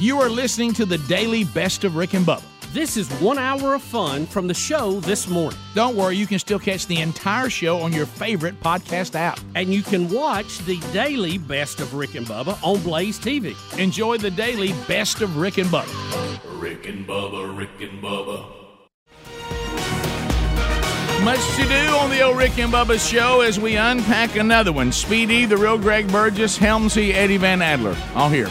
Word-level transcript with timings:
You 0.00 0.18
are 0.22 0.30
listening 0.30 0.72
to 0.74 0.86
the 0.86 0.96
daily 0.96 1.44
best 1.44 1.84
of 1.84 1.94
Rick 1.94 2.14
and 2.14 2.24
Bubba. 2.24 2.42
This 2.72 2.96
is 2.96 3.06
one 3.20 3.36
hour 3.36 3.74
of 3.74 3.82
fun 3.82 4.24
from 4.24 4.46
the 4.46 4.54
show 4.54 4.98
this 5.00 5.28
morning. 5.28 5.58
Don't 5.74 5.94
worry, 5.94 6.16
you 6.16 6.26
can 6.26 6.38
still 6.38 6.58
catch 6.58 6.86
the 6.86 7.02
entire 7.02 7.50
show 7.50 7.78
on 7.80 7.92
your 7.92 8.06
favorite 8.06 8.58
podcast 8.62 9.14
app. 9.14 9.38
And 9.54 9.74
you 9.74 9.82
can 9.82 10.08
watch 10.08 10.56
the 10.60 10.78
daily 10.94 11.36
best 11.36 11.80
of 11.80 11.92
Rick 11.92 12.14
and 12.14 12.26
Bubba 12.26 12.58
on 12.64 12.80
Blaze 12.80 13.18
TV. 13.18 13.54
Enjoy 13.78 14.16
the 14.16 14.30
daily 14.30 14.72
best 14.88 15.20
of 15.20 15.36
Rick 15.36 15.58
and 15.58 15.68
Bubba. 15.68 16.62
Rick 16.62 16.88
and 16.88 17.06
Bubba, 17.06 17.54
Rick 17.54 17.82
and 17.82 18.02
Bubba. 18.02 18.46
Much 21.22 21.56
to 21.56 21.64
do 21.64 21.94
on 21.98 22.08
the 22.08 22.22
old 22.22 22.38
Rick 22.38 22.58
and 22.58 22.72
Bubba 22.72 22.98
show 22.98 23.42
as 23.42 23.60
we 23.60 23.76
unpack 23.76 24.36
another 24.36 24.72
one. 24.72 24.92
Speedy, 24.92 25.44
the 25.44 25.58
real 25.58 25.76
Greg 25.76 26.10
Burgess, 26.10 26.56
Helmsy, 26.56 27.12
Eddie 27.12 27.36
Van 27.36 27.60
Adler. 27.60 27.94
All 28.14 28.30
here. 28.30 28.48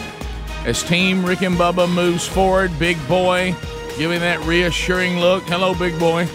As 0.70 0.84
Team 0.84 1.26
Rick 1.26 1.42
and 1.42 1.56
Bubba 1.56 1.92
moves 1.92 2.28
forward, 2.28 2.78
big 2.78 2.96
boy 3.08 3.56
giving 3.98 4.20
that 4.20 4.40
reassuring 4.42 5.18
look. 5.18 5.42
Hello, 5.46 5.74
big 5.74 5.98
boy. 5.98 6.28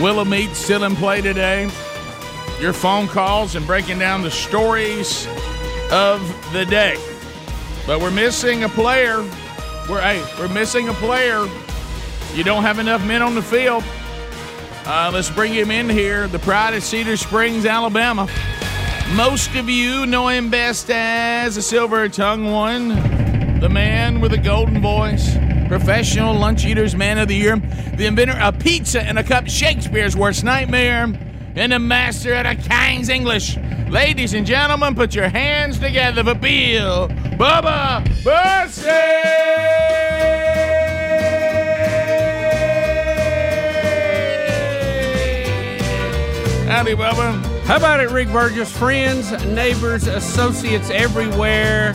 Willamette 0.00 0.56
still 0.56 0.82
in 0.82 0.96
play 0.96 1.20
today. 1.20 1.70
Your 2.60 2.72
phone 2.72 3.06
calls 3.06 3.54
and 3.54 3.64
breaking 3.64 4.00
down 4.00 4.22
the 4.22 4.30
stories 4.32 5.28
of 5.92 6.20
the 6.52 6.66
day. 6.66 6.96
But 7.86 8.00
we're 8.00 8.10
missing 8.10 8.64
a 8.64 8.68
player. 8.68 9.18
We're 9.88 10.00
hey, 10.00 10.20
we're 10.36 10.52
missing 10.52 10.88
a 10.88 10.94
player. 10.94 11.46
You 12.34 12.42
don't 12.42 12.64
have 12.64 12.80
enough 12.80 13.06
men 13.06 13.22
on 13.22 13.36
the 13.36 13.42
field. 13.42 13.84
Uh, 14.84 15.12
let's 15.14 15.30
bring 15.30 15.52
him 15.52 15.70
in 15.70 15.88
here. 15.88 16.26
The 16.26 16.40
pride 16.40 16.74
of 16.74 16.82
Cedar 16.82 17.16
Springs, 17.16 17.66
Alabama. 17.66 18.28
Most 19.14 19.54
of 19.56 19.68
you 19.68 20.06
know 20.06 20.28
him 20.28 20.48
best 20.48 20.88
as 20.90 21.56
the 21.56 21.62
silver 21.62 22.08
tongue 22.08 22.50
one, 22.50 22.88
the 23.60 23.68
man 23.68 24.22
with 24.22 24.32
a 24.32 24.38
golden 24.38 24.80
voice, 24.80 25.36
professional 25.68 26.34
lunch 26.34 26.64
eaters 26.64 26.96
man 26.96 27.18
of 27.18 27.28
the 27.28 27.36
year, 27.36 27.56
the 27.94 28.06
inventor 28.06 28.38
of 28.40 28.58
pizza 28.58 29.02
and 29.02 29.18
a 29.18 29.22
cup, 29.22 29.46
Shakespeare's 29.48 30.16
worst 30.16 30.44
nightmare, 30.44 31.12
and 31.54 31.72
the 31.72 31.78
master 31.78 32.32
of 32.32 32.46
a 32.46 32.54
King's 32.54 33.10
English. 33.10 33.58
Ladies 33.90 34.32
and 34.32 34.46
gentlemen, 34.46 34.94
put 34.94 35.14
your 35.14 35.28
hands 35.28 35.78
together 35.78 36.24
for 36.24 36.34
Bill 36.34 37.08
Bubba 37.08 38.02
Bussey! 38.24 38.88
Howdy, 46.66 46.94
Bubba. 46.94 47.51
How 47.72 47.78
about 47.78 48.00
it, 48.00 48.10
Rick 48.10 48.28
Burgess? 48.28 48.70
Friends, 48.70 49.32
neighbors, 49.46 50.06
associates 50.06 50.90
everywhere, 50.90 51.94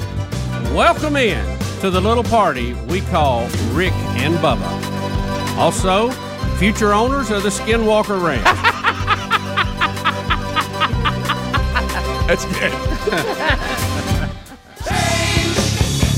welcome 0.73 1.15
in 1.15 1.45
to 1.81 1.91
the 1.91 2.01
little 2.01 2.23
party 2.23 2.73
we 2.87 3.01
call 3.01 3.47
Rick 3.73 3.93
and 4.17 4.33
Bubba. 4.37 4.67
Also, 5.55 6.09
future 6.57 6.93
owners 6.93 7.29
of 7.29 7.43
the 7.43 7.49
Skinwalker 7.49 8.19
Ranch. 8.19 8.43
That's 12.25 12.45
good. 12.45 12.73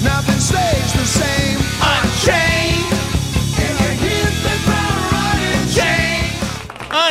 Nothing 0.05 0.39
stays 0.39 0.93
the 0.93 1.05
same. 1.05 1.59
Unchained. 1.83 2.93
And 3.59 3.77
you 3.77 3.91
hit 4.07 4.33
the 4.41 4.55
ground 4.63 5.11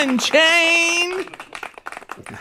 running. 0.01 0.09
Unchained. 0.09 0.78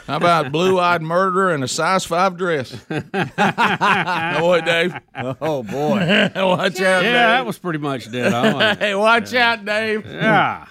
How 0.08 0.16
about 0.16 0.54
blue 0.54 0.80
eyed 0.80 1.02
murderer 1.02 1.54
and 1.54 1.64
a 1.64 1.68
size 1.68 2.06
five 2.06 2.38
dress? 2.38 2.76
Now 3.38 4.46
what, 4.46 4.66
Dave? 4.66 4.96
Oh 5.42 5.64
boy. 5.64 6.00
watch 6.36 6.80
out, 6.80 6.80
yeah, 6.80 7.02
Dave. 7.02 7.14
that 7.14 7.46
was 7.46 7.60
pretty 7.60 7.80
much 7.80 8.10
dead 8.12 8.34
on. 8.34 8.78
Hey, 8.80 8.96
watch 8.96 9.34
out, 9.34 9.66
Dave. 9.66 10.06
Yeah. 10.06 10.66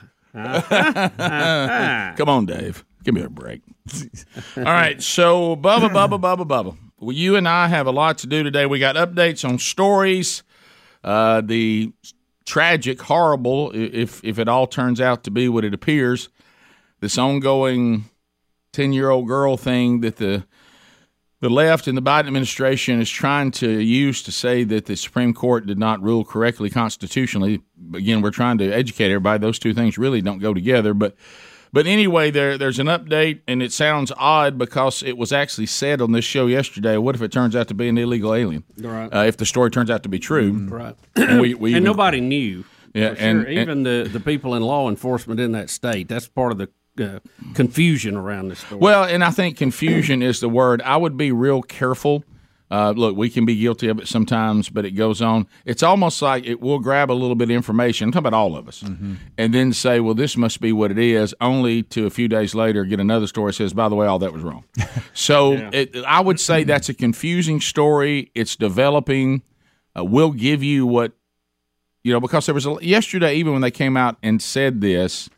Come 2.17 2.29
on, 2.29 2.47
Dave. 2.47 2.85
Give 3.05 3.15
me 3.15 3.23
a 3.23 3.29
break. 3.29 3.63
All 4.57 4.63
right, 4.65 5.01
so 5.03 5.55
Bubba, 5.57 5.91
Bubba, 5.91 6.21
Bubba, 6.21 6.47
Bubba. 6.47 6.77
Well, 6.99 7.13
you 7.13 7.37
and 7.37 7.47
I 7.47 7.69
have 7.69 7.87
a 7.87 7.93
lot 7.93 8.19
to 8.19 8.27
do 8.27 8.43
today. 8.43 8.65
We 8.67 8.79
got 8.79 8.97
updates 8.97 9.47
on 9.49 9.59
stories, 9.59 10.43
uh, 11.05 11.43
the 11.43 11.93
tragic, 12.47 13.03
horrible, 13.03 13.71
if 13.75 14.25
if 14.25 14.39
it 14.39 14.49
all 14.49 14.67
turns 14.67 15.01
out 15.01 15.25
to 15.25 15.31
be 15.31 15.49
what 15.49 15.65
it 15.65 15.75
appears, 15.75 16.31
this 17.01 17.19
ongoing 17.19 18.07
ten 18.77 18.93
year 18.93 19.11
old 19.11 19.27
girl 19.27 19.57
thing 19.57 20.01
that 20.03 20.17
the 20.17 20.45
the 21.41 21.51
left 21.51 21.87
and 21.87 21.97
the 21.99 22.03
Biden 22.03 22.27
administration 22.27 23.01
is 23.01 23.11
trying 23.11 23.51
to 23.53 23.69
use 23.81 24.23
to 24.23 24.33
say 24.33 24.65
that 24.65 24.87
the 24.87 24.97
Supreme 24.97 25.35
Court 25.35 25.67
did 25.67 25.79
not 25.79 26.03
rule 26.03 26.25
correctly 26.25 26.71
constitutionally. 26.71 27.61
Again, 27.95 28.23
we're 28.23 28.31
trying 28.31 28.59
to 28.59 28.71
educate 28.73 29.07
everybody; 29.11 29.41
those 29.41 29.59
two 29.59 29.75
things 29.75 29.99
really 29.99 30.21
don't 30.23 30.39
go 30.39 30.55
together. 30.55 30.95
But 30.95 31.15
but 31.73 31.87
anyway, 31.87 32.31
there 32.31 32.57
there's 32.57 32.79
an 32.79 32.87
update, 32.87 33.41
and 33.49 33.63
it 33.63 33.73
sounds 33.73 34.13
odd 34.17 34.57
because 34.57 35.03
it 35.03 35.17
was 35.19 35.33
actually 35.33 35.67
said 35.67 36.01
on 36.01 36.13
this 36.13 36.25
show 36.25 36.47
yesterday. 36.47 36.97
What 36.97 37.15
if 37.15 37.23
it 37.23 37.33
turns 37.33 37.55
out 37.57 37.69
to 37.69 37.75
be 37.75 37.89
an 37.89 37.99
illegal 37.99 38.35
alien? 38.35 38.65
Right. 38.79 39.09
Uh, 39.15 39.25
if 39.25 39.37
the 39.37 39.47
story 39.47 39.71
turns 39.71 39.91
out 39.91 40.03
to 40.05 40.09
be 40.09 40.19
true, 40.19 40.53
Right. 40.69 40.97
and 41.17 41.41
we, 41.41 41.55
we 41.55 41.71
and 41.75 41.77
even- 41.79 41.85
nobody 41.85 42.21
knew. 42.21 42.65
Yeah, 42.95 43.15
sure. 43.15 43.17
and- 43.29 43.41
and- 43.47 43.59
even 43.59 43.83
the, 43.83 44.09
the 44.11 44.21
people 44.21 44.55
in 44.55 44.63
law 44.63 44.89
enforcement 44.89 45.39
in 45.39 45.53
that 45.53 45.69
state. 45.69 46.09
That's 46.09 46.29
part 46.29 46.51
of 46.53 46.57
the 46.59 46.71
uh, 47.01 47.21
confusion 47.55 48.17
around 48.17 48.49
this 48.49 48.61
story. 48.61 48.81
Well, 48.81 49.05
and 49.05 49.25
I 49.25 49.31
think 49.31 49.57
confusion 49.57 50.23
is 50.23 50.41
the 50.41 50.49
word. 50.49 50.83
I 50.83 50.97
would 50.97 51.17
be 51.17 51.33
real 51.33 51.63
careful. 51.63 52.25
Uh, 52.69 52.93
look, 52.97 53.17
we 53.17 53.31
can 53.31 53.45
be 53.45 53.55
guilty 53.55 53.89
of 53.89 54.01
it 54.01 54.09
sometimes, 54.09 54.69
but 54.69 54.85
it 54.85 54.91
goes 54.91 55.23
on. 55.23 55.47
It's 55.65 55.85
almost 55.85 56.21
like 56.21 56.45
it 56.45 56.61
will 56.61 56.81
grab 56.81 57.13
a 57.13 57.15
little 57.15 57.37
bit 57.37 57.45
of 57.45 57.51
information. 57.55 58.09
I'm 58.09 58.13
talking 58.13 58.27
about 58.27 58.37
all 58.37 58.57
of 58.57 58.67
us, 58.67 58.83
and 58.83 59.55
then 59.55 59.73
say, 59.73 60.01
"Well, 60.01 60.15
this 60.15 60.37
must 60.37 60.61
be 60.61 60.73
what 60.73 60.91
it 60.91 60.99
is." 60.99 61.33
Only 61.41 61.85
to 61.85 62.07
a 62.07 62.11
few 62.11 62.27
days 62.27 62.57
later 62.57 62.85
get 62.85 62.99
another 62.99 63.29
story 63.29 63.51
that 63.51 63.55
says, 63.55 63.73
"By 63.73 63.89
the 63.89 63.95
way, 63.95 64.09
all 64.09 64.19
that 64.19 64.33
was 64.33 64.43
wrong." 64.43 64.65
so 65.15 65.53
it, 65.73 65.95
I 66.05 66.21
would 66.21 66.41
say 66.41 66.65
that's 66.65 66.89
a 66.89 66.95
confusing 66.95 67.61
story. 67.61 68.33
It's 68.35 68.57
developing. 68.57 69.43
Uh, 69.97 70.05
we'll 70.05 70.33
give 70.33 70.65
you 70.65 70.87
what 70.89 71.13
you 72.03 72.13
know 72.13 72.21
because 72.21 72.47
there 72.47 72.55
was 72.55 72.67
a, 72.67 72.77
yesterday, 72.83 73.37
even 73.37 73.53
when 73.53 73.63
they 73.63 73.71
came 73.71 73.97
out 73.97 74.17
and 74.25 74.43
said 74.43 74.81
this 74.81 75.31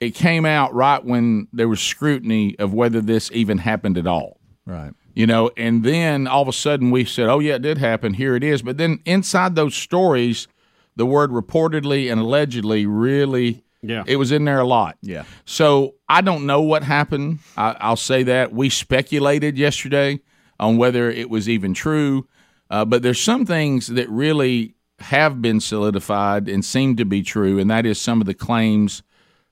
it 0.00 0.14
came 0.14 0.44
out 0.46 0.74
right 0.74 1.04
when 1.04 1.48
there 1.52 1.68
was 1.68 1.80
scrutiny 1.80 2.56
of 2.58 2.72
whether 2.72 3.00
this 3.00 3.30
even 3.32 3.58
happened 3.58 3.98
at 3.98 4.06
all. 4.06 4.38
Right. 4.66 4.92
You 5.14 5.26
know, 5.26 5.50
and 5.56 5.82
then 5.82 6.26
all 6.28 6.42
of 6.42 6.48
a 6.48 6.52
sudden 6.52 6.90
we 6.90 7.04
said, 7.04 7.28
"Oh 7.28 7.40
yeah, 7.40 7.54
it 7.54 7.62
did 7.62 7.78
happen. 7.78 8.14
Here 8.14 8.36
it 8.36 8.44
is." 8.44 8.62
But 8.62 8.76
then 8.78 9.00
inside 9.04 9.56
those 9.56 9.74
stories, 9.74 10.46
the 10.94 11.06
word 11.06 11.30
reportedly 11.30 12.10
and 12.10 12.20
allegedly 12.20 12.86
really, 12.86 13.64
Yeah. 13.82 14.04
it 14.06 14.16
was 14.16 14.30
in 14.30 14.44
there 14.44 14.60
a 14.60 14.66
lot. 14.66 14.96
Yeah. 15.02 15.24
So 15.44 15.94
I 16.08 16.20
don't 16.20 16.46
know 16.46 16.60
what 16.62 16.82
happened. 16.84 17.40
I, 17.56 17.76
I'll 17.80 17.96
say 17.96 18.22
that 18.24 18.52
we 18.52 18.68
speculated 18.70 19.58
yesterday 19.58 20.20
on 20.60 20.76
whether 20.76 21.10
it 21.10 21.30
was 21.30 21.48
even 21.48 21.74
true, 21.74 22.26
uh, 22.70 22.84
but 22.84 23.02
there's 23.02 23.20
some 23.20 23.46
things 23.46 23.88
that 23.88 24.08
really 24.08 24.74
have 25.00 25.40
been 25.40 25.60
solidified 25.60 26.48
and 26.48 26.64
seem 26.64 26.96
to 26.96 27.04
be 27.04 27.22
true, 27.22 27.58
and 27.58 27.70
that 27.70 27.86
is 27.86 28.00
some 28.00 28.20
of 28.20 28.26
the 28.26 28.34
claims 28.34 29.02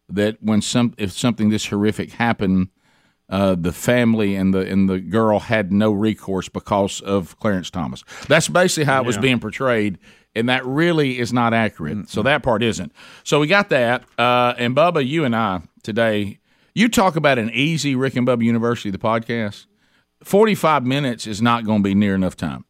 that 0.08 0.36
when 0.40 0.62
some 0.62 0.94
if 0.98 1.12
something 1.12 1.50
this 1.50 1.66
horrific 1.66 2.12
happened, 2.12 2.68
uh, 3.28 3.56
the 3.56 3.72
family 3.72 4.36
and 4.36 4.54
the 4.54 4.60
and 4.60 4.88
the 4.88 5.00
girl 5.00 5.40
had 5.40 5.72
no 5.72 5.90
recourse 5.90 6.48
because 6.48 7.00
of 7.00 7.38
Clarence 7.40 7.70
Thomas. 7.70 8.04
That's 8.28 8.48
basically 8.48 8.84
how 8.84 9.02
it 9.02 9.06
was 9.06 9.18
being 9.18 9.40
portrayed, 9.40 9.98
and 10.34 10.48
that 10.48 10.64
really 10.64 11.18
is 11.18 11.32
not 11.32 11.52
accurate. 11.52 12.08
So 12.08 12.22
that 12.22 12.42
part 12.42 12.62
isn't. 12.62 12.92
So 13.24 13.40
we 13.40 13.48
got 13.48 13.68
that. 13.70 14.04
Uh, 14.16 14.54
and 14.58 14.76
Bubba, 14.76 15.06
you 15.06 15.24
and 15.24 15.34
I 15.34 15.62
today, 15.82 16.38
you 16.74 16.88
talk 16.88 17.16
about 17.16 17.38
an 17.38 17.50
easy 17.50 17.96
Rick 17.96 18.14
and 18.16 18.26
Bubba 18.26 18.44
University, 18.44 18.90
the 18.90 18.98
podcast. 18.98 19.66
Forty-five 20.22 20.84
minutes 20.84 21.26
is 21.26 21.42
not 21.42 21.64
going 21.64 21.82
to 21.82 21.88
be 21.88 21.94
near 21.94 22.14
enough 22.14 22.36
time 22.36 22.64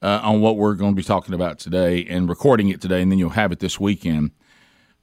uh, 0.00 0.20
on 0.22 0.40
what 0.40 0.56
we're 0.56 0.74
going 0.74 0.92
to 0.92 0.96
be 0.96 1.04
talking 1.04 1.34
about 1.34 1.58
today 1.58 2.04
and 2.06 2.28
recording 2.28 2.70
it 2.70 2.80
today, 2.80 3.02
and 3.02 3.12
then 3.12 3.18
you'll 3.18 3.30
have 3.30 3.52
it 3.52 3.60
this 3.60 3.78
weekend. 3.78 4.30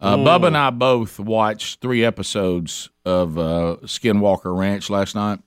Uh, 0.01 0.15
Bubba 0.17 0.47
and 0.47 0.57
I 0.57 0.69
both 0.69 1.19
watched 1.19 1.81
three 1.81 2.05
episodes 2.05 2.89
of 3.05 3.37
uh, 3.37 3.77
Skinwalker 3.83 4.55
Ranch 4.57 4.89
last 4.89 5.13
night, 5.15 5.39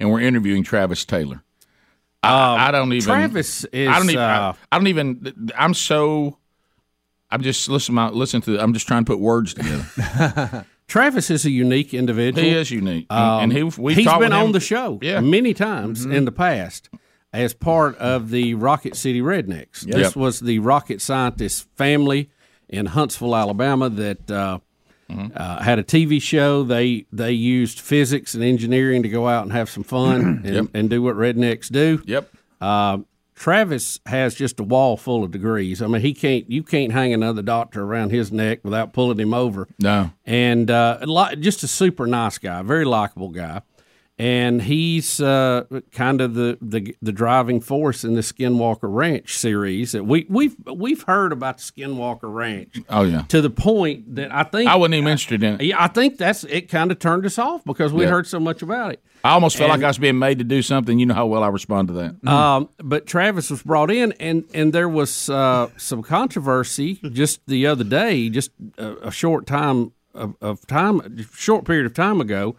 and 0.00 0.10
we're 0.10 0.20
interviewing 0.20 0.62
Travis 0.64 1.04
Taylor. 1.04 1.42
I, 2.22 2.68
I 2.68 2.70
don't 2.70 2.92
even. 2.92 3.04
Travis 3.04 3.64
is. 3.66 3.88
I 3.88 3.98
don't 3.98 4.08
even. 4.10 4.22
I, 4.22 4.48
uh, 4.48 4.52
I 4.70 4.78
don't 4.78 4.86
even. 4.86 5.50
I'm 5.56 5.74
so. 5.74 6.38
I'm 7.30 7.42
just 7.42 7.68
listen. 7.68 7.94
Listen 8.14 8.40
to. 8.42 8.58
I'm 8.58 8.72
just 8.72 8.86
trying 8.86 9.04
to 9.04 9.10
put 9.10 9.18
words 9.20 9.54
together. 9.54 10.64
Travis 10.88 11.30
is 11.30 11.44
a 11.46 11.50
unique 11.50 11.94
individual. 11.94 12.44
he 12.46 12.54
is 12.54 12.70
unique, 12.70 13.06
Um, 13.10 13.44
and 13.44 13.52
he 13.52 13.62
we've 13.62 13.96
he's 13.96 14.06
been 14.18 14.32
on 14.32 14.52
the 14.52 14.60
show 14.60 14.98
Yeah. 15.00 15.18
Mm-hmm. 15.18 15.30
many 15.30 15.54
times 15.54 16.04
in 16.04 16.26
the 16.26 16.32
past 16.32 16.90
as 17.32 17.54
part 17.54 17.96
of 17.96 18.28
the 18.30 18.54
Rocket 18.54 18.94
City 18.96 19.20
Rednecks. 19.22 19.80
This 19.80 20.14
was 20.14 20.40
the 20.40 20.58
rocket 20.58 21.00
scientist 21.00 21.66
family 21.76 22.30
in 22.72 22.86
Huntsville, 22.86 23.36
Alabama, 23.36 23.88
that 23.90 24.30
uh, 24.30 24.58
Mm-hmm. 25.10 25.36
uh, 25.36 25.62
had 25.62 25.78
a 25.78 25.82
TV 25.82 26.22
show. 26.22 26.62
They 26.62 27.04
they 27.12 27.32
used 27.32 27.78
physics 27.80 28.32
and 28.34 28.42
engineering 28.42 29.02
to 29.02 29.10
go 29.10 29.28
out 29.28 29.42
and 29.42 29.52
have 29.52 29.68
some 29.68 29.82
fun 29.82 30.20
and, 30.44 30.54
Yep. 30.54 30.64
and 30.72 30.88
do 30.88 31.02
what 31.02 31.16
rednecks 31.16 31.70
do. 31.70 32.00
Yep. 32.06 32.32
Uh, 32.62 32.98
Travis 33.34 34.00
has 34.06 34.34
just 34.34 34.58
a 34.60 34.62
wall 34.62 34.96
full 34.96 35.22
of 35.24 35.30
degrees. 35.30 35.82
I 35.82 35.86
mean, 35.86 36.00
he 36.00 36.14
can't. 36.14 36.48
You 36.50 36.62
can't 36.62 36.92
hang 36.92 37.12
another 37.12 37.42
doctor 37.42 37.82
around 37.82 38.10
his 38.10 38.32
neck 38.32 38.60
without 38.62 38.94
pulling 38.94 39.18
him 39.18 39.34
over 39.34 39.68
No. 39.78 40.12
and 40.24 40.70
uh, 40.70 40.98
a 41.02 41.06
lot, 41.06 41.38
just 41.40 41.62
a 41.62 41.68
super 41.68 42.06
nice 42.06 42.38
guy, 42.38 42.62
very 42.62 42.84
likable 42.86 43.28
guy, 43.30 43.60
and 44.22 44.62
he's 44.62 45.20
uh, 45.20 45.64
kind 45.90 46.20
of 46.20 46.34
the, 46.34 46.56
the 46.62 46.94
the 47.02 47.10
driving 47.10 47.60
force 47.60 48.04
in 48.04 48.14
the 48.14 48.20
Skinwalker 48.20 48.78
Ranch 48.82 49.36
series. 49.36 49.92
That 49.92 50.04
we 50.04 50.26
we've 50.28 50.54
we've 50.72 51.02
heard 51.02 51.32
about 51.32 51.58
the 51.58 51.64
Skinwalker 51.64 52.32
Ranch 52.32 52.78
Oh 52.88 53.02
yeah. 53.02 53.22
to 53.22 53.40
the 53.40 53.50
point 53.50 54.14
that 54.14 54.32
I 54.32 54.44
think 54.44 54.70
I 54.70 54.76
wasn't 54.76 54.94
even 54.94 55.08
interested 55.08 55.42
in 55.42 55.54
it. 55.54 55.62
yeah, 55.64 55.82
I 55.82 55.88
think 55.88 56.18
that's 56.18 56.44
it. 56.44 56.68
Kind 56.68 56.92
of 56.92 57.00
turned 57.00 57.26
us 57.26 57.36
off 57.38 57.64
because 57.64 57.92
we 57.92 58.04
Yeah. 58.04 58.10
heard 58.10 58.26
so 58.28 58.38
much 58.38 58.62
about 58.62 58.92
it. 58.92 59.02
I 59.24 59.30
almost 59.32 59.56
felt 59.56 59.70
like 59.70 59.82
I 59.82 59.88
was 59.88 59.98
being 59.98 60.18
made 60.18 60.38
to 60.38 60.44
do 60.44 60.62
something. 60.62 60.98
You 61.00 61.06
know 61.06 61.14
how 61.14 61.26
well 61.26 61.42
I 61.42 61.48
respond 61.48 61.88
to 61.88 61.94
that. 61.94 62.28
Um, 62.28 62.68
but 62.78 63.06
Travis 63.06 63.50
was 63.50 63.62
brought 63.64 63.90
in, 63.90 64.12
and 64.20 64.44
and 64.54 64.72
there 64.72 64.88
was 64.88 65.28
uh, 65.30 65.68
some 65.76 66.02
controversy 66.02 66.94
just 67.10 67.40
the 67.46 67.66
other 67.66 67.84
day, 67.84 68.28
just 68.28 68.50
a, 68.78 69.08
a 69.08 69.10
short 69.10 69.46
time 69.46 69.92
of, 70.14 70.34
of 70.40 70.64
time, 70.66 71.00
short 71.32 71.64
period 71.64 71.86
of 71.86 71.94
time 71.94 72.20
ago, 72.20 72.54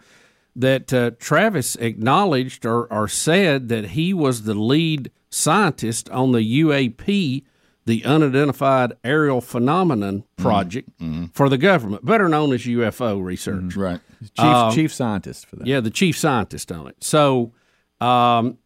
that 0.56 0.92
uh, 0.92 1.10
Travis 1.18 1.76
acknowledged 1.76 2.64
or, 2.64 2.86
or 2.92 3.08
said 3.08 3.68
that 3.68 3.90
he 3.90 4.14
was 4.14 4.42
the 4.44 4.54
lead 4.54 5.10
scientist 5.30 6.08
on 6.10 6.32
the 6.32 6.62
UAP, 6.62 7.42
the 7.86 8.04
Unidentified 8.04 8.92
Aerial 9.02 9.40
Phenomenon 9.40 10.24
Project 10.36 10.88
for 11.32 11.48
the 11.48 11.58
government, 11.58 12.04
better 12.04 12.28
known 12.28 12.52
as 12.52 12.62
UFO 12.62 13.22
research. 13.22 13.76
right. 13.76 14.00
Chief 14.38 14.74
chief 14.74 14.94
scientist 14.94 15.46
for 15.46 15.56
that. 15.56 15.66
Yeah, 15.66 15.80
the 15.80 15.90
chief 15.90 16.16
scientist 16.16 16.72
on 16.72 16.86
it. 16.86 17.02
So, 17.02 17.52
um, 18.00 18.56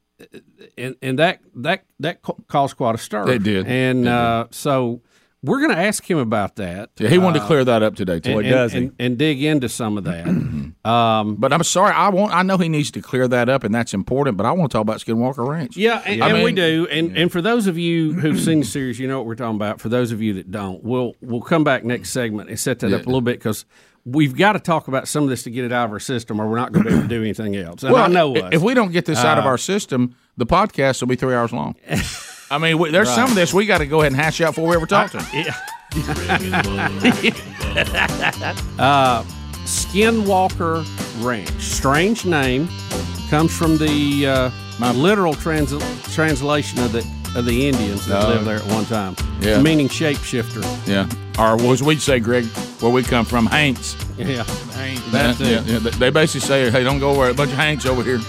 and 0.77 0.95
and 1.03 1.19
that 1.19 1.41
that 1.57 1.85
that 1.99 2.21
caused 2.49 2.77
quite 2.77 2.95
a 2.95 2.99
stir. 2.99 3.29
It 3.31 3.43
did. 3.43 3.67
and 3.67 4.07
uh, 4.07 4.47
so 4.51 5.01
we're 5.43 5.61
going 5.61 5.71
to 5.71 5.79
ask 5.79 6.09
him 6.09 6.19
about 6.19 6.57
that. 6.57 6.91
Yeah, 6.99 7.09
he 7.09 7.19
wanted 7.19 7.41
to 7.41 7.47
clear 7.47 7.65
that 7.65 7.83
up 7.83 7.95
today 7.95 8.19
too. 8.19 8.39
and, 8.39 8.49
does 8.49 8.73
he? 8.73 8.79
and, 8.79 8.93
and 8.99 9.19
dig 9.19 9.43
into 9.43 9.69
some 9.69 9.97
of 9.97 10.05
that. 10.05 10.27
um, 10.85 11.37
But 11.37 11.53
I'm 11.53 11.63
sorry, 11.63 11.93
I 11.93 12.09
want. 12.09 12.35
I 12.35 12.43
know 12.43 12.59
he 12.59 12.69
needs 12.69 12.91
to 12.93 13.01
clear 13.01 13.29
that 13.29 13.49
up, 13.49 13.63
and 13.63 13.73
that's 13.73 13.95
important. 13.95 14.37
But 14.37 14.47
I 14.47 14.53
want 14.53 14.73
to 14.73 14.77
talk 14.77 14.83
about 14.83 14.99
Skinwalker 14.99 15.47
Ranch. 15.47 15.77
yeah, 15.77 16.03
and, 16.05 16.25
I 16.25 16.31
and 16.31 16.43
we 16.43 16.53
do. 16.53 16.89
And 16.91 17.17
and 17.17 17.31
for 17.31 17.41
those 17.41 17.67
of 17.69 17.79
you 17.79 18.15
who've 18.15 18.41
seen 18.45 18.61
the 18.61 18.67
series, 18.67 18.99
you 18.99 19.07
know 19.07 19.19
what 19.19 19.27
we're 19.27 19.37
talking 19.37 19.57
about. 19.57 19.81
For 19.81 19.89
those 19.89 20.11
of 20.11 20.21
you 20.21 20.35
that 20.35 20.51
don't, 20.51 20.83
we'll 20.83 21.15
we'll 21.21 21.41
come 21.41 21.63
back 21.63 21.85
next 21.85 22.11
segment 22.11 22.49
and 22.49 22.59
set 22.59 22.81
that 22.81 22.93
up 22.93 23.03
a 23.03 23.07
little 23.07 23.21
bit 23.21 23.39
because. 23.39 23.65
We've 24.05 24.35
got 24.35 24.53
to 24.53 24.61
talk 24.61 24.89
about 24.89 25.07
some 25.07 25.25
of 25.25 25.29
this 25.29 25.43
to 25.43 25.51
get 25.51 25.67
it 25.67 25.73
out 25.73 25.85
of 25.85 25.91
our 25.91 26.01
system, 26.01 26.41
or 26.41 26.49
we're 26.49 26.57
not 26.57 26.73
going 26.73 26.85
to 26.85 26.91
be 26.91 26.97
able 26.97 27.03
to 27.03 27.09
do 27.09 27.21
anything 27.21 27.57
else. 27.57 27.83
And 27.83 27.95
I 27.95 28.07
know 28.07 28.35
us. 28.37 28.43
Uh, 28.43 28.51
if 28.53 28.63
we 28.63 28.73
don't 28.73 28.91
get 28.91 29.05
this 29.05 29.19
out 29.19 29.37
of 29.37 29.45
our 29.45 29.59
system, 29.59 30.17
the 30.39 30.47
podcast 30.47 31.03
will 31.03 31.09
be 31.09 31.17
three 31.17 31.35
hours 31.35 31.53
long. 31.53 31.75
I 32.51 32.59
mean, 32.59 32.79
we, 32.79 32.91
there's 32.91 33.11
some 33.11 33.29
of 33.29 33.35
this 33.35 33.53
we 33.53 33.67
got 33.67 33.79
to 33.79 33.87
go 33.87 34.01
ahead 34.01 34.13
and 34.13 34.21
hash 34.21 34.41
out 34.41 34.55
before 34.55 34.71
we 34.71 34.77
ever 34.77 34.87
talk 34.87 35.11
to 35.13 35.21
him. 35.23 35.47
Skinwalker 39.65 40.85
Ranch. 41.25 41.51
Strange 41.61 42.25
name. 42.25 42.69
Comes 43.31 43.57
from 43.57 43.77
the 43.77 44.27
uh, 44.27 44.51
my 44.79 44.93
literal 44.93 45.35
trans- 45.35 45.75
translation 46.15 46.79
of 46.81 46.93
the 46.93 47.07
of 47.37 47.45
the 47.45 47.69
Indians 47.69 48.07
that 48.07 48.25
Oh. 48.25 48.29
lived 48.29 48.47
there 48.47 48.57
at 48.57 48.67
one 48.67 48.87
time. 48.87 49.15
Yeah. 49.41 49.61
Meaning 49.61 49.89
shapeshifter. 49.89 50.63
Yeah, 50.87 51.07
or 51.39 51.61
as 51.73 51.83
we'd 51.83 52.01
say, 52.01 52.21
Greg, 52.21 52.47
where 52.81 52.91
we 52.91 53.03
come 53.03 53.27
from, 53.27 53.45
Hanks. 53.47 53.97
Yeah. 54.17 54.45
Hanks. 54.73 55.03
That's 55.13 55.41
yeah, 55.41 55.61
yeah, 55.67 55.79
They 55.79 56.11
basically 56.11 56.47
say, 56.47 56.71
"Hey, 56.71 56.85
don't 56.85 57.01
go 57.01 57.17
where 57.19 57.31
a 57.31 57.35
bunch 57.35 57.51
of 57.51 57.59
Hanks 57.59 57.85
over 57.85 58.03
here." 58.03 58.21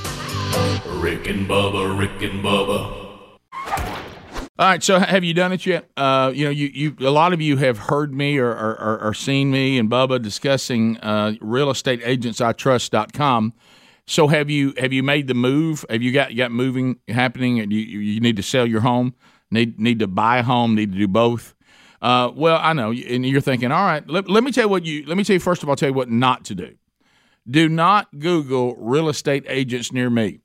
Rick 1.00 1.27
and 1.27 1.48
Bubba, 1.48 1.98
Rick 1.98 2.21
and 2.30 2.44
Bubba. 2.44 2.99
All 4.59 4.65
right, 4.65 4.83
so 4.83 5.00
have 5.00 5.23
you 5.23 5.33
done 5.33 5.53
it 5.53 5.65
yet? 5.65 5.89
Uh, 5.95 6.33
you 6.35 6.44
know, 6.44 6.51
you, 6.51 6.69
you 6.73 6.94
a 7.07 7.11
lot 7.11 7.31
of 7.31 7.39
you 7.39 7.56
have 7.56 7.77
heard 7.77 8.13
me 8.13 8.38
or, 8.38 8.50
or, 8.50 9.00
or, 9.01 9.13
seen 9.13 9.51
me 9.51 9.79
and 9.79 9.89
Bubba 9.89 10.21
discussing 10.21 10.97
uh, 10.97 11.35
realestateagentsitrust.com. 11.41 13.53
So 14.06 14.27
have 14.27 14.50
you 14.50 14.73
have 14.77 14.91
you 14.91 15.01
made 15.01 15.27
the 15.27 15.33
move? 15.33 15.85
Have 15.89 16.01
you 16.01 16.11
got 16.11 16.35
got 16.35 16.51
moving 16.51 17.00
happening? 17.07 17.61
And 17.61 17.71
you 17.71 17.79
you 17.79 18.00
you 18.00 18.19
need 18.19 18.35
to 18.35 18.44
sell 18.44 18.65
your 18.65 18.81
home, 18.81 19.15
need 19.50 19.79
need 19.79 20.00
to 20.00 20.07
buy 20.07 20.39
a 20.39 20.44
home, 20.44 20.75
need 20.75 20.91
to 20.91 20.97
do 20.97 21.07
both. 21.07 21.56
Uh, 22.01 22.29
well, 22.35 22.59
I 22.61 22.73
know, 22.73 22.91
and 22.91 23.25
you're 23.25 23.39
thinking, 23.39 23.71
all 23.71 23.85
right. 23.85 24.06
Let, 24.09 24.29
let 24.29 24.44
me 24.44 24.51
tell 24.51 24.65
you 24.65 24.69
what 24.69 24.85
you. 24.85 25.06
Let 25.06 25.15
me 25.15 25.23
tell 25.23 25.35
you 25.35 25.39
first 25.39 25.63
of 25.63 25.69
all, 25.69 25.77
tell 25.77 25.88
you 25.88 25.95
what 25.95 26.09
not 26.09 26.44
to 26.45 26.53
do. 26.53 26.75
Do 27.50 27.69
not 27.69 28.19
Google 28.19 28.75
real 28.75 29.07
estate 29.07 29.45
agents 29.47 29.94
near 29.94 30.09
me. 30.09 30.41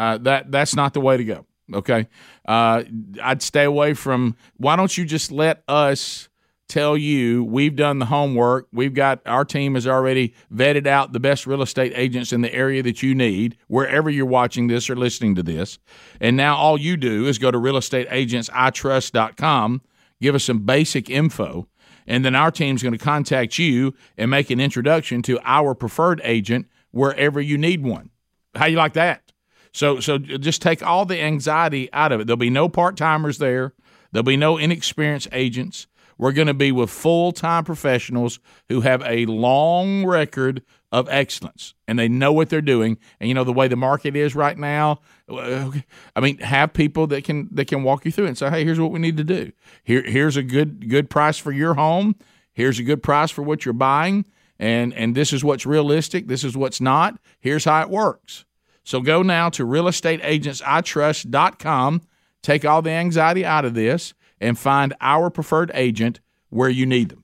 Uh, 0.00 0.18
that 0.18 0.50
that's 0.50 0.74
not 0.74 0.94
the 0.94 1.00
way 1.00 1.16
to 1.16 1.22
go. 1.22 1.46
Okay, 1.72 2.08
uh, 2.46 2.84
I'd 3.22 3.42
stay 3.42 3.64
away 3.64 3.94
from. 3.94 4.36
Why 4.56 4.76
don't 4.76 4.96
you 4.96 5.04
just 5.04 5.32
let 5.32 5.62
us 5.68 6.28
tell 6.72 6.96
you 6.96 7.44
we've 7.44 7.76
done 7.76 7.98
the 7.98 8.06
homework. 8.06 8.66
We've 8.72 8.94
got 8.94 9.20
our 9.26 9.44
team 9.44 9.74
has 9.74 9.86
already 9.86 10.32
vetted 10.52 10.86
out 10.86 11.12
the 11.12 11.20
best 11.20 11.46
real 11.46 11.60
estate 11.60 11.92
agents 11.94 12.32
in 12.32 12.40
the 12.40 12.54
area 12.54 12.82
that 12.82 13.02
you 13.02 13.14
need, 13.14 13.58
wherever 13.68 14.08
you're 14.08 14.24
watching 14.24 14.68
this 14.68 14.88
or 14.88 14.96
listening 14.96 15.34
to 15.34 15.42
this. 15.42 15.78
And 16.20 16.34
now 16.34 16.56
all 16.56 16.80
you 16.80 16.96
do 16.96 17.26
is 17.26 17.36
go 17.38 17.50
to 17.50 17.58
realestateagentsitrust.com, 17.58 19.82
give 20.20 20.34
us 20.34 20.44
some 20.44 20.60
basic 20.60 21.10
info, 21.10 21.68
and 22.06 22.24
then 22.24 22.34
our 22.34 22.50
team's 22.50 22.82
going 22.82 22.96
to 22.96 23.04
contact 23.04 23.58
you 23.58 23.92
and 24.16 24.30
make 24.30 24.48
an 24.48 24.58
introduction 24.58 25.20
to 25.22 25.38
our 25.44 25.74
preferred 25.74 26.22
agent 26.24 26.68
wherever 26.90 27.38
you 27.40 27.56
need 27.58 27.82
one. 27.82 28.08
How 28.54 28.64
you 28.66 28.76
like 28.78 28.94
that? 28.94 29.31
So 29.72 30.00
so 30.00 30.18
just 30.18 30.62
take 30.62 30.82
all 30.82 31.04
the 31.04 31.20
anxiety 31.20 31.88
out 31.92 32.12
of 32.12 32.20
it. 32.20 32.26
There'll 32.26 32.36
be 32.36 32.50
no 32.50 32.68
part 32.68 32.96
timers 32.96 33.38
there. 33.38 33.72
There'll 34.12 34.24
be 34.24 34.36
no 34.36 34.58
inexperienced 34.58 35.28
agents. 35.32 35.86
We're 36.18 36.32
going 36.32 36.46
to 36.46 36.54
be 36.54 36.70
with 36.70 36.90
full 36.90 37.32
time 37.32 37.64
professionals 37.64 38.38
who 38.68 38.82
have 38.82 39.02
a 39.02 39.26
long 39.26 40.06
record 40.06 40.62
of 40.92 41.08
excellence 41.08 41.74
and 41.88 41.98
they 41.98 42.06
know 42.06 42.32
what 42.32 42.50
they're 42.50 42.60
doing. 42.60 42.98
And 43.18 43.28
you 43.28 43.34
know 43.34 43.44
the 43.44 43.52
way 43.52 43.66
the 43.66 43.76
market 43.76 44.14
is 44.14 44.36
right 44.36 44.56
now. 44.56 45.00
uh, 45.28 45.72
I 46.14 46.20
mean, 46.20 46.38
have 46.38 46.74
people 46.74 47.06
that 47.08 47.24
can 47.24 47.48
that 47.52 47.66
can 47.66 47.82
walk 47.82 48.04
you 48.04 48.12
through 48.12 48.26
and 48.26 48.36
say, 48.36 48.50
"Hey, 48.50 48.64
here's 48.64 48.78
what 48.78 48.92
we 48.92 48.98
need 48.98 49.16
to 49.16 49.24
do. 49.24 49.52
Here 49.82 50.02
here's 50.02 50.36
a 50.36 50.42
good 50.42 50.88
good 50.88 51.08
price 51.08 51.38
for 51.38 51.50
your 51.50 51.74
home. 51.74 52.14
Here's 52.52 52.78
a 52.78 52.84
good 52.84 53.02
price 53.02 53.30
for 53.30 53.42
what 53.42 53.64
you're 53.64 53.72
buying." 53.72 54.26
And, 54.58 54.94
and 54.94 55.16
this 55.16 55.32
is 55.32 55.42
what's 55.42 55.66
realistic. 55.66 56.28
This 56.28 56.44
is 56.44 56.56
what's 56.56 56.80
not. 56.80 57.18
Here's 57.40 57.64
how 57.64 57.82
it 57.82 57.90
works. 57.90 58.44
So 58.84 59.00
go 59.00 59.22
now 59.22 59.48
to 59.50 59.64
realestateagentsitrust.com, 59.64 62.02
take 62.42 62.64
all 62.64 62.82
the 62.82 62.90
anxiety 62.90 63.44
out 63.44 63.64
of 63.64 63.74
this, 63.74 64.12
and 64.40 64.58
find 64.58 64.92
our 65.00 65.30
preferred 65.30 65.70
agent 65.74 66.18
where 66.50 66.68
you 66.68 66.84
need 66.86 67.10
them. 67.10 67.22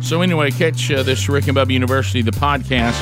So 0.00 0.22
anyway, 0.22 0.50
catch 0.50 0.90
uh, 0.90 1.02
this 1.02 1.28
Rick 1.28 1.48
and 1.48 1.56
Bubba 1.56 1.72
University, 1.72 2.22
the 2.22 2.30
podcast. 2.30 2.98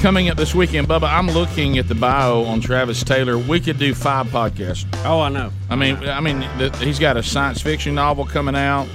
Coming 0.00 0.30
up 0.30 0.38
this 0.38 0.54
weekend, 0.54 0.88
Bubba, 0.88 1.12
I'm 1.12 1.26
looking 1.26 1.76
at 1.76 1.88
the 1.88 1.94
bio 1.94 2.44
on 2.44 2.62
Travis 2.62 3.04
Taylor. 3.04 3.36
We 3.36 3.60
could 3.60 3.78
do 3.78 3.94
five 3.94 4.28
podcasts. 4.28 4.86
Oh, 5.04 5.20
I 5.20 5.28
know. 5.28 5.52
I 5.68 5.76
mean, 5.76 5.96
I 5.96 6.20
mean, 6.20 6.40
the, 6.58 6.74
he's 6.80 6.98
got 6.98 7.18
a 7.18 7.22
science 7.22 7.60
fiction 7.60 7.94
novel 7.94 8.24
coming 8.24 8.56
out. 8.56 8.88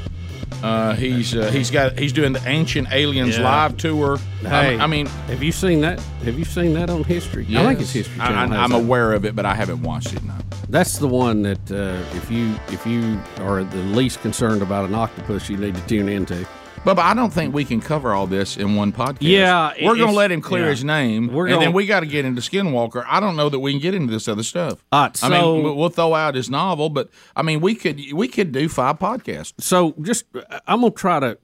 Uh, 0.64 0.94
he's 0.96 1.36
uh, 1.36 1.52
he's 1.52 1.70
got 1.72 1.98
he's 1.98 2.14
doing 2.14 2.34
the 2.34 2.42
Ancient 2.48 2.88
Aliens 2.92 3.38
Yeah. 3.38 3.44
live 3.44 3.78
tour. 3.78 4.18
Hey, 4.42 4.78
I, 4.78 4.84
I 4.84 4.88
mean, 4.88 5.06
have 5.28 5.44
you 5.44 5.52
seen 5.52 5.82
that? 5.82 6.00
Have 6.24 6.38
you 6.40 6.46
seen 6.46 6.74
that 6.74 6.90
on 6.90 7.04
History? 7.04 7.46
I 7.56 7.64
think 7.64 7.82
it's 7.82 7.92
History 7.92 8.20
I, 8.20 8.28
Channel. 8.30 8.58
has 8.58 8.72
am 8.72 8.76
aware 8.76 9.14
of 9.14 9.26
it, 9.26 9.36
but 9.36 9.46
I 9.46 9.54
haven't 9.56 9.82
watched 9.84 10.14
it. 10.14 10.24
No. 10.24 10.34
That's 10.70 10.98
the 10.98 11.08
one 11.08 11.44
that 11.44 11.72
uh, 11.72 12.04
if 12.18 12.32
you 12.32 12.56
if 12.70 12.86
you 12.88 13.20
are 13.40 13.64
the 13.64 13.78
least 13.78 14.22
concerned 14.22 14.62
about 14.62 14.86
an 14.86 14.96
octopus, 14.96 15.50
you 15.50 15.58
need 15.58 15.76
to 15.76 15.82
tune 15.88 16.10
into. 16.10 16.46
But, 16.86 17.00
I 17.00 17.14
don't 17.14 17.34
think 17.34 17.54
we 17.54 17.66
can 17.66 17.82
cover 17.82 18.14
all 18.14 18.28
this 18.28 18.56
in 18.58 18.76
one 18.76 18.94
podcast. 18.94 19.18
Yeah, 19.22 19.74
we're 19.82 19.96
going 19.96 20.10
to 20.10 20.16
let 20.16 20.32
him 20.32 20.40
clear 20.42 20.64
yeah. 20.66 20.70
his 20.70 20.84
name, 20.84 21.34
We're 21.34 21.48
and 21.48 21.56
gonna- 21.56 21.66
then 21.66 21.74
we 21.74 21.86
got 21.88 22.02
to 22.02 22.06
get 22.06 22.24
into 22.26 22.42
Skinwalker. 22.42 23.04
I 23.08 23.20
don't 23.20 23.36
know 23.36 23.50
that 23.50 23.60
we 23.60 23.72
can 23.74 23.82
get 23.82 23.94
into 23.96 24.14
this 24.14 24.28
other 24.28 24.44
stuff. 24.44 24.86
Uh, 24.92 25.10
I 25.14 25.18
so- 25.18 25.30
mean, 25.30 25.64
we- 25.64 25.72
we'll 25.74 25.90
throw 25.90 26.14
out 26.14 26.36
his 26.36 26.50
novel, 26.50 26.90
but 26.90 27.10
I 27.36 27.42
mean, 27.42 27.60
we 27.60 27.76
could 27.76 28.00
we 28.14 28.28
could 28.28 28.52
do 28.52 28.70
five 28.70 29.00
podcasts. 29.00 29.54
So 29.60 29.96
just 30.02 30.26
I'm 30.68 30.82
gonna 30.82 30.92
try 30.92 31.20
to 31.20 31.38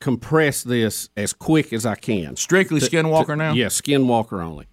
compress 0.00 0.62
this 0.64 1.08
as 1.16 1.32
quick 1.32 1.72
as 1.72 1.86
I 1.86 1.94
can. 1.94 2.34
Strictly 2.36 2.80
Skinwalker 2.80 3.36
now. 3.38 3.52
Yeah, 3.52 3.66
Skinwalker 3.66 4.42
only. 4.42 4.66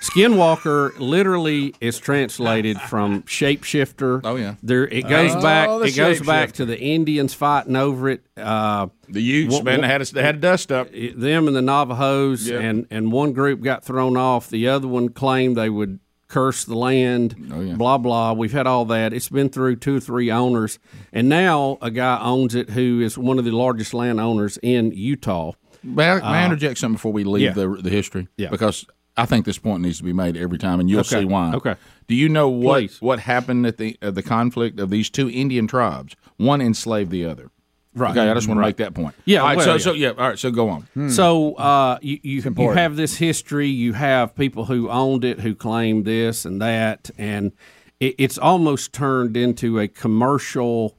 Skinwalker 0.00 0.98
literally 0.98 1.74
is 1.80 1.98
translated 1.98 2.80
from 2.80 3.22
shapeshifter. 3.22 4.20
Oh, 4.24 4.36
yeah. 4.36 4.54
there 4.62 4.86
it 4.86 5.08
goes 5.08 5.32
Oh, 5.34 5.42
back. 5.42 5.68
It 5.88 5.96
goes 5.96 6.20
back 6.20 6.52
to 6.52 6.64
the 6.64 6.78
Indians 6.78 7.34
fighting 7.34 7.76
over 7.76 8.08
it. 8.08 8.22
Uh, 8.36 8.88
The 9.08 9.22
Utes, 9.22 9.54
What- 9.54 9.64
man, 9.64 9.74
what- 9.78 9.82
they 9.82 9.88
had 9.88 10.02
a, 10.02 10.04
they 10.14 10.22
had 10.22 10.34
a 10.36 10.38
dust 10.38 10.72
up. 10.72 10.90
them 10.92 11.46
and 11.46 11.56
the 11.56 11.62
Navajos, 11.62 12.48
Yeah. 12.48 12.58
and 12.60 12.86
and 12.90 13.12
one 13.12 13.32
group 13.32 13.62
got 13.62 13.84
thrown 13.84 14.16
off. 14.16 14.48
The 14.50 14.68
other 14.68 14.88
one 14.88 15.10
claimed 15.10 15.56
they 15.56 15.70
would 15.70 16.00
curse 16.28 16.64
the 16.64 16.74
land. 16.76 17.36
Oh, 17.52 17.60
yeah. 17.60 17.74
Blah 17.74 17.98
blah. 17.98 18.32
We've 18.32 18.52
had 18.52 18.66
all 18.66 18.84
that. 18.86 19.12
It's 19.12 19.28
been 19.28 19.48
through 19.48 19.76
two 19.76 19.96
or 19.96 20.00
three 20.00 20.30
owners, 20.30 20.78
and 21.12 21.28
now 21.28 21.78
a 21.80 21.90
guy 21.90 22.18
owns 22.20 22.54
it 22.54 22.70
who 22.70 23.00
is 23.00 23.16
one 23.16 23.38
of 23.38 23.44
the 23.44 23.52
largest 23.52 23.94
landowners 23.94 24.58
in 24.62 24.90
Utah. 24.92 25.52
May 25.84 26.10
I, 26.10 26.14
may 26.16 26.22
I 26.38 26.44
interject 26.46 26.78
something 26.78 26.94
before 26.94 27.12
we 27.12 27.22
leave 27.22 27.42
yeah. 27.42 27.52
the 27.52 27.68
the 27.80 27.90
history? 27.90 28.26
Yeah. 28.36 28.48
because 28.50 28.86
I 29.16 29.24
think 29.26 29.46
this 29.46 29.58
point 29.58 29.82
needs 29.82 29.98
to 29.98 30.04
be 30.04 30.12
made 30.12 30.36
every 30.36 30.58
time, 30.58 30.78
and 30.80 30.90
you'll 30.90 31.00
Okay. 31.00 31.20
see 31.20 31.24
why. 31.24 31.52
Okay. 31.54 31.76
Do 32.06 32.14
you 32.14 32.28
know 32.28 32.48
what 32.48 32.80
Please. 32.80 33.00
what 33.00 33.20
happened 33.20 33.66
at 33.66 33.78
the 33.78 33.96
uh, 34.02 34.10
the 34.10 34.22
conflict 34.22 34.78
of 34.78 34.90
these 34.90 35.08
two 35.10 35.30
Indian 35.30 35.66
tribes? 35.66 36.14
One 36.36 36.60
enslaved 36.60 37.10
the 37.10 37.24
other. 37.24 37.50
Right. 37.94 38.10
Okay, 38.10 38.28
I 38.30 38.34
just 38.34 38.46
want 38.46 38.58
to 38.58 38.62
make 38.62 38.76
that 38.76 38.92
point. 38.92 39.14
Yeah, 39.24 39.40
All 39.40 39.46
right. 39.46 39.56
well, 39.56 39.64
so 39.64 39.72
yeah. 39.72 39.78
so 39.78 39.92
yeah. 39.92 40.08
All 40.10 40.28
right. 40.28 40.38
So 40.38 40.50
go 40.50 40.68
on. 40.68 41.08
So 41.08 41.54
uh, 41.54 41.98
you 42.02 42.18
you, 42.22 42.42
you 42.58 42.70
have 42.72 42.96
this 42.96 43.16
history. 43.16 43.68
You 43.68 43.94
have 43.94 44.34
people 44.36 44.66
who 44.66 44.90
owned 44.90 45.24
it 45.24 45.40
who 45.40 45.54
claim 45.54 46.02
this 46.02 46.44
and 46.44 46.60
that, 46.60 47.10
and 47.16 47.52
it, 47.98 48.14
it's 48.18 48.36
almost 48.36 48.92
turned 48.92 49.34
into 49.34 49.78
a 49.80 49.88
commercial 49.88 50.98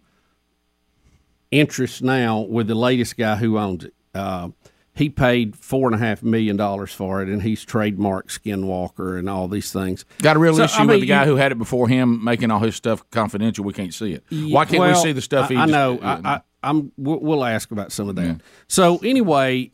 interest 1.52 2.02
now 2.02 2.40
with 2.40 2.68
the 2.68 2.76
latest 2.76 3.16
guy 3.16 3.36
who 3.36 3.58
owns 3.60 3.86
it. 3.86 3.94
Uh, 4.16 4.50
he 4.98 5.10
paid 5.10 5.56
four 5.56 5.88
and 5.88 5.96
a 5.96 5.98
half 5.98 6.24
million 6.24 6.58
dollars 6.58 6.92
for 6.94 7.22
it, 7.22 7.30
and 7.30 7.44
he's 7.44 7.66
trademarked 7.66 8.28
Skinwalker 8.30 9.18
and 9.18 9.30
all 9.30 9.48
these 9.48 9.72
things. 9.72 10.06
Got 10.22 10.36
a 10.36 10.40
real 10.40 10.56
So, 10.56 10.64
issue 10.64 10.82
I 10.82 10.86
with 10.86 11.02
the 11.02 11.06
guy 11.06 11.24
you- 11.26 11.32
who 11.32 11.36
had 11.38 11.52
it 11.52 11.58
before 11.58 11.88
him, 11.88 12.24
making 12.24 12.52
all 12.52 12.60
his 12.60 12.76
stuff 12.76 13.08
confidential. 13.12 13.64
We 13.64 13.74
can't 13.74 13.94
see 13.94 14.14
it. 14.14 14.24
Why 14.30 14.66
can't 14.66 14.84
we 14.84 14.96
see 14.96 15.12
the 15.12 15.22
stuff? 15.22 15.50
I, 15.52 15.54
he 15.54 15.60
I 15.60 15.66
know. 15.68 16.00
I, 16.02 16.12
I, 16.36 16.42
I'm. 16.64 16.92
We'll, 16.98 17.20
we'll 17.20 17.44
ask 17.46 17.72
about 17.72 17.92
some 17.92 18.10
of 18.10 18.16
that. 18.16 18.42
So 18.68 18.98
anyway, 18.98 19.72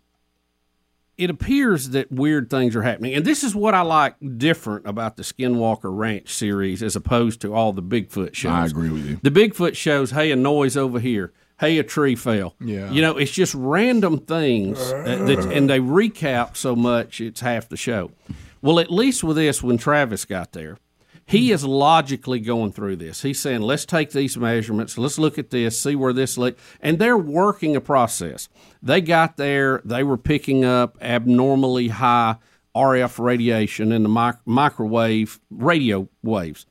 it 1.18 1.30
appears 1.30 1.90
that 1.92 2.12
weird 2.12 2.50
things 2.50 2.76
are 2.76 2.82
happening, 2.82 3.14
and 3.14 3.24
this 3.24 3.44
is 3.44 3.56
what 3.56 3.74
I 3.76 3.82
like 3.82 4.16
different 4.38 4.88
about 4.88 5.16
the 5.16 5.24
Skinwalker 5.24 5.96
Ranch 5.96 6.34
series 6.34 6.82
as 6.84 6.96
opposed 6.96 7.40
to 7.42 7.54
all 7.54 7.72
the 7.72 7.84
Bigfoot 7.84 8.34
shows. 8.34 8.52
I 8.52 8.66
agree 8.66 8.90
with 8.90 9.06
you. 9.06 9.20
The 9.22 9.32
Bigfoot 9.32 9.76
shows, 9.76 10.12
hey, 10.12 10.32
a 10.32 10.36
noise 10.36 10.76
over 10.76 11.00
here. 11.00 11.32
Hey, 11.64 11.78
a 11.78 11.84
tree 11.84 12.16
fell. 12.16 12.56
Yeah. 12.60 12.92
You 12.92 13.02
know, 13.02 13.16
it's 13.16 13.32
just 13.32 13.56
random 13.56 14.18
things, 14.20 14.78
uh, 14.78 15.24
that, 15.28 15.50
and 15.50 15.70
they 15.70 15.80
recap 15.80 16.58
so 16.58 16.76
much 16.76 17.22
it's 17.22 17.40
half 17.40 17.70
the 17.70 17.78
show. 17.78 18.12
Well, 18.62 18.82
at 18.82 18.92
least 18.92 19.24
with 19.24 19.38
this, 19.38 19.64
when 19.64 19.78
Travis 19.78 20.26
got 20.26 20.52
there, 20.52 20.78
he 21.26 21.54
is 21.54 21.64
logically 21.64 22.42
going 22.42 22.74
through 22.74 22.98
this. 22.98 23.22
He's 23.22 23.40
saying, 23.40 23.62
let's 23.62 23.86
take 23.86 24.12
these 24.12 24.36
measurements, 24.36 24.98
let's 24.98 25.18
look 25.18 25.38
at 25.40 25.52
this, 25.52 25.82
see 25.82 25.96
where 25.96 26.12
this 26.12 26.38
leak, 26.38 26.58
and 26.82 27.00
they're 27.00 27.18
working 27.18 27.78
a 27.78 27.82
process. 27.82 28.50
They 28.82 29.00
got 29.00 29.38
there, 29.38 29.82
they 29.86 30.04
were 30.04 30.18
picking 30.18 30.66
up 30.66 30.98
abnormally 31.00 31.88
high 31.88 32.36
RF 32.76 33.20
radiation 33.20 33.94
in 33.94 34.04
the 34.04 34.10
mic- 34.10 34.46
microwave 34.46 35.40
radio 35.50 36.10
waves 36.22 36.66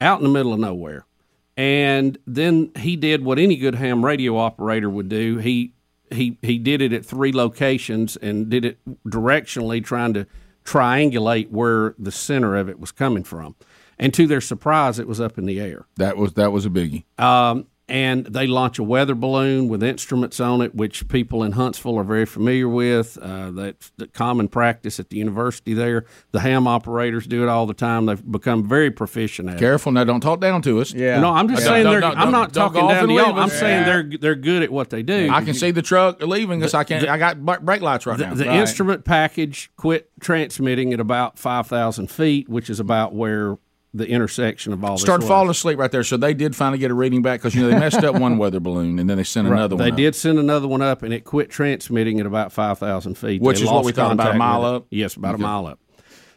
out 0.00 0.18
in 0.18 0.24
the 0.24 0.32
middle 0.32 0.52
of 0.52 0.58
nowhere. 0.58 1.06
And 1.56 2.18
then 2.26 2.72
he 2.76 2.96
did 2.96 3.24
what 3.24 3.38
any 3.38 3.56
good 3.56 3.76
ham 3.76 4.04
radio 4.04 4.36
operator 4.36 4.90
would 4.90 5.08
do. 5.08 5.38
He 5.38 5.72
he 6.10 6.38
he 6.42 6.58
did 6.58 6.82
it 6.82 6.92
at 6.92 7.04
three 7.04 7.32
locations 7.32 8.16
and 8.16 8.48
did 8.48 8.64
it 8.64 8.78
directionally, 9.06 9.82
trying 9.84 10.14
to 10.14 10.26
triangulate 10.64 11.50
where 11.50 11.94
the 11.98 12.10
center 12.10 12.56
of 12.56 12.68
it 12.68 12.80
was 12.80 12.90
coming 12.90 13.22
from. 13.22 13.54
And 13.98 14.12
to 14.14 14.26
their 14.26 14.40
surprise, 14.40 14.98
it 14.98 15.06
was 15.06 15.20
up 15.20 15.38
in 15.38 15.46
the 15.46 15.60
air. 15.60 15.86
that 15.96 16.16
was 16.16 16.32
that 16.34 16.50
was 16.50 16.66
a 16.66 16.70
biggie. 16.70 17.04
Um, 17.20 17.66
and 17.88 18.24
they 18.26 18.46
launch 18.46 18.78
a 18.78 18.82
weather 18.82 19.14
balloon 19.14 19.68
with 19.68 19.82
instruments 19.82 20.40
on 20.40 20.62
it, 20.62 20.74
which 20.74 21.06
people 21.08 21.42
in 21.42 21.52
Huntsville 21.52 21.98
are 21.98 22.04
very 22.04 22.24
familiar 22.24 22.66
with. 22.68 23.18
Uh, 23.20 23.50
that's 23.50 23.92
the 23.98 24.06
common 24.06 24.48
practice 24.48 24.98
at 24.98 25.10
the 25.10 25.18
university 25.18 25.74
there. 25.74 26.06
The 26.32 26.40
ham 26.40 26.66
operators 26.66 27.26
do 27.26 27.42
it 27.42 27.48
all 27.50 27.66
the 27.66 27.74
time. 27.74 28.06
They've 28.06 28.30
become 28.32 28.66
very 28.66 28.90
proficient 28.90 29.50
at 29.50 29.56
it. 29.56 29.58
Careful 29.58 29.92
now, 29.92 30.04
don't 30.04 30.20
talk 30.22 30.40
down 30.40 30.62
to 30.62 30.80
us. 30.80 30.94
Yeah. 30.94 31.20
No, 31.20 31.30
I'm 31.30 31.46
just 31.48 31.60
Don't- 31.62 31.68
saying 31.72 31.84
don't- 31.84 31.92
they're. 31.92 32.00
don't- 32.00 32.18
I'm 32.18 32.30
not 32.32 32.52
don't 32.52 32.72
talking 32.72 32.88
down 32.88 33.08
to 33.08 33.14
y'all. 33.14 33.38
I'm 33.38 33.46
us. 33.50 33.58
saying 33.60 33.84
they're 33.84 34.18
they're 34.18 34.34
good 34.34 34.62
at 34.62 34.70
what 34.72 34.88
they 34.90 35.02
do. 35.02 35.28
I 35.30 35.42
can 35.44 35.52
see 35.54 35.70
the 35.70 35.82
truck 35.82 36.22
leaving 36.22 36.62
us. 36.62 36.72
I 36.72 36.84
can't. 36.84 37.06
I 37.06 37.18
got 37.18 37.44
brake 37.44 37.82
lights 37.82 38.06
right 38.06 38.16
the, 38.16 38.26
now. 38.28 38.34
the 38.34 38.46
Right. 38.46 38.60
instrument 38.60 39.04
package 39.04 39.70
quit 39.76 40.10
transmitting 40.20 40.92
at 40.94 41.00
about 41.00 41.38
five 41.38 41.66
thousand 41.66 42.10
feet, 42.10 42.48
which 42.48 42.70
is 42.70 42.80
about 42.80 43.14
where 43.14 43.58
the 43.96 44.06
intersection 44.08 44.72
of 44.72 44.84
all 44.84 44.98
Started 44.98 45.26
falling 45.26 45.50
asleep 45.50 45.78
right 45.78 45.90
there. 45.90 46.02
So 46.02 46.16
they 46.16 46.34
did 46.34 46.56
finally 46.56 46.78
get 46.78 46.90
a 46.90 46.94
reading 46.94 47.22
back 47.22 47.40
because 47.40 47.54
you 47.54 47.62
know 47.62 47.68
they 47.70 47.78
messed 47.78 48.02
up 48.02 48.16
one 48.16 48.36
weather 48.38 48.58
balloon 48.60 48.98
and 48.98 49.08
then 49.08 49.16
they 49.16 49.22
sent 49.24 49.48
Right. 49.48 49.56
another 49.58 49.76
one. 49.76 49.84
They 49.84 49.90
up. 49.92 49.96
did 49.96 50.14
send 50.16 50.38
another 50.38 50.66
one 50.66 50.82
up, 50.82 51.02
and 51.04 51.14
it 51.14 51.24
quit 51.24 51.48
transmitting 51.48 52.18
at 52.20 52.26
about 52.26 52.52
five 52.52 52.78
thousand 52.78 53.16
feet, 53.16 53.40
Which 53.40 53.58
They 53.58 53.64
is 53.64 53.70
what 53.70 53.84
we 53.84 53.92
thought, 53.92 54.12
about 54.12 54.34
a 54.34 54.38
mile 54.38 54.64
up? 54.64 54.86
Yes, 54.90 55.14
about 55.14 55.36
a 55.36 55.38
mile 55.38 55.66
up. 55.66 55.78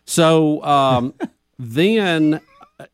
So 0.06 0.64
um, 0.64 1.14
then. 1.60 2.40
Uh, 2.80 2.86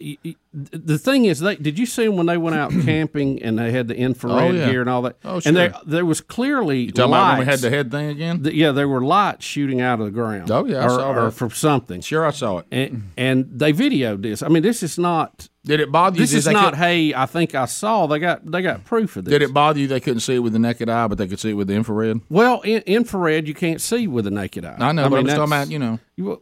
The 0.54 0.98
thing 0.98 1.26
is, 1.26 1.40
they 1.40 1.56
did 1.56 1.78
you 1.78 1.86
see 1.86 2.06
them 2.06 2.16
when 2.16 2.26
they 2.26 2.38
went 2.38 2.56
out 2.56 2.72
camping 2.84 3.42
and 3.44 3.58
they 3.60 3.72
had 3.72 3.88
the 3.88 3.96
infrared 3.96 4.38
Oh, 4.38 4.52
yeah. 4.52 4.70
gear 4.72 4.82
and 4.82 4.90
all 4.90 5.02
that? 5.04 5.18
Oh, 5.26 5.40
sure. 5.40 5.50
And 5.50 5.58
there, 5.58 5.74
there 5.86 6.06
was 6.06 6.22
clearly 6.22 6.84
You 6.84 6.92
talking 6.92 7.12
about 7.14 7.32
when 7.38 7.40
we 7.40 7.52
had 7.52 7.60
the 7.60 7.70
head 7.70 7.92
thing 7.92 8.08
again? 8.10 8.44
The- 8.44 8.56
yeah, 8.56 8.72
there 8.72 8.88
were 8.88 9.02
lights 9.04 9.46
shooting 9.46 9.82
out 9.82 10.00
of 10.00 10.06
the 10.06 10.12
ground. 10.12 10.50
Oh, 10.52 10.66
yeah, 10.66 10.78
I 10.80 10.86
or, 10.86 10.90
saw 10.90 11.12
or 11.14 11.32
from 11.32 11.52
something. 11.52 12.02
Sure, 12.02 12.26
I 12.26 12.32
saw 12.32 12.60
it. 12.60 12.66
And, 12.72 13.12
and 13.18 13.50
they 13.52 13.74
videoed 13.74 14.22
this. 14.22 14.42
I 14.42 14.48
mean, 14.48 14.64
this 14.64 14.84
is 14.84 14.98
not. 14.98 15.50
Did 15.66 15.80
it 15.80 15.92
bother 15.94 16.18
you? 16.18 16.24
This 16.24 16.34
is 16.34 16.44
they 16.46 16.52
not. 16.54 16.76
Hey, 16.76 17.14
I 17.14 17.26
think 17.26 17.56
I 17.56 17.66
saw. 17.66 18.06
They 18.06 18.20
got. 18.20 18.46
They 18.50 18.62
got 18.62 18.84
proof 18.84 19.16
of 19.16 19.24
this. 19.24 19.32
Did 19.32 19.42
it 19.42 19.54
bother 19.54 19.80
you? 19.80 19.88
They 19.88 20.02
couldn't 20.02 20.20
see 20.20 20.36
it 20.36 20.40
with 20.40 20.52
the 20.52 20.60
naked 20.60 20.90
eye, 20.90 21.08
but 21.08 21.18
they 21.18 21.26
could 21.26 21.40
see 21.40 21.52
it 21.52 21.54
with 21.54 21.68
the 21.70 21.74
infrared. 21.74 22.20
Well, 22.30 22.60
in, 22.62 22.82
infrared 22.82 23.48
you 23.48 23.54
can't 23.54 23.80
see 23.80 24.06
with 24.08 24.26
the 24.26 24.32
naked 24.32 24.66
eye. 24.66 24.76
I 24.78 24.92
know, 24.92 25.10
but 25.10 25.20
I'm 25.20 25.26
just 25.26 25.38
talking 25.38 25.50
about 25.54 25.70
you 25.72 25.80
know. 25.80 26.00
you- 26.18 26.38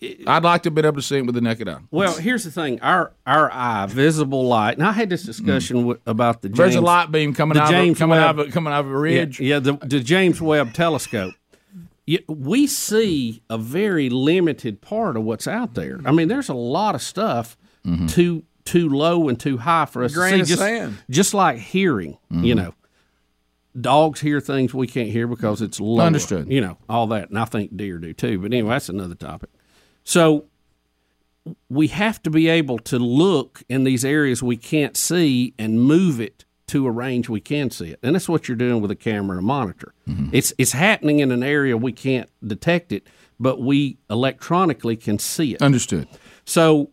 Well, 0.00 0.14
I'd 0.26 0.44
like 0.44 0.62
to 0.62 0.68
have 0.68 0.74
been 0.74 0.86
able 0.86 0.96
to 0.96 1.02
see 1.02 1.18
it 1.18 1.26
with 1.26 1.34
the 1.34 1.40
naked 1.40 1.68
eye. 1.68 1.80
well. 1.90 2.16
Here's 2.16 2.44
the 2.44 2.50
thing: 2.50 2.80
our 2.80 3.12
our 3.26 3.52
eye, 3.52 3.86
visible 3.86 4.46
light. 4.46 4.78
And 4.78 4.86
I 4.86 4.92
had 4.92 5.10
this 5.10 5.22
hmm. 5.22 5.26
discussion 5.26 5.86
with, 5.86 6.00
about 6.06 6.42
the 6.42 6.48
James, 6.48 6.58
There's 6.58 6.74
a 6.76 6.80
light 6.80 7.10
beam 7.10 7.34
coming 7.34 7.56
the 7.56 7.62
out, 7.62 7.70
James 7.70 7.96
of, 7.96 7.98
coming 7.98 8.18
out, 8.18 8.36
Webb- 8.36 8.48
of, 8.48 8.52
coming 8.54 8.72
out 8.72 8.86
of 8.86 8.86
a 8.86 8.94
Yeah, 8.94 8.96
ridge. 8.96 9.40
yeah 9.40 9.58
the, 9.58 9.74
the 9.74 10.00
James 10.00 10.40
Webb 10.40 10.72
Telescope. 10.72 11.34
Yeah, 12.06 12.20
we 12.28 12.66
see 12.66 13.42
a 13.50 13.58
very 13.58 14.08
limited 14.08 14.80
part 14.80 15.16
of 15.16 15.24
what's 15.24 15.46
out 15.46 15.74
there. 15.74 16.00
I 16.04 16.12
mean, 16.12 16.28
there's 16.28 16.48
a 16.48 16.54
lot 16.54 16.94
of 16.94 17.02
stuff 17.02 17.56
mm-hmm. 17.84 18.06
too 18.06 18.44
too 18.64 18.88
low 18.88 19.28
and 19.28 19.38
too 19.38 19.58
high 19.58 19.84
for 19.84 20.02
us 20.04 20.14
Grain 20.14 20.34
to 20.34 20.40
of 20.40 20.46
see. 20.46 20.52
Just, 20.54 20.62
sand. 20.62 20.98
just 21.10 21.34
like 21.34 21.58
hearing, 21.58 22.14
mm-hmm. 22.32 22.44
you 22.44 22.54
know, 22.54 22.74
dogs 23.78 24.20
hear 24.20 24.40
things 24.40 24.72
we 24.72 24.86
can't 24.86 25.10
hear 25.10 25.26
because 25.26 25.60
it's 25.62 25.78
low. 25.78 26.04
Understood. 26.04 26.50
You 26.50 26.60
know, 26.60 26.78
all 26.88 27.06
that, 27.08 27.28
and 27.30 27.38
I 27.38 27.44
think 27.44 27.76
deer 27.76 27.98
do 27.98 28.12
too. 28.12 28.38
But 28.38 28.46
anyway, 28.46 28.70
that's 28.70 28.88
another 28.88 29.14
topic. 29.14 29.50
So 30.10 30.46
we 31.68 31.86
have 31.86 32.20
to 32.24 32.30
be 32.30 32.48
able 32.48 32.80
to 32.80 32.98
look 32.98 33.62
in 33.68 33.84
these 33.84 34.04
areas 34.04 34.42
we 34.42 34.56
can't 34.56 34.96
see 34.96 35.54
and 35.56 35.80
move 35.80 36.20
it 36.20 36.44
to 36.66 36.84
a 36.88 36.90
range 36.90 37.28
we 37.28 37.40
can 37.40 37.70
see 37.70 37.90
it. 37.90 38.00
And 38.02 38.16
that's 38.16 38.28
what 38.28 38.48
you're 38.48 38.56
doing 38.56 38.80
with 38.80 38.90
a 38.90 38.96
camera 38.96 39.36
and 39.36 39.44
a 39.44 39.46
monitor. 39.46 39.94
Mm-hmm. 40.08 40.30
It's 40.32 40.52
it's 40.58 40.72
happening 40.72 41.20
in 41.20 41.30
an 41.30 41.44
area 41.44 41.76
we 41.76 41.92
can't 41.92 42.28
detect 42.44 42.90
it, 42.90 43.06
but 43.38 43.60
we 43.60 43.98
electronically 44.10 44.96
can 44.96 45.20
see 45.20 45.54
it. 45.54 45.62
Understood. 45.62 46.08
So 46.44 46.90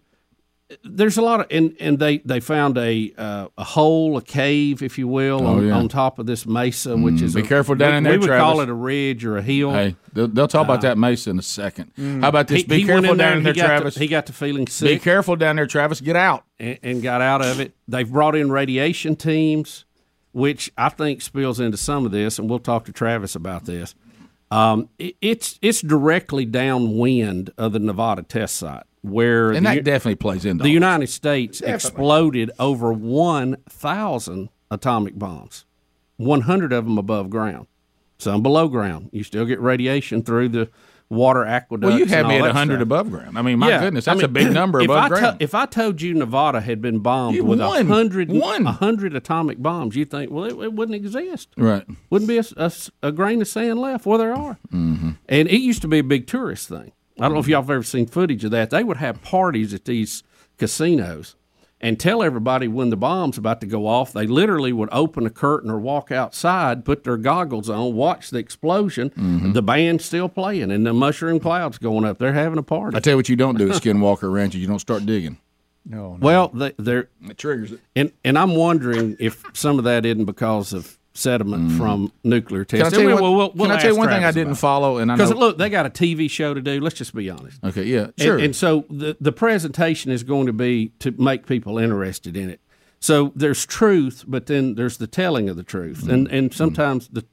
there's 0.83 1.17
a 1.17 1.21
lot 1.21 1.39
of 1.39 1.47
and, 1.49 1.75
and 1.79 1.97
they 1.97 2.17
they 2.19 2.41
found 2.41 2.77
a 2.77 3.13
uh, 3.17 3.47
a 3.57 3.63
hole, 3.63 4.17
a 4.17 4.21
cave, 4.21 4.81
if 4.81 4.97
you 4.97 5.07
will, 5.07 5.45
on, 5.47 5.59
Oh, 5.59 5.61
yeah. 5.61 5.73
on 5.73 5.87
top 5.87 6.19
of 6.19 6.25
this 6.25 6.45
mesa, 6.45 6.97
which 6.97 7.21
is 7.21 7.35
be 7.35 7.41
a- 7.41 7.45
careful 7.45 7.75
down 7.75 7.91
we, 7.91 7.97
in 7.99 8.03
there, 8.03 8.13
We 8.13 8.17
would 8.19 8.29
call 8.37 8.59
it 8.59 8.67
a 8.67 8.73
ridge 8.73 9.23
or 9.23 9.37
a 9.37 9.41
hill. 9.41 9.71
Hey, 9.71 9.95
they'll, 10.11 10.27
they'll 10.27 10.47
talk 10.49 10.65
about 10.65 10.81
that 10.81 10.97
mesa 10.97 11.29
in 11.29 11.39
a 11.39 11.41
second. 11.43 11.91
How 12.21 12.27
about 12.29 12.47
this? 12.49 12.57
Uh, 12.63 12.63
He, 12.63 12.67
Be 12.67 12.77
he 12.79 12.85
careful 12.85 13.11
in 13.11 13.17
down 13.17 13.37
in 13.37 13.43
there, 13.43 13.53
he 13.53 13.59
Travis. 13.61 13.95
He 13.95 14.07
got 14.07 14.25
the 14.25 14.33
feeling 14.33 14.67
sick. 14.67 14.89
Be 14.89 14.99
careful 14.99 15.37
down 15.37 15.55
there, 15.55 15.67
Travis. 15.67 16.01
Get 16.01 16.17
out. 16.17 16.43
and, 16.59 16.77
and 16.83 17.01
got 17.01 17.21
out 17.21 17.41
of 17.41 17.61
it. 17.61 17.73
They've 17.87 18.11
brought 18.11 18.35
in 18.35 18.51
radiation 18.51 19.15
teams, 19.15 19.85
which 20.33 20.69
I 20.77 20.89
think 20.89 21.21
spills 21.21 21.61
into 21.61 21.77
some 21.77 22.05
of 22.05 22.11
this, 22.11 22.39
and 22.39 22.49
we'll 22.49 22.59
talk 22.59 22.83
to 22.85 22.91
Travis 22.91 23.35
about 23.35 23.63
this. 23.65 23.95
Um, 24.51 24.89
it, 24.99 25.15
it's 25.21 25.59
it's 25.61 25.81
directly 25.81 26.45
downwind 26.45 27.51
of 27.57 27.71
the 27.73 27.79
Nevada 27.79 28.23
test 28.23 28.57
site 28.57 28.83
where 29.09 29.51
And 29.51 29.65
the, 29.65 29.75
that 29.75 29.83
definitely 29.83 30.15
plays 30.15 30.45
into 30.45 30.63
the 30.63 30.69
all 30.69 30.73
United 30.73 31.07
States 31.07 31.61
exploded 31.61 32.51
over 32.59 32.91
one 32.93 33.57
thousand 33.69 34.49
atomic 34.71 35.17
bombs, 35.17 35.65
one 36.17 36.41
hundred 36.41 36.73
of 36.73 36.85
them 36.85 36.97
above 36.97 37.29
ground. 37.29 37.67
some 38.17 38.41
below 38.43 38.67
ground. 38.67 39.09
You 39.11 39.23
still 39.23 39.45
get 39.45 39.59
radiation 39.59 40.23
through 40.23 40.49
the 40.49 40.69
water 41.09 41.45
aqueducts. 41.45 41.89
Well, 41.89 41.97
you 41.97 42.05
had 42.05 42.27
me 42.27 42.35
at 42.35 42.39
that 42.41 42.47
100 42.47 42.73
stuff. 42.73 42.81
above 42.81 43.09
ground. 43.11 43.37
I 43.37 43.41
mean, 43.41 43.59
my 43.59 43.69
Yeah, 43.69 43.79
goodness, 43.79 44.09
I 44.09 44.13
that's 44.15 44.25
a 44.25 44.27
big 44.27 44.51
number 44.51 44.79
if 44.81 44.85
above 44.89 45.03
I 45.05 45.07
to- 45.07 45.15
ground. 45.15 45.37
if 45.41 45.55
I 45.55 45.65
told 45.65 46.01
you 46.01 46.13
Nevada 46.13 46.59
had 46.59 46.81
been 46.81 46.99
bombed 46.99 47.35
You 47.37 47.45
with 47.45 47.61
a 47.61 47.65
won. 47.65 47.87
hundred, 47.87 48.29
Won. 48.29 48.65
hundred 48.65 49.15
atomic 49.15 49.61
bombs, 49.61 49.95
you'd 49.95 50.11
think, 50.11 50.31
well, 50.31 50.43
it, 50.43 50.51
it 50.61 50.73
wouldn't 50.73 50.95
exist. 50.97 51.47
right. 51.55 51.85
Wouldn't 52.09 52.27
be 52.27 52.41
a 53.03 53.11
grain 53.13 53.41
of 53.41 53.47
sand 53.47 53.79
left. 53.79 54.05
Well, 54.05 54.17
there 54.17 54.33
are. 54.33 54.57
Mm-hmm. 54.73 55.11
And 55.29 55.47
it 55.47 55.61
used 55.61 55.81
to 55.83 55.87
be 55.87 55.99
a 55.99 56.03
big 56.03 56.27
tourist 56.27 56.67
thing. 56.67 56.91
I 57.19 57.23
don't 57.23 57.33
know 57.33 57.39
if 57.39 57.47
y'all 57.47 57.61
have 57.61 57.69
ever 57.69 57.83
seen 57.83 58.05
footage 58.05 58.43
of 58.43 58.51
that. 58.51 58.69
They 58.69 58.83
would 58.83 58.97
have 58.97 59.21
parties 59.21 59.73
at 59.73 59.85
these 59.85 60.23
casinos 60.57 61.35
and 61.79 61.99
tell 61.99 62.23
everybody 62.23 62.67
when 62.67 62.89
the 62.89 62.97
bomb's 62.97 63.37
about 63.37 63.61
to 63.61 63.67
go 63.67 63.85
off. 63.85 64.11
They 64.13 64.25
literally 64.25 64.73
would 64.73 64.89
open 64.91 65.25
a 65.25 65.29
curtain 65.29 65.69
or 65.69 65.79
walk 65.79 66.11
outside, 66.11 66.83
put 66.85 67.03
their 67.03 67.17
goggles 67.17 67.69
on, 67.69 67.93
watch 67.93 68.31
the 68.31 68.39
explosion. 68.39 69.11
Mm-hmm. 69.11 69.53
The 69.53 69.61
band's 69.61 70.05
still 70.05 70.27
playing, 70.29 70.71
and 70.71 70.85
the 70.85 70.93
mushroom 70.93 71.39
clouds 71.39 71.77
going 71.77 72.03
up. 72.05 72.17
They're 72.17 72.33
having 72.33 72.57
a 72.57 72.63
party. 72.63 72.97
I 72.97 72.99
tell 72.99 73.13
you 73.13 73.17
what 73.17 73.29
you 73.29 73.35
don't 73.35 73.57
do 73.57 73.69
at 73.69 73.75
Skinwalker 73.81 74.31
Ranch 74.31 74.55
is 74.55 74.61
you 74.61 74.67
don't 74.67 74.79
start 74.79 75.05
digging. 75.05 75.37
No, 75.85 76.13
no. 76.13 76.17
well, 76.19 76.47
they, 76.49 76.73
they're 76.77 77.09
It 77.29 77.37
triggers 77.37 77.71
it. 77.71 77.79
and 77.95 78.11
and 78.25 78.37
I'm 78.37 78.55
wondering 78.55 79.15
if 79.19 79.41
some 79.53 79.77
of 79.77 79.85
that 79.85 80.05
isn't 80.05 80.25
because 80.25 80.73
of 80.73 80.96
sediment 81.17 81.71
from 81.77 82.11
nuclear 82.23 82.63
Mm. 82.63 82.67
Can 82.69 82.81
I 82.83 82.89
tell 82.89 83.01
you, 83.01 83.07
we'll, 83.07 83.21
one, 83.21 83.35
we'll- 83.35 83.51
we'll 83.55 83.71
I 83.71 83.79
tell 83.79 83.91
you 83.91 83.97
one 83.97 84.09
thing 84.09 84.23
I 84.23 84.31
didn't 84.31 84.47
about 84.51 84.57
follow? 84.59 84.97
And 84.97 85.11
I 85.11 85.15
Because 85.15 85.31
know, 85.31 85.37
look, 85.37 85.57
they 85.57 85.69
got 85.69 85.85
a 85.85 85.89
TV 85.89 86.29
show 86.29 86.53
to 86.53 86.61
do. 86.61 86.79
Let's 86.79 86.95
just 86.95 87.13
be 87.15 87.29
honest. 87.29 87.59
okay, 87.63 87.83
yeah, 87.83 88.07
sure. 88.17 88.37
And, 88.37 88.55
so 88.55 88.85
the 88.89 89.17
the 89.19 89.31
presentation 89.31 90.11
is 90.11 90.23
going 90.23 90.45
to 90.47 90.53
be 90.53 90.91
to 90.99 91.11
make 91.11 91.45
people 91.45 91.77
interested 91.77 92.35
in 92.37 92.49
it. 92.49 92.59
So 92.99 93.31
there's 93.35 93.65
truth, 93.65 94.23
but 94.27 94.47
then 94.47 94.75
there's 94.75 94.97
the 94.97 95.07
telling 95.07 95.49
of 95.49 95.55
the 95.57 95.63
truth, 95.63 96.07
and 96.09 96.27
and 96.29 96.53
sometimes 96.53 97.07
the 97.09 97.25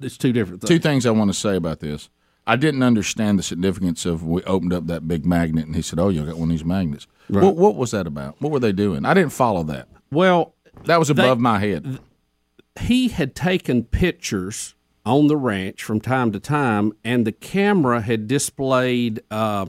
it's 0.00 0.16
two 0.16 0.32
different 0.32 0.60
things. 0.60 0.68
Two 0.68 0.78
things 0.80 1.06
I 1.06 1.10
want 1.10 1.30
to 1.30 1.38
say 1.38 1.54
about 1.56 1.80
this. 1.80 2.08
I 2.48 2.56
didn't 2.56 2.82
understand 2.82 3.38
the 3.38 3.42
significance 3.42 4.06
of 4.06 4.24
we 4.24 4.42
opened 4.44 4.72
up 4.72 4.86
that 4.86 5.06
big 5.06 5.26
magnet 5.26 5.66
and 5.66 5.76
he 5.76 5.82
said, 5.82 5.98
"Oh, 6.00 6.08
you 6.08 6.24
got 6.24 6.36
one 6.36 6.48
of 6.50 6.54
these 6.56 6.64
magnets." 6.64 7.06
What, 7.28 7.56
what 7.56 7.76
was 7.76 7.90
that 7.90 8.06
about? 8.06 8.36
What 8.40 8.50
were 8.50 8.58
they 8.58 8.72
doing? 8.72 9.04
I 9.04 9.12
didn't 9.12 9.32
follow 9.32 9.62
that. 9.64 9.86
Well, 10.10 10.54
That 10.86 10.98
was 10.98 11.10
above 11.10 11.38
my 11.38 11.58
head. 11.58 11.98
He 12.80 13.08
had 13.08 13.34
taken 13.34 13.84
pictures 13.84 14.74
on 15.06 15.26
the 15.26 15.36
ranch 15.36 15.82
from 15.82 16.00
time 16.00 16.32
to 16.32 16.40
time, 16.40 16.92
and 17.04 17.26
the 17.26 17.32
camera 17.32 18.00
had 18.00 18.28
displayed 18.28 19.22
uh, 19.30 19.66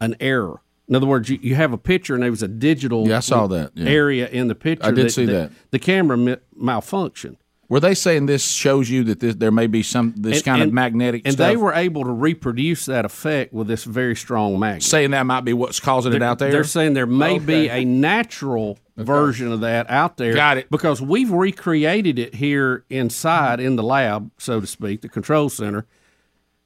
an 0.00 0.16
error. 0.20 0.60
In 0.88 0.96
other 0.96 1.06
words, 1.06 1.28
you, 1.28 1.38
you 1.40 1.54
have 1.54 1.72
a 1.72 1.78
picture, 1.78 2.14
and 2.14 2.22
there 2.22 2.30
was 2.30 2.42
a 2.42 2.48
digital 2.48 3.06
Yeah, 3.08 3.18
I 3.18 3.20
saw 3.20 3.46
that, 3.46 3.70
yeah. 3.74 3.88
area 3.88 4.28
in 4.28 4.48
the 4.48 4.54
picture. 4.54 4.86
I 4.86 4.90
did 4.90 5.12
see 5.12 5.24
that. 5.26 5.52
The 5.70 5.78
camera 5.78 6.16
mi- 6.16 6.36
malfunctioned. 6.60 7.36
Were 7.68 7.80
they 7.80 7.94
saying 7.94 8.26
this 8.26 8.44
shows 8.46 8.90
you 8.90 9.02
that 9.04 9.20
this, 9.20 9.36
there 9.36 9.50
may 9.52 9.66
be 9.66 9.82
some 9.82 10.12
this 10.16 10.38
And- 10.38 10.44
kind 10.44 10.62
of 10.62 10.72
magnetic 10.72 11.22
and 11.24 11.32
stuff? 11.34 11.48
they 11.48 11.56
were 11.56 11.72
able 11.72 12.04
to 12.04 12.10
reproduce 12.10 12.84
that 12.86 13.06
effect 13.06 13.54
with 13.54 13.66
this 13.68 13.84
very 13.84 14.14
strong 14.16 14.58
magnet. 14.58 14.82
saying 14.82 15.12
that 15.12 15.22
might 15.24 15.42
be 15.42 15.54
what's 15.54 15.80
causing 15.80 16.12
it 16.12 16.22
out 16.22 16.38
there. 16.38 16.50
They're 16.50 16.64
saying 16.64 16.92
there 16.92 17.06
may 17.06 17.38
be 17.38 17.70
a 17.70 17.84
natural 17.84 18.78
version 18.96 19.50
of 19.50 19.60
that 19.60 19.88
out 19.90 20.16
there. 20.16 20.34
Got 20.34 20.58
it. 20.58 20.70
Because 20.70 21.00
we've 21.00 21.30
recreated 21.30 22.18
it 22.18 22.34
here 22.34 22.84
inside 22.90 23.60
in 23.60 23.76
the 23.76 23.82
lab, 23.82 24.30
so 24.38 24.60
to 24.60 24.66
speak, 24.66 25.00
the 25.00 25.08
control 25.08 25.48
center. 25.48 25.86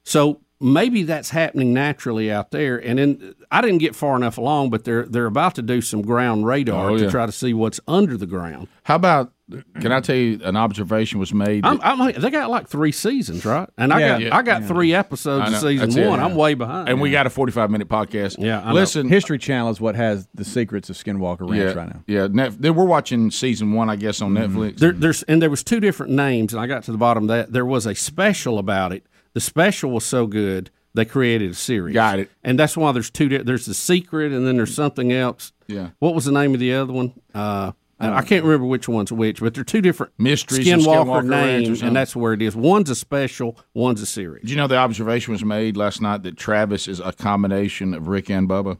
So 0.03 0.41
maybe 0.59 1.03
that's 1.03 1.29
happening 1.29 1.73
naturally 1.73 2.31
out 2.31 2.51
there. 2.51 2.77
And 2.77 2.99
then 2.99 3.35
I 3.51 3.61
didn't 3.61 3.77
get 3.79 3.95
far 3.95 4.15
enough 4.15 4.37
along, 4.37 4.69
but 4.69 4.83
they're 4.83 5.03
they're 5.05 5.25
about 5.25 5.55
to 5.55 5.61
do 5.61 5.81
some 5.81 6.01
ground 6.01 6.45
radar 6.45 6.91
Oh, 6.91 6.97
to 6.97 7.09
try 7.11 7.25
to 7.25 7.31
see 7.31 7.53
what's 7.53 7.79
under 7.87 8.17
the 8.17 8.25
ground. 8.27 8.67
How 8.83 8.95
about? 8.95 9.33
Can 9.79 9.93
I 9.93 10.01
tell 10.01 10.15
you 10.17 10.41
an 10.43 10.57
observation 10.57 11.19
was 11.19 11.33
made? 11.33 11.65
I'm, 11.65 11.79
I'm, 11.81 12.11
they 12.19 12.29
got 12.29 12.49
like 12.49 12.67
three 12.67 12.91
seasons, 12.91 13.45
right? 13.45 13.69
And 13.77 13.93
I 13.93 13.99
Yeah. 14.01 14.07
got 14.09 14.21
Yeah. 14.21 14.35
I 14.35 14.41
got 14.41 14.65
three 14.65 14.93
episodes 14.93 15.47
of 15.53 15.59
season 15.59 15.87
That's 15.89 15.95
it. 15.95 16.05
one. 16.09 16.19
I'm 16.19 16.35
way 16.35 16.53
behind. 16.53 16.89
and 16.89 16.99
we 16.99 17.11
got 17.11 17.25
a 17.27 17.29
45 17.29 17.71
minute 17.71 17.87
podcast. 17.87 18.35
Yeah, 18.39 18.59
I 18.61 18.67
know. 18.69 18.73
listen. 18.73 19.05
Uh, 19.07 19.09
History 19.09 19.37
Channel 19.37 19.69
is 19.69 19.79
what 19.79 19.95
has 19.95 20.27
the 20.35 20.43
secrets 20.43 20.89
of 20.89 20.97
Skinwalker 20.97 21.49
Ranch 21.49 21.53
Yeah, 21.55 21.71
right 21.81 21.87
now. 21.93 22.03
yeah. 22.07 22.27
Net, 22.29 22.61
then 22.61 22.75
we're 22.75 22.83
watching 22.83 23.31
season 23.31 23.71
one, 23.71 23.89
I 23.89 23.95
guess, 23.95 24.21
on 24.21 24.33
mm-hmm. 24.33 24.57
Netflix. 24.57 24.77
There, 24.79 24.91
there's 24.91 25.23
and 25.23 25.41
there 25.41 25.49
was 25.49 25.63
two 25.63 25.79
different 25.79 26.11
names, 26.11 26.51
and 26.53 26.61
I 26.61 26.67
got 26.67 26.83
to 26.83 26.91
the 26.91 26.97
bottom 26.97 27.23
of 27.23 27.29
that. 27.29 27.53
There 27.53 27.65
was 27.65 27.85
a 27.85 27.95
special 27.95 28.59
about 28.59 28.91
it. 28.91 29.05
The 29.37 29.41
special 29.41 29.91
was 29.91 30.03
so 30.03 30.25
good 30.25 30.71
they 30.95 31.05
created 31.05 31.51
a 31.51 31.53
series. 31.53 31.93
Got 31.93 32.17
it. 32.17 32.31
And 32.43 32.57
that's 32.57 32.75
why 32.75 32.91
there's 32.91 33.11
two. 33.11 33.29
There's 33.29 33.67
the 33.67 33.75
secret, 33.75 34.31
and 34.31 34.47
then 34.47 34.57
there's 34.57 34.73
something 34.73 35.13
else. 35.13 35.51
Yeah. 35.67 35.89
What 35.99 36.15
was 36.15 36.25
the 36.25 36.31
name 36.31 36.55
of 36.55 36.59
the 36.59 36.73
other 36.73 36.91
one? 36.91 37.13
Uh, 37.35 37.73
I 37.99 38.23
can't 38.23 38.43
remember 38.43 38.65
which 38.65 38.89
one's 38.89 39.11
which, 39.11 39.39
but 39.39 39.53
they're 39.53 39.63
two 39.63 39.81
different 39.81 40.13
Mysteries 40.17 40.65
Skinwalker, 40.65 41.21
Skinwalker 41.21 41.25
names, 41.25 41.83
and 41.83 41.95
that's 41.95 42.15
where 42.15 42.33
it 42.33 42.41
is. 42.41 42.55
One's 42.55 42.89
a 42.89 42.95
special, 42.95 43.59
one's 43.75 44.01
a 44.01 44.07
series. 44.07 44.41
Did 44.41 44.49
you 44.49 44.55
know 44.55 44.65
the 44.65 44.77
observation 44.77 45.33
was 45.33 45.45
made 45.45 45.77
last 45.77 46.01
night 46.01 46.23
that 46.23 46.35
Travis 46.35 46.87
is 46.87 46.99
a 46.99 47.11
combination 47.11 47.93
of 47.93 48.07
Rick 48.07 48.31
and 48.31 48.49
Bubba? 48.49 48.79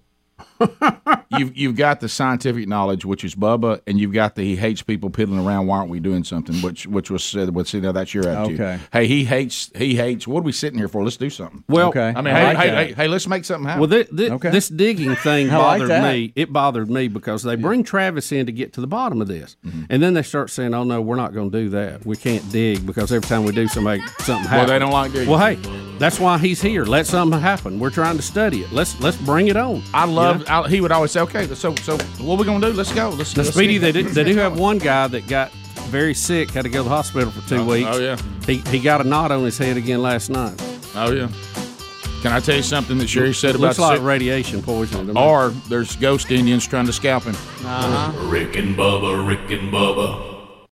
You've 1.38 1.56
you've 1.58 1.76
got 1.76 2.00
the 2.00 2.10
scientific 2.10 2.68
knowledge, 2.68 3.06
which 3.06 3.24
is 3.24 3.36
Bubba, 3.36 3.82
and 3.88 4.00
you've 4.00 4.14
got 4.14 4.36
the 4.36 4.44
he 4.44 4.56
hates 4.56 4.82
people 4.82 5.10
piddling 5.10 5.46
around. 5.46 5.68
Why 5.68 5.78
aren't 5.78 5.90
we 5.90 6.00
doing 6.00 6.24
something? 6.24 6.56
Which 6.62 6.88
which 6.88 7.10
was 7.12 7.24
said. 7.24 7.54
Well, 7.54 7.66
see 7.66 7.80
now 7.80 7.92
that's 7.92 8.14
your 8.14 8.28
attitude. 8.28 8.60
Okay. 8.62 8.80
Hey, 8.92 9.08
he 9.08 9.24
hates 9.26 9.72
he 9.76 9.96
hates. 9.96 10.28
What 10.28 10.40
are 10.40 10.44
we 10.44 10.52
sitting 10.52 10.80
here 10.80 10.88
for? 10.88 11.04
Let's 11.04 11.18
do 11.18 11.30
something. 11.30 11.64
Well, 11.70 11.90
Okay. 11.90 12.14
I 12.16 12.22
mean, 12.22 12.34
I 12.36 12.40
hey, 12.40 12.46
like 12.46 12.58
hey, 12.58 12.70
that. 12.70 12.88
hey, 12.88 12.94
hey, 12.94 13.08
let's 13.08 13.28
make 13.28 13.46
something 13.46 13.68
happen. 13.68 13.82
Well, 13.82 13.90
thi- 13.90 14.16
thi- 14.16 14.32
Okay. 14.32 14.50
this 14.52 14.70
digging 14.70 15.16
thing 15.16 15.50
I 15.52 15.58
like 15.58 15.82
bothered 15.82 16.04
me. 16.04 16.34
It 16.36 16.52
bothered 16.54 16.90
me 16.90 17.08
because 17.08 17.44
they 17.44 17.56
bring 17.56 17.84
Travis 17.84 18.32
in 18.32 18.46
to 18.46 18.52
get 18.52 18.74
to 18.74 18.82
the 18.82 18.88
bottom 18.88 19.22
of 19.22 19.28
this, 19.28 19.58
Mm-hmm. 19.66 19.84
and 19.90 20.02
then 20.04 20.14
they 20.14 20.24
start 20.24 20.50
saying, 20.50 20.74
"Oh 20.74 20.84
no, 20.84 21.02
we're 21.02 21.16
not 21.16 21.34
going 21.34 21.52
to 21.52 21.58
do 21.64 21.70
that. 21.70 22.06
We 22.06 22.16
can't 22.18 22.50
dig 22.52 22.86
because 22.86 23.12
every 23.12 23.28
time 23.28 23.44
we 23.44 23.52
do, 23.52 23.68
somebody 23.68 24.02
something 24.20 24.48
happens." 24.48 24.52
well, 24.52 24.68
they 24.68 24.80
don't 24.80 24.92
like 24.92 25.12
digging. 25.14 25.30
Well, 25.30 25.40
hey, 25.40 25.56
that's 26.00 26.20
why 26.20 26.38
he's 26.38 26.62
here. 26.62 26.84
Let 26.86 27.08
something 27.08 27.40
happen. 27.40 27.80
We're 27.80 27.90
trying 27.90 28.18
to 28.18 28.22
study 28.24 28.62
it. 28.62 28.72
Let's 28.72 29.00
let's 29.02 29.18
bring 29.18 29.48
it 29.48 29.56
on. 29.58 29.82
I 29.94 30.06
love. 30.06 30.27
I, 30.48 30.68
he 30.68 30.82
would 30.82 30.92
always 30.92 31.12
say, 31.12 31.22
"Okay, 31.22 31.48
so 31.54 31.76
so 31.76 31.98
what 31.98 32.36
are 32.36 32.38
we 32.38 32.46
gonna 32.46 32.68
do? 32.68 32.74
Let's 32.74 32.94
go. 32.94 33.10
Let's." 33.10 33.36
Now, 33.36 33.44
let's 33.44 33.56
Speedy, 33.56 33.78
they 33.78 33.92
do, 33.92 34.04
they 34.04 34.24
do 34.24 34.36
have 34.38 34.60
one 34.60 34.78
guy 34.78 35.08
that 35.08 35.28
got 35.28 35.52
very 35.88 36.14
sick, 36.14 36.52
had 36.52 36.64
to 36.64 36.70
go 36.70 36.80
to 36.80 36.84
the 36.84 36.90
hospital 36.90 37.32
for 37.32 37.48
two 37.48 37.58
oh, 37.58 37.66
weeks. 37.66 37.90
oh, 37.92 38.00
yeah. 38.00 38.18
he 38.46 38.58
he 38.70 38.80
got 38.80 39.02
a 39.02 39.04
knot 39.04 39.32
on 39.32 39.44
his 39.44 39.58
head 39.58 39.78
again 39.78 40.02
last 40.02 40.30
night. 40.30 40.62
Oh 40.96 41.12
yeah. 41.12 41.30
Can 42.22 42.32
I 42.32 42.40
tell 42.40 42.56
you 42.56 42.64
something 42.64 42.98
that 42.98 43.06
Sheri 43.06 43.34
said 43.36 43.52
It 43.52 43.56
about 43.58 43.68
looks 43.68 43.80
like 43.80 43.98
sick- 43.98 44.06
radiation 44.06 44.64
poisoning. 44.64 45.16
Or 45.16 45.50
there's 45.70 45.96
ghost 45.96 46.32
Indians 46.32 46.66
trying 46.66 46.88
to 46.88 46.94
scalp 46.94 47.24
him. 47.24 47.36
Uh-huh. 47.64 48.28
Rick 48.28 48.56
and 48.56 48.76
Bubba, 48.76 49.26
Rick 49.28 49.52
and 49.52 49.72
Bubba. 49.72 50.68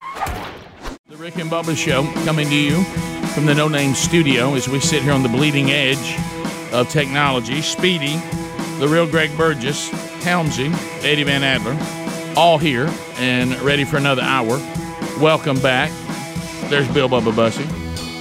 The 1.07 1.17
Rick 1.17 1.37
and 1.37 1.51
Bubba 1.51 1.77
Show 1.77 2.03
coming 2.25 2.49
to 2.49 2.55
you 2.55 2.83
from 3.35 3.45
the 3.45 3.53
No 3.53 3.67
Name 3.67 3.93
Studio 3.93 4.55
as 4.55 4.67
we 4.67 4.79
sit 4.79 5.03
here 5.03 5.13
on 5.13 5.21
the 5.21 5.29
bleeding 5.29 5.69
edge 5.69 6.17
of 6.73 6.89
technology. 6.89 7.61
Speedy, 7.61 8.19
the 8.79 8.87
real 8.87 9.07
Greg 9.07 9.35
Burgess, 9.37 9.89
Helmsy, 10.23 10.71
Eddie 11.03 11.23
Van 11.23 11.43
Adler, 11.43 11.77
all 12.35 12.57
here 12.57 12.89
and 13.17 13.55
ready 13.61 13.85
for 13.85 13.97
another 13.97 14.21
hour. 14.21 14.57
Welcome 15.21 15.59
back. 15.59 15.91
There's 16.69 16.87
Bill 16.89 17.07
Bubba 17.07 17.33
Bussey. 17.35 17.63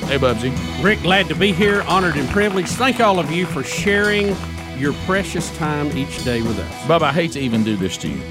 Hey, 0.07 0.19
Bubsy. 0.19 0.53
Rick, 0.85 1.03
glad 1.03 1.27
to 1.27 1.35
be 1.35 1.53
here, 1.53 1.83
honored 1.83 2.17
and 2.17 2.29
privileged. 2.29 2.69
Thank 2.69 3.01
all 3.01 3.19
of 3.19 3.33
you 3.33 3.47
for 3.47 3.65
sharing 3.65 4.37
your 4.79 4.93
precious 5.07 5.55
time 5.57 5.97
each 5.97 6.25
day 6.25 6.43
with 6.43 6.59
us. 6.59 6.73
Bubba, 6.83 7.03
I 7.03 7.13
hate 7.13 7.33
to 7.33 7.41
even 7.41 7.65
do 7.65 7.77
this 7.77 7.97
to 7.99 8.09
you. 8.09 8.23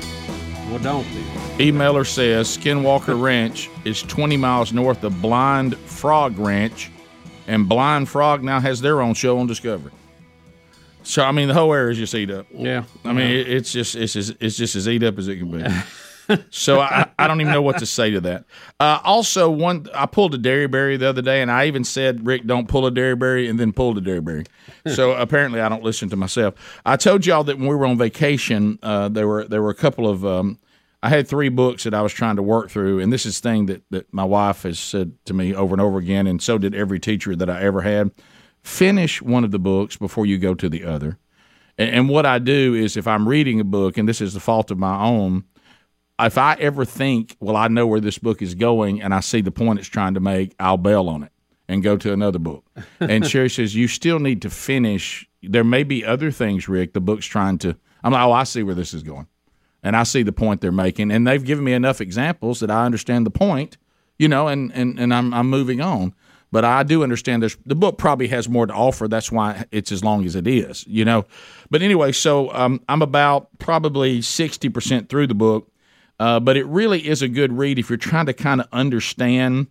Well, 0.69 0.79
don't 0.79 1.03
do. 1.12 1.19
It. 1.19 1.73
Emailer 1.73 2.07
says 2.07 2.57
Skinwalker 2.57 3.19
Ranch 3.19 3.69
is 3.83 4.01
20 4.03 4.38
miles 4.38 4.71
north 4.71 5.03
of 5.03 5.21
Blind 5.21 5.77
Frog 5.77 6.38
Ranch, 6.38 6.89
and 7.47 7.67
Blind 7.67 8.07
Frog 8.07 8.43
now 8.43 8.59
has 8.59 8.79
their 8.79 9.01
own 9.01 9.13
show 9.13 9.39
on 9.39 9.47
Discovery. 9.47 9.91
So 11.04 11.24
I 11.24 11.32
mean, 11.32 11.48
the 11.48 11.54
whole 11.54 11.74
area 11.74 11.92
is 11.92 11.98
just 11.98 12.16
eat 12.16 12.32
up. 12.32 12.48
Yeah. 12.52 12.84
I 13.04 13.13
mean, 13.13 13.30
it, 13.30 13.50
it's 13.50 13.72
just 13.72 13.96
it's 13.96 14.16
as, 14.16 14.30
it's 14.39 14.58
just 14.58 14.76
as 14.76 14.88
eat 14.88 15.04
up 15.04 15.18
as 15.18 15.28
it 15.28 15.38
can 15.38 15.52
be. 15.52 15.63
so 16.50 16.80
I, 16.80 17.10
I 17.20 17.28
don't 17.28 17.42
even 17.42 17.52
know 17.54 17.62
what 17.62 17.80
to 17.80 17.86
say 17.86 18.12
to 18.12 18.22
that. 18.22 18.46
Uh, 18.80 19.00
also, 19.04 19.50
one 19.50 19.88
I 19.94 20.06
pulled 20.06 20.34
a 20.34 20.38
Derryberry 20.38 20.98
the 20.98 21.08
other 21.08 21.22
day, 21.22 21.42
and 21.42 21.52
I 21.52 21.68
even 21.68 21.84
said, 21.84 22.26
"Rick, 22.26 22.46
don't 22.46 22.68
pull 22.68 22.86
a 22.86 22.92
Derryberry," 22.92 23.50
and 23.50 23.60
then 23.60 23.74
pulled 23.74 23.98
a 23.98 24.02
Derryberry. 24.02 24.48
so 24.94 25.13
apparently, 25.13 25.60
I 25.60 25.70
don't 25.70 25.84
listen 25.84 26.10
to 26.10 26.16
myself. 26.16 26.56
I 26.86 26.96
told 26.96 27.26
y'all 27.26 27.44
that 27.44 27.58
when 27.58 27.68
we 27.68 27.76
were 27.76 27.86
on 27.86 27.98
vacation, 27.98 28.80
uh, 28.82 29.10
there 29.10 29.28
were 29.28 29.46
there 29.46 29.62
were 29.62 29.72
a 29.72 29.76
couple 29.76 30.08
of 30.08 30.26
um, 30.26 30.60
I 31.02 31.10
had 31.10 31.28
three 31.28 31.50
books 31.50 31.84
that 31.84 31.94
I 31.94 32.02
was 32.02 32.13
trying 32.13 32.38
to 32.38 32.44
work 32.44 32.70
through, 32.70 33.00
and 33.00 33.12
this 33.12 33.26
is 33.26 33.39
the 33.39 33.50
thing 33.50 33.66
that 33.68 33.84
that 33.92 34.13
my 34.13 34.24
wife 34.24 34.63
has 34.63 34.80
said 34.80 35.13
to 35.26 35.34
me 35.34 35.54
over 35.54 35.74
and 35.74 35.82
over 35.82 35.98
again, 35.98 36.28
and 36.28 36.42
so 36.42 36.58
did 36.58 36.74
every 36.74 37.00
teacher 37.00 37.36
that 37.36 37.50
I 37.50 37.62
ever 37.62 37.82
had. 37.82 38.12
Finish 38.63 39.21
one 39.21 39.43
of 39.43 39.52
the 39.52 39.60
books 39.60 39.97
before 39.97 40.26
you 40.26 40.38
go 40.38 40.54
to 40.56 40.69
the 40.69 40.86
other. 40.86 41.17
And, 41.78 41.89
and 41.89 42.10
what 42.10 42.26
I 42.26 42.39
do 42.39 42.73
is, 42.73 42.97
if 42.97 43.08
I'm 43.08 43.28
reading 43.28 43.60
a 43.60 43.65
book, 43.65 43.97
and 43.97 44.08
this 44.08 44.21
is 44.21 44.34
the 44.34 44.39
fault 44.39 44.71
of 44.71 44.78
my 44.78 45.04
own, 45.04 45.43
if 46.19 46.38
I 46.38 46.56
ever 46.56 46.86
think, 46.86 47.36
well, 47.39 47.56
I 47.56 47.67
know 47.67 47.88
where 47.88 47.99
this 47.99 48.17
book 48.17 48.41
is 48.41 48.56
going, 48.56 49.02
and 49.02 49.13
I 49.13 49.19
see 49.19 49.41
the 49.41 49.52
point 49.52 49.80
it's 49.80 49.88
trying 49.88 50.13
to 50.13 50.19
make, 50.19 50.56
I'll 50.60 50.78
bail 50.78 51.10
on 51.10 51.23
it 51.23 51.32
and 51.67 51.84
go 51.84 51.97
to 51.97 52.13
another 52.13 52.39
book. 52.39 52.65
And 52.99 53.23
Sheri 53.23 53.54
says, 53.54 53.76
you 53.76 53.88
still 53.88 54.19
need 54.19 54.41
to 54.43 54.49
finish. 54.49 55.28
There 55.41 55.63
may 55.63 55.84
be 55.84 56.06
other 56.06 56.32
things, 56.32 56.69
Rick, 56.69 56.93
the 56.93 57.02
book's 57.02 57.26
trying 57.26 57.58
to. 57.60 57.76
I'm 58.04 58.13
like, 58.13 58.23
oh, 58.23 58.32
I 58.32 58.43
see 58.43 58.63
where 58.63 58.76
this 58.76 58.93
is 58.93 59.04
going. 59.04 59.28
And 59.82 59.95
I 59.97 60.04
see 60.04 60.23
the 60.23 60.32
point 60.32 60.62
they're 60.62 60.71
making. 60.71 61.12
And 61.12 61.28
they've 61.28 61.43
given 61.43 61.65
me 61.65 61.73
enough 61.73 61.99
examples 61.99 62.62
that 62.62 62.71
I 62.71 62.86
understand 62.86 63.26
the 63.26 63.32
point, 63.32 63.78
you 64.17 64.30
know, 64.30 64.47
and, 64.47 64.71
and, 64.73 64.97
and 64.97 65.13
I'm, 65.13 65.34
I'm 65.34 65.49
moving 65.49 65.82
on. 65.82 66.13
But 66.54 66.63
I 66.63 66.84
do 66.84 67.02
understand 67.02 67.42
there's 67.42 67.58
the 67.66 67.74
book 67.74 67.98
probably 67.98 68.28
has 68.28 68.48
more 68.48 68.68
to 68.68 68.74
offer. 68.74 69.08
That's 69.08 69.32
why 69.32 69.66
it's 69.72 69.92
as 69.92 70.04
long 70.04 70.24
as 70.24 70.36
it 70.36 70.46
is, 70.46 70.86
you 70.86 71.04
know. 71.04 71.26
But 71.72 71.82
anyway, 71.82 72.12
so 72.12 72.54
um, 72.54 72.80
I'm 72.88 73.02
about 73.02 73.48
probably 73.58 74.22
sixty 74.22 74.70
percent 74.70 75.10
through 75.10 75.26
the 75.26 75.34
book, 75.34 75.72
uh, 76.20 76.39
but 76.39 76.56
it 76.56 76.68
really 76.68 77.08
is 77.08 77.24
a 77.24 77.28
good 77.28 77.58
read 77.58 77.80
if 77.80 77.89
you're 77.89 77.98
trying 77.98 78.28
to 78.28 78.34
kind 78.34 78.62
of 78.62 78.68
understand, 78.72 79.66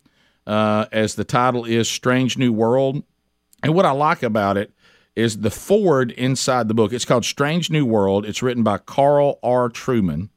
uh, 0.45 0.87
as 0.90 1.14
the 1.14 1.23
title 1.23 1.64
is, 1.64 1.88
"Strange 1.88 2.37
New 2.37 2.53
World." 2.53 3.05
And 3.62 3.75
what 3.75 3.87
I 3.87 3.92
like 3.92 4.25
about 4.25 4.57
it 4.57 4.73
is 5.14 5.38
the 5.38 5.51
foreword 5.53 6.11
inside 6.11 6.66
the 6.66 6.75
book. 6.75 6.92
It's 6.92 7.05
called 7.05 7.25
Strange 7.25 7.71
New 7.71 7.87
World. 7.87 8.27
It's 8.27 8.42
written 8.42 8.64
by 8.64 8.79
Carl 8.79 9.38
R. 9.45 9.68
Trueman. 9.68 10.31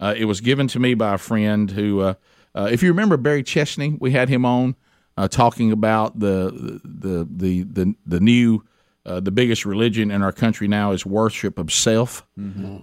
Uh, 0.00 0.12
it 0.16 0.24
was 0.24 0.40
given 0.40 0.66
to 0.66 0.80
me 0.80 0.94
by 0.94 1.14
a 1.14 1.18
friend 1.18 1.70
who, 1.70 2.00
uh, 2.00 2.14
uh, 2.52 2.68
if 2.68 2.82
you 2.82 2.88
remember 2.88 3.16
Barry 3.16 3.44
Chesney, 3.44 3.96
we 4.00 4.10
had 4.10 4.28
him 4.28 4.44
on 4.44 4.74
uh, 5.16 5.28
talking 5.28 5.72
about 5.72 6.18
the 6.18 6.80
the 6.84 7.26
the 7.30 7.62
the 7.62 7.94
the 8.06 8.20
new. 8.20 8.64
Uh, 9.06 9.20
the 9.20 9.30
biggest 9.30 9.66
religion 9.66 10.10
in 10.10 10.22
our 10.22 10.32
country 10.32 10.66
now 10.66 10.92
is 10.92 11.04
worship 11.04 11.58
of 11.58 11.70
self, 11.70 12.26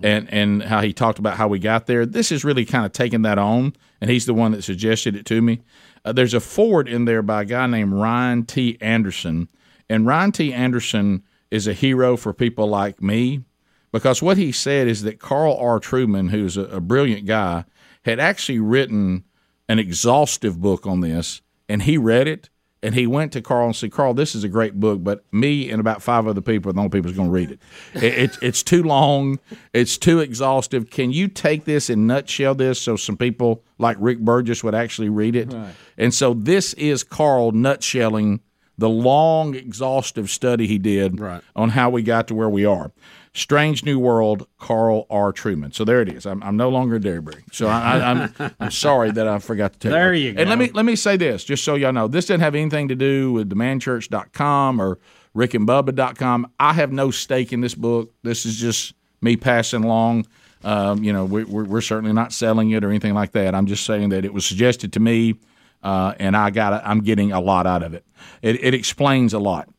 and 0.04 0.32
and 0.32 0.62
how 0.62 0.80
he 0.80 0.94
talked 0.94 1.18
about 1.18 1.36
how 1.36 1.48
we 1.48 1.58
got 1.58 1.88
there. 1.88 2.06
This 2.06 2.32
is 2.32 2.46
really 2.46 2.64
kind 2.64 2.86
of 2.86 2.92
taking 2.92 3.24
that 3.24 3.40
on, 3.40 3.74
and 4.00 4.12
he's 4.12 4.28
the 4.28 4.34
one 4.36 4.52
that 4.52 4.62
suggested 4.64 5.16
it 5.16 5.26
to 5.26 5.42
me. 5.42 5.64
Uh, 6.06 6.12
there's 6.12 6.36
a 6.36 6.40
foreword 6.40 6.88
in 6.88 7.06
there 7.06 7.24
by 7.24 7.42
a 7.42 7.46
guy 7.46 7.66
named 7.66 7.94
Ryan 7.94 8.46
T. 8.46 8.78
Anderson, 8.82 9.50
and 9.90 10.06
Ryan 10.06 10.32
T. 10.32 10.54
Anderson 10.54 11.24
is 11.50 11.66
a 11.66 11.74
hero 11.74 12.16
for 12.16 12.34
people 12.34 12.68
like 12.68 13.02
me 13.02 13.44
because 13.92 14.22
what 14.22 14.38
he 14.38 14.52
said 14.52 14.88
is 14.88 15.04
that 15.04 15.20
Carl 15.20 15.58
R. 15.58 15.80
Trueman, 15.80 16.30
who's 16.30 16.58
a, 16.58 16.64
a 16.66 16.80
brilliant 16.80 17.26
guy, 17.26 17.66
had 18.04 18.20
actually 18.20 18.60
written 18.60 19.26
an 19.68 19.80
exhaustive 19.80 20.60
book 20.62 20.86
on 20.88 21.02
this, 21.02 21.42
and 21.72 21.84
he 21.84 21.98
read 21.98 22.28
it. 22.28 22.50
And 22.84 22.96
he 22.96 23.06
went 23.06 23.32
to 23.34 23.42
Carl 23.42 23.68
and 23.68 23.76
said, 23.76 23.92
"Carl, 23.92 24.16
this 24.16 24.34
is 24.34 24.44
a 24.44 24.50
great 24.50 24.80
book, 24.80 25.04
but 25.04 25.24
me 25.32 25.70
and 25.70 25.80
about 25.80 26.02
five 26.02 26.26
other 26.26 26.42
people 26.42 26.72
are 26.72 26.74
the 26.74 26.80
only 26.80 26.90
people 26.90 27.10
who's 27.12 27.16
going 27.16 27.30
to 27.30 27.34
read 27.34 27.52
it. 27.52 27.60
it, 27.94 28.14
it. 28.18 28.38
It's 28.42 28.64
too 28.64 28.82
long. 28.82 29.38
It's 29.72 30.00
too 30.00 30.20
exhaustive. 30.20 30.90
Can 30.90 31.12
you 31.12 31.28
take 31.28 31.66
this 31.66 31.92
and 31.92 32.08
nutshell 32.08 32.56
this 32.56 32.82
so 32.82 32.96
some 32.96 33.18
people 33.18 33.64
like 33.78 33.98
Rick 34.00 34.22
Burgess 34.22 34.64
would 34.64 34.74
actually 34.74 35.10
read 35.10 35.36
it? 35.36 35.54
And 35.96 36.12
so 36.12 36.34
this 36.34 36.74
is 36.74 37.04
Carl 37.04 37.52
nutshelling 37.52 38.40
the 38.80 38.90
long, 38.90 39.54
exhaustive 39.54 40.32
study 40.32 40.66
he 40.66 40.80
did 40.80 41.20
Right. 41.20 41.44
on 41.56 41.70
how 41.70 41.92
we 41.92 42.02
got 42.02 42.28
to 42.30 42.34
where 42.36 42.50
we 42.50 42.66
are. 42.66 42.92
Strange 43.34 43.86
New 43.86 43.98
World, 43.98 44.46
Carl 44.58 45.08
R. 45.10 45.32
Trueman. 45.32 45.74
So 45.74 45.86
there 45.86 46.02
it 46.02 46.10
is. 46.10 46.26
I'm, 46.26 46.44
I'm 46.44 46.58
no 46.58 46.68
longer 46.70 47.00
Derryberry. 47.00 47.44
So 47.54 47.68
I, 47.68 47.80
I, 47.80 48.12
I'm 48.12 48.54
I'm 48.60 48.72
sorry 48.72 49.12
that 49.12 49.28
I 49.28 49.40
forgot 49.40 49.74
to 49.74 49.80
tell 49.80 49.92
you. 49.92 49.98
There 49.98 50.14
you. 50.14 50.32
you 50.32 50.36
And 50.38 50.50
let 50.50 50.60
me 50.60 50.70
let 50.74 50.86
me 50.86 50.96
say 50.96 51.16
this, 51.16 51.44
just 51.44 51.64
so 51.64 51.76
y'all 51.76 51.94
know, 51.94 52.08
this 52.08 52.26
didn't 52.26 52.42
have 52.42 52.56
anything 52.56 52.90
to 52.90 52.96
do 52.96 53.32
with 53.32 53.50
themanchurch.com 53.50 54.82
or 54.82 55.00
rickandbubba.com. 55.36 56.52
I 56.60 56.74
have 56.74 56.92
no 56.92 57.10
stake 57.10 57.54
in 57.54 57.62
this 57.62 57.76
book. 57.76 58.14
This 58.24 58.46
is 58.46 58.58
just 58.58 58.94
me 59.22 59.38
passing 59.38 59.84
along. 59.84 60.28
Um, 60.64 61.04
you 61.04 61.14
know, 61.14 61.26
we, 61.26 61.44
we're, 61.46 61.64
we're 61.64 61.82
certainly 61.82 62.14
not 62.14 62.34
selling 62.34 62.72
it 62.72 62.84
or 62.84 62.90
anything 62.90 63.14
like 63.14 63.32
that. 63.32 63.56
I'm 63.56 63.66
just 63.66 63.86
saying 63.86 64.10
that 64.10 64.26
it 64.26 64.34
was 64.34 64.46
suggested 64.46 64.94
to 64.94 65.00
me, 65.00 65.36
uh, 65.82 66.14
and 66.20 66.36
I 66.36 66.50
got 66.50 66.86
I'm 66.86 67.00
getting 67.02 67.32
a 67.32 67.40
lot 67.40 67.66
out 67.66 67.82
of 67.82 67.94
it. 67.94 68.06
It, 68.42 68.64
it 68.64 68.74
explains 68.74 69.34
a 69.34 69.40
lot. 69.40 69.70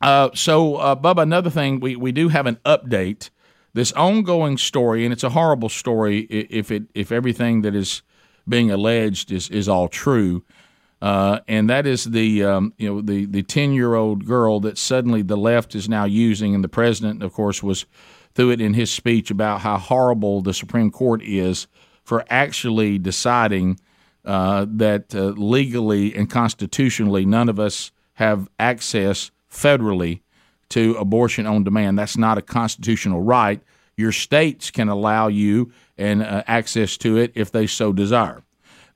Uh, 0.00 0.30
so, 0.34 0.76
uh, 0.76 0.96
Bubba, 0.96 1.22
another 1.22 1.50
thing, 1.50 1.80
we, 1.80 1.96
we 1.96 2.12
do 2.12 2.28
have 2.28 2.46
an 2.46 2.56
update. 2.64 3.30
This 3.72 3.92
ongoing 3.92 4.58
story, 4.58 5.04
and 5.04 5.12
it's 5.12 5.22
a 5.22 5.30
horrible 5.30 5.68
story 5.68 6.20
if 6.22 6.72
it 6.72 6.84
if 6.92 7.12
everything 7.12 7.62
that 7.62 7.76
is 7.76 8.02
being 8.48 8.68
alleged 8.70 9.30
is, 9.30 9.48
is 9.48 9.68
all 9.68 9.86
true. 9.86 10.42
Uh, 11.00 11.38
and 11.46 11.70
that 11.70 11.86
is 11.86 12.04
the 12.04 12.42
um, 12.42 12.74
you 12.78 12.88
know 12.88 13.00
the 13.00 13.26
the 13.26 13.44
ten 13.44 13.72
year 13.72 13.94
old 13.94 14.26
girl 14.26 14.58
that 14.60 14.76
suddenly 14.76 15.22
the 15.22 15.36
left 15.36 15.76
is 15.76 15.88
now 15.88 16.04
using, 16.04 16.52
and 16.52 16.64
the 16.64 16.68
president, 16.68 17.22
of 17.22 17.32
course, 17.32 17.62
was 17.62 17.86
through 18.34 18.50
it 18.50 18.60
in 18.60 18.74
his 18.74 18.90
speech 18.90 19.30
about 19.30 19.60
how 19.60 19.78
horrible 19.78 20.42
the 20.42 20.52
Supreme 20.52 20.90
Court 20.90 21.22
is 21.22 21.68
for 22.02 22.24
actually 22.28 22.98
deciding 22.98 23.78
uh, 24.24 24.66
that 24.68 25.14
uh, 25.14 25.26
legally 25.36 26.14
and 26.14 26.28
constitutionally 26.28 27.24
none 27.24 27.48
of 27.48 27.60
us 27.60 27.92
have 28.14 28.48
access 28.58 29.30
federally 29.50 30.20
to 30.70 30.94
abortion 30.94 31.46
on 31.46 31.64
demand. 31.64 31.98
That's 31.98 32.16
not 32.16 32.38
a 32.38 32.42
constitutional 32.42 33.22
right. 33.22 33.60
Your 33.96 34.12
states 34.12 34.70
can 34.70 34.88
allow 34.88 35.28
you 35.28 35.72
and 35.98 36.22
uh, 36.22 36.42
access 36.46 36.96
to 36.98 37.16
it 37.16 37.32
if 37.34 37.50
they 37.50 37.66
so 37.66 37.92
desire. 37.92 38.42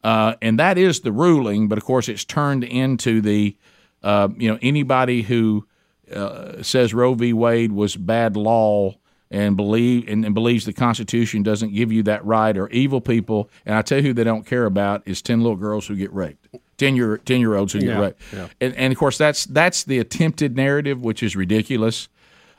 Uh, 0.02 0.34
and 0.40 0.58
that 0.58 0.78
is 0.78 1.00
the 1.00 1.12
ruling, 1.12 1.68
but 1.68 1.78
of 1.78 1.84
course 1.84 2.08
it's 2.08 2.24
turned 2.24 2.62
into 2.62 3.20
the, 3.20 3.56
uh, 4.02 4.28
you 4.36 4.50
know, 4.50 4.58
anybody 4.62 5.22
who 5.22 5.66
uh, 6.14 6.62
says 6.62 6.92
Roe 6.92 7.14
v. 7.14 7.32
Wade 7.32 7.72
was 7.72 7.96
bad 7.96 8.36
law 8.36 8.94
and 9.30 9.56
believe 9.56 10.06
and, 10.06 10.24
and 10.24 10.34
believes 10.34 10.64
the 10.64 10.72
Constitution 10.72 11.42
doesn't 11.42 11.74
give 11.74 11.90
you 11.90 12.02
that 12.04 12.24
right 12.24 12.56
are 12.56 12.68
evil 12.68 13.00
people. 13.00 13.50
And 13.64 13.74
I 13.74 13.82
tell 13.82 13.98
you 13.98 14.08
who 14.08 14.12
they 14.12 14.24
don't 14.24 14.46
care 14.46 14.66
about 14.66 15.02
is 15.06 15.22
ten 15.22 15.40
little 15.40 15.56
girls 15.56 15.86
who 15.86 15.96
get 15.96 16.12
raped, 16.12 16.48
ten 16.78 16.96
year 16.96 17.18
ten 17.18 17.40
year 17.40 17.54
olds 17.54 17.72
who 17.72 17.80
get 17.80 17.88
Yeah, 17.88 18.00
raped. 18.00 18.20
yeah. 18.32 18.48
And, 18.60 18.74
and 18.76 18.92
of 18.92 18.98
course 18.98 19.18
that's 19.18 19.44
that's 19.46 19.84
the 19.84 19.98
attempted 19.98 20.56
narrative, 20.56 21.00
which 21.02 21.22
is 21.22 21.34
ridiculous. 21.36 22.08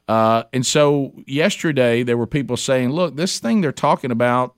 Uh, 0.08 0.44
and 0.54 0.66
so 0.66 1.14
yesterday 1.26 2.04
there 2.04 2.18
were 2.18 2.28
people 2.28 2.58
saying, 2.58 2.92
"Look, 2.92 3.16
this 3.16 3.40
thing 3.40 3.62
they're 3.62 3.72
talking 3.72 4.12
about." 4.12 4.56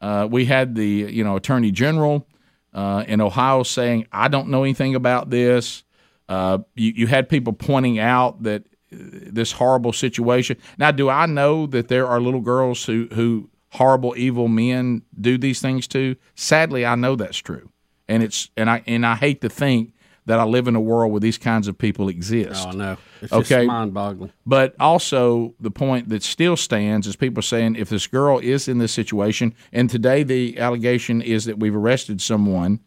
Uh, 0.00 0.28
we 0.30 0.44
had 0.44 0.74
the 0.74 0.86
you 0.86 1.22
know 1.24 1.36
attorney 1.36 1.70
general 1.70 2.26
uh, 2.74 3.04
in 3.06 3.20
Ohio 3.20 3.62
saying, 3.62 4.06
"I 4.12 4.28
don't 4.28 4.48
know 4.48 4.62
anything 4.64 4.94
about 4.94 5.30
this." 5.30 5.84
Uh, 6.28 6.58
you, 6.74 6.92
you 6.94 7.06
had 7.06 7.28
people 7.28 7.52
pointing 7.52 7.98
out 7.98 8.42
that 8.42 8.62
uh, 8.92 8.96
this 9.32 9.52
horrible 9.52 9.92
situation. 9.92 10.56
Now, 10.78 10.90
do 10.90 11.08
I 11.08 11.26
know 11.26 11.66
that 11.66 11.88
there 11.88 12.06
are 12.06 12.20
little 12.20 12.40
girls 12.40 12.84
who 12.84 13.08
who 13.12 13.48
horrible 13.70 14.14
evil 14.16 14.48
men 14.48 15.02
do 15.20 15.38
these 15.38 15.60
things 15.60 15.86
to? 15.88 16.16
Sadly, 16.34 16.84
I 16.84 16.94
know 16.96 17.14
that's 17.16 17.38
true, 17.38 17.70
and 18.08 18.22
it's 18.22 18.50
and 18.56 18.68
I 18.70 18.82
and 18.86 19.04
I 19.06 19.14
hate 19.16 19.40
to 19.42 19.48
think 19.48 19.92
that 20.26 20.38
I 20.38 20.44
live 20.44 20.68
in 20.68 20.76
a 20.76 20.80
world 20.80 21.10
where 21.10 21.20
these 21.20 21.38
kinds 21.38 21.68
of 21.68 21.78
people 21.78 22.08
exist. 22.10 22.66
Oh 22.68 22.72
no, 22.72 22.96
it's 23.22 23.32
Okay. 23.32 23.64
mind-boggling. 23.64 24.30
But 24.44 24.74
also, 24.78 25.54
the 25.58 25.70
point 25.70 26.10
that 26.10 26.22
still 26.22 26.54
stands 26.56 27.06
is 27.06 27.16
people 27.16 27.42
saying 27.42 27.76
if 27.76 27.88
this 27.88 28.06
girl 28.06 28.38
is 28.38 28.68
in 28.68 28.76
this 28.76 28.92
situation, 28.92 29.54
and 29.72 29.88
today 29.88 30.22
the 30.22 30.58
allegation 30.58 31.22
is 31.22 31.46
that 31.46 31.58
we've 31.58 31.74
arrested 31.74 32.20
someone, 32.20 32.80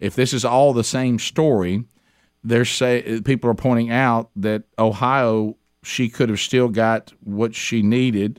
if 0.00 0.14
this 0.14 0.34
is 0.34 0.44
all 0.44 0.74
the 0.74 0.84
same 0.84 1.18
story, 1.18 1.84
they're 2.44 2.66
say 2.66 3.20
people 3.24 3.48
are 3.48 3.54
pointing 3.54 3.90
out 3.90 4.30
that 4.36 4.64
Ohio 4.78 5.56
she 5.82 6.08
could 6.08 6.28
have 6.28 6.40
still 6.40 6.68
got 6.68 7.12
what 7.24 7.54
she 7.54 7.82
needed, 7.82 8.38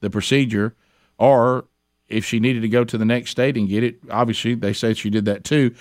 the 0.00 0.10
procedure, 0.10 0.74
or 1.18 1.66
if 2.12 2.24
she 2.24 2.40
needed 2.40 2.62
to 2.62 2.68
go 2.68 2.84
to 2.84 2.98
the 2.98 3.04
next 3.04 3.30
state 3.30 3.56
and 3.56 3.68
get 3.68 3.82
it, 3.82 3.98
obviously 4.10 4.54
they 4.54 4.72
say 4.72 4.94
she 4.94 5.10
did 5.10 5.24
that 5.24 5.44
too. 5.44 5.74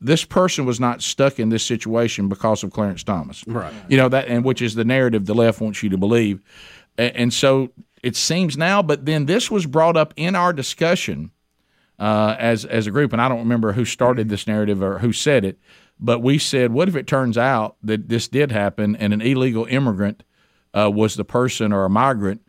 This 0.00 0.24
person 0.24 0.64
was 0.64 0.78
not 0.78 1.02
stuck 1.02 1.40
in 1.40 1.48
this 1.48 1.64
situation 1.64 2.28
because 2.28 2.62
of 2.62 2.70
Clarence 2.70 3.02
Thomas, 3.02 3.44
Right. 3.46 3.72
You 3.88 3.96
know 3.96 4.08
that, 4.08 4.28
and 4.28 4.44
which 4.44 4.62
is 4.62 4.74
the 4.74 4.84
narrative 4.84 5.26
the 5.26 5.34
left 5.34 5.60
wants 5.60 5.82
you 5.82 5.90
to 5.90 5.98
believe, 5.98 6.40
and, 6.96 7.16
and 7.16 7.32
so 7.32 7.70
it 8.02 8.14
seems 8.14 8.56
now. 8.56 8.82
But 8.82 9.06
then 9.06 9.26
this 9.26 9.50
was 9.50 9.66
brought 9.66 9.96
up 9.96 10.14
in 10.16 10.36
our 10.36 10.52
discussion 10.52 11.32
uh, 11.98 12.36
as 12.38 12.64
as 12.64 12.86
a 12.86 12.90
group, 12.92 13.12
and 13.12 13.20
I 13.20 13.28
don't 13.28 13.40
remember 13.40 13.72
who 13.72 13.84
started 13.84 14.28
this 14.28 14.46
narrative 14.46 14.82
or 14.82 15.00
who 15.00 15.12
said 15.12 15.44
it, 15.44 15.58
but 15.98 16.20
we 16.20 16.38
said, 16.38 16.72
what 16.72 16.88
if 16.88 16.96
it 16.96 17.06
turns 17.06 17.36
out 17.36 17.76
that 17.82 18.08
this 18.08 18.28
did 18.28 18.52
happen 18.52 18.94
and 18.96 19.12
an 19.12 19.20
illegal 19.20 19.64
immigrant 19.66 20.22
uh, 20.74 20.90
was 20.90 21.16
the 21.16 21.24
person 21.24 21.72
or 21.72 21.84
a 21.84 21.90
migrant 21.90 22.42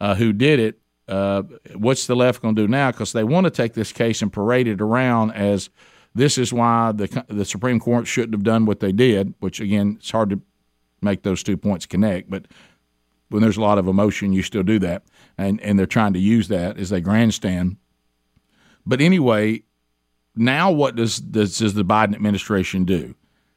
uh, 0.00 0.14
who 0.16 0.32
did 0.32 0.58
it? 0.58 0.80
Uh, 1.08 1.42
what's 1.74 2.06
the 2.06 2.16
left 2.16 2.42
going 2.42 2.56
to 2.56 2.62
do 2.62 2.68
now? 2.68 2.90
Because 2.90 3.12
they 3.12 3.24
want 3.24 3.44
to 3.44 3.50
take 3.50 3.74
this 3.74 3.92
case 3.92 4.22
and 4.22 4.32
parade 4.32 4.66
it 4.66 4.80
around 4.80 5.32
as 5.32 5.70
this 6.14 6.38
is 6.38 6.52
why 6.52 6.92
the 6.92 7.24
the 7.28 7.44
Supreme 7.44 7.78
Court 7.78 8.06
shouldn't 8.06 8.34
have 8.34 8.42
done 8.42 8.66
what 8.66 8.80
they 8.80 8.92
did. 8.92 9.34
Which 9.38 9.60
again, 9.60 9.96
it's 9.98 10.10
hard 10.10 10.30
to 10.30 10.40
make 11.00 11.22
those 11.22 11.42
two 11.42 11.56
points 11.56 11.86
connect, 11.86 12.30
but 12.30 12.46
when 13.28 13.42
there's 13.42 13.56
a 13.56 13.60
lot 13.60 13.78
of 13.78 13.88
emotion, 13.88 14.32
you 14.32 14.42
still 14.42 14.62
do 14.62 14.78
that, 14.80 15.02
and 15.36 15.60
and 15.60 15.78
they're 15.78 15.86
trying 15.86 16.12
to 16.14 16.18
use 16.18 16.48
that 16.48 16.78
as 16.78 16.90
they 16.90 17.00
grandstand. 17.00 17.76
But 18.84 19.00
anyway, 19.00 19.62
now 20.34 20.70
what 20.70 20.96
does, 20.96 21.18
does 21.18 21.58
does 21.58 21.74
the 21.74 21.84
Biden 21.84 22.14
administration 22.14 22.84
do? 22.84 23.14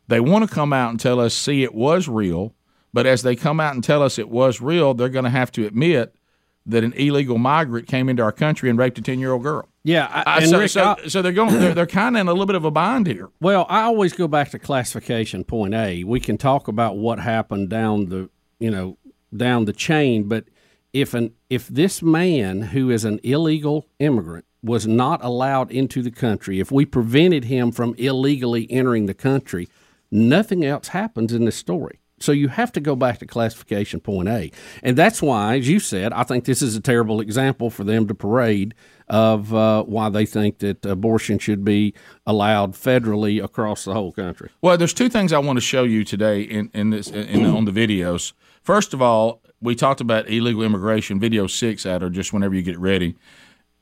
They 0.07 0.19
want 0.19 0.47
to 0.47 0.53
come 0.53 0.73
out 0.73 0.89
and 0.89 0.99
tell 0.99 1.19
us, 1.19 1.35
see, 1.35 1.63
it 1.63 1.75
was 1.75 2.07
real. 2.07 2.55
But 2.91 3.05
as 3.05 3.21
they 3.21 3.35
come 3.35 3.59
out 3.59 3.75
and 3.75 3.83
tell 3.83 4.01
us 4.01 4.17
it 4.17 4.29
was 4.29 4.59
real, 4.59 4.95
they're 4.95 5.09
going 5.09 5.25
to 5.25 5.29
have 5.29 5.51
to 5.51 5.67
admit 5.67 6.15
that 6.65 6.83
an 6.83 6.93
illegal 6.93 7.37
migrant 7.37 7.87
came 7.87 8.09
into 8.09 8.21
our 8.21 8.31
country 8.31 8.69
and 8.69 8.77
raped 8.77 8.97
a 8.97 9.01
ten 9.01 9.19
year 9.19 9.31
old 9.31 9.43
girl. 9.43 9.67
Yeah, 9.83 10.23
I, 10.27 10.45
so, 10.45 10.59
Rick, 10.59 10.69
so, 10.69 10.95
I- 11.03 11.07
so 11.07 11.21
they're 11.21 11.31
going. 11.31 11.59
They're, 11.59 11.73
they're 11.73 11.87
kind 11.87 12.15
of 12.15 12.21
in 12.21 12.27
a 12.27 12.31
little 12.31 12.45
bit 12.45 12.55
of 12.55 12.65
a 12.65 12.71
bind 12.71 13.07
here. 13.07 13.29
Well, 13.39 13.65
I 13.69 13.81
always 13.83 14.13
go 14.13 14.27
back 14.27 14.49
to 14.51 14.59
classification 14.59 15.43
point 15.43 15.73
A. 15.73 16.03
We 16.03 16.19
can 16.19 16.37
talk 16.37 16.67
about 16.67 16.97
what 16.97 17.19
happened 17.19 17.69
down 17.69 18.09
the, 18.09 18.29
you 18.59 18.69
know, 18.69 18.97
down 19.35 19.65
the 19.65 19.73
chain, 19.73 20.27
but 20.27 20.45
if 20.93 21.13
an 21.13 21.33
if 21.49 21.67
this 21.67 22.01
man 22.01 22.61
who 22.61 22.89
is 22.91 23.05
an 23.05 23.19
illegal 23.23 23.87
immigrant 23.99 24.45
was 24.61 24.85
not 24.85 25.23
allowed 25.23 25.71
into 25.71 26.01
the 26.01 26.11
country, 26.11 26.59
if 26.59 26.71
we 26.71 26.85
prevented 26.85 27.45
him 27.45 27.71
from 27.71 27.95
illegally 27.97 28.69
entering 28.71 29.05
the 29.05 29.13
country, 29.13 29.67
Nothing 30.11 30.65
else 30.65 30.87
happens 30.87 31.33
in 31.33 31.45
this 31.45 31.55
story. 31.55 31.99
So 32.21 32.31
you 32.31 32.47
have 32.49 32.71
to 32.73 32.79
go 32.79 32.95
back 32.95 33.19
to 33.19 33.25
classification 33.25 33.99
point 33.99 34.29
A. 34.29 34.51
And 34.83 34.97
that's 34.97 35.21
why, 35.21 35.57
as 35.57 35.67
you 35.67 35.79
said, 35.79 36.13
I 36.13 36.23
think 36.23 36.45
this 36.45 36.61
is 36.61 36.75
a 36.75 36.81
terrible 36.81 37.21
example 37.21 37.69
for 37.69 37.83
them 37.83 38.07
to 38.07 38.15
parade 38.15 38.75
of 39.07 39.53
uh, 39.53 39.83
why 39.83 40.09
they 40.09 40.25
think 40.25 40.59
that 40.59 40.85
abortion 40.85 41.39
should 41.39 41.65
be 41.65 41.93
allowed 42.25 42.73
federally 42.73 43.43
across 43.43 43.85
the 43.85 43.93
whole 43.93 44.11
country. 44.11 44.49
Well, 44.61 44.77
there's 44.77 44.93
two 44.93 45.09
things 45.09 45.33
I 45.33 45.39
want 45.39 45.57
to 45.57 45.61
show 45.61 45.83
you 45.83 46.03
today 46.03 46.41
in, 46.41 46.69
in 46.73 46.91
this 46.91 47.09
in, 47.09 47.45
on 47.45 47.65
the 47.65 47.71
videos. 47.71 48.33
First 48.61 48.93
of 48.93 49.01
all, 49.01 49.41
we 49.61 49.75
talked 49.75 50.01
about 50.01 50.29
illegal 50.29 50.61
immigration. 50.63 51.19
Video 51.19 51.47
six, 51.47 51.85
at 51.85 52.03
or 52.03 52.09
just 52.09 52.33
whenever 52.33 52.55
you 52.55 52.61
get 52.61 52.77
ready. 52.77 53.15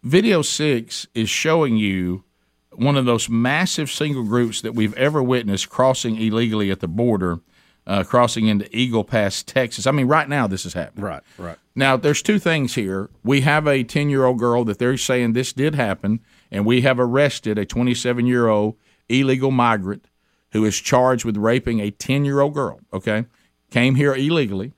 Video 0.03 0.41
six 0.41 1.07
is 1.13 1.29
showing 1.29 1.75
you 1.75 2.23
one 2.71 2.95
of 2.95 3.05
those 3.05 3.27
massive 3.27 3.89
single 3.89 4.23
groups 4.23 4.61
that 4.61 4.75
we've 4.75 4.93
ever 4.93 5.21
witnessed 5.21 5.69
crossing 5.69 6.15
illegally 6.15 6.69
at 6.71 6.79
the 6.79 6.87
border 6.87 7.39
uh, 7.87 8.03
crossing 8.03 8.47
into 8.47 8.67
Eagle 8.75 9.05
Pass, 9.05 9.41
Texas. 9.41 9.87
I 9.87 9.91
mean, 9.91 10.07
right 10.07 10.27
now 10.27 10.45
this 10.45 10.65
is 10.65 10.73
happening. 10.73 11.05
Right, 11.05 11.23
right. 11.37 11.57
Now, 11.73 11.95
there's 11.95 12.21
two 12.21 12.37
things 12.37 12.75
here. 12.75 13.09
We 13.23 13.41
have 13.41 13.65
a 13.65 13.83
10 13.83 14.09
year 14.09 14.25
old 14.25 14.37
girl 14.37 14.65
that 14.65 14.77
they're 14.77 14.97
saying 14.97 15.33
this 15.33 15.53
did 15.53 15.73
happen, 15.73 16.19
and 16.51 16.65
we 16.65 16.81
have 16.81 16.99
arrested 16.99 17.57
a 17.57 17.65
27 17.65 18.27
year 18.27 18.47
old 18.47 18.75
illegal 19.07 19.51
migrant 19.51 20.09
who 20.51 20.65
is 20.65 20.77
charged 20.77 21.23
with 21.23 21.37
raping 21.37 21.79
a 21.79 21.91
10 21.91 22.25
year 22.25 22.41
old 22.41 22.53
girl, 22.53 22.81
okay? 22.91 23.25
Came 23.71 23.95
here 23.95 24.13
illegally. 24.13 24.73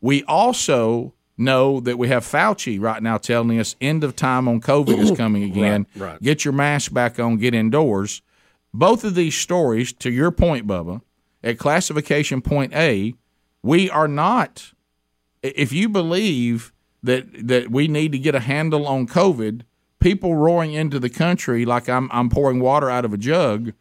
We 0.00 0.24
also 0.24 1.14
know 1.36 1.80
that 1.80 1.98
we 1.98 2.08
have 2.08 2.24
Fauci 2.24 2.80
right 2.80 3.02
now 3.02 3.18
telling 3.18 3.58
us 3.60 3.76
end 3.80 4.04
of 4.04 4.16
time 4.16 4.48
on 4.48 4.60
COVID 4.60 4.98
is 4.98 5.10
coming 5.16 5.44
again. 5.44 5.86
Right, 5.96 6.12
right. 6.12 6.22
Get 6.22 6.44
your 6.44 6.54
mask 6.54 6.92
back 6.92 7.20
on, 7.20 7.36
get 7.36 7.54
indoors. 7.54 8.22
Both 8.72 9.04
of 9.04 9.14
these 9.14 9.34
stories, 9.34 9.92
to 9.94 10.10
your 10.10 10.30
point, 10.30 10.66
Bubba, 10.66 11.02
at 11.42 11.58
classification 11.58 12.42
point 12.42 12.74
A, 12.74 13.14
we 13.62 13.90
are 13.90 14.08
not. 14.08 14.72
If 15.42 15.72
you 15.72 15.88
believe 15.88 16.72
that 17.02 17.46
that 17.46 17.70
we 17.70 17.88
need 17.88 18.12
to 18.12 18.18
get 18.18 18.34
a 18.34 18.40
handle 18.40 18.86
on 18.86 19.06
COVID, 19.06 19.62
people 20.00 20.34
roaring 20.34 20.72
into 20.72 20.98
the 20.98 21.10
country 21.10 21.64
like 21.64 21.88
I'm 21.88 22.08
I'm 22.12 22.28
pouring 22.28 22.60
water 22.60 22.90
out 22.90 23.04
of 23.04 23.12
a 23.12 23.18
jug 23.18 23.72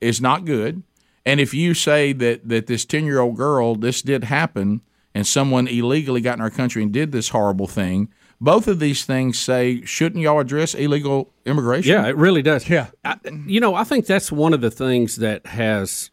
is 0.00 0.20
not 0.20 0.44
good. 0.44 0.82
And 1.24 1.40
if 1.40 1.54
you 1.54 1.74
say 1.74 2.12
that 2.14 2.48
that 2.48 2.66
this 2.66 2.84
ten 2.84 3.04
year 3.04 3.20
old 3.20 3.36
girl 3.36 3.74
this 3.74 4.02
did 4.02 4.24
happen 4.24 4.82
and 5.14 5.26
someone 5.26 5.66
illegally 5.66 6.20
got 6.20 6.34
in 6.34 6.42
our 6.42 6.50
country 6.50 6.82
and 6.82 6.92
did 6.92 7.12
this 7.12 7.30
horrible 7.30 7.66
thing, 7.66 8.08
both 8.40 8.68
of 8.68 8.78
these 8.78 9.04
things 9.04 9.38
say 9.38 9.82
shouldn't 9.84 10.22
y'all 10.22 10.40
address 10.40 10.74
illegal 10.74 11.32
immigration? 11.46 11.92
Yeah, 11.92 12.06
it 12.06 12.16
really 12.16 12.42
does. 12.42 12.68
Yeah. 12.68 12.88
I, 13.04 13.16
you 13.46 13.60
know, 13.60 13.74
I 13.74 13.84
think 13.84 14.06
that's 14.06 14.30
one 14.30 14.52
of 14.52 14.60
the 14.60 14.70
things 14.70 15.16
that 15.16 15.46
has 15.46 16.10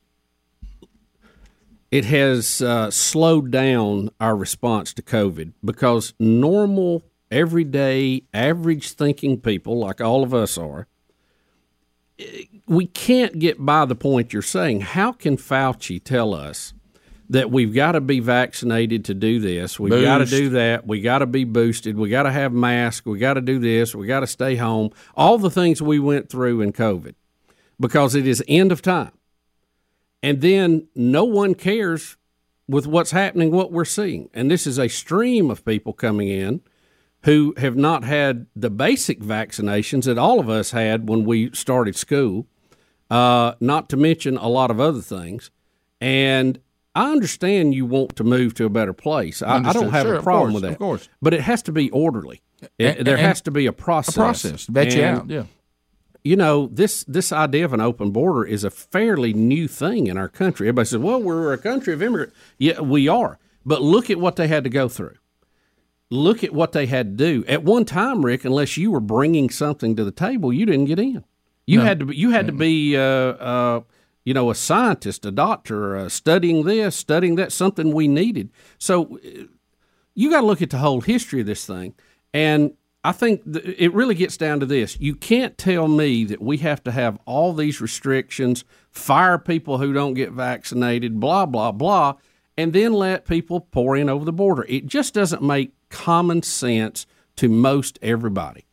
it 1.94 2.06
has 2.06 2.60
uh, 2.60 2.90
slowed 2.90 3.52
down 3.52 4.10
our 4.20 4.36
response 4.36 4.96
to 4.96 5.04
COVID 5.04 5.54
because 5.64 6.16
normal, 6.20 7.04
everyday, 7.30 8.24
average 8.34 8.94
thinking 8.94 9.40
people, 9.40 9.78
like 9.78 10.02
all 10.02 10.24
of 10.24 10.34
us 10.34 10.58
are, 10.58 10.88
we 12.66 12.88
can't 12.88 13.38
get 13.38 13.64
by 13.64 13.86
the 13.86 13.94
point 13.94 14.34
you're 14.34 14.42
saying. 14.42 14.82
How 14.82 15.12
can 15.12 15.38
Fauci 15.38 16.04
tell 16.04 16.34
us 16.34 16.74
that 17.30 17.52
we've 17.52 17.76
got 17.76 17.92
to 17.92 18.02
be 18.02 18.20
vaccinated 18.20 19.06
to 19.06 19.14
do 19.14 19.40
this? 19.40 19.80
We've 19.80 20.02
got 20.02 20.18
to 20.18 20.26
do 20.26 20.50
that. 20.50 20.88
We 20.88 21.00
got 21.00 21.20
to 21.20 21.28
be 21.28 21.44
boosted. 21.44 21.96
We 21.96 22.10
got 22.10 22.24
to 22.24 22.32
have 22.32 22.54
masks. 22.54 23.06
We 23.06 23.20
got 23.20 23.36
to 23.36 23.42
do 23.42 23.60
this. 23.60 23.94
We 23.94 24.08
got 24.08 24.22
to 24.22 24.28
stay 24.28 24.56
home. 24.56 24.90
All 25.14 25.38
the 25.38 25.52
things 25.52 25.80
we 25.80 26.00
went 26.00 26.28
through 26.28 26.62
in 26.62 26.74
COVID 26.74 27.14
because 27.80 28.16
it 28.16 28.26
is 28.26 28.44
end 28.48 28.72
of 28.72 28.82
time 28.82 29.12
and 30.24 30.42
then 30.42 30.88
no 30.96 31.24
one 31.24 31.54
cares 31.54 32.18
with 32.68 32.88
what's 32.88 33.12
happening, 33.12 33.52
what 33.52 33.72
we're 33.72 33.86
seeing. 33.86 34.30
And 34.34 34.50
this 34.50 34.66
is 34.66 34.80
a 34.80 34.88
stream 34.88 35.52
of 35.52 35.64
people 35.66 35.94
coming 35.94 36.30
in 36.30 36.62
who 37.26 37.54
have 37.58 37.76
not 37.76 38.04
had 38.04 38.48
the 38.56 38.70
basic 38.70 39.20
vaccinations 39.20 40.06
that 40.06 40.18
all 40.18 40.40
of 40.40 40.50
us 40.50 40.72
had 40.72 41.08
when 41.08 41.24
we 41.26 41.52
started 41.54 41.96
school, 41.96 42.48
uh, 43.12 43.54
not 43.60 43.90
to 43.90 43.98
mention 43.98 44.38
a 44.38 44.48
lot 44.48 44.72
of 44.72 44.80
other 44.80 45.02
things. 45.02 45.52
And 46.02 46.60
I 46.96 47.12
understand 47.12 47.74
you 47.74 47.86
want 47.86 48.16
to 48.18 48.24
move 48.24 48.54
to 48.56 48.66
a 48.66 48.70
better 48.70 48.94
place. 48.94 49.42
I, 49.42 49.58
I 49.58 49.74
don't 49.74 49.92
have 49.92 50.06
Sure, 50.06 50.16
a 50.16 50.24
problem 50.24 50.52
course, 50.52 50.54
with 50.54 50.64
that. 50.64 50.72
of 50.74 50.78
course. 50.78 51.10
But 51.22 51.34
it 51.34 51.42
has 51.42 51.62
to 51.64 51.72
be 51.72 51.90
orderly. 51.92 52.42
It- 52.78 52.98
And- 53.00 53.08
there 53.08 53.16
and- 53.18 53.26
has 53.26 53.42
to 53.42 53.52
be 53.52 53.66
a 53.66 53.70
A 53.70 53.74
process. 53.74 54.16
process. 54.16 54.66
Bet 54.68 54.96
you 54.96 55.04
out. 55.04 55.30
Yeah. 55.30 55.44
You 56.24 56.36
know 56.36 56.68
this 56.72 57.04
this 57.06 57.32
idea 57.32 57.66
of 57.66 57.74
an 57.74 57.82
open 57.82 58.12
border 58.12 58.46
is 58.46 58.64
a 58.64 58.70
fairly 58.70 59.34
new 59.34 59.68
thing 59.68 60.08
in 60.08 60.18
our 60.18 60.30
country. 60.30 60.68
Everybody 60.68 60.86
says, 60.88 61.00
"Well, 61.00 61.22
we're 61.22 61.54
a 61.54 61.58
country 61.58 61.94
of 61.94 62.02
immigrants." 62.02 62.36
Yeah, 62.58 62.80
we 62.82 63.08
are. 63.08 63.40
But 63.66 63.82
look 63.82 64.10
at 64.10 64.20
what 64.20 64.36
they 64.36 64.48
had 64.48 64.64
to 64.66 64.70
go 64.70 64.90
through. 64.90 65.16
Look 66.10 66.44
at 66.44 66.54
what 66.54 66.74
they 66.74 66.86
had 66.86 67.18
to 67.18 67.24
do. 67.26 67.46
At 67.48 67.64
one 67.64 67.86
time, 67.86 68.24
Rick, 68.26 68.46
unless 68.46 68.78
you 68.78 68.92
were 68.92 69.00
bringing 69.00 69.50
something 69.50 69.96
to 69.96 70.04
the 70.04 70.12
table, 70.12 70.54
you 70.54 70.66
didn't 70.66 70.86
get 70.86 71.00
in. 71.00 71.24
You 71.66 71.80
had 71.80 72.00
to. 72.00 72.06
be- 72.08 72.16
You 72.18 72.32
had 72.32 72.48
to 72.48 72.54
be. 72.54 72.96
Uh, 72.98 73.02
uh, 73.02 73.82
you 74.26 74.34
know, 74.34 74.50
a 74.50 74.56
scientist, 74.56 75.26
a 75.26 75.32
doctor, 75.32 75.98
uh, 75.98 76.08
studying 76.08 76.64
this, 76.64 76.96
studying 76.96 77.36
that, 77.36 77.52
something 77.52 77.94
we 77.94 78.08
needed. 78.08 78.50
So 78.78 79.16
uh, 79.18 79.44
you 80.16 80.30
got 80.30 80.40
to 80.42 80.48
look 80.48 80.62
at 80.62 80.70
the 80.70 80.78
whole 80.78 81.02
history 81.02 81.42
of 81.42 81.46
this 81.46 81.66
thing. 81.66 81.94
And 82.34 82.72
I 83.04 83.12
think 83.12 83.44
th- 83.52 83.76
it 83.78 83.94
really 83.94 84.16
gets 84.16 84.38
down 84.38 84.60
to 84.62 84.66
this. 84.66 84.98
You 85.00 85.16
can't 85.16 85.58
tell 85.58 85.88
me 85.88 86.24
that 86.26 86.42
we 86.42 86.58
have 86.60 86.84
to 86.86 86.92
have 86.92 87.20
all 87.26 87.54
these 87.54 87.82
restrictions, 87.82 88.63
fire 88.92 89.38
people 89.38 89.78
who 89.78 89.92
don't 89.92 90.13
get 90.13 90.32
vaccinated, 90.32 91.20
blah, 91.20 91.46
blah, 91.46 91.72
blah, 91.72 92.16
and 92.58 92.72
then 92.72 92.94
let 92.94 93.26
people 93.26 93.60
pour 93.60 93.98
in 93.98 94.10
over 94.10 94.24
the 94.24 94.32
border. 94.32 94.66
It 94.70 94.86
just 94.86 95.13
doesn't 95.13 95.42
make 95.42 95.74
common 95.89 96.44
sense 96.44 97.06
to 97.36 97.50
most 97.50 98.00
everybody. 98.02 98.66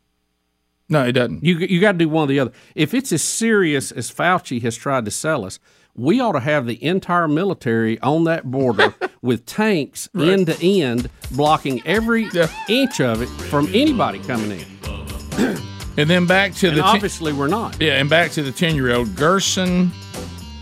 No, 0.88 1.04
it 1.04 1.12
doesn't. 1.12 1.44
You 1.44 1.56
you 1.58 1.80
got 1.80 1.92
to 1.92 1.98
do 1.98 2.08
one 2.08 2.24
or 2.24 2.26
the 2.26 2.40
other. 2.40 2.52
If 2.74 2.94
it's 2.94 3.12
as 3.12 3.22
serious 3.22 3.92
as 3.92 4.10
Fauci 4.10 4.60
has 4.62 4.76
tried 4.76 5.04
to 5.04 5.10
sell 5.10 5.44
us, 5.44 5.60
we 5.94 6.20
ought 6.20 6.32
to 6.32 6.40
have 6.40 6.66
the 6.66 6.82
entire 6.84 7.28
military 7.28 8.00
on 8.00 8.24
that 8.24 8.50
border 8.50 8.94
with 9.22 9.44
tanks 9.46 10.08
end 10.18 10.46
to 10.46 10.56
end, 10.64 11.10
blocking 11.32 11.82
every 11.86 12.28
Yeah. 12.32 12.48
inch 12.68 13.00
of 13.00 13.22
it 13.22 13.28
from 13.28 13.68
anybody 13.74 14.18
coming 14.20 14.52
in. 14.52 15.56
And 15.96 16.08
then 16.08 16.24
back 16.24 16.54
to 16.54 16.68
And 16.68 16.78
the 16.78 16.82
ten- 16.82 16.94
obviously, 16.94 17.32
we're 17.32 17.48
not. 17.48 17.78
yeah, 17.80 17.94
and 18.00 18.08
back 18.08 18.30
to 18.32 18.42
the 18.42 18.52
ten 18.52 18.74
year 18.76 18.94
old 18.94 19.14
Gerson 19.16 19.90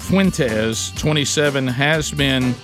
Fuentes, 0.00 0.90
twenty 0.96 1.24
seven, 1.24 1.66
has 1.66 2.10
been 2.10 2.54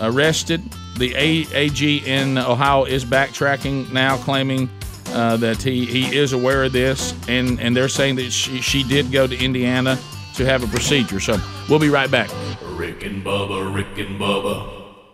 arrested. 0.00 0.62
The 0.96 1.14
AG 1.16 1.98
in 2.06 2.38
Ohio 2.38 2.84
is 2.84 3.04
backtracking 3.04 3.92
now, 3.92 4.16
claiming 4.18 4.70
uh, 5.08 5.36
that 5.38 5.60
he, 5.60 5.84
he 5.86 6.16
is 6.16 6.32
aware 6.32 6.62
of 6.64 6.72
this, 6.72 7.12
and, 7.28 7.58
and 7.60 7.76
they're 7.76 7.88
saying 7.88 8.14
that 8.16 8.30
she, 8.30 8.60
she 8.60 8.84
did 8.84 9.10
go 9.10 9.26
to 9.26 9.36
Indiana 9.36 9.98
to 10.34 10.44
have 10.44 10.62
a 10.62 10.66
procedure. 10.66 11.20
So 11.20 11.38
we'll 11.68 11.78
be 11.78 11.88
right 11.88 12.10
back. 12.10 12.30
Rick 12.62 13.04
and 13.04 13.24
Bubba, 13.24 13.74
Rick 13.74 13.98
and 13.98 14.20
Bubba, 14.20 15.12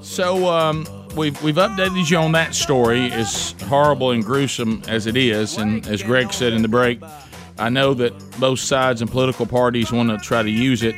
So 0.00 0.48
um, 0.48 0.86
we've 1.14 1.40
we've 1.42 1.56
updated 1.56 2.10
you 2.10 2.18
on 2.18 2.32
that 2.32 2.54
story, 2.54 3.10
as 3.12 3.54
horrible 3.62 4.10
and 4.10 4.24
gruesome 4.24 4.82
as 4.88 5.06
it 5.06 5.16
is, 5.16 5.58
and 5.58 5.86
as 5.86 6.02
Greg 6.02 6.32
said 6.32 6.52
in 6.52 6.62
the 6.62 6.68
break, 6.68 7.00
I 7.58 7.68
know 7.68 7.94
that 7.94 8.12
both 8.40 8.58
sides 8.60 9.00
and 9.00 9.10
political 9.10 9.46
parties 9.46 9.92
want 9.92 10.10
to 10.10 10.18
try 10.18 10.42
to 10.42 10.50
use 10.50 10.82
it 10.82 10.96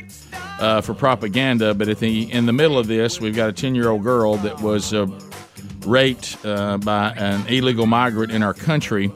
uh, 0.59 0.81
for 0.81 0.93
propaganda. 0.93 1.73
But 1.73 1.87
at 1.87 1.99
the 1.99 2.31
in 2.31 2.45
the 2.45 2.53
middle 2.53 2.77
of 2.77 2.87
this, 2.87 3.21
we've 3.21 3.35
got 3.35 3.49
a 3.49 3.53
ten 3.53 3.75
year 3.75 3.89
old 3.89 4.03
girl 4.03 4.37
that 4.37 4.59
was 4.61 4.93
uh, 4.93 5.07
raped 5.85 6.37
uh, 6.43 6.77
by 6.79 7.11
an 7.11 7.45
illegal 7.47 7.85
migrant 7.85 8.31
in 8.31 8.41
our 8.43 8.53
country. 8.53 9.11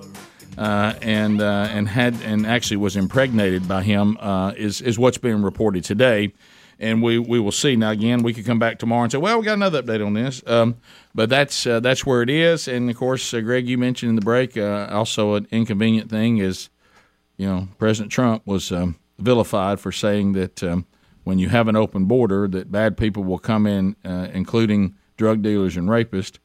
Uh, 0.58 0.94
and 1.02 1.41
uh, 1.41 1.68
and 1.70 1.89
had 1.89 2.13
and 2.22 2.46
actually 2.46 2.78
was 2.78 2.96
impregnated 2.96 3.68
by 3.68 3.84
him 3.84 4.18
uh, 4.22 4.54
is 4.56 4.80
is 4.80 4.98
what's 4.98 5.18
being 5.18 5.41
reported 5.41 5.84
today, 5.84 6.32
and 6.80 7.04
we, 7.04 7.20
we 7.20 7.39
will 7.41 7.52
see. 7.52 7.76
Now 7.76 7.91
again, 7.91 8.24
we 8.24 8.34
could 8.34 8.46
come 8.46 8.58
back 8.58 8.80
tomorrow 8.80 9.04
and 9.04 9.12
say, 9.12 9.18
well, 9.18 9.38
we 9.38 9.46
got 9.46 9.56
another 9.56 9.84
update 9.84 10.06
on 10.06 10.13
this, 10.13 10.41
um, 10.48 10.78
but 11.13 11.30
that's 11.30 11.68
uh, 11.68 11.82
that's 11.82 12.06
where 12.06 12.22
it 12.22 12.30
is. 12.30 12.70
And 12.70 12.89
of 12.89 12.96
course, 12.96 13.34
uh, 13.34 13.41
Greg, 13.41 13.68
you 13.68 13.78
mentioned 13.78 14.12
in 14.12 14.15
the 14.15 14.22
break 14.22 14.56
uh, 14.56 14.88
also 14.89 15.34
an 15.34 15.46
inconvenient 15.52 16.10
thing 16.10 16.38
is, 16.38 16.70
you 17.36 17.48
know, 17.48 17.68
President 17.78 18.12
Trump 18.12 18.48
was 18.48 18.72
um, 18.72 18.98
vilified 19.20 19.82
for 19.82 19.91
saying 19.91 20.34
that 20.34 20.63
um, 20.63 20.86
when 21.26 21.38
you 21.38 21.50
have 21.50 21.68
an 21.68 21.76
open 21.76 22.06
border, 22.06 22.48
that 22.48 22.72
bad 22.72 22.96
people 22.96 23.26
will 23.26 23.39
come 23.39 23.68
in, 23.68 23.96
including 24.04 24.96
drug 25.18 25.41
dealers 25.41 25.76
and 25.76 25.89
rapists. 25.89 26.38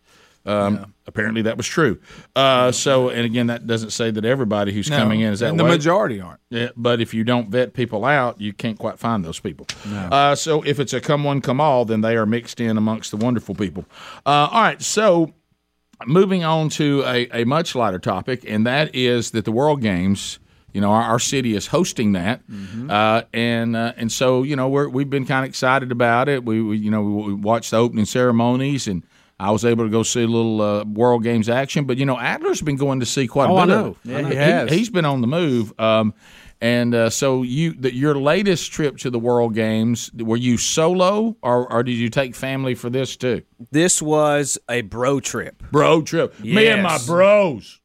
Um, 0.46 0.94
Apparently, 1.10 1.42
that 1.42 1.56
was 1.56 1.66
true. 1.66 2.00
Uh, 2.36 2.70
so, 2.70 3.08
and 3.08 3.26
again, 3.26 3.48
that 3.48 3.66
doesn't 3.66 3.90
say 3.90 4.12
that 4.12 4.24
everybody 4.24 4.72
who's 4.72 4.88
coming 4.88 5.20
in 5.20 5.32
is 5.32 5.40
that 5.40 5.50
and 5.50 5.58
the 5.58 5.64
way. 5.64 5.70
majority 5.70 6.20
aren't. 6.20 6.38
Yeah, 6.50 6.68
but 6.76 7.00
if 7.00 7.12
you 7.12 7.24
don't 7.24 7.50
vet 7.50 7.74
people 7.74 8.04
out, 8.04 8.40
you 8.40 8.52
can't 8.52 8.78
quite 8.78 9.00
find 9.00 9.24
those 9.24 9.40
people. 9.40 9.66
Uh, 9.92 10.36
so 10.36 10.62
if 10.62 10.78
it's 10.78 10.92
a 10.92 11.00
come 11.00 11.24
one, 11.24 11.40
come 11.40 11.60
all, 11.60 11.84
then 11.84 12.00
they 12.00 12.16
are 12.16 12.26
mixed 12.26 12.60
in 12.60 12.78
amongst 12.78 13.10
the 13.10 13.16
wonderful 13.16 13.56
people. 13.56 13.84
Uh, 14.24 14.48
all 14.52 14.62
right, 14.62 14.80
so 14.80 15.32
moving 16.06 16.44
on 16.44 16.68
to 16.68 17.02
a, 17.04 17.42
a 17.42 17.44
much 17.44 17.74
lighter 17.74 17.98
topic, 17.98 18.44
and 18.46 18.64
that 18.66 18.94
is 18.94 19.32
that 19.32 19.44
the 19.44 19.52
World 19.52 19.82
Games 19.82 20.38
you 20.72 20.80
know, 20.80 20.92
our, 20.92 21.02
our 21.02 21.18
city 21.18 21.56
is 21.56 21.66
hosting 21.66 22.12
that, 22.12 22.42
uh, 22.88 23.22
and 23.32 23.74
uh, 23.74 23.92
and 23.96 24.12
so 24.12 24.44
you 24.44 24.54
know 24.54 24.68
we're, 24.68 24.88
we've 24.88 25.10
been 25.10 25.26
kind 25.26 25.44
of 25.44 25.48
excited 25.48 25.90
about 25.90 26.28
it. 26.28 26.44
We, 26.44 26.62
we 26.62 26.76
you 26.76 26.92
know 26.92 27.02
we 27.02 27.34
watched 27.34 27.72
the 27.72 27.78
opening 27.78 28.04
ceremonies, 28.04 28.86
and 28.86 29.02
I 29.40 29.50
was 29.50 29.64
able 29.64 29.84
to 29.84 29.90
go 29.90 30.02
see 30.02 30.22
a 30.22 30.26
little 30.26 30.60
uh, 30.60 30.84
World 30.84 31.22
Games 31.22 31.48
action. 31.48 31.84
But 31.86 31.96
you 31.96 32.04
know, 32.06 32.18
Adler's 32.18 32.60
been 32.62 32.76
going 32.76 33.00
to 33.00 33.06
see 33.06 33.26
quite 33.26 33.48
Oh, 33.50 33.56
a 33.56 33.60
I 33.60 33.66
bit 33.66 33.68
know. 33.72 33.86
of 33.86 33.90
it. 33.92 33.98
Yeah, 34.04 34.18
he 34.22 34.28
He- 34.28 34.34
has. 34.34 34.70
he's 34.70 34.90
been 34.90 35.04
on 35.06 35.20
the 35.22 35.26
move. 35.26 35.72
Um, 35.80 36.12
and 36.62 36.94
uh, 36.94 37.08
so 37.08 37.42
you, 37.42 37.72
the, 37.72 37.94
your 37.94 38.14
latest 38.16 38.70
trip 38.70 38.98
to 38.98 39.08
the 39.08 39.18
World 39.18 39.54
Games, 39.54 40.10
were 40.14 40.36
you 40.36 40.58
solo, 40.58 41.34
or, 41.42 41.72
or 41.72 41.82
did 41.82 41.92
you 41.94 42.10
take 42.10 42.34
family 42.34 42.74
for 42.74 42.90
this 42.90 43.16
too? 43.16 43.40
This 43.70 44.02
was 44.02 44.58
a 44.68 44.82
bro 44.82 45.20
trip. 45.20 45.62
Bro 45.72 46.02
trip, 46.02 46.38
me 46.40 46.66
and 46.66 46.82
my 46.82 46.98
bros, 47.06 47.80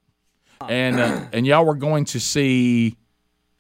and 0.68 1.00
uh, 1.00 1.22
and 1.32 1.48
y'all 1.48 1.64
were 1.66 1.76
going 1.76 2.04
to 2.06 2.20
see 2.20 2.98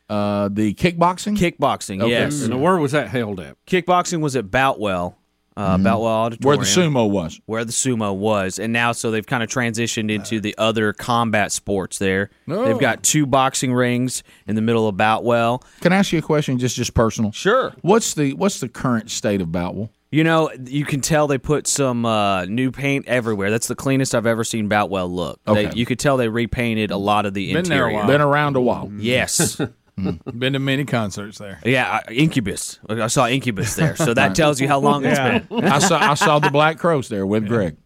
uh, 0.10 0.49
the 0.51 0.73
kickboxing. 0.73 1.38
Kickboxing, 1.38 2.01
Okay. 2.01 2.10
yes. 2.12 2.43
And 2.43 2.62
where 2.62 2.77
was 2.77 2.91
that 2.91 3.08
held 3.08 3.39
at? 3.39 3.55
Kickboxing 3.65 4.19
was 4.19 4.36
at 4.36 4.51
Boutwell, 4.51 5.17
uh, 5.57 5.77
Boutwell 5.77 6.05
Auditorium. 6.05 6.47
where 6.47 6.57
the 6.57 6.63
sumo 6.71 7.09
was. 7.09 7.39
where 7.45 7.63
the 7.65 7.71
sumo 7.71 8.15
was, 8.15 8.59
and 8.59 8.73
now 8.73 8.91
so 8.91 9.11
they've 9.11 9.25
kind 9.25 9.41
of 9.43 9.49
transitioned 9.49 10.11
into 10.11 10.39
the 10.39 10.53
other 10.57 10.91
combat 10.93 11.51
sports. 11.51 11.97
There, 11.97 12.29
they've 12.47 12.79
got 12.79 13.03
two 13.03 13.25
boxing 13.25 13.73
rings 13.73 14.23
in 14.47 14.55
the 14.55 14.61
middle 14.61 14.87
of 14.87 14.97
Boutwell. 14.97 15.63
Can 15.81 15.93
I 15.93 15.97
ask 15.97 16.11
you 16.11 16.19
a 16.19 16.21
question, 16.21 16.57
just 16.59 16.75
just 16.75 16.93
personal? 16.93 17.31
Sure. 17.31 17.73
What's 17.81 18.13
the 18.15 18.33
what's 18.33 18.59
the 18.59 18.69
current 18.69 19.09
state 19.11 19.41
of 19.41 19.51
Boutwell? 19.51 19.89
You 20.11 20.23
know, 20.23 20.49
you 20.65 20.85
can 20.85 21.01
tell 21.01 21.27
they 21.27 21.37
put 21.37 21.67
some 21.67 22.05
uh, 22.05 22.45
new 22.45 22.71
paint 22.71 23.05
everywhere. 23.07 23.49
That's 23.51 23.67
the 23.67 23.75
cleanest 23.75 24.15
I've 24.15 24.25
ever 24.27 24.45
seen 24.45 24.69
Boutwell 24.69 25.09
look. 25.09 25.41
They, 25.45 25.67
Okay. 25.67 25.71
you 25.77 25.85
could 25.85 25.99
tell 25.99 26.15
they 26.15 26.29
repainted 26.29 26.91
a 26.91 26.95
lot 26.97 27.25
of 27.25 27.33
the 27.33 27.51
Been 27.53 27.65
there 27.65 27.83
a 27.83 27.87
interior. 27.87 27.97
while. 27.97 28.07
Been 28.07 28.21
around 28.21 28.55
a 28.55 28.61
while. 28.61 28.89
Yes. 28.97 29.59
Been 29.97 30.53
to 30.53 30.60
many 30.60 30.84
concerts 30.86 31.38
there. 31.38 31.60
yeah, 31.65 32.01
uh, 32.08 32.12
Incubus. 32.12 32.79
I 32.89 33.08
saw 33.08 33.27
Incubus 33.27 33.75
there, 33.75 33.95
so 33.95 34.13
that 34.13 34.36
tells 34.36 34.60
you 34.60 34.67
how 34.67 34.79
long 34.79 35.05
it's 35.05 35.17
been. 35.19 35.63
I 35.65 35.79
saw 35.79 35.97
I 35.99 36.13
saw 36.15 36.39
the 36.39 36.51
Black 36.51 36.77
Crowes 36.79 37.08
there 37.08 37.25
with 37.25 37.47
Greg. 37.47 37.77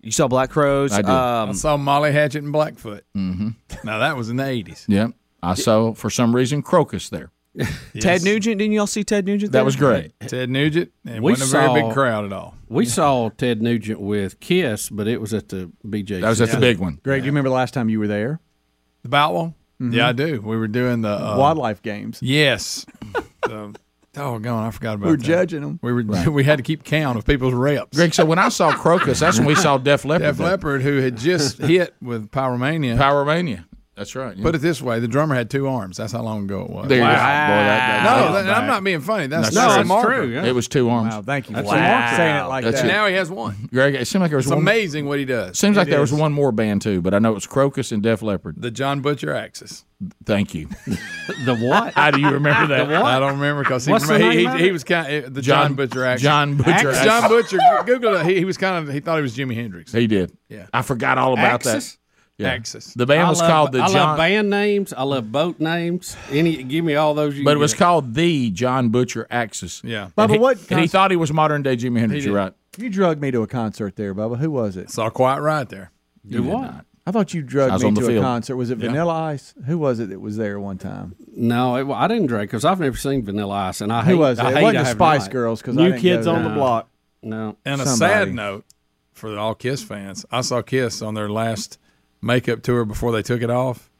You 0.00 0.12
saw 0.12 0.28
Black 0.28 0.50
Crowes. 0.50 0.92
I 0.92 0.98
did. 1.02 1.10
I 1.10 1.42
Um, 1.42 1.54
saw 1.54 1.76
Molly 1.76 2.12
Hatchet 2.12 2.44
and 2.44 2.52
Blackfoot. 2.52 3.04
Mm-hmm. 3.16 3.48
Now 3.84 3.98
that 3.98 4.16
was 4.16 4.30
in 4.30 4.36
the 4.36 4.46
eighties. 4.46 4.84
Yep. 4.88 5.10
I 5.42 5.54
saw 5.54 5.94
for 5.94 6.10
some 6.10 6.34
reason 6.34 6.62
Krokus 6.62 7.10
there. 7.10 7.32
Ted 8.00 8.22
Nugent. 8.22 8.58
Didn't 8.58 8.72
y'all 8.72 8.86
see 8.86 9.02
Ted 9.02 9.26
Nugent? 9.26 9.50
That 9.50 9.64
was 9.64 9.74
great. 9.74 10.12
Ted 10.20 10.48
Nugent, 10.50 10.92
and 11.04 11.24
We 11.24 11.32
wasn't 11.32 11.50
a 11.50 11.52
very 11.52 11.66
saw- 11.66 11.74
big 11.74 11.92
crowd 11.92 12.24
at 12.24 12.32
all. 12.32 12.54
We 12.68 12.84
saw 12.84 13.30
Ted 13.30 13.60
Nugent 13.62 14.00
with 14.00 14.38
Kiss, 14.38 14.90
but 14.90 15.08
it 15.08 15.20
was 15.20 15.34
at 15.34 15.48
the 15.48 15.72
BJ. 15.84 16.20
That 16.20 16.28
was 16.28 16.40
at 16.40 16.50
the 16.50 16.60
big 16.60 16.78
one. 16.78 17.00
Greg, 17.02 17.22
do 17.22 17.26
you 17.26 17.32
remember 17.32 17.48
the 17.50 17.54
last 17.56 17.74
time 17.74 17.88
you 17.88 17.98
were 17.98 18.06
there? 18.06 18.40
The 19.02 19.08
Boutwell? 19.78 19.96
Yeah, 19.96 20.08
I 20.08 20.12
do. 20.12 20.40
We 20.40 20.56
were 20.56 20.68
doing 20.68 21.02
the 21.02 21.08
uh, 21.10 21.36
Wildlife 21.38 21.82
games. 21.82 22.18
Yes. 22.22 22.84
the, 23.42 23.74
oh, 24.16 24.38
gone. 24.38 24.64
I 24.66 24.70
forgot 24.70 24.94
about 24.94 25.06
We 25.06 25.12
were 25.12 25.16
that. 25.16 25.22
judging 25.24 25.60
them. 25.62 25.78
We 25.82 25.92
were. 25.92 26.02
We 26.30 26.44
had 26.44 26.56
to 26.56 26.62
keep 26.62 26.84
count 26.84 27.18
of 27.18 27.24
people's 27.26 27.54
reps. 27.54 27.96
Greg, 27.96 28.14
so 28.14 28.24
when 28.24 28.38
I 28.38 28.48
saw 28.48 28.72
Krokus, 28.72 29.20
that's 29.20 29.38
when 29.38 29.46
we 29.46 29.54
saw 29.54 29.78
Def 29.78 30.04
Leppard. 30.04 30.22
Def 30.26 30.36
there. 30.38 30.46
Leppard, 30.48 30.82
who 30.82 30.98
had 30.98 31.16
just 31.16 31.58
hit 31.62 31.94
with 32.02 32.30
Pyromania. 32.30 32.96
Power 32.96 33.24
Mania. 33.24 33.66
That's 33.98 34.14
right. 34.14 34.36
yeah. 34.36 34.42
Put 34.44 34.54
it 34.54 34.58
this 34.58 34.80
way: 34.80 35.00
the 35.00 35.08
drummer 35.08 35.34
had 35.34 35.50
two 35.50 35.66
arms. 35.66 35.96
That's 35.96 36.12
how 36.12 36.22
long 36.22 36.44
ago 36.44 36.62
it 36.62 36.70
was. 36.70 36.88
there 36.88 36.98
you 36.98 37.02
go. 37.04 37.08
Boy, 37.08 37.12
that, 37.12 38.02
that, 38.04 38.04
no, 38.26 38.32
that- 38.32 38.42
that- 38.44 38.56
I'm 38.56 38.66
not 38.68 38.84
being 38.84 39.00
funny. 39.00 39.26
That's, 39.26 39.50
That's 39.52 39.86
that's 39.86 39.88
true. 39.88 39.98
a 39.98 40.02
true. 40.04 40.26
Yeah. 40.34 40.44
It 40.44 40.54
was 40.54 40.68
two 40.68 40.88
arms. 40.88 41.12
Wow, 41.12 41.22
thank 41.22 41.50
you 41.50 41.56
That's 41.56 41.68
for 41.68 41.74
a 41.76 41.80
marker. 41.80 42.16
saying 42.16 42.36
it 42.36 42.48
like 42.48 42.64
That's 42.64 42.80
that. 42.80 42.84
it. 42.86 42.88
Now 42.92 43.06
he 43.08 43.14
has 43.14 43.28
one. 43.30 43.68
Greg, 43.72 43.94
it 43.96 44.06
seemed 44.06 44.22
like 44.22 44.30
there 44.30 44.36
was 44.36 44.46
It's 44.46 44.50
one. 44.54 44.62
amazing 44.62 45.06
what 45.06 45.18
he 45.18 45.24
does. 45.24 45.58
Seems 45.58 45.76
like 45.76 45.88
It 45.88 45.90
there 45.90 46.00
was 46.00 46.12
one 46.12 46.32
more 46.32 46.52
band 46.52 46.82
too, 46.82 47.02
but 47.02 47.12
I 47.12 47.18
know 47.18 47.32
it 47.32 47.34
was 47.34 47.46
Krokus 47.46 47.90
and 47.92 48.02
Def 48.02 48.22
Leppard. 48.22 48.54
The 48.62 48.70
John 48.70 49.00
Butcher 49.00 49.34
Axis. 49.34 49.84
Thank 50.24 50.54
you. 50.54 50.68
The 51.44 51.56
what? 51.56 51.92
How 51.92 52.10
do 52.10 52.20
you 52.20 52.30
remember 52.30 52.68
that? 52.68 52.90
I 53.04 53.18
don't 53.20 53.34
remember 53.34 53.62
because 53.62 53.84
he, 53.84 53.92
he, 53.92 54.46
he, 54.46 54.58
he 54.64 54.72
was 54.72 54.82
kind 54.82 55.06
of 55.12 55.24
eh, 55.24 55.28
the 55.30 55.42
John, 55.42 55.74
Butcher 55.74 56.04
Axis. 56.04 56.22
John 56.22 56.56
Butcher. 56.56 56.70
Axis? 56.90 57.04
John 57.04 57.28
Butcher. 57.28 57.58
Google 57.84 58.16
it. 58.16 58.26
He, 58.26 58.36
he 58.36 58.44
was 58.46 58.56
kind 58.56 58.88
of 58.88 58.92
he 58.94 59.00
thought 59.00 59.16
he 59.16 59.22
was 59.22 59.36
Jimi 59.36 59.54
Hendrix. 59.54 59.92
He 59.92 60.06
did. 60.06 60.32
Yeah. 60.48 60.66
I 60.72 60.80
forgot 60.82 61.18
all 61.18 61.34
about 61.34 61.66
Axis? 61.66 61.92
that. 61.92 61.98
Yeah. 62.38 62.48
Axis. 62.50 62.94
The 62.94 63.04
band 63.04 63.22
I 63.22 63.28
was 63.30 63.40
love, 63.40 63.50
called 63.50 63.72
the 63.72 63.80
I 63.82 63.86
John, 63.88 63.94
love 63.94 64.16
band 64.18 64.48
names. 64.48 64.92
I 64.92 65.02
love 65.02 65.32
boat 65.32 65.58
names. 65.58 66.16
Any, 66.30 66.62
give 66.62 66.84
me 66.84 66.94
all 66.94 67.12
those. 67.14 67.36
You 67.36 67.44
but 67.44 67.50
it 67.50 67.54
can 67.54 67.60
was 67.60 67.72
get. 67.72 67.78
called 67.80 68.14
the 68.14 68.50
John 68.52 68.90
Butcher 68.90 69.26
Axis. 69.28 69.82
Yeah. 69.84 70.04
And 70.04 70.14
Bubba, 70.14 70.32
he, 70.34 70.38
what 70.38 70.70
and 70.70 70.80
he 70.80 70.86
thought 70.86 71.10
he 71.10 71.16
was 71.16 71.32
modern 71.32 71.62
day 71.64 71.76
Jimi 71.76 71.98
Hendrix. 71.98 72.22
did. 72.22 72.28
You're 72.28 72.36
right. 72.36 72.52
You 72.76 72.90
drugged 72.90 73.20
me 73.20 73.32
to 73.32 73.42
a 73.42 73.48
concert 73.48 73.96
there, 73.96 74.14
Bubba. 74.14 74.38
Who 74.38 74.52
was 74.52 74.76
it? 74.76 74.88
Saw 74.90 75.10
quite 75.10 75.38
right 75.40 75.68
there. 75.68 75.90
You 76.24 76.44
what? 76.44 76.84
I 77.06 77.10
thought 77.10 77.34
you 77.34 77.40
I 77.40 77.44
drugged 77.44 77.82
me 77.82 77.88
on 77.88 77.94
the 77.94 78.00
to 78.02 78.18
a 78.18 78.20
concert. 78.20 78.54
Was 78.56 78.70
it 78.70 78.78
Vanilla 78.78 79.14
Ice? 79.14 79.54
Who 79.66 79.76
was 79.78 79.98
it 79.98 80.10
that 80.10 80.20
was 80.20 80.36
there 80.36 80.60
one 80.60 80.78
time? 80.78 81.16
No, 81.34 81.74
it, 81.76 81.92
I 81.92 82.06
didn't 82.06 82.26
drink 82.26 82.50
because 82.50 82.64
I've 82.64 82.78
never 82.78 82.96
seen 82.96 83.24
Vanilla 83.24 83.54
Ice, 83.54 83.80
and 83.80 83.92
I 83.92 84.02
Who 84.02 84.10
hate. 84.10 84.14
was 84.16 84.38
it? 84.38 84.44
I 84.44 84.60
It 84.60 84.62
wasn't 84.62 84.84
the 84.84 84.90
Spice 84.92 85.22
not. 85.22 85.30
Girls 85.30 85.60
because 85.62 85.76
I 85.76 85.80
New 85.80 85.88
didn't 85.90 86.02
Kids 86.02 86.26
go 86.26 86.34
on 86.34 86.42
there. 86.42 86.48
the 86.50 86.54
Block. 86.54 86.88
No, 87.22 87.56
And 87.64 87.80
a 87.80 87.86
sad 87.86 88.32
note 88.32 88.64
for 89.12 89.36
all 89.36 89.56
Kiss 89.56 89.82
fans, 89.82 90.24
I 90.30 90.42
saw 90.42 90.62
Kiss 90.62 91.02
on 91.02 91.14
their 91.14 91.28
last 91.28 91.80
makeup 92.20 92.62
tour 92.62 92.84
before 92.84 93.12
they 93.12 93.22
took 93.22 93.42
it 93.42 93.50
off, 93.50 93.90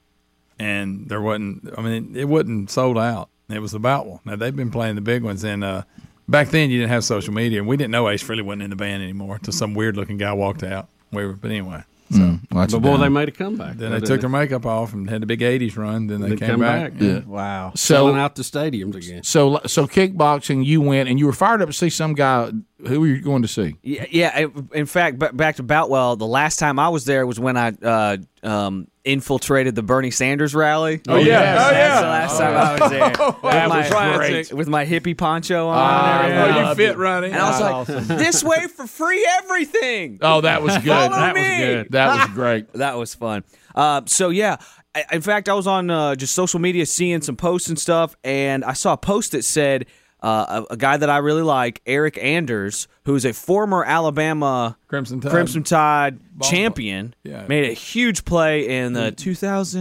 and 0.59 1.09
there 1.09 1.21
wasn't. 1.21 1.73
I 1.77 1.83
mean, 1.83 2.17
it, 2.17 2.23
it 2.23 2.25
wasn't 2.25 2.71
sold 2.71 2.99
out. 2.99 3.29
It 3.49 3.61
was 3.61 3.73
the 3.73 3.79
Boutwell. 3.79 4.21
Now 4.25 4.37
they've 4.37 4.55
been 4.55 4.71
playing 4.71 4.97
the 4.97 5.01
big 5.01 5.23
ones, 5.23 5.45
and 5.45 5.65
uh, 5.65 5.83
back 6.29 6.49
then 6.49 6.71
you 6.71 6.79
didn't 6.79 6.91
have 6.91 7.05
social 7.05 7.33
media, 7.33 7.61
and 7.61 7.69
we 7.69 7.77
didn't 7.77 7.93
know 7.93 8.09
Ace 8.09 8.23
Frehley 8.23 8.43
wasn't 8.43 8.63
in 8.63 8.71
the 8.71 8.77
band 8.77 9.03
anymore 9.03 9.37
until 9.37 9.53
some 9.53 9.75
weird 9.75 9.97
looking 9.97 10.19
guy 10.19 10.33
walked 10.33 10.63
out. 10.63 10.89
We 11.13 11.25
were, 11.25 11.33
but 11.33 11.51
anyway. 11.51 11.83
So 12.11 12.39
Well, 12.51 12.67
but 12.67 12.71
boy, 12.81 12.91
down. 12.91 13.01
they 13.01 13.09
made 13.09 13.29
a 13.29 13.33
comeback. 13.33 13.77
then 13.77 13.91
though, 13.91 13.99
they 14.01 14.07
took 14.07 14.21
their 14.21 14.31
makeup 14.31 14.65
off 14.65 14.93
and 14.95 15.09
had 15.11 15.21
the 15.23 15.27
big 15.27 15.41
'80s 15.41 15.77
run. 15.77 16.07
Then 16.07 16.21
they, 16.21 16.31
They 16.31 16.37
came 16.37 16.61
back. 16.61 16.93
back. 16.95 17.03
Yeah. 17.03 17.21
Wow. 17.21 17.73
selling 17.75 18.17
out 18.17 18.35
the 18.35 18.43
stadiums 18.43 18.95
again. 18.95 19.23
so 19.25 19.61
so 19.67 19.87
kickboxing, 19.87 20.65
you 20.65 20.81
went 20.81 21.09
and 21.09 21.19
you 21.19 21.27
were 21.27 21.33
fired 21.33 21.61
up 21.63 21.69
to 21.69 21.73
see 21.73 21.91
some 21.91 22.15
guy. 22.15 22.51
Who 22.87 23.01
were 23.01 23.07
you 23.09 23.21
going 23.21 23.43
to 23.43 23.49
see? 23.49 23.77
Yeah, 23.83 24.07
yeah. 24.11 24.47
In 24.73 24.87
fact, 24.87 25.19
back 25.37 25.57
to 25.57 25.63
Boutwell, 25.63 26.17
the 26.17 26.27
last 26.27 26.59
time 26.59 26.79
I 26.79 26.89
was 26.89 27.05
there 27.05 27.27
was 27.27 27.39
when 27.41 27.57
I 27.57 27.73
uh, 27.83 28.17
um, 28.43 28.87
infiltrated 29.09 29.75
the 29.75 29.83
Bernie 29.83 30.11
Sanders 30.11 30.55
rally. 30.55 31.01
Oh, 31.09 31.17
yeah. 31.17 31.57
Oh, 31.59 31.73
That's 31.73 32.01
the 32.01 32.07
last 32.07 32.39
time 32.39 32.57
I 32.57 32.81
was 32.81 32.91
there. 32.91 33.27
with, 33.43 33.53
That 33.53 33.69
my, 33.69 33.79
was 33.79 33.89
classic. 33.89 34.57
with 34.57 34.69
my 34.69 34.85
hippie 34.85 35.17
poncho 35.17 35.69
on. 35.69 35.77
Ah, 35.79 36.23
and 36.23 36.29
yeah. 36.29 36.41
everything. 36.41 36.65
Oh, 36.65 36.71
you 36.71 36.75
fit 36.77 37.25
in. 37.25 37.33
And 37.33 37.43
I 37.43 37.87
was 37.87 37.89
like, 38.09 38.19
this 38.19 38.45
way 38.45 38.67
for 38.69 38.87
free 38.87 39.27
everything. 39.39 40.19
Oh, 40.21 40.43
that 40.43 40.63
was 40.63 40.75
good. 40.79 40.89
That 40.89 41.35
me. 41.35 41.41
was 41.41 41.59
good. 41.59 41.93
That 41.93 42.29
was 42.29 42.35
great. 42.35 42.67
That 42.79 42.97
was 42.97 43.15
fun. 43.15 43.45
Uh, 43.75 44.03
so 44.07 44.29
yeah, 44.29 44.57
I, 44.95 45.05
in 45.13 45.21
fact, 45.23 45.49
I 45.49 45.55
was 45.55 45.67
on 45.67 45.91
uh, 45.91 46.15
just 46.15 46.35
social 46.35 46.61
media 46.61 46.87
seeing 46.87 47.23
some 47.23 47.37
posts 47.37 47.69
and 47.69 47.79
stuff, 47.79 48.17
and 48.23 48.65
I 48.65 48.73
saw 48.75 48.93
a 48.93 48.97
post 48.97 49.33
that 49.33 49.45
said 49.45 49.87
uh, 50.21 50.65
a, 50.69 50.73
a 50.75 50.77
guy 50.77 50.97
that 50.97 51.09
I 51.09 51.19
really 51.19 51.43
like, 51.43 51.81
Eric 51.87 52.19
Anders, 52.21 52.89
who's 53.05 53.25
a 53.25 53.33
former 53.33 53.85
Alabama 53.85 54.77
Crimson 54.89 55.21
Tide. 55.21 55.31
Crimson 55.31 55.63
Tide 55.63 56.19
champion, 56.43 57.15
Yeah. 57.23 57.47
made 57.47 57.71
a 57.71 57.73
huge 57.73 58.25
play 58.25 58.69
in 58.69 58.95
the 58.95 59.13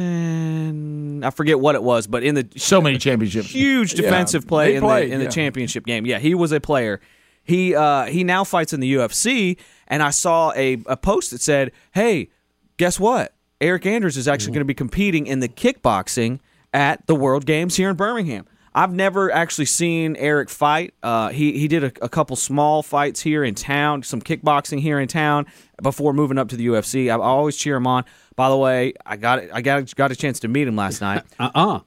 2000. 0.02 1.24
I 1.26 1.30
forget 1.32 1.60
what 1.60 1.76
it 1.76 1.84
was, 1.84 2.08
but 2.08 2.24
in 2.24 2.36
the 2.36 2.48
So 2.58 2.82
many 2.82 2.98
championships. 2.98 3.48
huge 3.50 3.94
defensive 3.94 4.48
play 4.48 4.72
He 4.72 4.76
in 4.76 4.82
played, 4.84 5.10
the 5.10 5.14
in 5.16 5.20
the 5.24 5.30
championship 5.30 5.86
game. 5.86 6.06
Yeah, 6.06 6.20
he 6.20 6.36
was 6.36 6.52
a 6.52 6.60
player. 6.60 7.02
He 7.44 7.74
uh, 7.76 8.06
he 8.06 8.24
now 8.24 8.44
fights 8.44 8.74
in 8.74 8.80
the 8.82 8.94
UFC, 8.96 9.58
and 9.88 10.04
I 10.04 10.10
saw 10.10 10.52
a, 10.56 10.84
a 10.86 10.98
post 10.98 11.32
that 11.32 11.40
said, 11.42 11.72
"Hey, 11.94 12.30
guess 12.76 13.00
what? 13.00 13.34
Eric 13.62 13.86
Anders 13.86 14.18
is 14.18 14.28
actually 14.28 14.52
going 14.52 14.62
to 14.62 14.66
be 14.66 14.74
competing 14.74 15.26
in 15.28 15.40
the 15.40 15.48
kickboxing 15.48 16.40
at 16.74 17.08
the 17.08 17.16
World 17.16 17.46
Games 17.46 17.78
here 17.78 17.90
in 17.90 17.96
Birmingham." 17.96 18.46
I've 18.78 18.94
never 18.94 19.32
actually 19.32 19.66
seen 19.66 20.16
Eric 20.18 20.52
fight. 20.52 20.94
Uh, 21.02 21.30
he 21.30 21.58
he 21.58 21.68
did 21.68 21.84
a, 21.84 21.92
a 22.00 22.08
couple 22.08 22.36
small 22.36 22.84
fights 22.84 23.22
here 23.22 23.44
in 23.44 23.56
town, 23.56 24.04
some 24.04 24.22
kickboxing 24.22 24.80
here 24.80 25.00
in 25.00 25.08
town 25.08 25.48
before 25.82 26.14
moving 26.14 26.38
up 26.38 26.50
to 26.50 26.56
the 26.56 26.68
UFC. 26.68 27.10
I, 27.10 27.16
I 27.16 27.18
always 27.18 27.58
cheer 27.58 27.76
him 27.76 27.88
on. 27.88 28.06
By 28.36 28.50
the 28.50 28.58
way, 28.58 28.94
I 29.04 29.18
got 29.18 29.42
I 29.52 29.62
got 29.62 29.96
got 29.96 30.12
a 30.12 30.16
chance 30.16 30.40
to 30.42 30.48
meet 30.48 30.68
him 30.68 30.76
last 30.76 31.02
night. 31.02 31.24
Uh 31.40 31.50
uh 31.56 31.80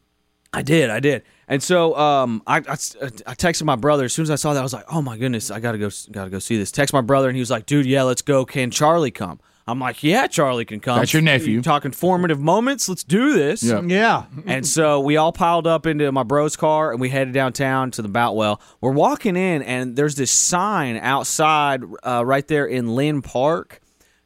I 0.53 0.63
did, 0.63 0.91
I 0.91 0.99
did, 0.99 1.23
and 1.47 1.63
so 1.63 1.97
um, 1.97 2.43
I, 2.45 2.57
I, 2.57 2.59
I 2.59 3.35
texted 3.37 3.63
my 3.63 3.77
brother 3.77 4.07
as 4.07 4.13
soon 4.13 4.25
as 4.25 4.31
I 4.33 4.35
saw 4.35 4.53
that. 4.53 4.59
I 4.59 4.65
was 4.65 4.73
like, 4.73 4.93
"Oh 4.93 5.01
my 5.01 5.17
goodness, 5.17 5.53
I 5.53 5.61
gotta 5.61 5.79
go, 5.79 5.91
gotta 6.11 6.29
go 6.29 6.41
see 6.41 6.57
this." 6.57 6.73
Text 6.73 6.93
my 6.93 7.03
brother, 7.03 7.29
and 7.29 7.37
he 7.37 7.41
was 7.41 7.53
like, 7.53 7.67
"Dude, 7.67 7.87
yeah, 7.87 8.03
let's 8.03 8.23
go. 8.23 8.45
Can 8.45 8.73
Charlie 8.73 9.13
come?" 9.13 9.39
I'm 9.71 9.79
like, 9.79 10.03
"Yeah, 10.03 10.27
Charlie 10.27 10.65
can 10.65 10.81
come." 10.81 10.99
That's 10.99 11.13
your 11.13 11.23
nephew. 11.23 11.63
Talking 11.63 11.93
formative 11.93 12.41
moments. 12.41 12.89
Let's 12.89 13.05
do 13.05 13.33
this. 13.35 13.63
Yeah. 13.63 13.81
Yeah. 13.83 14.25
And 14.47 14.67
so 14.67 15.01
we 15.01 15.17
all 15.17 15.33
piled 15.33 15.67
up 15.67 15.87
into 15.87 16.11
my 16.13 16.23
bro's 16.23 16.57
car 16.57 16.93
and 16.93 17.01
we 17.01 17.09
headed 17.09 17.33
downtown 17.35 17.91
to 17.93 18.03
the 18.03 18.09
Boutwell. 18.09 18.61
We're 18.81 18.93
walking 18.93 19.37
in 19.37 19.63
and 19.63 19.97
there's 19.97 20.15
this 20.17 20.31
sign 20.31 20.97
outside 20.97 21.83
uh, 22.03 22.25
right 22.25 22.47
there 22.47 22.67
in 22.67 22.95
Linn 22.95 23.23
Park 23.23 23.81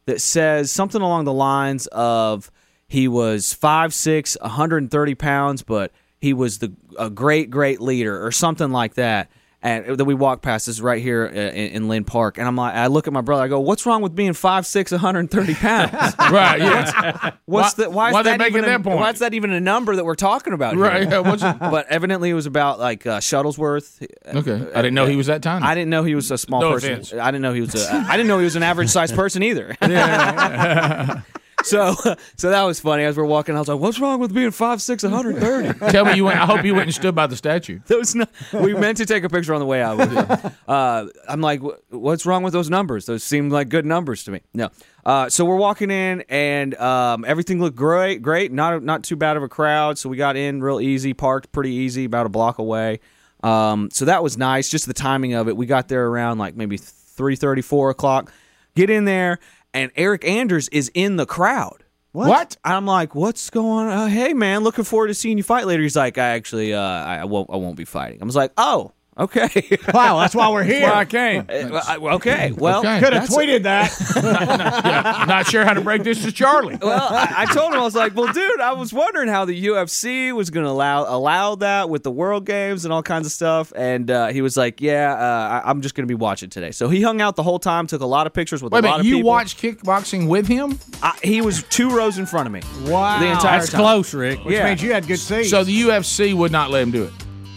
that 0.05 0.21
says 0.21 0.71
something 0.71 1.01
along 1.01 1.25
the 1.25 1.33
lines 1.33 1.87
of 1.87 2.51
he 2.87 3.07
was 3.07 3.55
5'6, 3.59 4.39
130 4.41 5.15
pounds, 5.15 5.63
but 5.63 5.91
he 6.19 6.33
was 6.33 6.59
the 6.59 6.73
a 6.97 7.09
great, 7.09 7.49
great 7.49 7.81
leader 7.81 8.23
or 8.25 8.31
something 8.31 8.71
like 8.71 8.93
that. 8.95 9.29
And 9.65 9.97
then 9.97 10.05
we 10.05 10.13
walk 10.13 10.43
past 10.43 10.67
this 10.67 10.79
right 10.79 11.01
here 11.01 11.25
uh, 11.25 11.35
in, 11.35 11.71
in 11.71 11.87
Linn 11.87 12.03
Park, 12.03 12.37
and 12.37 12.47
I'm 12.47 12.55
like, 12.55 12.75
I 12.75 12.85
look 12.85 13.07
at 13.07 13.13
my 13.13 13.21
brother, 13.21 13.41
I 13.41 13.47
go, 13.47 13.59
"What's 13.61 13.83
wrong 13.87 14.03
with 14.03 14.15
being 14.15 14.33
five 14.33 14.67
six, 14.67 14.91
130 14.91 15.55
pounds? 15.55 15.91
right? 16.31 16.59
Yeah. 16.59 17.31
What's 17.45 17.75
Why- 17.75 17.83
the 17.85 17.89
why 17.89 18.09
is 18.09 18.13
why 18.13 18.21
that 18.21 18.37
making 18.37 18.57
even 18.57 18.65
a- 18.65 18.67
that 18.67 18.83
point? 18.83 18.99
Why 18.99 19.09
is 19.09 19.17
that 19.19 19.33
even 19.33 19.51
a 19.51 19.59
number 19.59 19.95
that 19.95 20.05
we're 20.05 20.13
talking 20.13 20.53
about? 20.53 20.75
here? 20.75 20.83
Right, 20.83 21.09
yeah, 21.09 21.53
but 21.59 21.87
evidently 21.87 22.29
it 22.29 22.35
was 22.35 22.45
about 22.45 22.77
like 22.79 23.07
uh, 23.07 23.17
Shuttlesworth. 23.19 24.05
Okay. 24.27 24.53
I 24.71 24.81
didn't 24.83 24.93
know 24.93 25.07
he 25.07 25.15
was 25.15 25.25
that 25.27 25.41
tiny. 25.41 25.65
I 25.65 25.73
didn't 25.73 25.89
know 25.89 26.03
he 26.03 26.13
was 26.13 26.29
a 26.29 26.37
small 26.37 26.61
No 26.61 26.73
person. 26.73 26.91
offense. 26.93 27.13
I 27.13 27.31
didn't 27.31 27.41
know 27.41 27.53
he 27.53 27.61
was 27.61 27.73
a. 27.73 27.91
I 28.07 28.17
didn't 28.17 28.27
know 28.27 28.37
he 28.37 28.43
was 28.45 28.55
an 28.55 28.61
average 28.61 28.89
sized 28.89 29.15
person 29.15 29.41
either. 29.41 29.75
so, 31.65 31.95
so 32.37 32.49
that 32.49 32.63
was 32.63 32.79
funny. 32.79 33.03
As 33.03 33.17
we're 33.17 33.25
walking, 33.25 33.55
I 33.55 33.59
was 33.59 33.67
like, 33.67 33.79
"What's 33.79 33.99
wrong 33.99 34.19
with 34.19 34.33
being 34.33 34.51
five 34.51 34.81
six, 34.81 35.03
130?" 35.03 35.79
Tell 35.91 36.05
me 36.05 36.15
you 36.15 36.25
went. 36.25 36.39
I 36.39 36.45
hope 36.45 36.63
you 36.63 36.73
went 36.73 36.85
and 36.85 36.95
stood 36.95 37.15
by 37.15 37.27
the 37.27 37.35
statue. 37.35 37.79
Those 37.87 38.15
we 38.53 38.73
meant 38.73 38.97
to 38.97 39.05
take 39.05 39.23
a 39.23 39.29
picture 39.29 39.53
on 39.53 39.59
the 39.59 39.65
way 39.65 39.81
out. 39.81 39.95
Uh, 40.67 41.07
I'm 41.27 41.41
like, 41.41 41.61
what's 41.89 42.25
wrong 42.25 42.41
with 42.41 42.51
those 42.51 42.71
numbers? 42.71 43.05
Those 43.05 43.23
seem 43.23 43.51
like 43.51 43.69
good 43.69 43.85
numbers 43.85 44.23
to 44.23 44.31
me. 44.31 44.41
No. 44.53 44.69
Uh, 45.05 45.29
so 45.29 45.45
we're 45.45 45.57
walking 45.57 45.91
in, 45.91 46.23
and 46.27 46.73
um, 46.75 47.23
everything 47.25 47.59
looked 47.59 47.75
great. 47.75 48.23
Great, 48.23 48.51
not 48.51 48.81
not 48.81 49.03
too 49.03 49.15
bad 49.15 49.37
of 49.37 49.43
a 49.43 49.47
crowd. 49.47 49.99
So 49.99 50.09
we 50.09 50.17
got 50.17 50.35
in 50.35 50.61
real 50.61 50.81
easy, 50.81 51.13
parked 51.13 51.51
pretty 51.51 51.71
easy, 51.71 52.05
about 52.05 52.25
a 52.25 52.29
block 52.29 52.57
away. 52.57 52.99
Um, 53.43 53.89
so 53.91 54.05
that 54.05 54.23
was 54.23 54.37
nice. 54.37 54.69
Just 54.69 54.87
the 54.87 54.93
timing 54.93 55.35
of 55.35 55.47
it. 55.47 55.55
We 55.55 55.67
got 55.67 55.87
there 55.87 56.07
around 56.07 56.39
like 56.39 56.55
maybe 56.55 56.77
three 56.77 57.35
thirty, 57.35 57.61
four 57.61 57.91
o'clock. 57.91 58.33
Get 58.75 58.89
in 58.89 59.05
there, 59.05 59.39
and 59.75 59.91
Eric 59.95 60.25
Anders 60.25 60.69
is 60.69 60.89
in 60.93 61.17
the 61.17 61.25
crowd. 61.25 61.83
What? 62.13 62.29
what? 62.29 62.57
I'm 62.63 62.85
like, 62.85 63.13
what's 63.13 63.49
going 63.49 63.87
on? 63.89 63.93
Uh, 63.93 64.07
hey, 64.07 64.33
man, 64.33 64.63
looking 64.63 64.85
forward 64.85 65.07
to 65.07 65.13
seeing 65.13 65.37
you 65.37 65.43
fight 65.43 65.67
later. 65.67 65.83
He's 65.83 65.97
like, 65.97 66.17
I 66.17 66.29
actually, 66.29 66.73
uh, 66.73 66.79
I 66.79 67.17
I 67.17 67.25
won't, 67.25 67.49
I 67.51 67.57
won't 67.57 67.75
be 67.75 67.83
fighting. 67.83 68.21
I 68.21 68.25
was 68.25 68.37
like, 68.37 68.53
oh, 68.57 68.93
okay. 69.17 69.77
Wow, 69.93 70.19
that's 70.19 70.35
why 70.35 70.49
we're 70.49 70.63
here. 70.63 70.81
Where 70.83 70.93
I 70.95 71.05
came. 71.05 71.45
Uh, 71.49 72.15
okay, 72.15 72.51
well, 72.51 72.79
Okay. 72.79 72.99
Could 72.99 73.13
have 73.13 73.29
that's- 73.29 73.35
tweeted 73.35 73.63
that. 73.63 75.25
Not 75.27 75.47
sure 75.47 75.63
how 75.63 75.73
to 75.73 75.81
break 75.81 76.03
this 76.03 76.23
to 76.23 76.31
Charlie. 76.31 76.77
Well, 76.81 77.07
I, 77.11 77.33
I 77.49 77.53
told 77.53 77.73
him 77.73 77.79
I 77.79 77.83
was 77.83 77.95
like, 77.95 78.15
"Well, 78.15 78.31
dude, 78.33 78.59
I 78.59 78.73
was 78.73 78.91
wondering 78.93 79.27
how 79.29 79.45
the 79.45 79.65
UFC 79.67 80.33
was 80.33 80.49
going 80.49 80.65
to 80.65 80.69
allow 80.69 81.03
allow 81.13 81.55
that 81.55 81.89
with 81.89 82.03
the 82.03 82.11
World 82.11 82.45
Games 82.45 82.83
and 82.85 82.93
all 82.93 83.03
kinds 83.03 83.25
of 83.25 83.31
stuff." 83.31 83.71
And 83.75 84.09
uh, 84.11 84.27
he 84.27 84.41
was 84.41 84.57
like, 84.57 84.81
"Yeah, 84.81 85.13
uh, 85.13 85.61
I, 85.63 85.69
I'm 85.69 85.81
just 85.81 85.95
going 85.95 86.03
to 86.07 86.11
be 86.11 86.15
watching 86.19 86.49
today." 86.49 86.71
So 86.71 86.89
he 86.89 87.01
hung 87.01 87.21
out 87.21 87.35
the 87.35 87.43
whole 87.43 87.59
time, 87.59 87.87
took 87.87 88.01
a 88.01 88.05
lot 88.05 88.27
of 88.27 88.33
pictures 88.33 88.61
with 88.61 88.73
Wait 88.73 88.83
a 88.83 88.87
a 88.87 88.89
lot 88.89 88.97
minute. 88.97 89.01
of 89.01 89.05
You 89.07 89.15
people. 89.17 89.29
watched 89.29 89.61
kickboxing 89.61 90.27
with 90.27 90.47
him? 90.47 90.77
I, 91.01 91.17
he 91.23 91.41
was 91.41 91.63
two 91.63 91.89
rows 91.95 92.17
in 92.17 92.25
front 92.25 92.47
of 92.47 92.53
me. 92.53 92.61
Wow. 92.91 93.19
The 93.19 93.27
entire 93.27 93.59
That's 93.59 93.71
time. 93.71 93.81
close, 93.81 94.13
Rick. 94.13 94.43
Which 94.43 94.55
Yeah. 94.55 94.65
means 94.65 94.81
you 94.83 94.91
had 94.93 95.07
good 95.07 95.19
seats. 95.19 95.49
So 95.49 95.63
the 95.63 95.81
UFC 95.83 96.33
would 96.33 96.51
not 96.51 96.69
let 96.71 96.83
him 96.83 96.91
do 96.91 97.03
it. 97.03 97.13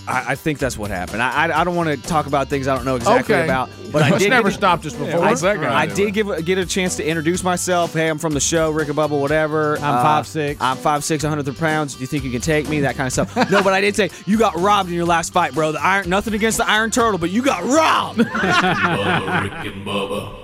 I, 0.09 0.33
I 0.33 0.35
think 0.37 0.59
that's 0.59 0.79
what 0.79 0.91
happened. 0.91 1.21
I, 1.23 1.47
I, 1.49 1.61
I 1.61 1.65
don't 1.65 1.77
want 1.77 1.91
to 1.91 2.09
talk 2.09 2.27
about 2.27 2.49
things 2.49 2.67
I 2.67 2.75
don't 2.75 2.85
know 2.87 2.97
exactly 2.97 3.35
Okay. 3.35 3.45
about, 3.45 3.69
but 3.93 4.03
I 4.03 4.11
That's 4.11 4.23
did 4.23 4.31
never 4.31 4.49
get- 4.49 4.57
stopped 4.57 4.87
us 4.87 4.95
before. 4.95 5.21
I, 5.23 5.29
what's 5.31 5.43
that 5.43 5.57
gonna 5.57 5.69
I 5.69 5.87
do? 5.87 5.95
did 5.95 6.15
give 6.15 6.45
get 6.47 6.57
a 6.59 6.65
chance 6.67 6.97
to 6.97 7.07
introduce 7.07 7.45
myself. 7.45 7.93
Hey, 7.93 8.09
I'm 8.09 8.17
from 8.19 8.33
the 8.33 8.41
show, 8.41 8.71
Rick 8.71 8.89
and 8.89 8.97
Bubba, 8.97 9.21
whatever. 9.21 9.77
I'm 9.79 9.85
Uh, 9.85 10.23
5'6". 10.23 10.57
I'm 10.61 10.77
5'6", 10.79 11.23
100 11.25 11.57
pounds. 11.59 11.95
Do 11.95 12.01
you 12.01 12.07
think 12.07 12.25
you 12.25 12.31
can 12.31 12.41
take 12.41 12.69
me? 12.69 12.81
That 12.81 12.97
kind 12.97 13.07
of 13.07 13.13
stuff. 13.13 13.51
no, 13.51 13.63
but 13.63 13.73
I 13.75 13.81
did 13.83 13.95
say 13.97 14.11
you 14.27 14.39
got 14.39 14.55
robbed 14.57 14.89
in 14.89 14.95
your 14.95 15.05
last 15.05 15.33
fight, 15.33 15.53
bro. 15.55 15.73
The 15.73 15.81
iron, 15.83 16.09
nothing 16.09 16.33
against 16.35 16.59
the 16.59 16.69
Iron 16.69 16.91
Turtle, 16.91 17.19
but 17.19 17.31
you 17.31 17.43
got 17.43 17.63
robbed. 17.65 18.21
Bubba, 18.21 19.43
Rick 19.43 19.73
and 19.75 19.87
Bubba. 19.87 20.35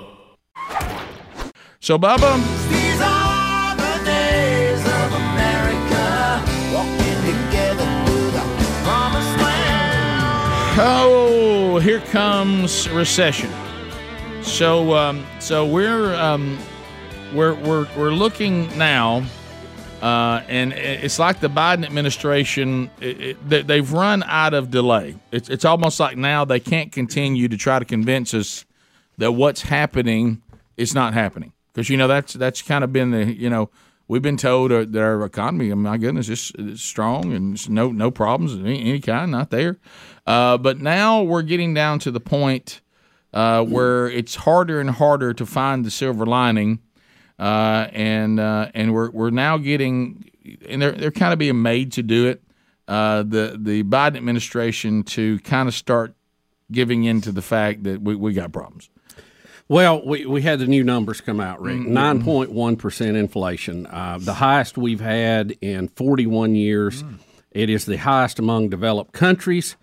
So, 1.80 1.98
Bubba, 1.98 2.38
oh, 10.76 11.78
here 11.78 12.00
comes 12.00 12.88
recession. 12.90 13.50
So, 14.42 14.94
um, 14.94 15.24
so 15.40 15.66
we're 15.66 16.14
um, 16.14 16.58
we're 17.32 17.54
we're 17.54 17.88
we're 17.96 18.10
looking 18.12 18.76
now, 18.76 19.24
uh, 20.02 20.42
and 20.48 20.72
it's 20.72 21.18
like 21.18 21.40
the 21.40 21.48
Biden 21.48 21.84
administration. 21.84 22.90
It, 23.00 23.20
it, 23.20 23.48
they- 23.48 23.62
they've 23.62 23.92
run 23.92 24.22
out 24.24 24.52
of 24.54 24.70
delay. 24.70 25.16
It's 25.32 25.48
it's 25.48 25.64
almost 25.64 25.98
like 25.98 26.16
now 26.16 26.44
they 26.44 26.60
can't 26.60 26.92
continue 26.92 27.48
to 27.48 27.56
try 27.56 27.78
to 27.78 27.84
convince 27.84 28.34
us 28.34 28.64
that 29.18 29.32
what's 29.32 29.62
happening 29.62 30.42
is 30.76 30.94
not 30.94 31.14
happening 31.14 31.52
because 31.72 31.88
you 31.88 31.96
know 31.96 32.08
that's 32.08 32.34
that's 32.34 32.60
kind 32.62 32.84
of 32.84 32.92
been 32.92 33.12
the 33.12 33.24
you 33.32 33.48
know 33.48 33.70
we've 34.08 34.22
been 34.22 34.36
told 34.36 34.70
that 34.70 34.96
our 34.96 35.24
economy, 35.24 35.70
oh 35.72 35.76
my 35.76 35.96
goodness, 35.96 36.28
is, 36.28 36.52
is 36.58 36.82
strong 36.82 37.32
and 37.32 37.68
no 37.68 37.90
no 37.90 38.10
problems 38.10 38.54
of 38.54 38.64
any, 38.64 38.80
any 38.80 39.00
kind, 39.00 39.30
not 39.30 39.50
there. 39.50 39.78
Uh, 40.26 40.58
but 40.58 40.80
now 40.80 41.22
we're 41.22 41.42
getting 41.42 41.74
down 41.74 41.98
to 42.00 42.10
the 42.10 42.20
point 42.20 42.80
uh, 43.32 43.64
where 43.64 44.08
it's 44.08 44.36
harder 44.36 44.80
and 44.80 44.90
harder 44.90 45.34
to 45.34 45.44
find 45.44 45.84
the 45.84 45.90
silver 45.90 46.24
lining, 46.24 46.80
uh, 47.38 47.88
and 47.92 48.38
uh, 48.38 48.70
and 48.74 48.94
we're 48.94 49.10
we're 49.10 49.30
now 49.30 49.58
getting 49.58 50.30
and 50.68 50.80
they're 50.80 50.92
they're 50.92 51.10
kind 51.10 51.32
of 51.32 51.38
being 51.38 51.60
made 51.60 51.92
to 51.92 52.02
do 52.02 52.28
it. 52.28 52.42
Uh, 52.86 53.22
the 53.22 53.58
the 53.60 53.82
Biden 53.82 54.16
administration 54.16 55.02
to 55.02 55.38
kind 55.40 55.68
of 55.68 55.74
start 55.74 56.14
giving 56.70 57.04
in 57.04 57.20
to 57.22 57.32
the 57.32 57.42
fact 57.42 57.84
that 57.84 58.02
we, 58.02 58.14
we 58.14 58.32
got 58.32 58.52
problems. 58.52 58.88
Well, 59.68 60.04
we, 60.06 60.26
we 60.26 60.42
had 60.42 60.58
the 60.58 60.66
new 60.66 60.84
numbers 60.84 61.20
come 61.20 61.40
out, 61.40 61.60
Rick. 61.60 61.78
Mm-hmm. 61.78 61.96
9.1% 61.96 63.16
inflation, 63.16 63.86
uh, 63.86 64.18
the 64.20 64.34
highest 64.34 64.76
we've 64.76 65.00
had 65.00 65.56
in 65.60 65.88
41 65.88 66.54
years. 66.54 67.02
Mm. 67.02 67.18
It 67.50 67.70
is 67.70 67.86
the 67.86 67.96
highest 67.96 68.38
among 68.38 68.68
developed 68.68 69.12
countries. 69.12 69.76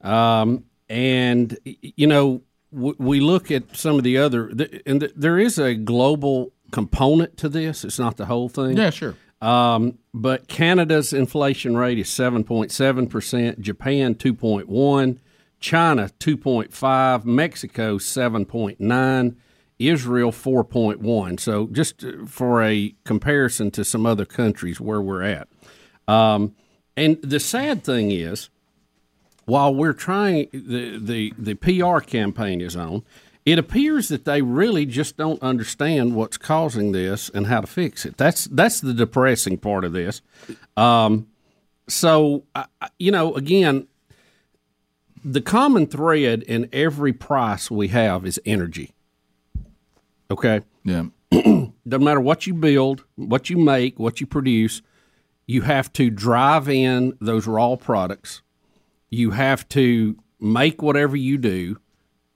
Um, 0.00 0.64
and, 0.88 1.58
you 1.64 2.06
know, 2.06 2.42
w- 2.72 2.94
we 2.98 3.20
look 3.20 3.50
at 3.50 3.76
some 3.76 3.96
of 3.96 4.04
the 4.04 4.16
other, 4.18 4.48
th- 4.48 4.82
and 4.86 5.00
th- 5.00 5.12
there 5.16 5.38
is 5.38 5.58
a 5.58 5.74
global 5.74 6.52
component 6.70 7.36
to 7.38 7.48
this. 7.48 7.84
It's 7.84 7.98
not 7.98 8.16
the 8.16 8.26
whole 8.26 8.48
thing. 8.48 8.76
Yeah, 8.76 8.90
sure. 8.90 9.16
Um, 9.42 9.98
but 10.14 10.48
Canada's 10.48 11.12
inflation 11.12 11.76
rate 11.76 11.98
is 11.98 12.08
7.7%, 12.08 13.60
Japan 13.60 14.14
2.1, 14.14 15.18
China 15.66 16.08
2.5, 16.20 17.24
Mexico 17.24 17.98
7.9, 17.98 19.34
Israel 19.80 20.30
4.1. 20.30 21.40
So 21.40 21.66
just 21.72 22.04
uh, 22.04 22.24
for 22.24 22.62
a 22.62 22.94
comparison 23.02 23.72
to 23.72 23.84
some 23.84 24.06
other 24.06 24.24
countries 24.24 24.80
where 24.80 25.02
we're 25.02 25.24
at. 25.24 25.48
Um, 26.06 26.54
and 26.96 27.20
the 27.20 27.40
sad 27.40 27.82
thing 27.82 28.12
is, 28.12 28.48
while 29.46 29.74
we're 29.74 29.92
trying 29.92 30.46
the, 30.52 30.98
the 31.00 31.34
the 31.36 31.54
PR 31.56 31.98
campaign 31.98 32.60
is 32.60 32.76
on, 32.76 33.02
it 33.44 33.58
appears 33.58 34.06
that 34.06 34.24
they 34.24 34.42
really 34.42 34.86
just 34.86 35.16
don't 35.16 35.42
understand 35.42 36.14
what's 36.14 36.38
causing 36.38 36.92
this 36.92 37.28
and 37.30 37.48
how 37.48 37.60
to 37.60 37.66
fix 37.66 38.06
it. 38.06 38.16
That's 38.16 38.44
that's 38.44 38.80
the 38.80 38.94
depressing 38.94 39.58
part 39.58 39.84
of 39.84 39.92
this. 39.92 40.22
Um, 40.76 41.26
so 41.88 42.44
I- 42.54 42.66
you 43.00 43.10
know, 43.10 43.34
again, 43.34 43.88
the 45.26 45.40
common 45.40 45.86
thread 45.88 46.44
in 46.44 46.68
every 46.72 47.12
price 47.12 47.68
we 47.68 47.88
have 47.88 48.24
is 48.24 48.40
energy. 48.46 48.94
Okay, 50.30 50.60
Yeah. 50.84 51.06
doesn't 51.30 51.74
matter 52.04 52.20
what 52.20 52.46
you 52.46 52.54
build, 52.54 53.04
what 53.16 53.50
you 53.50 53.56
make, 53.56 53.98
what 53.98 54.20
you 54.20 54.26
produce, 54.26 54.82
you 55.46 55.62
have 55.62 55.92
to 55.94 56.10
drive 56.10 56.68
in 56.68 57.16
those 57.20 57.48
raw 57.48 57.74
products. 57.74 58.42
You 59.10 59.32
have 59.32 59.68
to 59.70 60.16
make 60.40 60.80
whatever 60.80 61.16
you 61.16 61.38
do. 61.38 61.78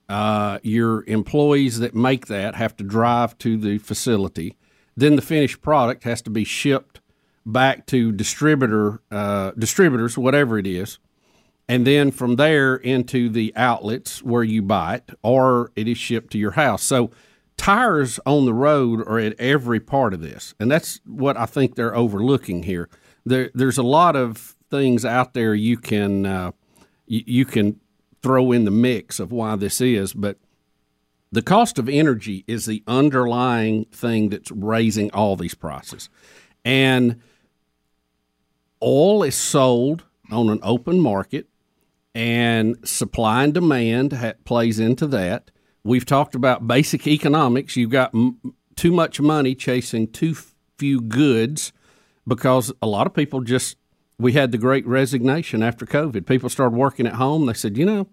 Uh, 0.09 0.59
your 0.65 1.05
employees 1.07 1.79
that 1.79 1.95
make 1.95 2.27
that 2.27 2.57
have 2.57 2.77
to 2.77 2.83
drive 2.83 3.39
to 3.39 3.57
the 3.57 3.79
facility. 3.79 4.57
Then 4.97 5.15
the 5.15 5.23
finished 5.23 5.63
product 5.63 6.03
has 6.03 6.21
to 6.23 6.31
be 6.31 6.43
shipped 6.43 7.01
back 7.47 7.87
to 7.87 8.11
distributor 8.11 9.01
uh, 9.13 9.53
distributors, 9.53 10.19
whatever 10.19 10.59
it 10.59 10.67
is, 10.67 10.99
and 11.71 11.87
then 11.87 12.11
from 12.11 12.35
there 12.35 12.75
into 12.75 13.29
the 13.29 13.53
outlets 13.55 14.25
where 14.25 14.43
you 14.43 14.61
buy 14.61 14.97
it, 14.97 15.11
or 15.23 15.71
it 15.77 15.87
is 15.87 15.97
shipped 15.97 16.33
to 16.33 16.39
your 16.39 16.51
house. 16.51 16.83
So 16.83 17.13
tires 17.57 18.19
on 18.27 18.45
the 18.45 18.53
road 18.53 19.07
are 19.07 19.21
at 19.21 19.39
every 19.39 19.79
part 19.79 20.13
of 20.13 20.21
this, 20.21 20.53
and 20.59 20.69
that's 20.69 21.01
what 21.07 21.37
I 21.37 21.47
think 21.47 21.77
they're 21.77 21.95
overlooking 21.95 22.65
here. 22.65 22.89
There, 23.25 23.53
there's 23.55 23.79
a 23.79 23.85
lot 23.85 24.17
of 24.17 24.57
things 24.69 25.05
out 25.05 25.33
there 25.33 25.55
you 25.55 25.77
can 25.77 26.27
uh, 26.27 26.51
you, 27.07 27.23
you 27.25 27.45
can 27.45 27.79
throw 28.21 28.51
in 28.51 28.65
the 28.65 28.73
mix 28.73 29.21
of 29.21 29.31
why 29.31 29.55
this 29.55 29.81
is, 29.81 30.13
but 30.13 30.39
the 31.31 31.41
cost 31.41 31.79
of 31.79 31.89
energy 31.89 32.45
is 32.49 32.67
the 32.67 32.83
underlying 32.89 33.85
thing 33.93 34.31
that's 34.31 34.51
raising 34.51 35.09
all 35.13 35.37
these 35.37 35.55
prices, 35.55 36.11
and 36.65 37.21
oil 38.83 39.23
is 39.23 39.37
sold 39.37 40.03
on 40.33 40.49
an 40.49 40.59
open 40.65 40.99
market 40.99 41.47
and 42.21 42.77
supply 42.87 43.45
and 43.45 43.55
demand 43.55 44.13
ha- 44.13 44.35
plays 44.45 44.79
into 44.79 45.07
that. 45.07 45.51
We've 45.85 46.05
talked 46.05 46.35
about 46.35 46.67
basic 46.67 47.07
economics. 47.07 47.77
You've 47.77 47.91
got 47.91 48.15
m- 48.15 48.39
too 48.77 48.93
much 48.93 49.23
money 49.23 49.55
chasing 49.55 50.07
too 50.07 50.33
f- 50.33 50.55
few 50.77 51.01
goods 51.01 51.73
because 52.29 52.71
a 52.83 52.87
lot 52.87 53.07
of 53.07 53.15
people 53.15 53.41
just 53.41 53.79
we 54.19 54.33
had 54.35 54.53
the 54.53 54.59
great 54.59 54.87
resignation 54.87 55.63
after 55.63 55.87
COVID. 55.87 56.27
People 56.27 56.51
started 56.51 56.77
working 56.77 57.07
at 57.07 57.15
home. 57.15 57.47
They 57.47 57.55
said, 57.55 57.79
you 57.79 57.87
know, 57.87 58.07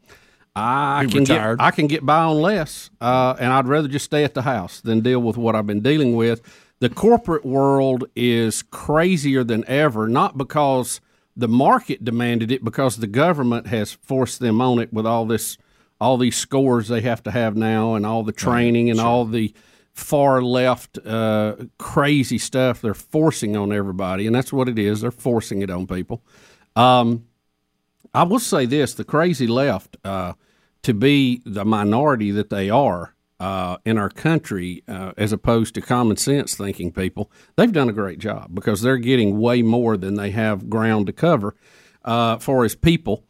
I 0.56 1.06
can 1.10 1.20
retired. 1.20 1.60
get 1.60 1.66
I 1.66 1.72
can 1.72 1.88
get 1.88 2.06
by 2.06 2.20
on 2.24 2.42
less, 2.42 2.90
uh, 3.02 3.36
and 3.38 3.52
I'd 3.52 3.68
rather 3.68 3.90
just 3.90 4.06
stay 4.06 4.24
at 4.24 4.36
the 4.36 4.44
house 4.44 4.80
than 4.80 5.02
deal 5.02 5.20
with 5.20 5.36
what 5.36 5.54
I've 5.54 5.68
been 5.68 5.82
dealing 5.82 6.16
with. 6.16 6.42
The 6.80 6.88
corporate 6.90 7.46
world 7.46 8.06
is 8.16 8.64
crazier 8.64 9.44
than 9.44 9.66
ever, 9.68 10.08
not 10.08 10.38
because 10.38 11.02
the 11.38 11.48
market 11.48 12.04
demanded 12.04 12.52
it, 12.52 12.64
because 12.64 12.98
the 12.98 13.08
government 13.08 13.68
has 13.68 13.94
forced 13.94 14.40
them 14.40 14.60
on 14.60 14.80
it 14.80 14.92
with 14.92 15.06
all 15.06 15.26
this, 15.26 15.58
all 16.02 16.18
these 16.18 16.36
scores 16.36 16.88
they 16.88 17.02
have 17.02 17.22
to 17.24 17.32
have 17.32 17.56
now, 17.56 17.94
and 17.94 18.06
all 18.06 18.24
the 18.24 18.32
training 18.32 18.90
and 18.90 19.00
all 19.00 19.24
the 19.24 19.54
far 19.94 20.42
left 20.42 20.98
uh, 21.08 21.56
crazy 21.78 22.38
stuff 22.38 22.82
they're 22.82 22.94
forcing 22.94 23.56
on 23.56 23.72
everybody, 23.72 24.26
and 24.28 24.36
that's 24.36 24.52
what 24.52 24.68
it 24.68 24.80
is. 24.80 25.02
They're 25.02 25.12
forcing 25.12 25.62
it 25.62 25.70
on 25.70 25.88
people. 25.88 26.22
Um, 26.76 27.26
I 28.14 28.24
will 28.24 28.40
say 28.40 28.66
this: 28.66 28.96
the 28.96 29.04
crazy 29.04 29.48
left, 29.48 29.98
uh, 30.04 30.34
to 30.84 30.94
be 30.94 31.42
the 31.46 31.66
minority 31.66 32.32
that 32.32 32.50
they 32.50 32.70
are 32.70 33.14
uh, 33.40 33.78
in 33.86 33.98
our 33.98 34.10
country, 34.10 34.84
uh, 34.88 35.12
as 35.18 35.32
opposed 35.32 35.76
to 35.76 35.82
common 35.82 36.18
sense 36.18 36.56
thinking 36.56 36.92
people, 36.92 37.32
they've 37.56 37.72
done 37.72 37.90
a 37.90 37.94
great 37.94 38.20
job 38.20 38.54
because 38.54 38.82
they're 38.82 38.98
getting 38.98 39.40
way 39.40 39.62
more 39.62 39.98
than 39.98 40.16
they 40.16 40.32
have 40.32 40.70
ground 40.70 41.08
to 41.08 41.14
cover 41.14 41.56
uh, 42.06 42.38
for 42.38 42.66
as 42.66 42.76
people. 42.76 43.24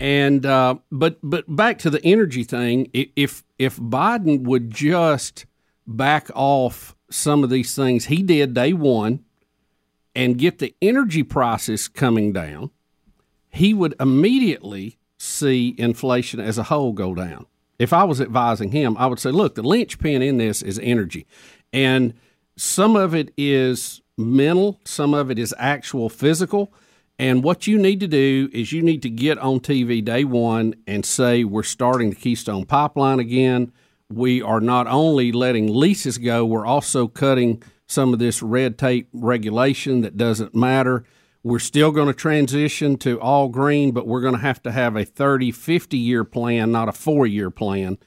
And 0.00 0.44
uh, 0.44 0.76
but 0.90 1.18
but 1.22 1.44
back 1.54 1.78
to 1.80 1.90
the 1.90 2.04
energy 2.04 2.44
thing, 2.44 2.90
if 2.92 3.44
if 3.58 3.76
Biden 3.76 4.42
would 4.42 4.70
just 4.70 5.46
back 5.86 6.28
off 6.34 6.96
some 7.10 7.44
of 7.44 7.50
these 7.50 7.74
things 7.74 8.06
he 8.06 8.22
did 8.22 8.54
day 8.54 8.72
one 8.72 9.24
and 10.14 10.38
get 10.38 10.58
the 10.58 10.74
energy 10.80 11.22
prices 11.22 11.88
coming 11.88 12.32
down 12.32 12.70
he 13.52 13.74
would 13.74 13.94
immediately 14.00 14.98
see 15.18 15.74
inflation 15.78 16.40
as 16.40 16.58
a 16.58 16.64
whole 16.64 16.92
go 16.92 17.14
down. 17.14 17.46
If 17.82 17.92
I 17.92 18.04
was 18.04 18.20
advising 18.20 18.70
him, 18.70 18.96
I 18.96 19.06
would 19.06 19.18
say, 19.18 19.32
look, 19.32 19.56
the 19.56 19.62
linchpin 19.64 20.22
in 20.22 20.38
this 20.38 20.62
is 20.62 20.78
energy. 20.80 21.26
And 21.72 22.14
some 22.56 22.94
of 22.94 23.12
it 23.12 23.32
is 23.36 24.00
mental, 24.16 24.78
some 24.84 25.14
of 25.14 25.32
it 25.32 25.38
is 25.38 25.52
actual 25.58 26.08
physical. 26.08 26.72
And 27.18 27.42
what 27.42 27.66
you 27.66 27.78
need 27.78 27.98
to 27.98 28.06
do 28.06 28.48
is 28.52 28.70
you 28.70 28.82
need 28.82 29.02
to 29.02 29.10
get 29.10 29.36
on 29.38 29.58
TV 29.58 30.04
day 30.04 30.22
one 30.22 30.76
and 30.86 31.04
say, 31.04 31.42
we're 31.42 31.64
starting 31.64 32.10
the 32.10 32.16
Keystone 32.16 32.66
Pipeline 32.66 33.18
again. 33.18 33.72
We 34.08 34.40
are 34.40 34.60
not 34.60 34.86
only 34.86 35.32
letting 35.32 35.74
leases 35.74 36.18
go, 36.18 36.44
we're 36.44 36.64
also 36.64 37.08
cutting 37.08 37.64
some 37.88 38.12
of 38.12 38.20
this 38.20 38.42
red 38.42 38.78
tape 38.78 39.08
regulation 39.12 40.02
that 40.02 40.16
doesn't 40.16 40.54
matter. 40.54 41.04
We're 41.44 41.58
still 41.58 41.90
going 41.90 42.06
to 42.06 42.14
transition 42.14 42.96
to 42.98 43.20
all 43.20 43.48
green, 43.48 43.90
but 43.90 44.06
we're 44.06 44.20
going 44.20 44.34
to 44.34 44.40
have 44.40 44.62
to 44.62 44.72
have 44.72 44.96
a 44.96 45.04
30, 45.04 45.50
50 45.50 45.96
year 45.96 46.24
plan, 46.24 46.70
not 46.70 46.88
a 46.88 46.92
four 46.92 47.26
year 47.26 47.50
plan, 47.50 47.98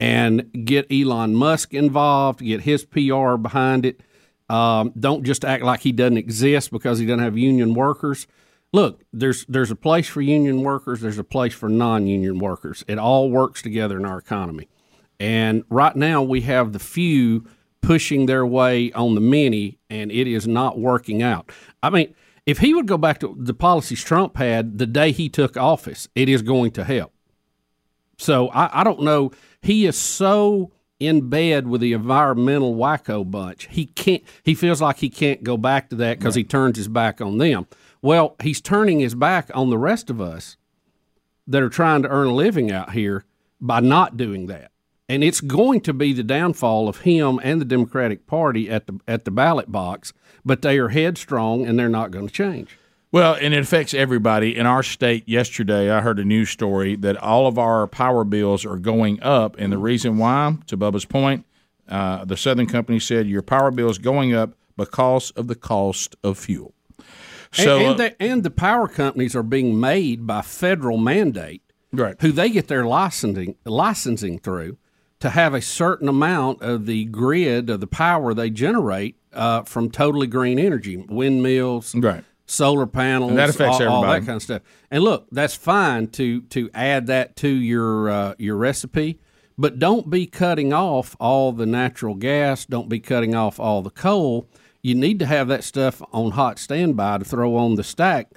and 0.00 0.64
get 0.64 0.86
Elon 0.90 1.34
Musk 1.34 1.74
involved, 1.74 2.40
get 2.40 2.62
his 2.62 2.84
PR 2.86 3.36
behind 3.36 3.84
it. 3.84 4.00
Um, 4.48 4.92
don't 4.98 5.24
just 5.24 5.44
act 5.44 5.62
like 5.62 5.80
he 5.80 5.92
doesn't 5.92 6.16
exist 6.16 6.70
because 6.70 6.98
he 6.98 7.04
doesn't 7.04 7.22
have 7.22 7.36
union 7.36 7.74
workers. 7.74 8.26
Look, 8.72 9.02
there's 9.12 9.44
there's 9.46 9.70
a 9.70 9.76
place 9.76 10.08
for 10.08 10.22
union 10.22 10.62
workers, 10.62 11.00
there's 11.00 11.18
a 11.18 11.24
place 11.24 11.54
for 11.54 11.68
non-union 11.68 12.38
workers. 12.38 12.84
It 12.88 12.98
all 12.98 13.30
works 13.30 13.60
together 13.60 13.98
in 13.98 14.06
our 14.06 14.18
economy. 14.18 14.68
And 15.20 15.64
right 15.68 15.96
now 15.96 16.22
we 16.22 16.42
have 16.42 16.72
the 16.72 16.78
few 16.78 17.46
pushing 17.82 18.26
their 18.26 18.46
way 18.46 18.92
on 18.92 19.14
the 19.14 19.20
many, 19.20 19.78
and 19.90 20.10
it 20.10 20.26
is 20.26 20.46
not 20.46 20.78
working 20.78 21.22
out. 21.22 21.50
I 21.82 21.90
mean, 21.90 22.14
if 22.48 22.60
he 22.60 22.72
would 22.72 22.86
go 22.86 22.96
back 22.96 23.18
to 23.18 23.36
the 23.38 23.52
policies 23.52 24.02
Trump 24.02 24.38
had 24.38 24.78
the 24.78 24.86
day 24.86 25.12
he 25.12 25.28
took 25.28 25.58
office, 25.58 26.08
it 26.14 26.30
is 26.30 26.40
going 26.40 26.70
to 26.70 26.82
help. 26.82 27.12
So 28.16 28.48
I, 28.48 28.80
I 28.80 28.84
don't 28.84 29.02
know. 29.02 29.32
He 29.60 29.84
is 29.84 29.98
so 29.98 30.72
in 30.98 31.28
bed 31.28 31.68
with 31.68 31.82
the 31.82 31.92
environmental 31.92 32.74
wacko 32.74 33.30
bunch. 33.30 33.68
He 33.70 33.84
can't. 33.84 34.22
He 34.42 34.54
feels 34.54 34.80
like 34.80 34.96
he 34.96 35.10
can't 35.10 35.44
go 35.44 35.58
back 35.58 35.90
to 35.90 35.96
that 35.96 36.18
because 36.18 36.36
he 36.36 36.42
turns 36.42 36.78
his 36.78 36.88
back 36.88 37.20
on 37.20 37.36
them. 37.36 37.66
Well, 38.00 38.34
he's 38.40 38.62
turning 38.62 39.00
his 39.00 39.14
back 39.14 39.50
on 39.52 39.68
the 39.68 39.76
rest 39.76 40.08
of 40.08 40.18
us 40.18 40.56
that 41.46 41.62
are 41.62 41.68
trying 41.68 42.00
to 42.04 42.08
earn 42.08 42.28
a 42.28 42.34
living 42.34 42.72
out 42.72 42.92
here 42.92 43.26
by 43.60 43.80
not 43.80 44.16
doing 44.16 44.46
that. 44.46 44.70
And 45.08 45.24
it's 45.24 45.40
going 45.40 45.80
to 45.82 45.94
be 45.94 46.12
the 46.12 46.22
downfall 46.22 46.88
of 46.88 47.00
him 47.00 47.40
and 47.42 47.60
the 47.60 47.64
Democratic 47.64 48.26
Party 48.26 48.68
at 48.68 48.86
the 48.86 49.00
at 49.08 49.24
the 49.24 49.30
ballot 49.30 49.72
box. 49.72 50.12
But 50.44 50.62
they 50.62 50.78
are 50.78 50.88
headstrong 50.88 51.66
and 51.66 51.78
they're 51.78 51.88
not 51.88 52.10
going 52.10 52.26
to 52.26 52.32
change. 52.32 52.76
Well, 53.10 53.38
and 53.40 53.54
it 53.54 53.60
affects 53.60 53.94
everybody. 53.94 54.54
In 54.54 54.66
our 54.66 54.82
state 54.82 55.26
yesterday, 55.26 55.90
I 55.90 56.02
heard 56.02 56.18
a 56.18 56.24
news 56.24 56.50
story 56.50 56.94
that 56.96 57.16
all 57.16 57.46
of 57.46 57.58
our 57.58 57.86
power 57.86 58.22
bills 58.22 58.66
are 58.66 58.76
going 58.76 59.22
up. 59.22 59.56
And 59.58 59.72
the 59.72 59.78
reason 59.78 60.18
why, 60.18 60.58
to 60.66 60.76
Bubba's 60.76 61.06
point, 61.06 61.46
uh, 61.88 62.26
the 62.26 62.36
Southern 62.36 62.66
Company 62.66 63.00
said 63.00 63.26
your 63.26 63.40
power 63.40 63.70
bill 63.70 63.88
is 63.88 63.96
going 63.96 64.34
up 64.34 64.52
because 64.76 65.30
of 65.32 65.48
the 65.48 65.54
cost 65.54 66.16
of 66.22 66.38
fuel. 66.38 66.74
So, 67.50 67.78
and, 67.78 67.86
uh, 67.86 67.90
and, 67.90 67.98
the, 67.98 68.22
and 68.22 68.42
the 68.42 68.50
power 68.50 68.88
companies 68.88 69.34
are 69.34 69.42
being 69.42 69.80
made 69.80 70.26
by 70.26 70.42
federal 70.42 70.98
mandate, 70.98 71.62
right. 71.94 72.14
who 72.20 72.30
they 72.30 72.50
get 72.50 72.68
their 72.68 72.84
licensing 72.84 73.56
licensing 73.64 74.38
through 74.38 74.76
to 75.20 75.30
have 75.30 75.54
a 75.54 75.60
certain 75.60 76.08
amount 76.08 76.62
of 76.62 76.86
the 76.86 77.04
grid 77.06 77.70
of 77.70 77.80
the 77.80 77.86
power 77.86 78.34
they 78.34 78.50
generate 78.50 79.16
uh, 79.32 79.62
from 79.62 79.90
totally 79.90 80.26
green 80.26 80.58
energy, 80.58 80.96
windmills, 80.96 81.94
right. 81.96 82.24
solar 82.46 82.86
panels, 82.86 83.30
And 83.30 83.38
that 83.38 83.50
affects 83.50 83.80
all, 83.80 83.88
all 83.88 84.02
that 84.02 84.08
everybody. 84.08 84.26
kind 84.26 84.36
of 84.36 84.42
stuff. 84.42 84.62
And 84.90 85.02
look, 85.02 85.26
that's 85.32 85.54
fine 85.54 86.06
to 86.08 86.42
to 86.42 86.70
add 86.72 87.06
that 87.08 87.36
to 87.36 87.48
your 87.48 88.08
uh, 88.10 88.34
your 88.38 88.56
recipe, 88.56 89.18
but 89.56 89.78
don't 89.78 90.08
be 90.08 90.26
cutting 90.26 90.72
off 90.72 91.16
all 91.18 91.52
the 91.52 91.66
natural 91.66 92.14
gas. 92.14 92.64
Don't 92.64 92.88
be 92.88 93.00
cutting 93.00 93.34
off 93.34 93.58
all 93.58 93.82
the 93.82 93.90
coal. 93.90 94.48
You 94.82 94.94
need 94.94 95.18
to 95.18 95.26
have 95.26 95.48
that 95.48 95.64
stuff 95.64 96.00
on 96.12 96.30
hot 96.32 96.58
standby 96.60 97.18
to 97.18 97.24
throw 97.24 97.56
on 97.56 97.74
the 97.74 97.82
stack 97.84 98.30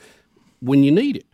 when 0.59 0.83
you 0.83 0.91
need 0.91 1.17
it. 1.17 1.25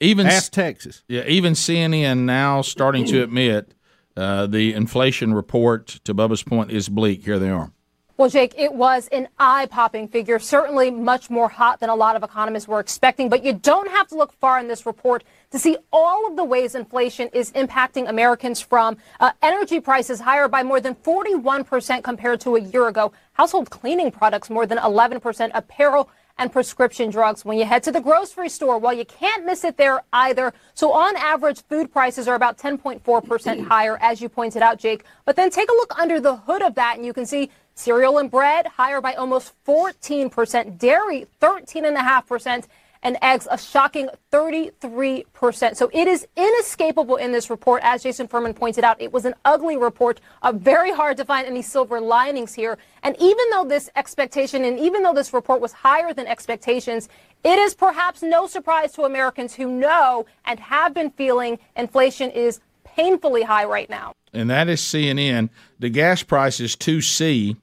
Even 0.00 0.26
Ask 0.26 0.52
Texas. 0.52 1.02
Yeah, 1.08 1.24
even 1.26 1.54
CNN 1.54 2.18
now 2.20 2.62
starting 2.62 3.04
to 3.06 3.22
admit 3.24 3.74
uh, 4.16 4.46
the 4.46 4.72
inflation 4.72 5.34
report, 5.34 5.86
to 6.04 6.14
Bubba's 6.14 6.42
point, 6.42 6.70
is 6.70 6.88
bleak. 6.88 7.24
Here 7.24 7.38
they 7.38 7.50
are. 7.50 7.72
Well, 8.16 8.28
Jake, 8.28 8.54
it 8.56 8.72
was 8.72 9.08
an 9.08 9.26
eye 9.40 9.66
popping 9.66 10.06
figure, 10.06 10.38
certainly 10.38 10.88
much 10.88 11.30
more 11.30 11.48
hot 11.48 11.80
than 11.80 11.90
a 11.90 11.96
lot 11.96 12.14
of 12.14 12.22
economists 12.22 12.68
were 12.68 12.78
expecting. 12.78 13.28
But 13.28 13.44
you 13.44 13.54
don't 13.54 13.90
have 13.90 14.06
to 14.08 14.14
look 14.14 14.32
far 14.34 14.60
in 14.60 14.68
this 14.68 14.86
report 14.86 15.24
to 15.50 15.58
see 15.58 15.76
all 15.92 16.24
of 16.28 16.36
the 16.36 16.44
ways 16.44 16.76
inflation 16.76 17.28
is 17.32 17.50
impacting 17.52 18.08
Americans 18.08 18.60
from 18.60 18.98
uh, 19.18 19.32
energy 19.42 19.80
prices 19.80 20.20
higher 20.20 20.46
by 20.46 20.62
more 20.62 20.80
than 20.80 20.94
41% 20.94 22.04
compared 22.04 22.40
to 22.42 22.54
a 22.54 22.60
year 22.60 22.86
ago, 22.86 23.12
household 23.32 23.70
cleaning 23.70 24.12
products 24.12 24.48
more 24.48 24.64
than 24.64 24.78
11%, 24.78 25.50
apparel 25.52 26.08
and 26.38 26.52
prescription 26.52 27.10
drugs. 27.10 27.44
When 27.44 27.58
you 27.58 27.64
head 27.64 27.82
to 27.84 27.92
the 27.92 28.00
grocery 28.00 28.48
store, 28.48 28.78
well, 28.78 28.92
you 28.92 29.04
can't 29.04 29.44
miss 29.44 29.64
it 29.64 29.76
there 29.76 30.02
either. 30.12 30.52
So 30.74 30.92
on 30.92 31.16
average, 31.16 31.62
food 31.64 31.92
prices 31.92 32.26
are 32.26 32.34
about 32.34 32.58
10.4% 32.58 33.66
higher, 33.68 33.98
as 34.00 34.20
you 34.20 34.28
pointed 34.28 34.62
out, 34.62 34.78
Jake. 34.78 35.04
But 35.24 35.36
then 35.36 35.50
take 35.50 35.68
a 35.68 35.74
look 35.74 35.96
under 35.98 36.20
the 36.20 36.36
hood 36.36 36.62
of 36.62 36.74
that, 36.74 36.96
and 36.96 37.06
you 37.06 37.12
can 37.12 37.26
see 37.26 37.50
cereal 37.74 38.18
and 38.18 38.30
bread 38.30 38.66
higher 38.66 39.00
by 39.00 39.14
almost 39.14 39.52
14%, 39.66 40.78
dairy 40.78 41.26
13.5%, 41.40 42.66
and 43.04 43.16
eggs 43.22 43.46
a 43.50 43.58
shocking 43.58 44.08
33%. 44.32 45.76
So 45.76 45.90
it 45.92 46.08
is 46.08 46.26
inescapable 46.36 47.16
in 47.16 47.32
this 47.32 47.50
report. 47.50 47.82
As 47.84 48.02
Jason 48.02 48.26
Furman 48.26 48.54
pointed 48.54 48.82
out, 48.82 49.00
it 49.00 49.12
was 49.12 49.24
an 49.24 49.34
ugly 49.44 49.76
report, 49.76 50.20
uh, 50.42 50.52
very 50.52 50.90
hard 50.90 51.16
to 51.18 51.24
find 51.24 51.46
any 51.46 51.62
silver 51.62 52.00
linings 52.00 52.54
here. 52.54 52.78
And 53.02 53.14
even 53.20 53.44
though 53.50 53.64
this 53.64 53.90
expectation 53.94 54.64
and 54.64 54.78
even 54.80 55.02
though 55.02 55.14
this 55.14 55.32
report 55.32 55.60
was 55.60 55.72
higher 55.72 56.12
than 56.12 56.26
expectations, 56.26 57.08
it 57.44 57.58
is 57.58 57.74
perhaps 57.74 58.22
no 58.22 58.46
surprise 58.46 58.92
to 58.92 59.02
Americans 59.02 59.54
who 59.54 59.70
know 59.70 60.24
and 60.46 60.58
have 60.58 60.94
been 60.94 61.10
feeling 61.10 61.58
inflation 61.76 62.30
is 62.30 62.60
painfully 62.84 63.42
high 63.42 63.64
right 63.64 63.90
now. 63.90 64.12
and 64.32 64.48
that 64.50 64.68
is 64.68 64.80
CNN. 64.80 65.50
The 65.78 65.90
gas 65.90 66.22
price 66.22 66.58
is 66.58 66.74
two 66.74 67.00
C. 67.00 67.56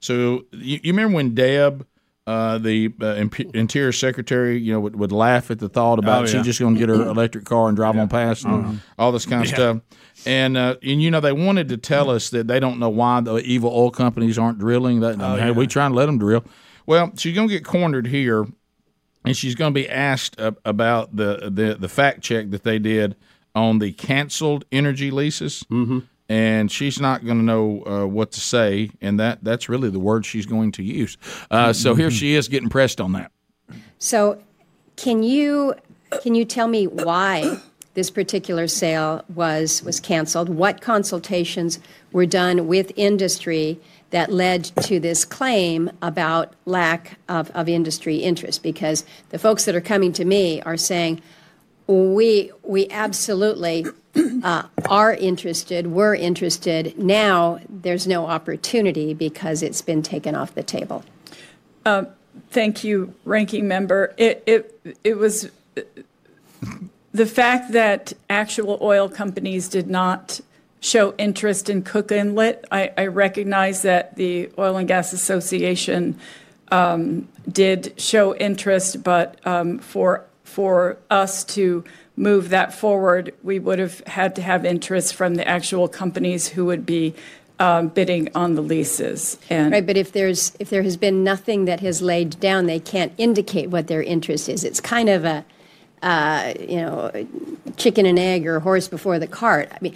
So 0.00 0.44
you, 0.52 0.78
you 0.82 0.92
remember 0.92 1.16
when 1.16 1.34
Deb, 1.34 1.86
uh, 2.26 2.58
the 2.58 2.92
uh, 3.00 3.14
Interior 3.54 3.92
Secretary, 3.92 4.58
you 4.58 4.72
know, 4.72 4.80
would, 4.80 4.96
would 4.96 5.12
laugh 5.12 5.50
at 5.50 5.58
the 5.60 5.68
thought 5.68 5.98
about 5.98 6.24
Oh, 6.24 6.26
she's 6.26 6.44
just 6.44 6.58
going 6.58 6.74
to 6.74 6.80
get 6.80 6.88
her 6.88 7.06
electric 7.06 7.44
car 7.44 7.68
and 7.68 7.76
drive 7.76 7.96
on 7.96 8.08
past 8.08 8.44
and 8.44 8.80
all 8.98 9.12
this 9.12 9.26
kind 9.26 9.42
of 9.42 9.48
stuff. 9.48 9.80
And 10.26 10.56
uh, 10.56 10.76
and 10.82 11.02
you 11.02 11.10
know 11.10 11.20
they 11.20 11.32
wanted 11.32 11.68
to 11.68 11.76
tell 11.76 12.10
us 12.10 12.30
that 12.30 12.46
they 12.48 12.58
don't 12.58 12.78
know 12.78 12.88
why 12.88 13.20
the 13.20 13.36
evil 13.36 13.70
oil 13.70 13.90
companies 13.90 14.38
aren't 14.38 14.58
drilling. 14.58 15.00
That 15.00 15.18
hey, 15.38 15.50
we 15.50 15.66
trying 15.66 15.90
to 15.92 15.96
let 15.96 16.06
them 16.06 16.18
drill. 16.18 16.44
Well, 16.86 17.12
she's 17.16 17.34
going 17.34 17.48
to 17.48 17.54
get 17.54 17.64
cornered 17.64 18.06
here 18.06 18.46
and 19.26 19.36
she's 19.36 19.54
going 19.54 19.74
to 19.74 19.78
be 19.78 19.88
asked 19.88 20.40
uh, 20.40 20.52
about 20.64 21.16
the, 21.16 21.50
the 21.52 21.76
the 21.78 21.88
fact 21.88 22.22
check 22.22 22.50
that 22.50 22.62
they 22.62 22.78
did 22.78 23.16
on 23.54 23.78
the 23.80 23.92
canceled 23.92 24.64
energy 24.70 25.10
leases, 25.10 25.64
mm-hmm. 25.70 26.00
And 26.28 26.70
she's 26.70 27.00
not 27.00 27.24
going 27.24 27.38
to 27.38 27.44
know 27.44 27.84
uh, 27.86 28.06
what 28.06 28.32
to 28.32 28.40
say, 28.40 28.90
and 29.00 29.18
that 29.20 29.42
that's 29.42 29.68
really 29.68 29.90
the 29.90 30.00
word 30.00 30.26
she's 30.26 30.46
going 30.46 30.72
to 30.72 30.82
use. 30.82 31.16
Uh, 31.50 31.72
so 31.72 31.94
here 31.94 32.10
she 32.10 32.34
is 32.34 32.48
getting 32.48 32.68
pressed 32.68 33.00
on 33.00 33.12
that. 33.12 33.30
So, 33.98 34.42
can 34.96 35.22
you 35.22 35.74
can 36.22 36.34
you 36.34 36.44
tell 36.44 36.68
me 36.68 36.86
why 36.86 37.60
this 37.96 38.10
particular 38.10 38.66
sale 38.66 39.24
was 39.34 39.82
was 39.82 40.00
canceled. 40.00 40.48
What 40.48 40.80
consultations 40.80 41.80
were 42.12 42.26
done 42.26 42.68
with 42.68 42.92
industry 42.94 43.80
that 44.10 44.30
led 44.30 44.64
to 44.82 45.00
this 45.00 45.24
claim 45.24 45.90
about 46.02 46.54
lack 46.66 47.18
of, 47.28 47.50
of 47.52 47.68
industry 47.68 48.16
interest? 48.16 48.62
Because 48.62 49.04
the 49.30 49.38
folks 49.38 49.64
that 49.64 49.74
are 49.74 49.80
coming 49.80 50.12
to 50.12 50.24
me 50.24 50.60
are 50.62 50.76
saying, 50.76 51.22
we 51.86 52.50
we 52.62 52.88
absolutely 52.90 53.86
uh, 54.42 54.64
are 54.88 55.14
interested. 55.14 55.86
We're 55.86 56.14
interested. 56.14 56.98
Now 56.98 57.60
there's 57.68 58.06
no 58.06 58.26
opportunity 58.26 59.14
because 59.14 59.62
it's 59.62 59.82
been 59.82 60.02
taken 60.02 60.34
off 60.34 60.54
the 60.54 60.62
table. 60.62 61.04
Um, 61.84 62.08
thank 62.50 62.82
you, 62.82 63.14
ranking 63.24 63.68
member. 63.68 64.14
It 64.16 64.42
it 64.46 64.98
it 65.04 65.16
was 65.16 65.50
the 67.12 67.26
fact 67.26 67.72
that 67.72 68.12
actual 68.28 68.78
oil 68.82 69.08
companies 69.08 69.68
did 69.68 69.88
not 69.88 70.40
show 70.80 71.14
interest 71.16 71.70
in 71.70 71.82
Cook 71.82 72.12
Inlet. 72.12 72.64
I, 72.70 72.92
I 72.96 73.06
recognize 73.06 73.82
that 73.82 74.16
the 74.16 74.50
Oil 74.58 74.76
and 74.76 74.86
Gas 74.86 75.12
Association 75.12 76.18
um, 76.70 77.28
did 77.50 77.98
show 78.00 78.36
interest, 78.36 79.02
but 79.02 79.44
um, 79.46 79.78
for 79.78 80.25
for 80.46 80.96
us 81.10 81.44
to 81.44 81.84
move 82.16 82.48
that 82.48 82.72
forward, 82.72 83.34
we 83.42 83.58
would 83.58 83.78
have 83.78 84.00
had 84.06 84.34
to 84.36 84.42
have 84.42 84.64
interest 84.64 85.14
from 85.14 85.34
the 85.34 85.46
actual 85.46 85.88
companies 85.88 86.48
who 86.48 86.64
would 86.64 86.86
be 86.86 87.14
um, 87.58 87.88
bidding 87.88 88.28
on 88.34 88.54
the 88.54 88.62
leases. 88.62 89.38
And 89.50 89.72
Right, 89.72 89.86
but 89.86 89.96
if 89.96 90.12
there's 90.12 90.56
if 90.58 90.70
there 90.70 90.82
has 90.82 90.96
been 90.96 91.24
nothing 91.24 91.64
that 91.66 91.80
has 91.80 92.02
laid 92.02 92.38
down, 92.40 92.66
they 92.66 92.80
can't 92.80 93.12
indicate 93.18 93.70
what 93.70 93.86
their 93.86 94.02
interest 94.02 94.48
is. 94.48 94.64
It's 94.64 94.80
kind 94.80 95.08
of 95.08 95.24
a 95.24 95.44
uh, 96.02 96.54
you 96.58 96.76
know 96.76 97.26
chicken 97.76 98.06
and 98.06 98.18
egg 98.18 98.46
or 98.46 98.60
horse 98.60 98.88
before 98.88 99.18
the 99.18 99.26
cart. 99.26 99.70
I 99.72 99.78
mean. 99.80 99.94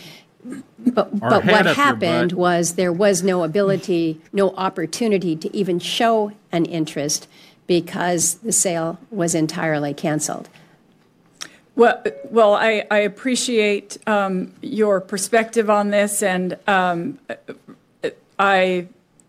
But, 0.78 1.20
but 1.20 1.44
what 1.44 1.66
happened 1.66 2.32
was 2.32 2.76
there 2.76 2.94
was 2.94 3.22
no 3.22 3.44
ability, 3.44 4.22
no 4.32 4.52
opportunity 4.52 5.36
to 5.36 5.54
even 5.54 5.78
show 5.78 6.32
an 6.50 6.64
interest 6.64 7.28
because 7.70 8.34
the 8.38 8.50
sale 8.50 8.98
was 9.12 9.32
entirely 9.32 9.94
canceled. 9.94 10.48
Well, 11.76 12.02
well, 12.24 12.54
I, 12.54 12.84
I 12.90 12.98
appreciate 12.98 13.96
um, 14.08 14.52
your 14.60 15.00
perspective 15.00 15.70
on 15.70 15.90
this, 15.90 16.20
and 16.20 16.58
um, 16.66 17.20
I 18.40 18.88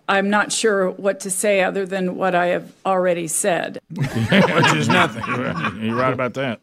I'm 0.10 0.32
not 0.32 0.52
sure 0.52 0.90
what 0.90 1.20
to 1.20 1.30
say 1.30 1.62
other 1.62 1.86
than 1.86 2.16
what 2.16 2.34
I 2.34 2.48
have 2.48 2.74
already 2.84 3.28
said. 3.28 3.80
Which 3.92 4.74
is 4.74 4.88
nothing. 4.88 5.24
You're 5.80 5.96
right 5.96 6.12
about 6.12 6.34
that. 6.34 6.62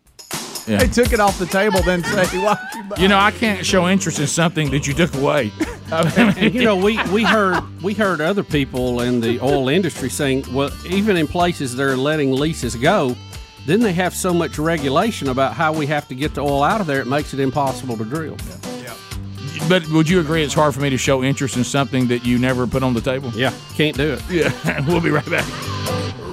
Yeah. 0.68 0.78
They 0.78 0.88
took 0.88 1.12
it 1.12 1.20
off 1.20 1.38
the 1.38 1.46
table, 1.46 1.80
then 1.82 2.04
say, 2.04 2.38
"Why 2.38 2.58
you 2.74 2.82
buy 2.84 2.96
You 2.98 3.08
know, 3.08 3.18
I 3.18 3.30
can't 3.30 3.64
show 3.64 3.88
interest 3.88 4.18
in 4.18 4.26
something 4.26 4.70
that 4.70 4.86
you 4.86 4.92
took 4.92 5.14
away. 5.14 5.50
and 5.90 6.54
you 6.54 6.64
know, 6.64 6.76
we, 6.76 7.02
we 7.10 7.24
heard 7.24 7.62
we 7.82 7.94
heard 7.94 8.20
other 8.20 8.42
people 8.42 9.00
in 9.00 9.20
the 9.20 9.40
oil 9.40 9.68
industry 9.68 10.10
saying, 10.10 10.44
well, 10.52 10.70
even 10.86 11.16
in 11.16 11.26
places 11.26 11.74
they're 11.74 11.96
letting 11.96 12.32
leases 12.32 12.76
go, 12.76 13.16
then 13.66 13.80
they 13.80 13.92
have 13.94 14.14
so 14.14 14.34
much 14.34 14.58
regulation 14.58 15.28
about 15.28 15.54
how 15.54 15.72
we 15.72 15.86
have 15.86 16.06
to 16.08 16.14
get 16.14 16.34
the 16.34 16.42
oil 16.42 16.62
out 16.62 16.80
of 16.80 16.86
there, 16.86 17.00
it 17.00 17.06
makes 17.06 17.32
it 17.32 17.40
impossible 17.40 17.96
to 17.96 18.04
drill. 18.04 18.36
Yeah. 18.82 18.94
But 19.68 19.88
would 19.88 20.08
you 20.08 20.20
agree 20.20 20.42
it's 20.42 20.54
hard 20.54 20.74
for 20.74 20.80
me 20.80 20.90
to 20.90 20.98
show 20.98 21.22
interest 21.22 21.56
in 21.56 21.64
something 21.64 22.08
that 22.08 22.24
you 22.24 22.38
never 22.38 22.66
put 22.66 22.82
on 22.82 22.94
the 22.94 23.00
table? 23.00 23.30
Yeah, 23.34 23.52
can't 23.74 23.96
do 23.96 24.12
it. 24.12 24.22
Yeah, 24.30 24.86
we'll 24.86 25.00
be 25.00 25.10
right 25.10 25.28
back. 25.28 25.46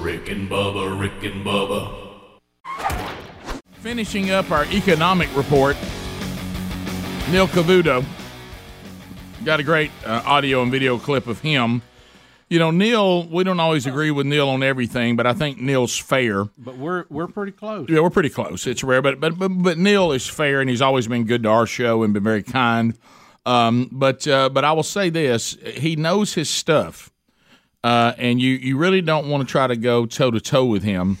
Rick 0.02 0.28
and 0.28 0.48
Bubba, 0.48 0.98
Rick 0.98 1.24
and 1.24 1.44
Bubba. 1.44 2.05
Finishing 3.86 4.32
up 4.32 4.50
our 4.50 4.64
economic 4.72 5.28
report, 5.36 5.76
Neil 7.30 7.46
Cavuto 7.46 8.04
got 9.44 9.60
a 9.60 9.62
great 9.62 9.92
uh, 10.04 10.24
audio 10.26 10.60
and 10.64 10.72
video 10.72 10.98
clip 10.98 11.28
of 11.28 11.40
him. 11.40 11.82
You 12.50 12.58
know, 12.58 12.72
Neil, 12.72 13.28
we 13.28 13.44
don't 13.44 13.60
always 13.60 13.86
agree 13.86 14.10
with 14.10 14.26
Neil 14.26 14.48
on 14.48 14.64
everything, 14.64 15.14
but 15.14 15.24
I 15.24 15.34
think 15.34 15.60
Neil's 15.60 15.96
fair. 15.96 16.46
But 16.58 16.76
we're 16.78 17.04
we're 17.10 17.28
pretty 17.28 17.52
close. 17.52 17.88
Yeah, 17.88 18.00
we're 18.00 18.10
pretty 18.10 18.28
close. 18.28 18.66
It's 18.66 18.82
rare, 18.82 19.02
but 19.02 19.20
but 19.20 19.38
but, 19.38 19.50
but 19.50 19.78
Neil 19.78 20.10
is 20.10 20.26
fair, 20.26 20.60
and 20.60 20.68
he's 20.68 20.82
always 20.82 21.06
been 21.06 21.22
good 21.22 21.44
to 21.44 21.48
our 21.48 21.64
show 21.64 22.02
and 22.02 22.12
been 22.12 22.24
very 22.24 22.42
kind. 22.42 22.98
Um, 23.46 23.88
but 23.92 24.26
uh, 24.26 24.48
but 24.48 24.64
I 24.64 24.72
will 24.72 24.82
say 24.82 25.10
this: 25.10 25.56
he 25.64 25.94
knows 25.94 26.34
his 26.34 26.50
stuff, 26.50 27.12
uh, 27.84 28.14
and 28.18 28.40
you 28.42 28.54
you 28.54 28.78
really 28.78 29.00
don't 29.00 29.28
want 29.28 29.46
to 29.46 29.52
try 29.52 29.68
to 29.68 29.76
go 29.76 30.06
toe 30.06 30.32
to 30.32 30.40
toe 30.40 30.64
with 30.64 30.82
him. 30.82 31.18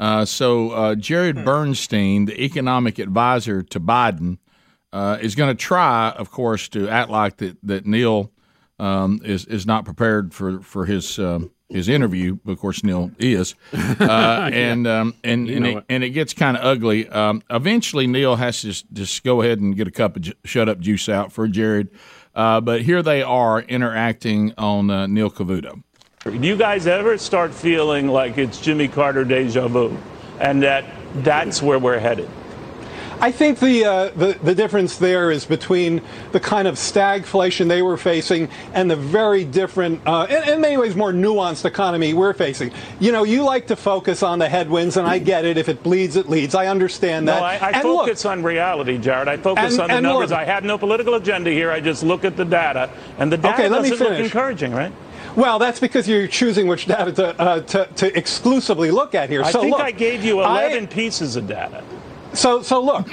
Uh, 0.00 0.24
so 0.24 0.70
uh, 0.70 0.94
Jared 0.94 1.44
Bernstein, 1.44 2.24
the 2.24 2.42
economic 2.42 2.98
advisor 2.98 3.62
to 3.62 3.78
Biden, 3.78 4.38
uh, 4.94 5.18
is 5.20 5.34
going 5.34 5.54
to 5.54 5.62
try, 5.62 6.10
of 6.16 6.30
course, 6.30 6.68
to 6.70 6.88
act 6.88 7.10
like 7.10 7.36
that 7.36 7.58
that 7.62 7.86
Neil 7.86 8.32
um, 8.78 9.20
is 9.22 9.44
is 9.44 9.66
not 9.66 9.84
prepared 9.84 10.32
for 10.32 10.60
for 10.62 10.86
his 10.86 11.18
um, 11.18 11.50
his 11.68 11.86
interview. 11.88 12.38
Of 12.46 12.58
course, 12.58 12.82
Neil 12.82 13.10
is, 13.18 13.54
uh, 13.74 14.50
and 14.52 14.86
um, 14.86 15.14
and 15.22 15.46
You 15.46 15.56
and 15.56 15.66
it, 15.66 15.76
it. 15.76 15.84
and 15.90 16.02
it 16.02 16.10
gets 16.10 16.32
kind 16.32 16.56
of 16.56 16.64
ugly. 16.64 17.06
Um, 17.08 17.42
eventually, 17.50 18.06
Neil 18.06 18.36
has 18.36 18.62
to 18.62 18.68
just, 18.68 18.90
just 18.92 19.22
go 19.22 19.42
ahead 19.42 19.60
and 19.60 19.76
get 19.76 19.86
a 19.86 19.90
cup 19.92 20.16
of 20.16 20.22
ju- 20.22 20.32
shut 20.44 20.68
up 20.68 20.80
juice 20.80 21.08
out 21.10 21.30
for 21.30 21.46
Jared. 21.46 21.90
Uh, 22.34 22.60
but 22.62 22.82
here 22.82 23.02
they 23.02 23.22
are 23.22 23.60
interacting 23.60 24.54
on 24.56 24.88
uh, 24.90 25.06
Neil 25.06 25.30
Cavuto. 25.30 25.82
Do 26.22 26.36
you 26.46 26.54
guys 26.54 26.86
ever 26.86 27.16
start 27.16 27.54
feeling 27.54 28.06
like 28.06 28.36
it's 28.36 28.60
Jimmy 28.60 28.88
Carter 28.88 29.24
deja 29.24 29.68
vu, 29.68 29.96
and 30.38 30.62
that 30.62 30.84
that's 31.14 31.62
where 31.62 31.78
we're 31.78 31.98
headed? 31.98 32.28
I 33.22 33.32
think 33.32 33.58
the, 33.58 33.86
uh, 33.86 34.08
the 34.10 34.38
the 34.42 34.54
difference 34.54 34.98
there 34.98 35.30
is 35.30 35.46
between 35.46 36.02
the 36.32 36.38
kind 36.40 36.68
of 36.68 36.74
stagflation 36.74 37.68
they 37.68 37.80
were 37.80 37.96
facing 37.96 38.50
and 38.74 38.90
the 38.90 38.96
very 38.96 39.46
different, 39.46 40.02
uh, 40.04 40.26
in, 40.28 40.46
in 40.46 40.60
many 40.60 40.76
ways, 40.76 40.94
more 40.94 41.10
nuanced 41.10 41.64
economy 41.64 42.12
we're 42.12 42.34
facing. 42.34 42.70
You 42.98 43.12
know, 43.12 43.24
you 43.24 43.42
like 43.42 43.68
to 43.68 43.76
focus 43.76 44.22
on 44.22 44.38
the 44.38 44.48
headwinds, 44.50 44.98
and 44.98 45.06
I 45.06 45.20
get 45.20 45.46
it. 45.46 45.56
If 45.56 45.70
it 45.70 45.82
bleeds, 45.82 46.16
it 46.16 46.28
leads. 46.28 46.54
I 46.54 46.66
understand 46.66 47.28
that. 47.28 47.40
No, 47.40 47.46
I, 47.46 47.54
I 47.54 47.70
and 47.80 47.88
look, 47.88 48.04
focus 48.08 48.26
on 48.26 48.42
reality, 48.42 48.98
Jared. 48.98 49.26
I 49.28 49.38
focus 49.38 49.72
And- 49.72 49.80
on 49.84 49.88
the 49.88 50.00
numbers. 50.02 50.28
look- 50.32 50.38
I 50.38 50.44
have 50.44 50.64
no 50.64 50.76
political 50.76 51.14
agenda 51.14 51.50
here. 51.50 51.70
I 51.70 51.80
just 51.80 52.02
look 52.02 52.26
at 52.26 52.36
the 52.36 52.44
data, 52.44 52.90
and 53.18 53.32
the 53.32 53.38
data 53.38 53.54
Okay, 53.54 53.68
doesn't 53.70 53.98
look 54.00 54.18
encouraging, 54.18 54.72
right? 54.74 54.92
Well, 55.40 55.58
that's 55.58 55.80
because 55.80 56.06
you're 56.06 56.26
choosing 56.26 56.66
which 56.66 56.84
data 56.84 57.12
to, 57.12 57.40
uh, 57.40 57.60
to, 57.60 57.86
to 57.86 58.18
exclusively 58.18 58.90
look 58.90 59.14
at 59.14 59.30
here. 59.30 59.42
I 59.42 59.50
so 59.50 59.62
think 59.62 59.72
look, 59.72 59.80
I 59.80 59.90
gave 59.90 60.22
you 60.22 60.40
I- 60.40 60.66
11 60.66 60.88
pieces 60.88 61.34
of 61.36 61.46
data. 61.46 61.82
So, 62.34 62.62
so 62.62 62.80
look, 62.80 63.08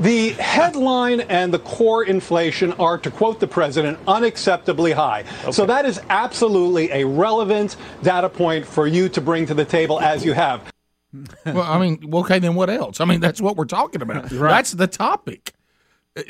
the 0.00 0.30
headline 0.32 1.20
and 1.20 1.54
the 1.54 1.60
core 1.60 2.04
inflation 2.04 2.72
are, 2.74 2.98
to 2.98 3.10
quote 3.10 3.40
the 3.40 3.46
president, 3.46 4.04
unacceptably 4.06 4.92
high. 4.92 5.24
So 5.52 5.64
that 5.66 5.86
is 5.86 6.00
absolutely 6.10 6.90
a 6.90 7.04
relevant 7.06 7.76
data 8.02 8.28
point 8.28 8.66
for 8.66 8.86
you 8.86 9.08
to 9.10 9.20
bring 9.20 9.46
to 9.46 9.54
the 9.54 9.64
table 9.64 10.00
as 10.00 10.22
you 10.24 10.34
have. 10.34 10.70
well, 11.46 11.62
I 11.62 11.78
mean, 11.78 12.12
okay, 12.12 12.40
then 12.40 12.56
what 12.56 12.68
else? 12.68 13.00
I 13.00 13.04
mean, 13.06 13.20
that's 13.20 13.40
what 13.40 13.56
we're 13.56 13.64
talking 13.64 14.02
about. 14.02 14.28
That's 14.28 14.72
the 14.72 14.86
topic. 14.86 15.54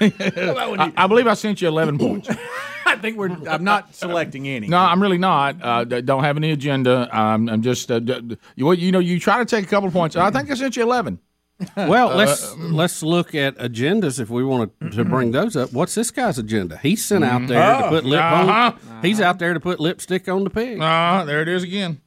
I, 0.00 0.92
I 0.96 1.06
believe 1.06 1.26
I 1.26 1.34
sent 1.34 1.60
you 1.62 1.68
11 1.68 1.98
points. 1.98 2.28
I 2.86 2.96
think 2.96 3.16
we're. 3.18 3.30
I'm 3.48 3.64
not 3.64 3.94
selecting 3.94 4.46
any. 4.48 4.68
No, 4.68 4.78
I'm 4.78 5.02
really 5.02 5.18
not. 5.18 5.56
Uh, 5.60 5.84
don't 5.84 6.22
have 6.24 6.36
any 6.36 6.52
agenda. 6.52 7.08
Um, 7.16 7.48
I'm 7.48 7.62
just, 7.62 7.90
uh, 7.90 7.98
d- 7.98 8.20
d- 8.20 8.38
you, 8.54 8.70
you 8.72 8.92
know, 8.92 9.00
you 9.00 9.18
try 9.18 9.38
to 9.38 9.44
take 9.44 9.64
a 9.64 9.68
couple 9.68 9.90
points. 9.90 10.14
I 10.16 10.30
think 10.30 10.50
I 10.50 10.54
sent 10.54 10.76
you 10.76 10.82
11. 10.82 11.18
Well, 11.76 12.10
Uh, 12.12 12.16
let's 12.16 12.54
let's 12.58 13.02
look 13.02 13.34
at 13.34 13.56
agendas 13.56 14.20
if 14.20 14.28
we 14.28 14.44
want 14.44 14.72
to 14.92 15.04
bring 15.06 15.30
those 15.32 15.56
up. 15.56 15.72
What's 15.72 15.94
this 15.94 16.10
guy's 16.10 16.38
agenda? 16.38 16.76
He's 16.76 17.02
sent 17.02 17.24
out 17.24 17.46
there 17.48 17.58
to 17.80 17.86
Oh, 17.86 17.88
put 17.88 18.04
lip 18.04 18.20
uh-huh. 18.20 18.72
on. 18.90 19.02
He's 19.02 19.22
out 19.22 19.38
there 19.38 19.54
to 19.54 19.60
put 19.60 19.80
lipstick 19.80 20.28
on 20.28 20.44
the 20.44 20.50
pig. 20.50 20.78
Uh, 20.82 21.24
there 21.24 21.40
it 21.40 21.48
is 21.48 21.62
again. 21.62 22.02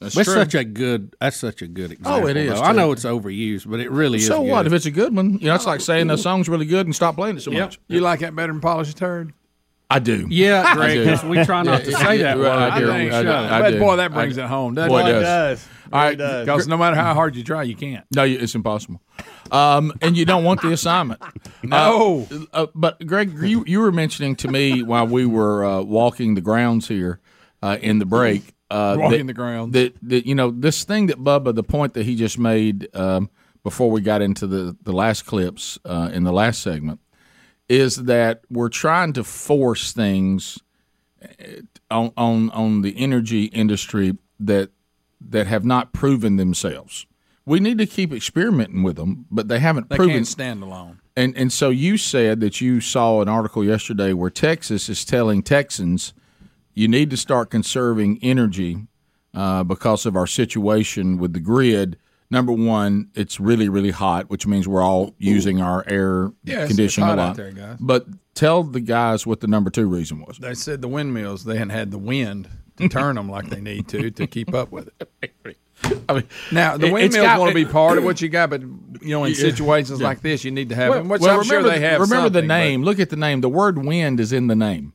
That's 0.00 0.14
That's 0.14 0.26
true. 0.28 0.34
such 0.36 0.54
a 0.54 0.62
good. 0.64 1.16
That's 1.20 1.36
such 1.38 1.62
a 1.62 1.66
good 1.66 1.92
example. 1.92 2.24
Oh, 2.24 2.26
it 2.26 2.36
is. 2.36 2.60
I 2.60 2.72
know 2.72 2.92
it's 2.92 3.04
overused, 3.06 3.68
but 3.70 3.80
it 3.80 3.90
really 3.90 4.18
is. 4.18 4.26
So 4.26 4.42
what 4.42 4.64
good. 4.64 4.66
if 4.66 4.72
it's 4.74 4.86
a 4.86 4.90
good 4.90 5.16
one? 5.16 5.38
You 5.38 5.46
know, 5.46 5.54
it's 5.54 5.66
like 5.66 5.80
saying 5.80 6.08
the 6.08 6.18
song's 6.18 6.48
really 6.50 6.66
good 6.66 6.86
and 6.86 6.94
stop 6.94 7.14
playing 7.16 7.38
it 7.38 7.40
so 7.40 7.50
Yep. 7.50 7.60
much. 7.60 7.80
You 7.88 8.00
like 8.00 8.20
that 8.20 8.36
better 8.36 8.52
than 8.52 8.60
polished 8.60 8.96
turd? 8.98 9.32
I 9.88 10.00
do. 10.00 10.26
Yeah, 10.28 10.64
I 10.66 10.74
Greg, 10.74 10.96
do. 10.98 11.04
'cause 11.06 11.24
we 11.24 11.44
try 11.44 11.62
not 11.62 11.84
to 11.84 11.92
say 11.92 12.18
that 12.18 12.36
word 12.36 12.48
I 12.48 12.78
do. 12.78 12.86
during 12.86 13.08
the 13.08 13.16
I 13.16 13.22
do. 13.22 13.30
I 13.30 13.60
But 13.62 13.70
do. 13.70 13.78
boy, 13.78 13.96
that 13.96 14.12
brings 14.12 14.36
I- 14.36 14.44
it 14.44 14.48
home, 14.48 14.74
doesn't 14.74 14.90
Boy, 14.90 14.98
it? 14.98 15.06
it 15.06 15.08
It 15.10 15.12
does. 15.20 15.58
does. 15.60 15.68
All 15.92 16.00
right, 16.00 16.18
Because 16.44 16.66
no 16.66 16.76
matter 16.76 16.96
how 16.96 17.14
hard 17.14 17.36
you 17.36 17.44
try, 17.44 17.62
you 17.62 17.76
can't. 17.76 18.04
No, 18.14 18.24
it's 18.24 18.56
impossible. 18.56 19.00
Um, 19.52 19.92
and 20.02 20.16
you 20.16 20.24
don't 20.24 20.42
want 20.42 20.60
the 20.60 20.72
assignment. 20.72 21.22
No. 21.62 22.26
Uh, 22.30 22.38
uh, 22.52 22.66
but 22.74 23.04
Greg, 23.06 23.32
you 23.42 23.64
you 23.66 23.80
were 23.80 23.90
mentioning 23.92 24.36
to 24.36 24.48
me 24.48 24.82
while 24.82 25.06
we 25.06 25.24
were 25.24 25.64
uh, 25.64 25.80
walking 25.82 26.34
the 26.34 26.40
grounds 26.40 26.86
here 26.88 27.18
uh, 27.62 27.76
in 27.80 27.98
the 27.98 28.06
break. 28.06 28.54
Uh, 28.70 28.96
Walking 28.98 29.18
that, 29.18 29.26
the 29.28 29.32
grounds. 29.34 29.72
That, 29.74 29.94
that 30.02 30.26
you 30.26 30.34
know 30.34 30.50
this 30.50 30.84
thing 30.84 31.06
that 31.06 31.18
Bubba, 31.18 31.54
the 31.54 31.62
point 31.62 31.94
that 31.94 32.04
he 32.04 32.16
just 32.16 32.38
made 32.38 32.88
um, 32.96 33.30
before 33.62 33.90
we 33.90 34.00
got 34.00 34.22
into 34.22 34.46
the 34.46 34.76
the 34.82 34.92
last 34.92 35.22
clips 35.26 35.78
uh, 35.84 36.10
in 36.12 36.24
the 36.24 36.32
last 36.32 36.62
segment 36.62 37.00
is 37.68 37.96
that 38.04 38.42
we're 38.50 38.68
trying 38.68 39.12
to 39.12 39.24
force 39.24 39.92
things 39.92 40.58
on 41.90 42.12
on 42.16 42.50
on 42.50 42.82
the 42.82 42.96
energy 42.96 43.44
industry 43.46 44.16
that 44.40 44.70
that 45.20 45.46
have 45.46 45.64
not 45.64 45.92
proven 45.92 46.36
themselves. 46.36 47.06
we 47.44 47.60
need 47.60 47.78
to 47.78 47.86
keep 47.86 48.12
experimenting 48.12 48.82
with 48.82 48.96
them, 48.96 49.26
but 49.30 49.48
they 49.48 49.58
haven't 49.60 49.88
proven. 49.88 49.90
They 49.90 49.96
proven 49.96 50.14
can't 50.16 50.26
stand 50.26 50.62
alone. 50.62 51.00
And 51.16 51.36
and 51.36 51.52
so 51.52 51.70
you 51.70 51.96
said 51.96 52.40
that 52.40 52.60
you 52.60 52.80
saw 52.80 53.22
an 53.22 53.28
article 53.28 53.64
yesterday 53.64 54.12
where 54.12 54.30
Texas 54.30 54.88
is 54.88 55.04
telling 55.04 55.42
Texans 55.42 56.12
you 56.76 56.86
need 56.86 57.10
to 57.10 57.16
start 57.16 57.50
conserving 57.50 58.20
energy 58.22 58.86
uh, 59.34 59.64
because 59.64 60.06
of 60.06 60.14
our 60.14 60.26
situation 60.28 61.18
with 61.18 61.32
the 61.32 61.40
grid. 61.40 61.98
Number 62.30 62.52
one, 62.52 63.10
it's 63.14 63.38
really 63.40 63.68
really 63.68 63.90
hot, 63.92 64.30
which 64.30 64.46
means 64.46 64.66
we're 64.68 64.82
all 64.82 65.14
using 65.18 65.60
our 65.60 65.84
air 65.88 66.32
Yeah, 66.44 66.66
conditioning 66.68 67.08
a 67.08 67.12
out 67.12 67.18
lot. 67.18 67.36
there, 67.36 67.50
guys. 67.52 67.78
But 67.80 68.06
tell 68.34 68.62
the 68.62 68.80
guys 68.80 69.26
what 69.26 69.40
the 69.40 69.46
number 69.46 69.70
two 69.70 69.86
reason 69.86 70.20
was. 70.20 70.38
They 70.38 70.54
said 70.54 70.82
the 70.82 70.88
windmills 70.88 71.44
they 71.44 71.54
hadn't 71.56 71.70
had 71.70 71.90
the 71.90 71.98
wind 71.98 72.48
to 72.78 72.88
turn 72.88 73.14
them 73.16 73.28
like 73.30 73.48
they 73.48 73.60
need 73.60 73.88
to 73.88 74.10
to 74.10 74.26
keep 74.26 74.54
up 74.54 74.70
with 74.72 74.90
it. 75.22 75.56
I 76.08 76.14
mean, 76.14 76.24
now 76.50 76.76
the 76.76 76.90
windmills 76.90 77.38
want 77.38 77.50
to 77.50 77.54
be 77.54 77.64
part 77.64 77.96
of 77.98 78.02
what 78.08 78.20
you 78.20 78.28
got, 78.28 78.50
but 78.50 78.62
you 78.62 79.10
know 79.10 79.22
in 79.24 79.34
situations 79.34 80.00
Yeah. 80.00 80.08
like 80.08 80.20
this, 80.20 80.42
you 80.42 80.50
need 80.50 80.70
to 80.70 80.74
have 80.74 80.90
Well, 80.90 81.18
well, 81.20 81.38
I'm 81.38 81.44
sure 81.44 81.58
remember 81.58 81.68
they 81.68 81.78
the- 81.78 81.86
have. 81.90 82.00
Remember 82.00 82.28
the 82.28 82.38
something, 82.40 82.48
but, 82.48 82.54
name. 82.58 82.82
Look 82.82 82.98
at 82.98 83.10
the 83.10 83.16
name. 83.16 83.40
The 83.40 83.48
word 83.48 83.78
"wind" 83.84 84.18
is 84.18 84.32
in 84.32 84.48
the 84.48 84.56
name. 84.56 84.94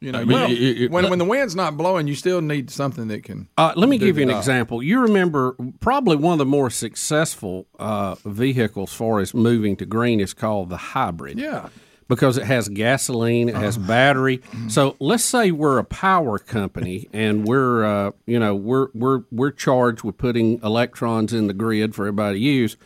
You 0.00 0.12
know, 0.12 0.24
Well, 0.26 0.50
it- 0.50 0.54
it- 0.60 0.90
when 0.90 1.08
when 1.08 1.18
the 1.18 1.24
wind's 1.24 1.56
not 1.56 1.76
blowing, 1.78 2.06
you 2.06 2.14
still 2.14 2.42
need 2.42 2.68
something 2.70 3.08
that 3.08 3.22
can. 3.24 3.48
Uh, 3.56 3.72
let 3.76 3.88
me 3.88 3.96
give 3.96 4.18
you 4.18 4.24
an 4.24 4.28
job. 4.28 4.38
example. 4.38 4.82
You 4.82 5.00
remember 5.00 5.56
probably 5.80 6.16
one 6.16 6.32
of 6.32 6.38
the 6.38 6.44
more 6.44 6.68
successful 6.68 7.66
uh, 7.78 8.16
vehicles 8.26 8.92
for 8.92 9.20
as 9.20 9.32
moving 9.32 9.74
to 9.76 9.86
green 9.86 10.20
is 10.20 10.34
called 10.34 10.68
the 10.68 10.76
hybrid. 10.76 11.38
Yeah. 11.38 11.68
Because 12.08 12.36
it 12.38 12.44
has 12.44 12.68
gasoline, 12.68 13.48
it 13.48 13.56
has 13.56 13.78
battery. 13.78 14.42
So 14.68 14.96
let's 15.00 15.24
say 15.24 15.50
we're 15.50 15.78
a 15.78 15.84
power 15.84 16.38
company 16.38 17.08
and 17.14 17.46
we're 17.48 17.84
uh, 17.84 18.10
you 18.26 18.38
know 18.38 18.54
we're 18.54 18.88
we're 18.94 19.22
we're 19.32 19.50
charged 19.50 20.02
with 20.04 20.18
putting 20.18 20.60
electrons 20.62 21.32
in 21.32 21.46
the 21.46 21.54
grid 21.54 21.94
for 21.94 22.02
everybody 22.06 22.38
to 22.38 22.44
use. 22.44 22.76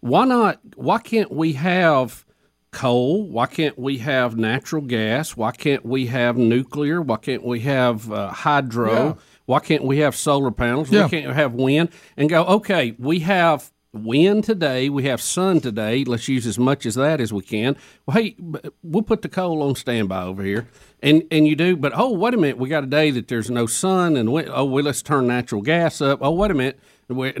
Why 0.00 0.24
not? 0.24 0.58
Why 0.74 0.98
can't 0.98 1.30
we 1.32 1.52
have 1.54 2.24
coal? 2.70 3.28
Why 3.28 3.46
can't 3.46 3.78
we 3.78 3.98
have 3.98 4.36
natural 4.36 4.82
gas? 4.82 5.36
Why 5.36 5.52
can't 5.52 5.84
we 5.84 6.06
have 6.06 6.36
nuclear? 6.36 7.00
Why 7.00 7.16
can't 7.16 7.44
we 7.44 7.60
have 7.60 8.10
uh, 8.12 8.30
hydro? 8.30 8.92
Yeah. 8.92 9.14
Why 9.46 9.60
can't 9.60 9.84
we 9.84 9.98
have 9.98 10.14
solar 10.14 10.50
panels? 10.50 10.90
Yeah. 10.90 11.04
Why 11.04 11.08
can't 11.08 11.28
we 11.28 11.34
have 11.34 11.54
wind? 11.54 11.90
And 12.16 12.28
go, 12.28 12.44
okay, 12.44 12.94
we 12.98 13.20
have 13.20 13.70
wind 13.92 14.44
today, 14.44 14.88
we 14.88 15.04
have 15.04 15.20
sun 15.20 15.60
today. 15.60 16.04
Let's 16.04 16.28
use 16.28 16.46
as 16.46 16.58
much 16.58 16.86
as 16.86 16.94
that 16.96 17.20
as 17.20 17.32
we 17.32 17.42
can. 17.42 17.76
Well, 18.06 18.16
hey, 18.16 18.36
we'll 18.82 19.02
put 19.02 19.22
the 19.22 19.28
coal 19.28 19.62
on 19.62 19.74
standby 19.74 20.22
over 20.24 20.42
here. 20.42 20.68
And 21.02 21.24
and 21.30 21.46
you 21.46 21.56
do, 21.56 21.76
but 21.76 21.92
oh, 21.94 22.12
wait 22.12 22.34
a 22.34 22.36
minute, 22.36 22.58
we 22.58 22.68
got 22.68 22.84
a 22.84 22.88
day 22.88 23.10
that 23.12 23.28
there's 23.28 23.50
no 23.50 23.66
sun, 23.66 24.16
and 24.16 24.32
we, 24.32 24.44
oh, 24.46 24.64
well, 24.64 24.84
let's 24.84 25.00
turn 25.02 25.28
natural 25.28 25.62
gas 25.62 26.00
up. 26.00 26.18
Oh, 26.22 26.32
wait 26.32 26.50
a 26.50 26.54
minute, 26.54 26.80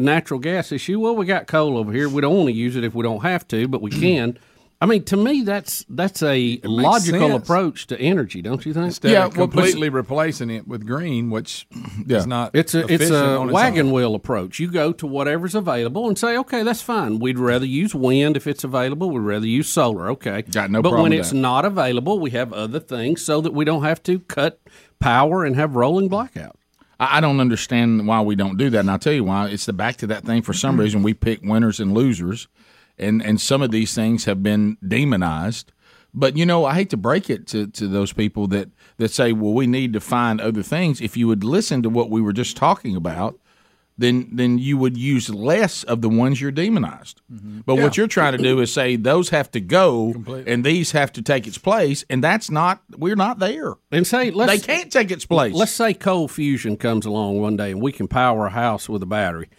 natural 0.00 0.40
gas 0.40 0.70
issue. 0.70 1.00
Well, 1.00 1.16
we 1.16 1.26
got 1.26 1.46
coal 1.46 1.76
over 1.76 1.92
here. 1.92 2.08
We 2.08 2.20
don't 2.20 2.36
want 2.36 2.48
to 2.48 2.54
use 2.54 2.76
it 2.76 2.84
if 2.84 2.94
we 2.94 3.02
don't 3.02 3.22
have 3.22 3.46
to, 3.48 3.66
but 3.68 3.82
we 3.82 3.90
can. 4.00 4.38
I 4.80 4.86
mean, 4.86 5.02
to 5.06 5.16
me, 5.16 5.42
that's 5.42 5.84
that's 5.88 6.22
a 6.22 6.60
logical 6.62 7.30
sense. 7.30 7.42
approach 7.42 7.88
to 7.88 7.98
energy, 8.00 8.42
don't 8.42 8.64
you 8.64 8.72
think? 8.72 8.86
Instead 8.86 9.12
of 9.16 9.34
completely 9.34 9.88
replacing 9.88 10.50
it 10.50 10.68
with 10.68 10.86
green, 10.86 11.30
which 11.30 11.66
is 12.08 12.28
not. 12.28 12.52
It's 12.54 12.76
a 12.76 12.86
it's 12.92 13.10
a 13.10 13.36
on 13.38 13.48
its 13.48 13.54
wagon 13.54 13.90
wheel 13.90 14.14
approach. 14.14 14.60
You 14.60 14.70
go 14.70 14.92
to 14.92 15.04
whatever's 15.06 15.56
available 15.56 16.06
and 16.06 16.16
say, 16.16 16.36
okay, 16.38 16.62
that's 16.62 16.80
fine. 16.80 17.18
We'd 17.18 17.40
rather 17.40 17.66
use 17.66 17.92
wind 17.92 18.36
if 18.36 18.46
it's 18.46 18.62
available. 18.62 19.10
We'd 19.10 19.18
rather 19.20 19.48
use 19.48 19.68
solar. 19.68 20.10
Okay, 20.10 20.42
Got 20.42 20.70
no 20.70 20.80
But 20.80 20.90
problem 20.90 21.02
when 21.02 21.10
with 21.10 21.20
it's 21.20 21.30
that. 21.30 21.36
not 21.38 21.64
available, 21.64 22.20
we 22.20 22.30
have 22.30 22.52
other 22.52 22.78
things 22.78 23.20
so 23.24 23.40
that 23.40 23.52
we 23.52 23.64
don't 23.64 23.82
have 23.82 24.00
to 24.04 24.20
cut 24.20 24.60
power 25.00 25.44
and 25.44 25.56
have 25.56 25.74
rolling 25.74 26.06
blackout. 26.08 26.54
I 27.00 27.18
I 27.18 27.20
don't 27.20 27.40
understand 27.40 28.06
why 28.06 28.20
we 28.20 28.36
don't 28.36 28.56
do 28.56 28.70
that, 28.70 28.78
and 28.80 28.90
I'll 28.92 28.98
tell 29.00 29.12
you 29.12 29.24
why. 29.24 29.48
It's 29.48 29.66
the 29.66 29.72
back 29.72 29.96
to 29.96 30.06
that 30.06 30.24
thing. 30.24 30.42
For 30.42 30.52
some 30.52 30.74
Mm-hmm. 30.74 30.80
reason, 30.82 31.02
we 31.02 31.14
pick 31.14 31.40
winners 31.42 31.80
and 31.80 31.92
losers, 31.94 32.46
and 32.98 33.22
and 33.22 33.40
some 33.40 33.62
of 33.62 33.70
these 33.70 33.94
things 33.94 34.24
have 34.24 34.42
been 34.42 34.76
demonized. 34.86 35.72
But 36.14 36.36
you 36.36 36.46
know, 36.46 36.64
I 36.64 36.74
hate 36.74 36.90
to 36.90 36.96
break 36.96 37.28
it 37.30 37.46
to, 37.48 37.66
to 37.66 37.86
those 37.86 38.12
people 38.12 38.46
that 38.48 38.70
that 38.96 39.10
say, 39.10 39.32
"Well, 39.32 39.52
we 39.52 39.66
need 39.66 39.92
to 39.92 40.00
find 40.00 40.40
other 40.40 40.62
things." 40.62 41.00
If 41.00 41.16
you 41.16 41.28
would 41.28 41.44
listen 41.44 41.82
to 41.82 41.90
what 41.90 42.10
we 42.10 42.20
were 42.20 42.32
just 42.32 42.56
talking 42.56 42.96
about, 42.96 43.38
then 43.98 44.28
then 44.32 44.58
you 44.58 44.78
would 44.78 44.96
use 44.96 45.28
less 45.28 45.84
of 45.84 46.00
the 46.00 46.08
ones 46.08 46.40
you're 46.40 46.50
demonized. 46.50 47.20
But 47.28 47.76
what 47.76 47.96
you're 47.96 48.06
trying 48.08 48.32
to 48.36 48.42
do 48.42 48.60
is 48.60 48.72
say 48.72 48.96
those 48.96 49.28
have 49.30 49.50
to 49.50 49.60
go, 49.60 50.12
Completely. 50.12 50.52
and 50.52 50.64
these 50.64 50.92
have 50.92 51.12
to 51.12 51.22
take 51.22 51.46
its 51.46 51.58
place, 51.58 52.04
and 52.08 52.24
that's 52.24 52.50
not. 52.50 52.82
We're 52.96 53.16
not 53.16 53.38
there. 53.38 53.74
And 53.92 54.06
say 54.06 54.30
let's 54.30 54.50
They 54.52 54.58
can't 54.58 54.90
take 54.90 55.10
its 55.10 55.26
place. 55.26 55.52
Let's 55.54 55.72
say 55.72 55.92
cold 55.94 56.30
fusion 56.30 56.76
comes 56.78 57.04
along 57.06 57.40
one 57.40 57.56
day 57.56 57.70
and 57.70 57.82
we 57.82 57.92
can 57.92 58.08
power 58.08 58.46
a 58.46 58.50
house 58.50 58.88
with 58.88 59.02
a 59.02 59.06
battery. 59.06 59.50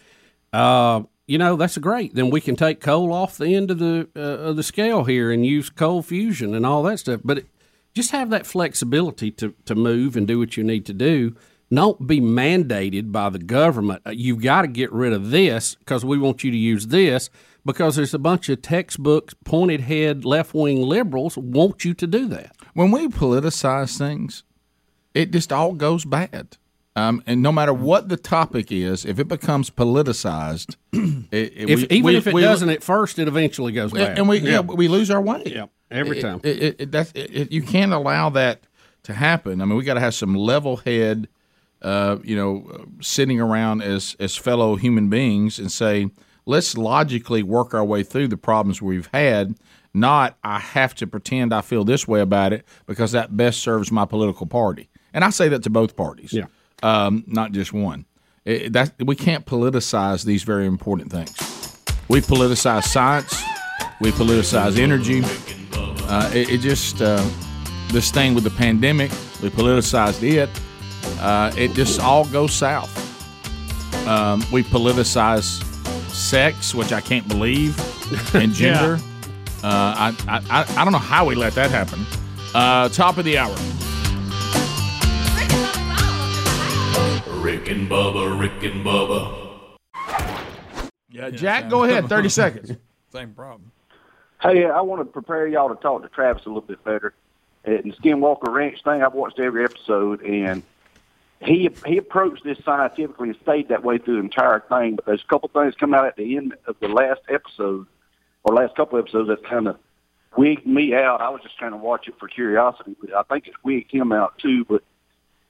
Uh, 0.52 1.02
you 1.30 1.38
know 1.38 1.54
that's 1.54 1.78
great. 1.78 2.16
Then 2.16 2.28
we 2.28 2.40
can 2.40 2.56
take 2.56 2.80
coal 2.80 3.12
off 3.12 3.38
the 3.38 3.54
end 3.54 3.70
of 3.70 3.78
the 3.78 4.08
uh, 4.16 4.48
of 4.48 4.56
the 4.56 4.64
scale 4.64 5.04
here 5.04 5.30
and 5.30 5.46
use 5.46 5.70
cold 5.70 6.06
fusion 6.06 6.56
and 6.56 6.66
all 6.66 6.82
that 6.82 6.98
stuff. 6.98 7.20
But 7.24 7.38
it, 7.38 7.46
just 7.94 8.10
have 8.10 8.30
that 8.30 8.46
flexibility 8.46 9.30
to 9.32 9.54
to 9.66 9.76
move 9.76 10.16
and 10.16 10.26
do 10.26 10.40
what 10.40 10.56
you 10.56 10.64
need 10.64 10.84
to 10.86 10.92
do. 10.92 11.36
Don't 11.72 12.04
be 12.04 12.20
mandated 12.20 13.12
by 13.12 13.28
the 13.30 13.38
government. 13.38 14.02
Uh, 14.04 14.10
You've 14.10 14.42
got 14.42 14.62
to 14.62 14.68
get 14.68 14.90
rid 14.92 15.12
of 15.12 15.30
this 15.30 15.76
because 15.76 16.04
we 16.04 16.18
want 16.18 16.42
you 16.42 16.50
to 16.50 16.56
use 16.56 16.88
this 16.88 17.30
because 17.64 17.94
there's 17.94 18.12
a 18.12 18.18
bunch 18.18 18.48
of 18.48 18.60
textbooks, 18.60 19.32
pointed 19.44 19.82
head, 19.82 20.24
left 20.24 20.52
wing 20.52 20.82
liberals 20.82 21.36
want 21.36 21.84
you 21.84 21.94
to 21.94 22.08
do 22.08 22.26
that. 22.26 22.56
when 22.74 22.90
we 22.90 23.06
politicize 23.06 23.96
things, 23.96 24.42
it 25.14 25.30
just 25.30 25.52
all 25.52 25.74
goes 25.74 26.04
bad. 26.04 26.56
Um, 26.96 27.22
and 27.26 27.40
no 27.40 27.52
matter 27.52 27.72
what 27.72 28.08
the 28.08 28.16
topic 28.16 28.72
is, 28.72 29.04
if 29.04 29.18
it 29.20 29.28
becomes 29.28 29.70
politicized, 29.70 30.76
it, 30.92 31.28
it- 31.32 31.70
If, 31.70 31.80
we- 31.80 31.86
even 31.96 32.02
we- 32.04 32.16
if 32.16 32.26
it 32.26 32.34
we- 32.34 32.42
doesn't 32.42 32.68
at 32.68 32.82
first, 32.82 33.18
it 33.18 33.28
eventually 33.28 33.72
goes 33.72 33.92
bad. 33.92 34.18
and 34.18 34.28
we 34.28 34.38
yeah. 34.38 34.60
we 34.60 34.88
lose 34.88 35.10
our 35.10 35.20
way. 35.20 35.42
Yeah, 35.46 35.66
every 35.90 36.20
time. 36.20 36.40
It, 36.42 36.90
that's, 36.90 37.12
you 37.14 37.62
can't 37.62 37.92
allow 37.92 38.30
that 38.30 38.62
to 39.04 39.14
happen. 39.14 39.60
I 39.62 39.64
mean, 39.64 39.76
we 39.78 39.84
got 39.84 39.94
to 39.94 40.00
have 40.00 40.14
some 40.14 40.34
level 40.34 40.78
head, 40.78 41.28
uh, 41.80 42.18
you 42.24 42.34
know, 42.36 42.86
sitting 43.00 43.40
around 43.40 43.82
as 43.82 44.16
as 44.18 44.36
fellow 44.36 44.74
human 44.76 45.08
beings 45.08 45.58
and 45.60 45.70
say, 45.70 46.10
let's 46.44 46.76
logically 46.76 47.42
work 47.44 47.72
our 47.72 47.84
way 47.84 48.02
through 48.02 48.28
the 48.28 48.36
problems 48.36 48.82
we've 48.82 49.08
had. 49.14 49.54
Not 49.94 50.36
I 50.44 50.58
have 50.58 50.94
to 50.96 51.06
pretend 51.06 51.52
I 51.54 51.60
feel 51.62 51.84
this 51.84 52.06
way 52.06 52.20
about 52.20 52.52
it 52.52 52.64
because 52.86 53.12
that 53.12 53.36
best 53.36 53.60
serves 53.60 53.90
my 53.92 54.04
political 54.04 54.46
party. 54.46 54.88
And 55.14 55.24
I 55.24 55.30
say 55.30 55.48
that 55.48 55.62
to 55.64 55.70
both 55.70 55.96
parties. 55.96 56.32
Yeah. 56.32 56.46
Um, 56.82 57.24
not 57.26 57.52
just 57.52 57.72
one. 57.72 58.06
It, 58.44 58.72
that 58.72 58.92
we 59.02 59.16
can't 59.16 59.44
politicize 59.44 60.24
these 60.24 60.42
very 60.44 60.66
important 60.66 61.12
things. 61.12 61.36
We 62.08 62.20
politicize 62.20 62.84
science. 62.84 63.40
We 64.00 64.10
politicize 64.12 64.78
energy. 64.78 65.22
Uh, 66.08 66.30
it, 66.34 66.50
it 66.50 66.58
just 66.60 67.00
uh, 67.02 67.24
this 67.92 68.10
thing 68.10 68.34
with 68.34 68.44
the 68.44 68.50
pandemic. 68.50 69.10
We 69.42 69.50
politicized 69.50 70.22
it. 70.22 70.48
Uh, 71.20 71.52
it 71.56 71.72
just 71.74 72.00
all 72.00 72.24
goes 72.26 72.52
south. 72.52 72.90
Um, 74.08 74.42
we 74.50 74.62
politicize 74.62 75.62
sex, 76.10 76.74
which 76.74 76.92
I 76.92 77.00
can't 77.00 77.28
believe, 77.28 77.78
and 78.34 78.52
gender. 78.52 78.94
uh, 79.62 79.68
I, 80.12 80.16
I 80.26 80.60
I 80.62 80.80
I 80.80 80.84
don't 80.84 80.92
know 80.92 80.98
how 80.98 81.26
we 81.26 81.34
let 81.34 81.54
that 81.54 81.70
happen. 81.70 82.04
Uh, 82.54 82.88
top 82.88 83.18
of 83.18 83.24
the 83.24 83.38
hour. 83.38 83.54
Rick 87.50 87.68
and 87.68 87.90
Bubba, 87.90 88.38
Rick 88.38 88.62
and 88.62 88.86
Bubba. 88.86 89.76
Yeah, 91.10 91.30
Jack, 91.30 91.68
go 91.68 91.82
ahead. 91.82 92.08
Thirty 92.08 92.28
seconds. 92.42 92.70
Same 93.12 93.34
problem. 93.34 93.72
Hey, 94.40 94.66
I 94.66 94.80
want 94.82 95.00
to 95.00 95.04
prepare 95.04 95.48
y'all 95.48 95.68
to 95.68 95.74
talk 95.74 96.02
to 96.02 96.08
Travis 96.08 96.46
a 96.46 96.48
little 96.48 96.60
bit 96.60 96.84
better. 96.84 97.12
At 97.64 97.82
the 97.82 97.90
Skinwalker 97.90 98.54
Ranch 98.54 98.84
thing, 98.84 99.02
I've 99.02 99.14
watched 99.14 99.40
every 99.40 99.64
episode, 99.64 100.22
and 100.22 100.62
he 101.40 101.68
he 101.84 101.96
approached 101.96 102.44
this 102.44 102.58
scientifically 102.64 103.30
and 103.30 103.38
stayed 103.42 103.68
that 103.70 103.82
way 103.82 103.98
through 103.98 104.18
the 104.18 104.22
entire 104.22 104.60
thing. 104.60 104.94
But 104.94 105.06
there's 105.06 105.24
a 105.24 105.26
couple 105.26 105.48
things 105.48 105.74
come 105.74 105.92
out 105.92 106.06
at 106.06 106.14
the 106.14 106.36
end 106.36 106.54
of 106.68 106.76
the 106.78 106.86
last 106.86 107.22
episode, 107.28 107.84
or 108.44 108.54
last 108.54 108.76
couple 108.76 108.96
episodes, 108.96 109.28
that 109.28 109.42
kind 109.42 109.66
of 109.66 109.76
wigged 110.36 110.68
me 110.68 110.94
out. 110.94 111.20
I 111.20 111.30
was 111.30 111.42
just 111.42 111.58
trying 111.58 111.72
to 111.72 111.78
watch 111.78 112.06
it 112.06 112.14
for 112.20 112.28
curiosity, 112.28 112.94
but 113.00 113.12
I 113.12 113.24
think 113.24 113.48
it's 113.48 113.56
wigged 113.64 113.90
him 113.90 114.12
out 114.12 114.38
too. 114.38 114.64
But 114.66 114.84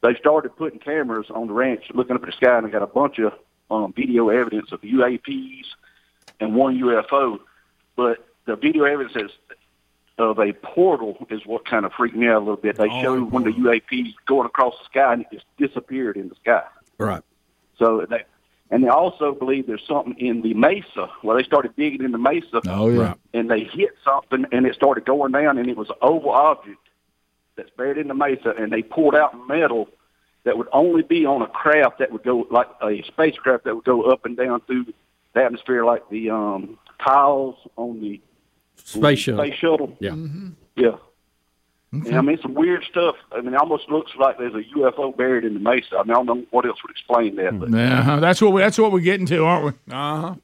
they 0.02 0.14
started 0.14 0.56
putting 0.56 0.78
cameras 0.78 1.26
on 1.30 1.46
the 1.46 1.52
ranch, 1.52 1.84
looking 1.94 2.16
up 2.16 2.22
at 2.22 2.26
the 2.26 2.32
sky, 2.32 2.56
and 2.58 2.66
they 2.66 2.70
got 2.70 2.82
a 2.82 2.86
bunch 2.86 3.18
of 3.18 3.32
um, 3.70 3.92
video 3.92 4.28
evidence 4.30 4.72
of 4.72 4.80
UAPs 4.80 5.66
and 6.40 6.54
one 6.54 6.78
UFO. 6.80 7.38
But 7.96 8.26
the 8.46 8.56
video 8.56 8.84
evidence 8.84 9.14
is 9.16 9.30
of 10.18 10.38
a 10.38 10.52
portal 10.52 11.26
is 11.30 11.46
what 11.46 11.64
kind 11.64 11.86
of 11.86 11.92
freaked 11.92 12.16
me 12.16 12.28
out 12.28 12.36
a 12.36 12.38
little 12.40 12.56
bit. 12.56 12.76
They 12.76 12.88
Oh, 12.90 13.02
showed 13.02 13.30
one 13.32 13.46
of 13.46 13.54
the 13.54 13.60
UAPs 13.60 14.14
going 14.26 14.46
across 14.46 14.74
the 14.78 14.84
sky 14.84 15.12
and 15.14 15.22
it 15.22 15.28
just 15.32 15.46
disappeared 15.58 16.16
in 16.16 16.28
the 16.28 16.34
sky. 16.36 16.62
Right. 16.98 17.22
So 17.78 18.06
they, 18.08 18.24
and 18.70 18.84
they 18.84 18.88
also 18.88 19.32
believe 19.34 19.66
there's 19.66 19.86
something 19.86 20.14
in 20.18 20.42
the 20.42 20.52
mesa. 20.52 21.10
Well, 21.22 21.36
they 21.38 21.42
started 21.42 21.74
digging 21.76 22.04
in 22.04 22.12
the 22.12 22.18
mesa. 22.18 22.60
Oh 22.68 22.88
yeah. 22.90 23.14
And 23.32 23.50
they 23.50 23.64
hit 23.64 23.90
something 24.04 24.44
and 24.52 24.66
it 24.66 24.74
started 24.74 25.06
going 25.06 25.32
down 25.32 25.56
and 25.58 25.68
it 25.70 25.76
was 25.76 25.88
an 25.88 25.96
oval 26.02 26.30
object 26.32 26.78
that's 27.60 27.76
buried 27.76 27.98
in 27.98 28.08
the 28.08 28.14
mesa 28.14 28.54
and 28.58 28.72
they 28.72 28.82
pulled 28.82 29.14
out 29.14 29.46
metal 29.46 29.88
that 30.44 30.56
would 30.56 30.68
only 30.72 31.02
be 31.02 31.26
on 31.26 31.42
a 31.42 31.46
craft 31.46 31.98
that 31.98 32.10
would 32.10 32.22
go 32.22 32.46
like 32.50 32.68
a 32.82 33.02
spacecraft 33.02 33.64
that 33.64 33.74
would 33.74 33.84
go 33.84 34.02
up 34.02 34.24
and 34.24 34.36
down 34.36 34.60
through 34.62 34.86
the 35.34 35.42
atmosphere 35.44 35.84
like 35.84 36.08
the 36.08 36.30
um, 36.30 36.78
tiles 36.98 37.56
on 37.76 38.00
the 38.00 38.20
Space 38.84 39.18
shuttle. 39.18 39.44
Space 39.44 39.58
shuttle. 39.58 39.96
Yeah. 40.00 40.14
Yeah. 40.76 40.96
And, 41.92 42.16
I 42.16 42.20
mean, 42.20 42.38
some 42.40 42.54
weird 42.54 42.84
stuff. 42.84 43.16
I 43.32 43.40
mean, 43.40 43.52
it 43.52 43.60
almost 43.60 43.88
looks 43.90 44.12
like 44.18 44.38
there's 44.38 44.54
a 44.54 44.62
UFO 44.78 45.16
buried 45.16 45.44
in 45.44 45.54
the 45.54 45.60
mesa. 45.60 45.96
I 45.98 46.04
mean, 46.04 46.12
I 46.12 46.14
don't 46.14 46.26
know 46.26 46.46
what 46.50 46.64
else 46.64 46.78
would 46.82 46.90
explain 46.90 47.34
that. 47.36 47.58
But 47.58 47.70
Yeah, 47.70 48.20
that's 48.20 48.40
what 48.40 48.52
we, 48.52 48.62
that's 48.62 48.78
what 48.78 48.92
we're 48.92 49.00
getting 49.00 49.26
to, 49.26 49.44
aren't 49.44 49.64
we? 49.64 49.70
Uh 49.92 50.20
huh. 50.20 50.34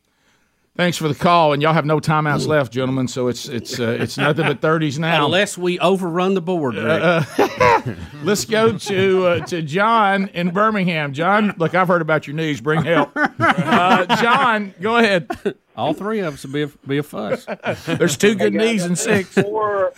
Thanks 0.77 0.99
for 0.99 1.09
the 1.09 1.14
call, 1.14 1.55
and 1.55 1.62
y'all 1.62 1.72
have 1.72 1.87
no 1.87 2.01
timeouts 2.01 2.47
left, 2.47 2.70
gentlemen. 2.70 3.09
So 3.09 3.29
it's 3.29 3.49
it's 3.49 3.81
uh, 3.81 3.97
it's 3.99 4.18
nothing 4.18 4.45
but 4.47 4.61
thirties 4.61 4.99
now. 4.99 5.24
Unless 5.24 5.57
we 5.57 5.79
overrun 5.79 6.35
the 6.35 6.43
board, 6.43 6.74
Rick. 6.74 7.03
Uh, 7.03 7.95
let's 8.22 8.45
go 8.45 8.77
to 8.77 9.27
uh, 9.27 9.47
to 9.47 9.62
John 9.62 10.29
in 10.29 10.51
Birmingham. 10.51 11.14
John, 11.14 11.55
look, 11.57 11.74
I've 11.74 11.89
heard 11.89 12.03
about 12.03 12.27
your 12.27 12.37
knees. 12.37 12.61
Bring 12.61 12.85
help. 12.85 13.16
Uh, 13.39 14.16
John, 14.22 14.74
go 14.81 14.97
ahead. 14.97 15.29
All 15.77 15.93
three 15.93 16.20
of 16.20 16.35
us 16.35 16.45
will 16.45 16.53
be 16.53 16.62
a, 16.62 16.66
be 16.87 16.99
a 16.99 17.03
fuss. 17.03 17.47
There's 17.87 18.16
two 18.16 18.35
good 18.35 18.53
Hey, 18.55 18.59
guys, 18.59 18.72
knees 18.72 18.85
and 18.85 18.99
six. 18.99 19.29
Four, 19.35 19.93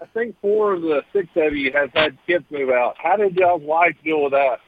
I 0.00 0.06
think 0.12 0.36
four 0.40 0.74
of 0.74 0.82
the 0.82 1.02
six 1.12 1.28
of 1.36 1.54
you 1.54 1.72
have 1.72 1.90
had 1.94 2.18
kids 2.26 2.44
move 2.50 2.68
out. 2.70 2.96
How 2.98 3.16
did 3.16 3.36
y'all's 3.36 3.62
wife 3.62 3.96
deal 4.04 4.22
with 4.24 4.32
that? 4.32 4.60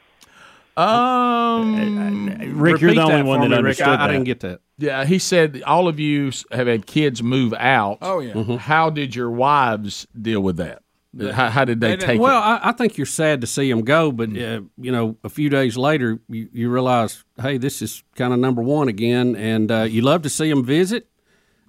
Um, 0.76 2.26
Rick, 2.56 2.80
you're 2.80 2.94
the 2.94 3.02
only 3.02 3.22
one 3.22 3.40
that 3.40 3.50
Rick. 3.50 3.58
understood 3.58 3.88
I, 3.88 3.94
I 3.94 3.96
that. 4.06 4.12
didn't 4.12 4.24
get 4.24 4.40
that. 4.40 4.60
Yeah, 4.78 5.04
he 5.04 5.18
said 5.18 5.62
all 5.64 5.86
of 5.86 6.00
you 6.00 6.32
have 6.50 6.66
had 6.66 6.86
kids 6.86 7.22
move 7.22 7.54
out. 7.54 7.98
Oh, 8.02 8.18
yeah. 8.18 8.56
How 8.56 8.90
did 8.90 9.14
your 9.14 9.30
wives 9.30 10.06
deal 10.20 10.40
with 10.40 10.56
that? 10.56 10.82
How, 11.32 11.48
how 11.48 11.64
did 11.64 11.80
they 11.80 11.96
take 11.96 12.20
well, 12.20 12.38
it? 12.38 12.44
I, 12.44 12.70
I 12.70 12.72
think 12.72 12.98
you're 12.98 13.06
sad 13.06 13.40
to 13.42 13.46
see 13.46 13.70
them 13.70 13.82
go, 13.82 14.10
but 14.10 14.30
uh, 14.30 14.62
you 14.76 14.90
know, 14.90 15.16
a 15.22 15.28
few 15.28 15.48
days 15.48 15.76
later, 15.76 16.18
you, 16.28 16.48
you 16.52 16.68
realize, 16.68 17.22
hey, 17.40 17.56
this 17.56 17.82
is 17.82 18.02
kind 18.16 18.32
of 18.32 18.40
number 18.40 18.62
one 18.62 18.88
again, 18.88 19.36
and 19.36 19.70
uh, 19.70 19.82
you 19.82 20.02
love 20.02 20.22
to 20.22 20.28
see 20.28 20.50
them 20.50 20.64
visit, 20.64 21.06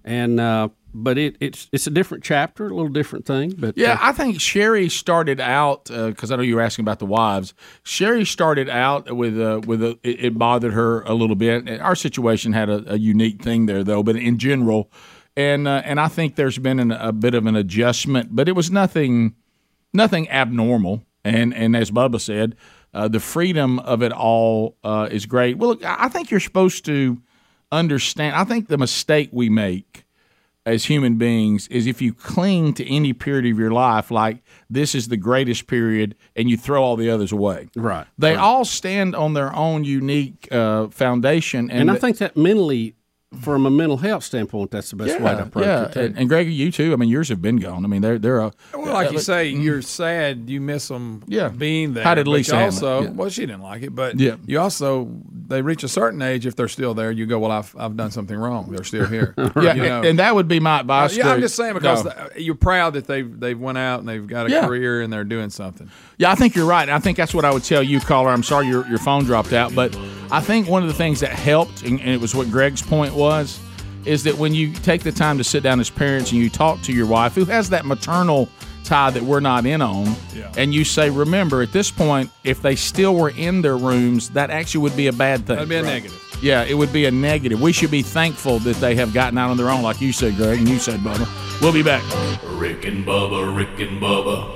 and 0.03 0.39
uh, 0.39 0.69
but 0.95 1.17
it, 1.17 1.35
it's 1.39 1.67
it's 1.71 1.87
a 1.87 1.91
different 1.91 2.23
chapter, 2.23 2.65
a 2.65 2.69
little 2.69 2.89
different 2.89 3.25
thing. 3.25 3.53
But 3.57 3.77
Yeah, 3.77 3.93
uh, 3.93 3.97
I 4.01 4.11
think 4.13 4.37
Sheri 4.37 4.89
started 4.89 5.39
out 5.39 5.85
because 5.85 6.31
I 6.31 6.37
know 6.37 6.41
you 6.41 6.55
were 6.55 6.61
asking 6.61 6.83
about 6.83 6.99
the 6.99 7.05
wives. 7.05 7.53
Sheri 7.83 8.25
started 8.25 8.69
out 8.69 9.15
with 9.15 9.39
uh, 9.39 9.61
with 9.65 9.83
a, 9.83 9.99
it, 10.03 10.25
it 10.25 10.37
bothered 10.37 10.73
her 10.73 11.01
a 11.01 11.13
little 11.13 11.35
bit. 11.35 11.81
Our 11.81 11.95
situation 11.95 12.53
had 12.53 12.69
a, 12.69 12.93
a 12.93 12.97
unique 12.97 13.43
thing 13.43 13.65
there, 13.65 13.83
though, 13.83 14.03
but 14.03 14.15
in 14.15 14.39
general, 14.39 14.89
and 15.35 15.67
uh, 15.67 15.81
and 15.83 15.99
I 15.99 16.07
think 16.07 16.35
there's 16.35 16.57
been 16.57 16.79
an, 16.79 16.91
a 16.91 17.11
bit 17.11 17.33
of 17.33 17.45
an 17.45 17.55
adjustment, 17.55 18.35
but 18.35 18.47
it 18.47 18.53
was 18.53 18.71
nothing 18.71 19.35
nothing 19.93 20.29
abnormal. 20.29 21.03
And 21.25 21.53
and 21.53 21.75
as 21.75 21.91
Bubba 21.91 22.21
said, 22.21 22.55
uh, 22.93 23.09
the 23.09 23.19
freedom 23.19 23.79
of 23.79 24.01
it 24.01 24.13
all 24.13 24.77
uh, 24.83 25.09
is 25.11 25.25
great. 25.25 25.57
Well, 25.57 25.71
look, 25.71 25.83
I 25.83 26.07
think 26.07 26.31
you're 26.31 26.39
supposed 26.39 26.85
to 26.85 27.21
understand. 27.71 28.35
I 28.35 28.45
think 28.45 28.67
the 28.67 28.77
mistake 28.77 29.29
we 29.33 29.49
make 29.49 30.04
as 30.65 30.85
human 30.85 31.17
beings 31.17 31.67
is 31.67 31.85
if 31.85 32.01
you 32.01 32.13
cling 32.13 32.73
to 32.73 32.89
any 32.89 33.13
period 33.13 33.45
of 33.45 33.59
your 33.59 33.71
life 33.71 34.09
like 34.09 34.43
this 34.69 34.95
is 34.95 35.07
the 35.07 35.17
greatest 35.17 35.67
period 35.67 36.15
and 36.35 36.49
you 36.49 36.57
throw 36.57 36.83
all 36.83 36.95
the 36.95 37.09
others 37.09 37.31
away. 37.31 37.69
Right. 37.75 38.07
They 38.17 38.31
right. 38.31 38.39
all 38.39 38.65
stand 38.65 39.15
on 39.15 39.33
their 39.33 39.55
own 39.55 39.83
unique 39.83 40.47
uh, 40.51 40.87
foundation. 40.87 41.69
And, 41.69 41.81
and 41.81 41.91
I 41.91 41.95
think 41.95 42.17
that 42.17 42.35
mentally, 42.35 42.95
from 43.41 43.65
a 43.65 43.69
mental 43.69 43.97
health 43.97 44.23
standpoint, 44.23 44.71
that's 44.71 44.89
the 44.89 44.95
best 44.95 45.19
way 45.19 45.31
to 45.35 45.43
approach 45.43 45.65
yeah. 45.65 45.83
it. 45.85 45.93
Too. 45.93 45.99
And, 46.01 46.17
and 46.17 46.29
Greg, 46.29 46.49
you 46.51 46.71
too. 46.71 46.93
I 46.93 46.95
mean, 46.95 47.09
yours 47.09 47.29
have 47.29 47.41
been 47.41 47.57
gone. 47.57 47.83
I 47.85 47.87
mean, 47.87 48.01
they're 48.01 48.17
they're 48.19 48.39
a, 48.39 48.51
Well, 48.73 48.93
like 48.93 49.11
you 49.11 49.17
uh, 49.17 49.21
say, 49.21 49.47
you're 49.49 49.81
sad 49.81 50.49
you 50.49 50.61
miss 50.61 50.87
them 50.87 51.23
Yeah. 51.27 51.49
being 51.49 51.93
there. 51.93 52.03
How 52.03 52.15
did 52.15 52.25
but 52.25 52.31
Lisa 52.31 52.51
you 52.53 52.57
handle 52.59 52.77
it? 52.77 52.91
also, 52.91 53.03
Yeah. 53.03 53.09
well, 53.11 53.29
she 53.29 53.41
didn't 53.45 53.61
like 53.61 53.83
it, 53.83 53.93
but 53.95 54.19
Yeah. 54.19 54.35
you 54.45 54.59
also, 54.59 55.09
they 55.47 55.61
reach 55.61 55.83
a 55.83 55.87
certain 55.87 56.21
age, 56.21 56.45
if 56.45 56.55
they're 56.55 56.67
still 56.67 56.93
there, 56.93 57.11
you 57.11 57.25
go, 57.25 57.39
well, 57.39 57.51
I've, 57.51 57.75
I've 57.77 57.95
done 57.95 58.11
something 58.11 58.37
wrong. 58.37 58.71
They're 58.71 58.83
still 58.83 59.05
here. 59.05 59.33
yeah, 59.55 59.73
You 59.75 59.83
know? 59.83 60.01
and 60.03 60.19
that 60.19 60.33
would 60.35 60.47
be 60.47 60.59
my 60.59 60.77
Uh, 60.77 60.81
advice. 60.81 61.15
yeah, 61.17 61.29
I'm 61.31 61.41
just 61.41 61.55
saying 61.55 61.73
because 61.75 62.03
No. 62.03 62.11
the- 62.33 62.41
you're 62.41 62.55
proud 62.55 62.93
that 62.93 63.07
they've 63.07 63.39
they've 63.39 63.59
went 63.59 63.77
out 63.77 63.99
and 63.99 64.09
they've 64.09 64.25
got 64.25 64.47
a 64.47 64.49
Yeah. 64.49 64.65
career 64.67 65.01
and 65.01 65.11
they're 65.11 65.23
doing 65.23 65.49
something. 65.49 65.89
Yeah, 66.17 66.31
I 66.31 66.35
think 66.35 66.55
you're 66.55 66.65
right. 66.65 66.87
I 66.89 66.99
think 66.99 67.17
that's 67.17 67.33
what 67.33 67.45
I 67.45 67.51
would 67.51 67.63
tell 67.63 67.83
you, 67.83 67.99
caller. 67.99 68.29
I'm 68.29 68.43
sorry 68.43 68.67
your, 68.67 68.87
your 68.87 68.97
phone 68.99 69.23
dropped 69.25 69.53
out, 69.53 69.75
but 69.75 69.95
I 70.31 70.39
think 70.41 70.67
one 70.67 70.81
of 70.81 70.87
the 70.87 70.93
things 70.93 71.19
that 71.19 71.31
helped, 71.31 71.83
and, 71.83 71.99
and 71.99 72.09
it 72.09 72.19
was 72.21 72.33
what 72.33 72.49
Greg's 72.49 72.81
point 72.81 73.13
was, 73.13 73.24
is 74.05 74.23
that 74.23 74.37
when 74.37 74.53
you 74.53 74.71
take 74.71 75.03
the 75.03 75.11
time 75.11 75.37
to 75.37 75.43
sit 75.43 75.63
down 75.63 75.79
as 75.79 75.89
parents 75.89 76.31
and 76.31 76.39
you 76.39 76.49
talk 76.49 76.81
to 76.83 76.93
your 76.93 77.07
wife, 77.07 77.33
who 77.33 77.45
has 77.45 77.69
that 77.71 77.85
maternal 77.85 78.49
tie 78.83 79.09
that 79.09 79.23
we're 79.23 79.39
not 79.39 79.65
in 79.65 79.81
on, 79.81 80.15
and 80.57 80.73
you 80.73 80.83
say, 80.83 81.09
remember, 81.09 81.61
at 81.61 81.71
this 81.71 81.89
point, 81.89 82.29
if 82.43 82.61
they 82.61 82.75
still 82.75 83.15
were 83.15 83.31
in 83.31 83.61
their 83.61 83.77
rooms, 83.77 84.29
that 84.29 84.51
actually 84.51 84.81
would 84.81 84.95
be 84.95 85.07
a 85.07 85.13
bad 85.13 85.47
thing. 85.47 85.55
That'd 85.55 85.69
be 85.69 85.77
a 85.77 85.81
negative. 85.81 86.21
Yeah, 86.41 86.63
it 86.63 86.75
would 86.75 86.93
be 86.93 87.05
a 87.05 87.11
negative. 87.11 87.61
We 87.61 87.71
should 87.71 87.89
be 87.89 88.01
thankful 88.01 88.59
that 88.59 88.75
they 88.75 88.93
have 88.95 89.13
gotten 89.13 89.37
out 89.37 89.49
on 89.49 89.57
their 89.57 89.69
own, 89.69 89.81
like 89.81 90.01
you 90.01 90.11
said, 90.11 90.35
Greg, 90.35 90.59
and 90.59 90.69
you 90.69 90.77
said, 90.77 90.99
Bubba. 90.99 91.27
We'll 91.61 91.73
be 91.73 91.81
back. 91.81 92.03
Rick 92.59 92.85
and 92.85 93.05
Bubba, 93.05 93.55
Rick 93.55 93.79
and 93.79 94.01
Bubba. 94.01 94.55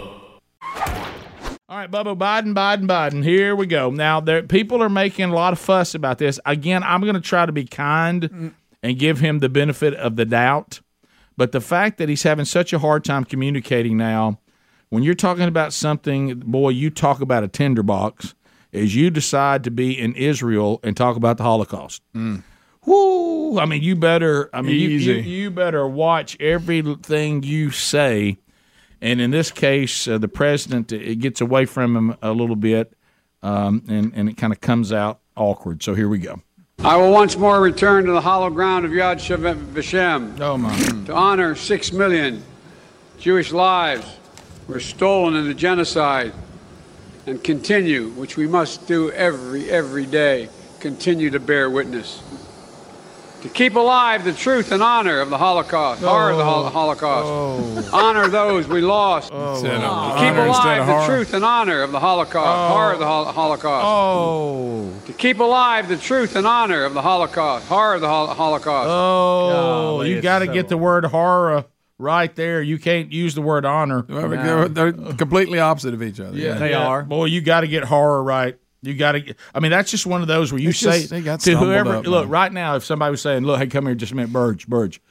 All 1.70 1.78
right, 1.78 1.90
Bubba 1.90 2.18
Biden, 2.18 2.54
Biden, 2.54 2.88
Biden. 2.88 3.24
Here 3.24 3.56
we 3.56 3.66
go. 3.66 3.92
Now, 3.92 4.20
there 4.20 4.44
people 4.44 4.84
are 4.84 4.90
making 4.90 5.30
a 5.30 5.34
lot 5.34 5.54
of 5.54 5.60
fuss 5.60 5.96
about 5.96 6.18
this. 6.18 6.40
Again, 6.46 6.84
I'm 6.84 7.02
going 7.02 7.14
to 7.14 7.22
try 7.22 7.46
to 7.46 7.52
be 7.52 7.66
kind 7.66 8.54
and 8.82 8.98
give 8.98 9.20
him 9.20 9.40
the 9.40 9.50
benefit 9.50 9.94
of 9.94 10.16
the 10.16 10.26
doubt. 10.26 10.82
But 11.38 11.52
the 11.52 11.62
fact 11.62 11.98
that 11.98 12.10
he's 12.10 12.24
having 12.24 12.46
such 12.46 12.74
a 12.74 12.80
hard 12.80 13.04
time 13.04 13.24
communicating 13.24 13.98
now, 13.98 14.40
when 14.90 15.04
you're 15.04 15.14
talking 15.14 15.48
about 15.48 15.72
something, 15.72 16.40
boy, 16.40 16.70
you 16.70 16.90
talk 16.90 17.22
about 17.22 17.44
a 17.44 17.48
tinderbox, 17.48 18.36
is 18.72 18.96
you 18.96 19.10
decide 19.10 19.64
to 19.64 19.72
be 19.72 19.98
in 19.98 20.14
Israel 20.16 20.80
and 20.84 20.96
talk 20.98 21.16
about 21.16 21.38
the 21.38 21.44
Holocaust. 21.44 22.02
Whoo! 22.86 23.60
I 23.60 23.66
mean, 23.66 23.82
you 23.82 23.96
better. 23.96 24.50
I 24.54 24.62
mean, 24.62 24.76
you, 24.80 24.90
you, 24.90 25.14
you 25.22 25.52
better 25.52 25.88
watch 25.88 26.38
everything 26.40 27.44
you 27.44 27.72
say. 27.72 28.38
And 29.02 29.22
in 29.22 29.32
this 29.32 29.52
case, 29.52 30.08
uh, 30.08 30.18
the 30.18 30.28
president 30.28 30.92
it 30.92 31.20
gets 31.20 31.40
away 31.42 31.66
from 31.66 31.96
him 31.96 32.18
a 32.22 32.32
little 32.32 32.56
bit, 32.56 32.94
um, 33.42 33.84
and 33.88 34.12
and 34.14 34.30
it 34.30 34.38
kind 34.38 34.52
of 34.52 34.60
comes 34.60 34.92
out 34.92 35.20
awkward. 35.36 35.84
So 35.84 35.94
here 35.94 36.10
we 36.10 36.20
go. 36.20 36.42
I 36.82 36.96
will 36.96 37.12
once 37.12 37.36
more 37.36 37.60
return 37.60 38.06
to 38.06 38.14
the 38.14 38.22
hollow 38.22 38.50
ground 38.50 38.86
of 38.86 38.92
Yad 38.92 39.18
Vashem 39.18 40.40
Oh 40.40 41.06
to 41.08 41.14
honor 41.14 41.54
six 41.54 41.92
million 41.92 42.42
Jewish 43.20 43.52
lives 43.52 44.06
were 44.66 44.80
stolen 44.80 45.36
in 45.36 45.46
the 45.46 45.54
genocide 45.54 46.32
and 47.26 47.44
continue, 47.44 48.12
which 48.12 48.38
we 48.38 48.48
must 48.48 48.88
do 48.88 49.12
every, 49.12 49.70
every 49.70 50.06
day, 50.06 50.48
continue 50.80 51.30
to 51.32 51.40
bear 51.42 51.70
witness. 51.70 52.24
To 53.42 53.48
keep 53.48 53.76
alive 53.76 54.26
the 54.26 54.34
truth 54.34 54.74
and 54.74 54.84
honor 54.84 55.22
of 55.22 55.30
the 55.30 55.38
Holocaust, 55.38 56.02
horror 56.04 56.32
of 56.32 56.38
the 56.38 56.44
Hol- 56.44 56.66
oh. 56.66 56.70
Holocaust, 56.70 57.26
oh. 57.26 57.90
honor 57.94 58.28
those 58.28 58.68
we 58.68 58.82
lost. 58.82 59.32
Oh, 59.34 59.54
instead 59.54 59.76
of 59.76 59.82
To 59.82 60.20
keep 60.20 60.34
honor 60.34 60.46
alive 60.46 60.88
the 60.88 61.06
truth 61.06 61.34
and 61.34 61.46
honor 61.46 61.82
of 61.82 61.94
the 61.94 62.02
Holocaust, 62.02 62.74
horror 62.74 62.94
of 62.94 63.00
the 63.00 63.06
Hol- 63.06 63.26
Holocaust. 63.32 63.86
Oh! 63.88 64.92
To 65.06 65.14
keep 65.14 65.40
alive 65.40 65.88
the 65.88 65.96
truth 65.96 66.36
and 66.36 66.46
honor 66.46 66.84
of 66.84 66.94
the 66.94 67.02
Holocaust, 67.02 67.66
horror 67.68 67.96
of 67.96 68.02
the 68.02 68.10
Hol- 68.10 68.28
Holocaust. 68.28 68.90
Oh! 68.90 69.50
Golly, 69.52 70.10
you 70.12 70.22
got 70.22 70.40
to 70.40 70.48
so- 70.48 70.54
get 70.54 70.68
the 70.68 70.78
word 70.78 71.06
horror 71.06 71.64
right 71.98 72.36
there. 72.36 72.62
You 72.62 72.78
can't 72.78 73.12
use 73.14 73.36
the 73.36 73.42
word 73.42 73.64
honor. 73.66 74.02
They're, 74.02 74.68
they're 74.68 74.92
completely 74.92 75.60
opposite 75.60 75.94
of 75.94 76.04
each 76.04 76.20
other. 76.20 76.38
yeah. 76.38 76.50
Yeah. 76.50 76.60
they 76.60 76.74
are. 76.74 77.04
Boy, 77.04 77.26
you 77.26 77.40
got 77.40 77.62
to 77.62 77.68
get 77.68 77.86
horror 77.86 78.22
right. 78.22 78.58
You 78.82 78.94
got 78.96 79.12
to. 79.14 79.34
I 79.54 79.60
mean, 79.60 79.72
that's 79.72 79.92
just 79.92 80.06
one 80.06 80.22
of 80.22 80.28
those 80.28 80.52
where 80.52 80.62
you 80.62 80.70
It's 80.70 80.80
say 80.80 81.02
just- 81.06 81.26
got 81.26 81.40
to 81.42 81.58
whoever. 81.58 81.96
up, 81.98 82.08
look, 82.08 82.26
man. 82.26 82.30
right 82.32 82.52
now, 82.54 82.76
if 82.78 82.86
somebody 82.86 83.12
was 83.12 83.22
saying, 83.22 83.44
"Look, 83.44 83.60
hey, 83.60 83.68
come 83.68 83.86
here, 83.86 83.96
just 83.96 84.12
a 84.12 84.16
minute, 84.16 84.32
Burge, 84.32 84.68
Burge." 84.68 85.02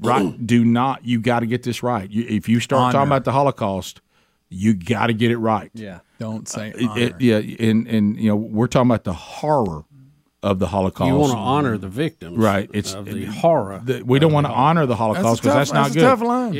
Right? 0.00 0.34
Do 0.46 0.64
not. 0.64 1.04
You 1.04 1.20
got 1.20 1.40
to 1.40 1.46
get 1.46 1.62
this 1.62 1.82
right. 1.82 2.08
You, 2.10 2.24
if 2.28 2.48
you 2.48 2.60
start 2.60 2.82
Honor. 2.82 2.92
talking 2.92 3.08
about 3.08 3.24
the 3.24 3.32
Holocaust, 3.32 4.00
you 4.48 4.74
got 4.74 5.06
to 5.08 5.12
get 5.14 5.30
it 5.30 5.38
right. 5.38 5.70
Yeah. 5.74 6.00
Don't 6.18 6.48
say 6.48 6.72
uh, 6.72 6.76
It- 6.76 6.88
honor. 6.88 7.00
it- 7.02 7.20
yeah, 7.20 7.66
and 7.68 7.86
and 7.86 8.16
you 8.18 8.28
know 8.28 8.36
we're 8.36 8.66
talking 8.66 8.90
about 8.90 9.04
the 9.04 9.12
horror 9.12 9.84
of 10.42 10.58
the 10.58 10.66
Holocaust. 10.66 11.08
You 11.08 11.14
want 11.16 11.32
to 11.32 11.38
honor 11.38 11.78
the 11.78 11.88
victims, 11.88 12.36
right? 12.36 12.68
It's 12.74 12.94
of 12.94 13.04
the 13.06 13.26
horror. 13.26 13.80
the- 13.84 14.02
we 14.02 14.18
don't 14.18 14.32
want 14.32 14.46
to 14.46 14.52
honor 14.52 14.86
the 14.86 14.96
Holocaust 14.96 15.42
because 15.42 15.54
that's, 15.70 15.72
not 15.72 15.92
good. 15.92 16.00
Yeah, 16.02 16.14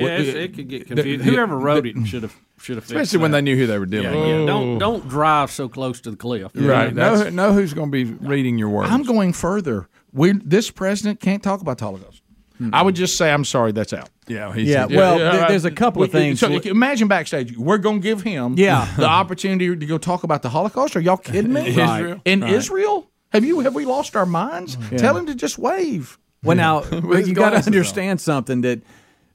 Well, 0.05 0.21
it's, 0.21 0.29
it 0.29 0.55
could 0.55 0.69
get 0.69 0.87
confused. 0.87 1.25
Whoever 1.25 1.59
wrote 1.59 1.87
it 1.87 1.97
should 2.07 2.23
have 2.23 2.35
should 2.61 2.77
have 2.77 2.85
fixed 2.85 2.93
Especially 2.95 3.21
when 3.23 3.33
that. 3.33 3.39
they 3.39 3.43
knew 3.43 3.57
who 3.57 3.67
they 3.67 3.79
were 3.79 3.87
Yeah, 3.87 4.03
dealing 4.03 4.21
with. 4.21 4.29
yeah. 4.41 4.47
Don't 4.47 4.79
don't 4.79 5.09
drive 5.09 5.51
so 5.51 5.69
close 5.69 6.01
to 6.03 6.13
the 6.13 6.17
cliff. 6.17 6.53
Right. 6.55 6.95
Know, 6.95 7.29
know 7.31 7.53
who's 7.53 7.75
going 7.75 7.91
to 7.91 8.05
be 8.05 8.05
reading 8.05 8.57
your 8.57 8.69
words. 8.69 8.89
I'm 8.91 9.03
going 9.03 9.33
further. 9.33 9.89
We 10.13 10.33
this 10.33 10.71
president 10.71 11.19
can't 11.21 11.43
talk 11.43 11.61
about 11.61 11.79
the 11.79 11.87
Holocaust. 11.87 12.23
Hmm. 12.59 12.71
I 12.73 12.83
would 12.83 12.95
just 12.95 13.17
say 13.17 13.33
I'm 13.33 13.45
sorry. 13.45 13.73
That's 13.73 13.93
out. 13.93 14.11
Yeah, 14.29 14.55
Yeah, 14.55 14.87
well, 14.87 15.19
there- 15.19 15.49
there's 15.49 15.65
a 15.65 15.71
couple 15.73 16.03
of 16.05 16.13
things. 16.13 16.39
So 16.39 16.47
like, 16.49 16.67
imagine 16.67 17.09
backstage. 17.09 17.57
We're 17.59 17.79
going 17.79 18.01
to 18.01 18.03
give 18.03 18.23
him 18.23 18.55
Yeah. 18.57 18.87
the 18.97 19.09
opportunity 19.09 19.75
to 19.75 19.87
go 19.87 19.99
talk 19.99 20.23
about 20.23 20.43
the 20.43 20.49
Holocaust. 20.51 20.95
Are 20.95 21.01
y'all 21.01 21.17
kidding 21.17 21.53
me? 21.53 21.75
Right. 21.77 22.21
In 22.25 22.43
Right. 22.43 22.53
Israel? 22.53 23.09
Have 23.33 23.45
you 23.45 23.61
have 23.61 23.75
we 23.75 23.85
lost 23.85 24.17
our 24.17 24.27
minds? 24.27 24.77
Mm-hmm. 24.77 24.95
Yeah. 24.95 25.01
Tell 25.01 25.17
him 25.17 25.27
to 25.27 25.35
just 25.35 25.59
wave. 25.59 26.19
Well, 26.43 26.57
now 26.57 26.81
With 27.01 27.29
you 27.29 27.35
got 27.35 27.51
to 27.51 27.51
glasses 27.51 27.69
on. 27.69 27.75
understand 27.75 28.21
something 28.21 28.61
that 28.63 28.83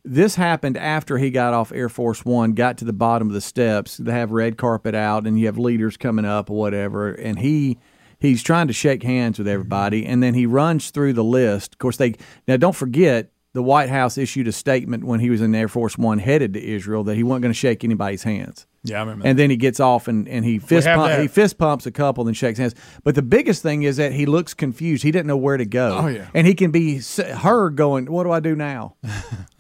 this 0.04 0.36
happened 0.36 0.78
after 0.78 1.18
he 1.18 1.30
got 1.32 1.54
off 1.54 1.72
Air 1.72 1.90
Force 1.90 2.24
One, 2.24 2.54
got 2.54 2.78
to 2.80 2.86
the 2.86 2.94
bottom 2.94 3.28
of 3.28 3.34
the 3.34 3.42
steps. 3.42 3.98
They 3.98 4.12
have 4.12 4.32
red 4.32 4.58
carpet 4.58 4.96
out, 4.96 5.28
and 5.28 5.40
you 5.40 5.48
have 5.48 5.58
leaders 5.58 5.98
coming 5.98 6.26
up 6.26 6.50
or 6.50 6.58
whatever, 6.58 7.12
and 7.12 7.40
he 7.40 7.78
he's 8.20 8.42
trying 8.44 8.68
to 8.68 8.74
shake 8.74 9.04
hands 9.04 9.38
with 9.38 9.48
everybody, 9.48 10.06
and 10.06 10.22
then 10.24 10.34
he 10.34 10.46
runs 10.46 10.92
through 10.92 11.14
the 11.14 11.24
list. 11.24 11.74
Of 11.74 11.80
course, 11.80 11.98
they 11.98 12.16
now 12.48 12.58
don't 12.58 12.76
forget 12.76 13.32
the 13.54 13.64
White 13.64 13.90
House 13.90 14.18
issued 14.18 14.48
a 14.48 14.52
statement 14.52 15.04
when 15.04 15.20
he 15.20 15.30
was 15.30 15.42
in 15.42 15.54
Air 15.56 15.68
Force 15.68 15.98
One 15.98 16.20
headed 16.20 16.54
to 16.54 16.64
Israel 16.64 17.04
that 17.06 17.16
he 17.16 17.24
wasn't 17.24 17.44
going 17.44 17.54
to 17.54 17.58
shake 17.60 17.84
anybody's 17.84 18.24
hands. 18.24 18.68
Yeah, 18.90 18.98
I 18.98 19.00
remember. 19.02 19.28
And 19.28 19.38
then 19.38 19.50
he 19.50 19.58
gets 19.58 19.80
off 19.80 20.08
and, 20.08 20.28
and 20.28 20.44
he 20.46 20.60
fist 20.60 20.88
pump, 20.88 21.20
he 21.22 21.28
fist 21.28 21.58
pumps 21.58 21.86
a 21.86 21.92
couple, 21.92 22.24
then 22.24 22.34
shakes 22.34 22.60
hands. 22.60 22.76
But 23.04 23.16
the 23.16 23.22
biggest 23.22 23.62
thing 23.64 23.84
is 23.84 23.98
that 23.98 24.14
he 24.14 24.26
looks 24.26 24.54
confused. 24.54 25.04
He 25.04 25.12
didn't 25.12 25.28
know 25.28 25.38
where 25.38 25.58
to 25.58 25.66
go. 25.66 25.98
Oh, 26.04 26.08
yeah. 26.08 26.28
and 26.34 26.46
he 26.48 26.54
can 26.54 26.72
be 26.72 27.02
her 27.36 27.70
going, 27.70 28.12
"What 28.12 28.24
do 28.24 28.32
I 28.32 28.40
do 28.40 28.56
now?" 28.56 28.96
All 29.04 29.12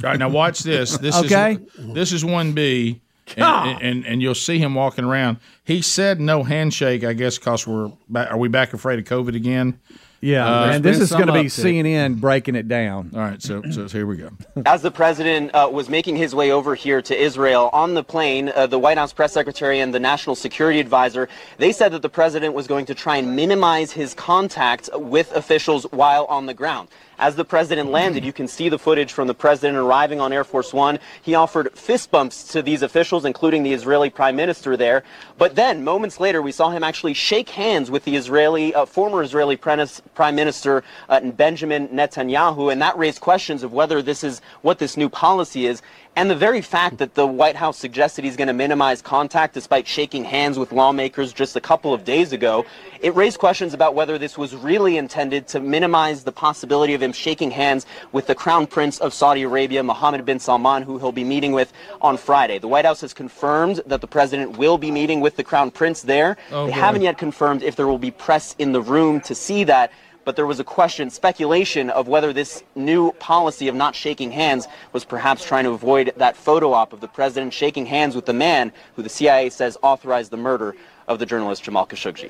right, 0.04 0.20
now 0.20 0.30
watch 0.30 0.60
this. 0.60 0.98
This 0.98 1.16
Okay. 1.18 1.58
is 1.78 1.94
this 1.94 2.12
is 2.14 2.24
one 2.26 2.54
B, 2.54 3.02
and, 3.36 3.82
and 3.82 4.06
and 4.06 4.22
you'll 4.22 4.36
see 4.36 4.60
him 4.60 4.76
walking 4.76 5.04
around. 5.06 5.38
He 5.64 5.82
said 5.82 6.20
no 6.20 6.44
handshake. 6.44 7.04
I 7.04 7.14
guess 7.14 7.38
because 7.38 7.68
we're 7.68 7.92
back, 8.10 8.32
are 8.32 8.38
we 8.38 8.48
back 8.48 8.74
afraid 8.74 9.00
of 9.00 9.06
COVID 9.06 9.36
again? 9.36 9.80
Yeah, 10.20 10.46
Uh, 10.48 10.72
and 10.72 10.84
this 10.84 11.00
is 11.00 11.12
going 11.12 11.28
to 11.28 11.34
be 11.34 11.42
uptick. 11.42 11.86
CNN 11.86 12.20
breaking 12.20 12.56
it 12.56 12.68
down. 12.68 13.12
All 13.14 13.20
right, 13.20 13.42
so 13.42 13.62
so 13.70 13.88
here 13.88 14.08
we 14.08 14.18
go. 14.18 14.30
As 14.66 14.82
the 14.82 14.90
president 14.92 15.54
uh, 15.54 15.70
was 15.72 15.90
making 15.90 16.16
his 16.18 16.34
way 16.34 16.52
over 16.52 16.74
here 16.76 17.02
to 17.04 17.16
Israel 17.16 17.70
on 17.72 17.94
the 17.94 18.04
plane, 18.04 18.52
uh, 18.56 18.66
the 18.68 18.80
White 18.80 18.98
House 18.98 19.14
press 19.14 19.34
secretary 19.34 19.80
and 19.80 19.94
the 19.94 20.00
national 20.00 20.36
security 20.36 20.80
advisor, 20.80 21.30
they 21.58 21.72
said 21.72 21.92
that 21.92 22.02
the 22.02 22.10
president 22.10 22.54
was 22.56 22.66
going 22.68 22.86
to 22.88 22.96
try 22.96 23.18
and 23.18 23.36
minimize 23.36 23.92
his 23.92 24.14
contact 24.16 24.90
with 24.94 25.32
officials 25.34 25.84
while 25.92 26.26
on 26.26 26.48
the 26.48 26.54
ground. 26.54 26.90
As 27.20 27.36
the 27.36 27.46
president 27.46 27.90
landed, 27.90 28.24
you 28.24 28.32
can 28.32 28.48
see 28.48 28.70
the 28.70 28.78
footage 28.78 29.12
from 29.12 29.28
the 29.28 29.34
president 29.34 29.78
arriving 29.78 30.22
on 30.22 30.32
Air 30.32 30.44
Force 30.44 30.72
One. 30.72 31.00
He 31.22 31.34
offered 31.34 31.72
fist 31.74 32.12
bumps 32.12 32.44
to 32.52 32.62
these 32.62 32.84
officials, 32.84 33.26
including 33.26 33.64
the 33.64 33.74
Israeli 33.74 34.12
prime 34.12 34.36
minister 34.36 34.78
there. 34.78 35.04
But 35.40 35.56
then, 35.56 35.84
moments 35.84 36.20
later, 36.20 36.44
we 36.44 36.52
saw 36.52 36.70
him 36.70 36.84
actually 36.84 37.16
shake 37.16 37.50
hands 37.50 37.90
with 37.90 38.04
the 38.04 38.16
Israeli, 38.16 38.74
uh, 38.76 38.86
former 38.86 39.24
Israeli 39.24 39.58
prime 39.58 40.36
minister 40.36 40.84
uh, 41.10 41.20
Benjamin 41.32 41.88
Netanyahu, 41.88 42.72
and 42.72 42.80
that 42.84 42.96
raised 42.98 43.20
questions 43.20 43.64
of 43.64 43.74
whether 43.74 44.04
this 44.04 44.24
is 44.24 44.42
what 44.62 44.78
this 44.78 44.96
new 44.96 45.10
policy 45.10 45.66
is. 45.66 45.82
And 46.18 46.32
the 46.32 46.36
very 46.36 46.62
fact 46.62 46.98
that 46.98 47.14
the 47.14 47.28
White 47.28 47.56
House 47.56 47.78
suggested 47.78 48.26
he's 48.26 48.36
going 48.36 48.48
to 48.48 48.54
minimize 48.54 49.04
contact 49.04 49.54
despite 49.54 49.88
shaking 49.88 50.24
hands 50.24 50.58
with 50.58 50.72
lawmakers 50.72 51.32
just 51.32 51.56
a 51.56 51.62
couple 51.62 51.94
of 51.94 52.04
days 52.06 52.32
ago, 52.32 52.66
it 53.02 53.14
raised 53.14 53.38
questions 53.38 53.76
about 53.76 53.94
whether 53.94 54.18
this 54.18 54.36
was 54.36 54.56
really 54.56 54.98
intended 54.98 55.48
to 55.50 55.60
minimize 55.60 56.24
the 56.24 56.32
possibility 56.32 56.96
of 56.96 57.04
him 57.04 57.14
shaking 57.14 57.52
hands 57.52 57.86
with 58.14 58.26
the 58.26 58.34
Crown 58.34 58.66
Prince 58.66 58.98
of 58.98 59.14
Saudi 59.14 59.44
Arabia, 59.44 59.84
Mohammed 59.84 60.26
bin 60.26 60.40
Salman, 60.40 60.82
who 60.82 60.98
he'll 60.98 61.12
be 61.12 61.24
meeting 61.24 61.52
with 61.52 61.72
on 62.02 62.18
Friday. 62.18 62.58
The 62.58 62.68
White 62.68 62.86
House 62.86 63.02
has 63.02 63.14
confirmed 63.14 63.82
that 63.86 64.02
the 64.02 64.08
president 64.08 64.58
will 64.58 64.80
be 64.80 64.90
meeting 64.90 65.22
with 65.22 65.36
the 65.36 65.44
Crown 65.44 65.70
Prince 65.70 66.02
there. 66.02 66.36
Oh, 66.50 66.66
they 66.66 66.72
boy. 66.72 66.80
haven't 66.80 67.02
yet 67.04 67.20
confirmed 67.20 67.62
if 67.62 67.76
there 67.76 67.86
will 67.86 68.00
be 68.00 68.10
press 68.10 68.56
in 68.58 68.72
the 68.72 68.82
room 68.82 69.22
to 69.22 69.36
see 69.36 69.66
that 69.66 69.92
but 70.28 70.36
there 70.36 70.46
was 70.46 70.60
a 70.60 70.64
question, 70.66 71.10
speculation 71.10 71.90
of 71.90 72.10
whether 72.10 72.34
this 72.34 72.62
new 72.76 73.14
policy 73.14 73.70
of 73.70 73.76
not 73.76 73.96
shaking 73.96 74.30
hands 74.30 74.68
was 74.92 75.06
perhaps 75.06 75.46
trying 75.46 75.64
to 75.64 75.70
avoid 75.72 76.12
that 76.18 76.36
photo 76.36 76.74
op 76.74 76.92
of 76.92 77.00
the 77.00 77.08
president 77.08 77.54
shaking 77.54 77.86
hands 77.86 78.14
with 78.14 78.26
the 78.26 78.34
man 78.34 78.74
who 78.98 79.02
the 79.02 79.08
CIA 79.08 79.50
says 79.50 79.78
authorized 79.82 80.30
the 80.30 80.36
murder 80.36 80.76
of 81.08 81.20
the 81.20 81.26
journalist 81.26 81.64
Jamal 81.64 81.88
Khashoggi. 81.88 82.30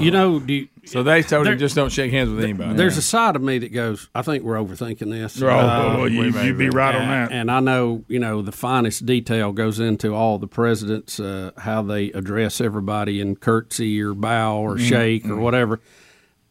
You 0.00 0.10
know, 0.10 0.38
do 0.40 0.52
you, 0.54 0.68
so 0.86 1.02
they 1.02 1.22
told 1.22 1.46
him 1.46 1.58
just 1.58 1.74
don't 1.74 1.92
shake 1.92 2.10
hands 2.10 2.30
with 2.30 2.42
anybody. 2.42 2.72
There's 2.74 2.96
a 2.96 3.02
side 3.02 3.36
of 3.36 3.42
me 3.42 3.58
that 3.58 3.72
goes, 3.72 4.08
I 4.14 4.22
think 4.22 4.42
we're 4.42 4.56
overthinking 4.56 5.10
this. 5.10 5.40
Oh, 5.42 5.46
well, 5.48 6.08
you, 6.08 6.32
we 6.32 6.42
you'd 6.42 6.56
be 6.58 6.70
right 6.70 6.94
on 6.94 7.02
And- 7.02 7.10
that. 7.10 7.32
And 7.32 7.50
I 7.50 7.60
know, 7.60 8.04
you 8.08 8.18
know, 8.18 8.40
the 8.40 8.52
finest 8.52 9.04
detail 9.04 9.52
goes 9.52 9.78
into 9.78 10.14
all 10.14 10.38
the 10.38 10.46
presidents, 10.48 11.20
uh, 11.20 11.50
how 11.58 11.82
they 11.82 12.12
address 12.12 12.62
everybody 12.62 13.20
in 13.20 13.36
curtsy 13.36 14.00
or 14.00 14.14
bow 14.14 14.56
or 14.56 14.76
Mhm. 14.76 14.88
shake 14.88 15.24
or 15.26 15.36
Mhm. 15.36 15.40
whatever. 15.40 15.80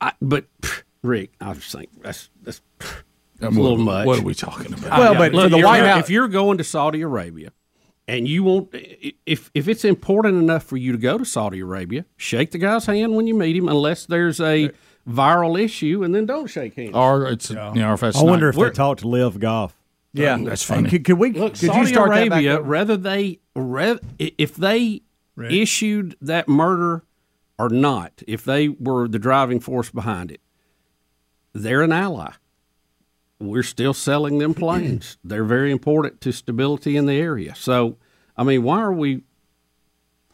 I, 0.02 0.14
but 0.22 0.45
pff, 0.62 0.84
Rick, 1.04 1.32
I 1.39 1.54
just 1.54 1.72
think 1.72 1.89
that's 2.02 2.30
that's, 2.41 2.62
pff, 2.80 3.04
that's 3.39 3.52
Um, 3.54 3.58
a 3.58 3.62
little 3.62 3.78
what- 3.78 3.86
much. 3.86 4.06
what 4.08 4.20
are 4.20 4.24
we 4.24 4.34
talking 4.34 4.74
about? 4.74 4.97
Well, 4.99 5.14
Yeah, 5.14 5.20
but 5.20 5.34
look, 5.34 5.43
for 5.52 5.58
the 5.58 5.64
White 5.66 5.84
House, 5.86 6.04
if 6.04 6.10
you're 6.10 6.28
going 6.28 6.58
to 6.58 6.64
Saudi 6.64 7.02
Arabia 7.02 7.52
and 8.08 8.28
you 8.28 8.43
want, 8.43 8.70
if 9.26 9.49
if 9.54 9.68
it's 9.68 9.86
important 9.86 10.41
enough 10.41 10.64
for 10.64 10.78
you 10.78 10.91
to 10.91 10.97
go 10.97 11.18
to 11.18 11.26
Saudi 11.26 11.60
Arabia, 11.60 12.06
shake 12.18 12.52
the 12.52 12.58
guy's 12.58 12.86
hand 12.88 13.16
when 13.16 13.28
you 13.28 13.36
meet 13.36 13.56
him, 13.56 13.68
unless 13.70 14.06
there's 14.08 14.39
a 14.41 14.72
viral 15.10 15.60
issue, 15.60 16.04
and 16.04 16.14
then 16.16 16.26
don't 16.26 16.47
shake 16.47 16.76
hands. 16.76 16.95
Or 16.95 17.28
it's 17.28 17.49
you 17.49 17.56
know, 17.56 17.89
or 17.89 17.93
if 17.93 17.99
that's 18.02 18.18
I 18.18 18.24
wonder 18.24 18.52
not- 18.52 18.62
if 18.64 18.70
they 18.70 18.76
talk 18.76 18.97
to 18.99 19.08
LIV 19.08 19.39
Golf. 19.39 19.78
Yeah, 20.14 20.38
that's 20.43 20.62
funny. 20.64 20.89
Could, 20.89 21.06
could 21.06 21.18
we? 21.20 21.32
Look, 21.32 21.54
could 21.54 21.68
Saudi 21.70 21.80
you 21.80 21.86
start 21.86 22.10
that 22.10 22.16
back 22.30 22.32
Arabia, 22.43 22.60
over? 22.60 22.70
whether 22.70 22.97
they, 22.97 23.39
re- 23.56 23.97
if 24.18 24.56
they 24.58 25.04
issued 25.38 26.18
that 26.22 26.49
murder 26.49 27.04
or 27.62 27.70
not, 27.70 28.24
if 28.28 28.43
they 28.43 28.70
were 28.70 29.07
the 29.07 29.20
driving 29.20 29.59
force 29.59 29.91
behind 29.91 30.32
it, 30.32 30.41
they're 31.53 31.84
an 31.84 31.91
ally. 31.91 32.32
We're 33.39 33.62
still 33.64 33.93
selling 33.93 34.39
them 34.39 34.55
planes. 34.55 35.18
they're 35.24 35.43
very 35.43 35.72
important 35.72 36.22
to 36.22 36.32
stability 36.32 36.97
in 36.97 37.05
the 37.05 37.14
area. 37.14 37.53
So, 37.55 37.97
I 38.36 38.43
mean, 38.43 38.64
why 38.64 38.82
are 38.82 38.93
we? 38.93 39.22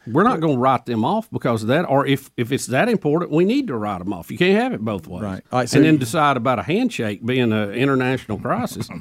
We're 0.06 0.24
not 0.24 0.40
going 0.40 0.56
to 0.56 0.60
write 0.60 0.86
them 0.86 1.04
off 1.04 1.30
because 1.32 1.64
of 1.64 1.68
that, 1.68 1.84
or 1.84 2.06
if 2.06 2.32
if 2.38 2.54
it's 2.54 2.68
that 2.68 2.88
important, 2.88 3.32
we 3.32 3.44
need 3.44 3.68
to 3.68 3.76
write 3.76 4.00
them 4.00 4.14
off. 4.14 4.32
You 4.32 4.38
can't 4.38 4.58
have 4.58 4.72
it 4.72 4.80
both 4.80 5.06
ways, 5.06 5.24
Right. 5.24 5.44
Right, 5.52 5.68
so 5.68 5.78
and 5.78 5.86
then 5.86 5.98
decide 5.98 6.38
about 6.38 6.60
a 6.60 6.64
handshake 6.64 7.26
being 7.26 7.52
an 7.52 7.74
international 7.74 8.40
crisis. 8.40 8.88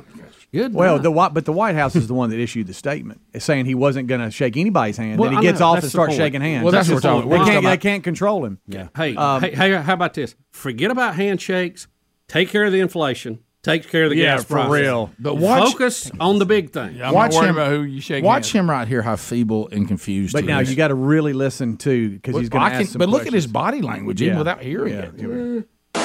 Good. 0.56 0.74
Well, 0.74 0.98
the 0.98 1.10
White, 1.10 1.34
but 1.34 1.44
the 1.44 1.52
White 1.52 1.74
House 1.74 1.94
is 1.96 2.06
the 2.08 2.14
one 2.14 2.30
that 2.30 2.38
issued 2.40 2.66
the 2.66 2.74
statement, 2.74 3.20
saying 3.38 3.66
he 3.66 3.74
wasn't 3.74 4.08
going 4.08 4.20
to 4.20 4.30
shake 4.30 4.56
anybody's 4.56 4.96
hand. 4.96 5.18
Well, 5.18 5.30
then 5.30 5.38
I 5.38 5.40
he 5.42 5.46
gets 5.46 5.60
know, 5.60 5.66
off 5.66 5.82
and 5.82 5.88
starts 5.90 6.14
shaking 6.16 6.40
hands. 6.40 6.64
Well, 6.64 6.72
that's 6.72 6.88
the 6.88 6.94
what 6.94 7.04
we're 7.04 7.10
talking- 7.10 7.30
They 7.30 7.36
talking 7.36 7.52
can't, 7.52 7.64
they 7.64 7.76
can't 7.76 8.04
control 8.04 8.44
him. 8.44 8.58
Yeah. 8.66 8.88
Hey, 8.96 9.14
Um, 9.16 9.40
hey, 9.42 9.50
hey, 9.54 9.72
how 9.76 9.92
about 9.94 10.14
this? 10.14 10.34
Forget 10.50 10.90
about 10.90 11.14
handshakes. 11.14 11.86
Take 12.28 12.48
care 12.48 12.64
of 12.64 12.72
the 12.72 12.80
inflation. 12.80 13.38
Take 13.62 13.88
care 13.88 14.04
of 14.04 14.10
the 14.10 14.16
Yeah, 14.16 14.36
gas 14.36 14.44
for 14.44 14.54
prices. 14.54 14.72
real. 14.72 15.10
But 15.18 15.36
watch- 15.38 15.72
focus 15.72 16.10
on 16.20 16.38
the 16.38 16.46
big 16.46 16.70
thing. 16.70 16.98
watch 17.12 17.34
him. 17.34 17.50
About 17.56 17.70
who 17.72 17.82
you 17.82 18.00
shake 18.00 18.22
watch 18.22 18.52
him 18.52 18.70
right 18.70 18.86
here. 18.86 19.02
How 19.02 19.16
feeble 19.16 19.68
and 19.72 19.88
confused. 19.88 20.32
But 20.32 20.42
he 20.44 20.48
now 20.48 20.60
is. 20.60 20.70
you 20.70 20.76
got 20.76 20.88
to 20.88 20.94
really 20.94 21.32
listen 21.32 21.76
too, 21.76 22.10
because 22.10 22.34
Well, 22.34 22.40
he's 22.42 22.48
going 22.48 22.62
I 22.62 22.68
to 22.68 22.74
can- 22.76 22.82
ask 22.82 22.92
some 22.92 22.98
But 23.00 23.08
look 23.08 23.26
at 23.26 23.32
his 23.32 23.46
body 23.48 23.82
language, 23.82 24.22
even 24.22 24.34
Yeah. 24.34 24.38
without 24.38 24.62
hearing 24.62 24.94
Yeah. 24.94 25.00
it. 25.06 25.68
What 25.92 26.02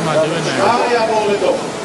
am 0.00 0.08
I 0.08 0.26
doing 0.26 0.44
now? 0.44 1.83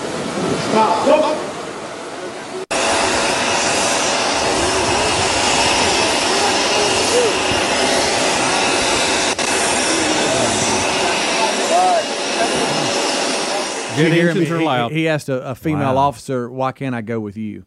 Did 13.96 14.08
you 14.08 14.14
hear 14.14 14.24
him? 14.30 14.38
engines 14.38 14.52
are 14.52 14.60
He- 14.60 14.66
loud. 14.66 14.92
He, 14.92 15.08
asked 15.10 15.28
a, 15.30 15.50
a 15.50 15.56
female 15.56 15.96
Wow. 15.96 16.08
officer, 16.08 16.50
"Why 16.50 16.72
can't 16.72 16.96
I 16.96 17.02
go 17.02 17.20
with 17.20 17.36
you?" 17.36 17.66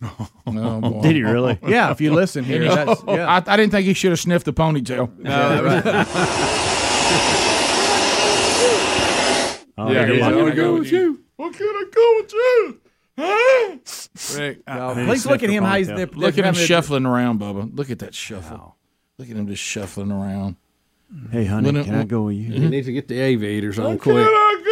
Oh, 0.46 0.80
boy. 0.80 1.02
Did 1.02 1.16
he 1.16 1.22
really? 1.22 1.58
Yeah, 1.66 1.90
if 1.90 2.00
you 2.00 2.14
listen 2.14 2.44
here, 2.44 2.64
that's- 2.64 3.02
yeah. 3.06 3.26
I, 3.28 3.36
I 3.46 3.56
didn't 3.56 3.70
think 3.72 3.86
he 3.86 3.92
should 3.94 4.10
have 4.12 4.20
sniffed 4.20 4.46
the 4.46 4.52
ponytail. 4.54 5.10
Yeah, 5.22 5.60
right. 5.60 5.84
yeah, 9.92 10.06
he's 10.06 10.22
I 10.22 10.30
gonna 10.30 10.42
wanna 10.42 10.54
go 10.54 10.74
with 10.78 10.92
you. 10.92 11.19
What 11.40 11.54
can 11.54 11.66
I 11.66 11.84
go 11.90 12.16
with 12.16 12.32
you? 12.34 12.80
Huh? 13.18 14.38
Rick, 14.38 14.58
I- 14.66 15.04
please 15.06 15.24
look 15.24 15.42
at 15.42 15.48
him. 15.48 15.64
How 15.64 15.76
he's 15.78 15.86
they're- 15.86 16.06
Look 16.12 16.34
at 16.34 16.38
him 16.38 16.44
having 16.44 16.60
a- 16.62 16.66
shuffling 16.66 17.06
around, 17.06 17.40
Bubba. 17.40 17.74
Look 17.74 17.90
at 17.90 17.98
that 18.00 18.14
shuffle. 18.14 18.76
Look 19.18 19.30
at 19.30 19.36
him 19.36 19.46
just 19.46 19.62
shuffling 19.62 20.12
around. 20.12 20.56
Hey, 21.32 21.46
honey, 21.46 21.66
When 21.66 21.76
it- 21.76 21.84
can 21.86 21.94
I 21.94 22.04
go 22.04 22.22
with 22.24 22.36
you? 22.36 22.52
You 22.52 22.68
need 22.68 22.84
to 22.84 22.92
get 22.92 23.08
the 23.08 23.18
aviators 23.18 23.78
on 23.78 23.92
Can 23.92 23.98
quick. 23.98 24.16
I 24.16 24.24
go 24.26 24.56
with 24.58 24.66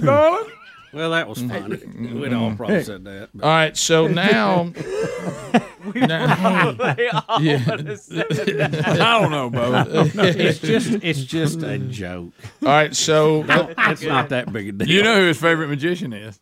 you, 0.00 0.06
darling? 0.06 0.50
Well, 0.92 1.10
that 1.10 1.28
was 1.28 1.38
funny. 1.38 1.76
Mm-hmm. 1.76 2.20
We'd 2.20 2.32
all 2.32 2.54
probably 2.56 2.82
said 2.82 3.04
that. 3.04 3.28
All 3.42 3.48
right, 3.48 3.76
so 3.76 4.06
now. 4.08 4.72
now 5.94 6.72
They 6.94 7.08
all 7.08 7.40
Yeah. 7.42 7.64
would've 7.70 8.00
said 8.00 8.26
that. 8.30 8.88
I 8.88 9.20
don't 9.20 9.30
know, 9.30 9.50
Bubba. 9.50 10.14
it's 10.38 10.58
just 10.60 10.90
it's 11.02 11.22
just 11.22 11.62
a 11.62 11.78
joke. 11.78 12.32
All 12.62 12.68
right, 12.68 12.94
so 12.94 13.44
it's 13.48 14.02
not 14.02 14.28
that 14.30 14.52
big 14.52 14.68
a 14.68 14.72
deal. 14.72 14.88
You 14.88 15.02
know 15.02 15.20
who 15.20 15.26
his 15.28 15.38
favorite 15.40 15.68
magician 15.68 16.12
is? 16.12 16.40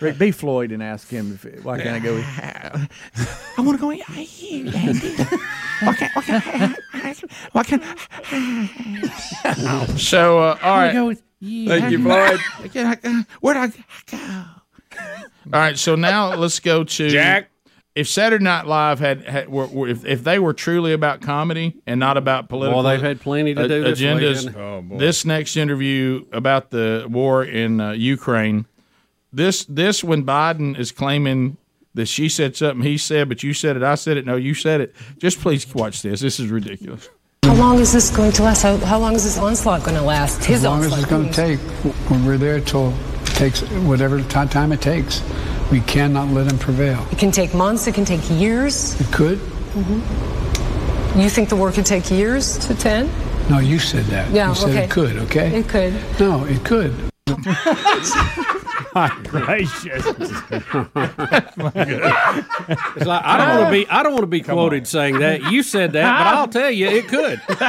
Rick, 0.00 0.18
be 0.18 0.30
Floyd 0.30 0.72
and 0.72 0.82
ask 0.82 1.08
him 1.08 1.32
if, 1.42 1.64
why 1.64 1.80
can't 1.80 1.96
I 1.96 1.98
go 1.98 2.14
with? 2.14 2.24
I 2.38 3.60
want 3.60 3.78
to 3.78 3.80
go 3.80 3.88
with 3.88 4.42
you, 4.42 4.68
Andy. 4.70 5.14
Why 5.82 5.94
can't, 5.94 6.76
why 7.52 7.62
can't, 7.64 7.84
why 7.84 8.68
So, 9.96 10.38
uh, 10.38 10.58
all 10.62 10.78
right. 10.78 10.92
go 10.92 11.06
with 11.06 11.22
you. 11.40 11.68
Thank 11.68 11.90
you, 11.90 12.02
Floyd. 12.02 12.38
Where'd 13.40 13.56
I 13.56 13.68
go? 14.10 14.44
All 15.52 15.60
right, 15.60 15.78
so 15.78 15.94
now 15.96 16.34
let's 16.34 16.60
go 16.60 16.84
to 16.84 17.08
Jack. 17.08 17.48
If 17.94 18.08
Saturday 18.08 18.42
Night 18.44 18.66
Live 18.66 19.00
had, 19.00 19.26
had 19.26 19.48
were, 19.50 19.66
were, 19.66 19.86
if, 19.88 20.04
if 20.06 20.24
they 20.24 20.38
were 20.38 20.54
truly 20.54 20.94
about 20.94 21.20
comedy 21.20 21.74
and 21.86 22.00
not 22.00 22.16
about 22.16 22.48
political, 22.48 22.82
Well, 22.82 22.90
they've 22.90 23.02
had 23.02 23.20
plenty 23.20 23.54
to 23.54 23.64
a- 23.64 23.68
do 23.68 23.84
agendas. 23.84 24.46
weekend. 24.46 24.56
Oh, 24.56 24.82
this 24.98 25.26
next 25.26 25.56
interview 25.58 26.24
about 26.32 26.70
the 26.70 27.06
war 27.10 27.44
in 27.44 27.80
uh, 27.82 27.90
Ukraine, 27.92 28.64
this 29.30 29.66
this 29.66 30.02
when 30.02 30.24
Biden 30.24 30.78
is 30.78 30.90
claiming 30.90 31.58
that 31.94 32.06
she 32.06 32.28
said 32.28 32.56
something 32.56 32.82
he 32.82 32.98
said, 32.98 33.28
but 33.28 33.42
you 33.42 33.52
said 33.52 33.76
it, 33.76 33.82
I 33.82 33.94
said 33.96 34.16
it, 34.16 34.26
no, 34.26 34.36
you 34.36 34.54
said 34.54 34.80
it. 34.80 34.94
Just 35.18 35.40
please 35.40 35.72
watch 35.74 36.02
this. 36.02 36.20
This 36.20 36.40
is 36.40 36.48
ridiculous. 36.48 37.08
How 37.44 37.54
long 37.54 37.78
is 37.78 37.92
this 37.92 38.10
going 38.10 38.32
to 38.32 38.42
last? 38.42 38.62
How, 38.62 38.76
how 38.78 38.98
long 38.98 39.14
is 39.14 39.24
this 39.24 39.36
onslaught 39.36 39.84
going 39.84 39.96
to 39.96 40.02
last? 40.02 40.44
His 40.44 40.58
as 40.58 40.64
long 40.64 40.80
as 40.80 40.92
onslaught. 40.92 41.00
it's 41.00 41.10
going 41.10 41.28
to 41.28 41.32
take, 41.32 41.60
when 42.10 42.24
we're 42.24 42.38
there 42.38 42.60
till 42.60 42.90
it 42.90 43.26
takes 43.34 43.62
whatever 43.62 44.22
ti- 44.22 44.46
time 44.46 44.72
it 44.72 44.80
takes, 44.80 45.22
we 45.70 45.80
cannot 45.80 46.28
let 46.28 46.50
him 46.50 46.58
prevail. 46.58 47.06
It 47.10 47.18
can 47.18 47.30
take 47.30 47.54
months. 47.54 47.86
It 47.86 47.94
can 47.94 48.04
take 48.04 48.20
years. 48.30 48.98
It 49.00 49.12
could. 49.12 49.38
Mm-hmm. 49.38 51.20
You 51.20 51.28
think 51.28 51.50
the 51.50 51.56
war 51.56 51.70
could 51.72 51.86
take 51.86 52.10
years 52.10 52.56
to 52.66 52.74
ten? 52.74 53.10
No, 53.50 53.58
you 53.58 53.78
said 53.78 54.04
that. 54.06 54.30
Yeah, 54.30 54.48
you 54.48 54.54
said 54.54 54.70
okay. 54.70 54.84
it 54.84 54.90
could. 54.90 55.16
Okay. 55.16 55.58
It 55.58 55.68
could. 55.68 55.94
No, 56.20 56.44
it 56.44 56.64
could. 56.64 56.94
My 58.94 59.08
gracious. 59.24 60.04
It's 60.06 60.30
like, 63.06 63.24
I 63.24 63.36
don't 63.38 63.58
want 63.58 63.66
to 63.66 63.70
be. 63.70 63.88
I 63.88 64.02
don't 64.02 64.12
want 64.12 64.22
to 64.22 64.26
be 64.26 64.40
quoted 64.42 64.86
saying 64.86 65.18
that. 65.20 65.50
You 65.50 65.62
said 65.62 65.92
that, 65.92 66.18
but 66.18 66.26
I'll 66.34 66.48
tell 66.48 66.70
you, 66.70 66.88
it 66.88 67.08
could. 67.08 67.40
but 67.48 67.60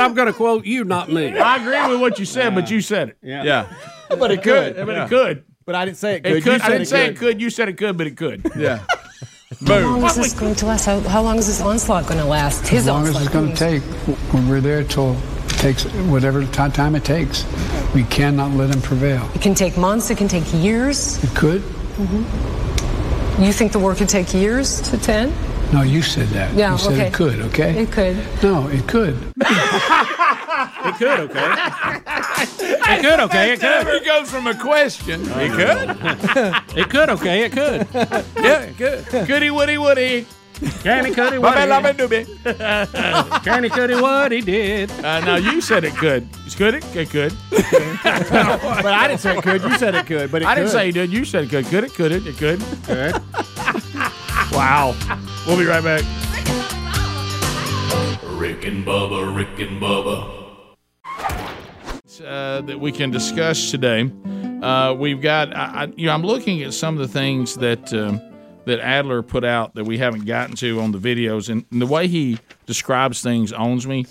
I'm 0.00 0.14
going 0.14 0.26
to 0.26 0.32
quote 0.32 0.64
you, 0.64 0.84
not 0.84 1.10
me. 1.10 1.36
I 1.38 1.56
agree 1.56 1.92
with 1.92 2.00
what 2.00 2.18
you 2.18 2.24
said, 2.24 2.54
but 2.54 2.70
you 2.70 2.80
said 2.80 3.10
it. 3.10 3.18
Yeah. 3.22 3.72
But 4.08 4.30
it 4.30 4.42
could. 4.42 4.74
could. 4.76 4.86
But 4.86 4.92
Yeah. 4.94 5.04
it 5.04 5.08
could. 5.08 5.44
But 5.64 5.74
I 5.76 5.84
didn't 5.84 5.98
say 5.98 6.16
it 6.16 6.26
It 6.26 6.32
could. 6.34 6.42
could. 6.42 6.60
You 6.60 6.64
I 6.64 6.68
didn't 6.68 6.82
it 6.82 6.88
say 6.88 7.06
could. 7.08 7.14
it 7.14 7.18
could. 7.18 7.40
You 7.40 7.50
said 7.50 7.68
it 7.68 7.76
could, 7.78 7.96
but 7.96 8.06
it 8.06 8.16
could. 8.16 8.50
Yeah. 8.56 8.80
How 9.66 9.78
long 9.80 10.02
is 10.04 10.16
this 10.16 10.32
going 10.32 10.54
to 10.56 10.66
last? 10.66 10.86
How, 10.86 10.98
how 11.00 11.22
long 11.22 11.36
is 11.38 11.46
this 11.46 11.60
onslaught 11.60 12.06
going 12.06 12.18
to 12.18 12.24
last? 12.24 12.66
His 12.66 12.80
as 12.80 12.86
long 12.88 13.02
as 13.06 13.14
onslaught. 13.14 13.22
it's 13.24 13.32
going 13.32 13.52
to 13.52 13.54
take, 13.54 13.82
when 14.32 14.48
we're 14.48 14.62
there 14.62 14.82
till 14.82 15.12
it 15.12 15.18
takes 15.62 15.84
whatever 16.10 16.44
ti- 16.44 16.70
time 16.70 16.96
it 16.96 17.04
takes, 17.04 17.46
we 17.94 18.02
cannot 18.04 18.50
let 18.50 18.74
him 18.74 18.82
prevail. 18.82 19.30
It 19.32 19.40
can 19.40 19.54
take 19.54 19.76
months. 19.76 20.10
It 20.10 20.18
can 20.18 20.26
take 20.26 20.52
years. 20.52 21.22
It 21.22 21.30
could. 21.36 21.62
Mm-hmm. 21.62 23.42
You 23.42 23.52
think 23.52 23.70
the 23.70 23.78
war 23.78 23.94
could 23.94 24.08
take 24.08 24.34
years 24.34 24.80
to 24.90 24.98
ten? 24.98 25.32
No, 25.72 25.82
you 25.82 26.02
said 26.02 26.26
that. 26.28 26.52
Yeah, 26.54 26.72
you 26.72 26.78
said 26.78 26.92
okay. 26.94 27.06
it 27.06 27.14
could. 27.14 27.40
Okay. 27.42 27.82
It 27.82 27.92
could. 27.92 28.16
No, 28.42 28.68
it 28.68 28.86
could. 28.88 29.16
It 30.84 30.96
could. 30.96 31.20
Okay. 31.20 31.54
It 32.58 33.00
could. 33.02 33.20
Okay. 33.20 33.52
It 33.52 33.60
could. 33.60 33.86
It 33.86 34.04
goes 34.04 34.30
from 34.30 34.48
a 34.48 34.54
question. 34.54 35.22
It 35.26 35.52
could. 35.52 36.76
It 36.76 36.90
could. 36.90 37.08
Okay. 37.10 37.44
It 37.44 37.52
could. 37.52 37.86
Yeah, 38.36 38.62
it 38.62 38.76
could. 38.76 39.26
Goody, 39.26 39.50
woody, 39.50 39.78
woody. 39.78 40.26
Can 40.82 41.04
he? 41.06 41.12
Could 41.12 41.32
he? 41.32 41.38
Bubba, 41.38 41.42
What 41.42 41.56
lubba, 41.68 41.92
he? 42.10 42.24
dooby. 42.24 43.44
Can 43.44 43.64
he? 43.64 43.70
Could 43.70 43.90
he? 43.90 43.96
What 44.00 44.32
he 44.32 44.40
did? 44.40 44.90
Uh, 44.90 45.20
now 45.20 45.36
you 45.36 45.60
said 45.60 45.84
it 45.84 45.94
could. 45.96 46.28
Could 46.56 46.74
it? 46.74 46.84
It 46.96 47.10
could. 47.10 47.32
But 47.50 48.86
I 48.86 49.08
didn't 49.08 49.20
say 49.20 49.36
it 49.38 49.42
could. 49.42 49.62
You 49.62 49.76
said 49.78 49.94
it 49.94 50.06
could. 50.06 50.30
But 50.30 50.42
it 50.42 50.48
I 50.48 50.54
didn't 50.54 50.68
could. 50.68 50.72
say 50.72 50.86
you 50.86 50.92
did. 50.92 51.12
You 51.12 51.24
said 51.24 51.44
it 51.44 51.50
could. 51.50 51.66
Could 51.66 51.84
it? 51.84 51.94
Could 51.94 52.12
it? 52.12 52.26
It 52.26 52.36
could. 52.36 52.62
Okay. 52.88 53.12
Wow. 54.52 54.94
We'll 55.46 55.56
be 55.56 55.64
right 55.64 55.82
back. 55.82 56.02
Rick 58.38 58.64
and 58.66 58.84
Bubba, 58.84 59.34
Rick 59.34 59.58
and 59.66 59.80
Bubba. 59.80 60.74
uh, 62.24 62.60
that 62.62 62.78
we 62.78 62.92
can 62.92 63.10
discuss 63.10 63.70
today. 63.70 64.10
Uh, 64.62 64.94
we've 64.94 65.22
got, 65.22 65.56
I, 65.56 65.84
I, 65.84 65.86
you 65.96 66.06
know, 66.06 66.12
I'm 66.12 66.22
looking 66.22 66.62
at 66.62 66.74
some 66.74 66.94
of 66.94 67.00
the 67.00 67.08
things 67.08 67.54
that 67.56 67.92
um, 67.94 68.20
that 68.64 68.80
Adler 68.80 69.22
put 69.22 69.44
out 69.44 69.74
that 69.74 69.84
we 69.84 69.98
haven't 69.98 70.24
gotten 70.24 70.54
to 70.56 70.80
on 70.80 70.92
the 70.92 70.98
videos, 70.98 71.48
and, 71.48 71.64
and 71.70 71.82
the 71.82 71.86
way 71.86 72.08
he 72.08 72.38
describes 72.66 73.22
things 73.22 73.52
owns 73.52 73.86
me. 73.86 74.06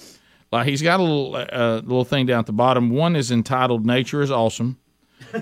Like 0.51 0.67
he's 0.67 0.81
got 0.81 0.99
a 0.99 1.03
little 1.03 1.35
uh, 1.35 1.75
little 1.83 2.03
thing 2.05 2.25
down 2.25 2.39
at 2.39 2.45
the 2.45 2.53
bottom. 2.53 2.89
One 2.89 3.15
is 3.15 3.31
entitled 3.31 3.85
"Nature 3.85 4.21
is 4.21 4.31
Awesome." 4.31 4.77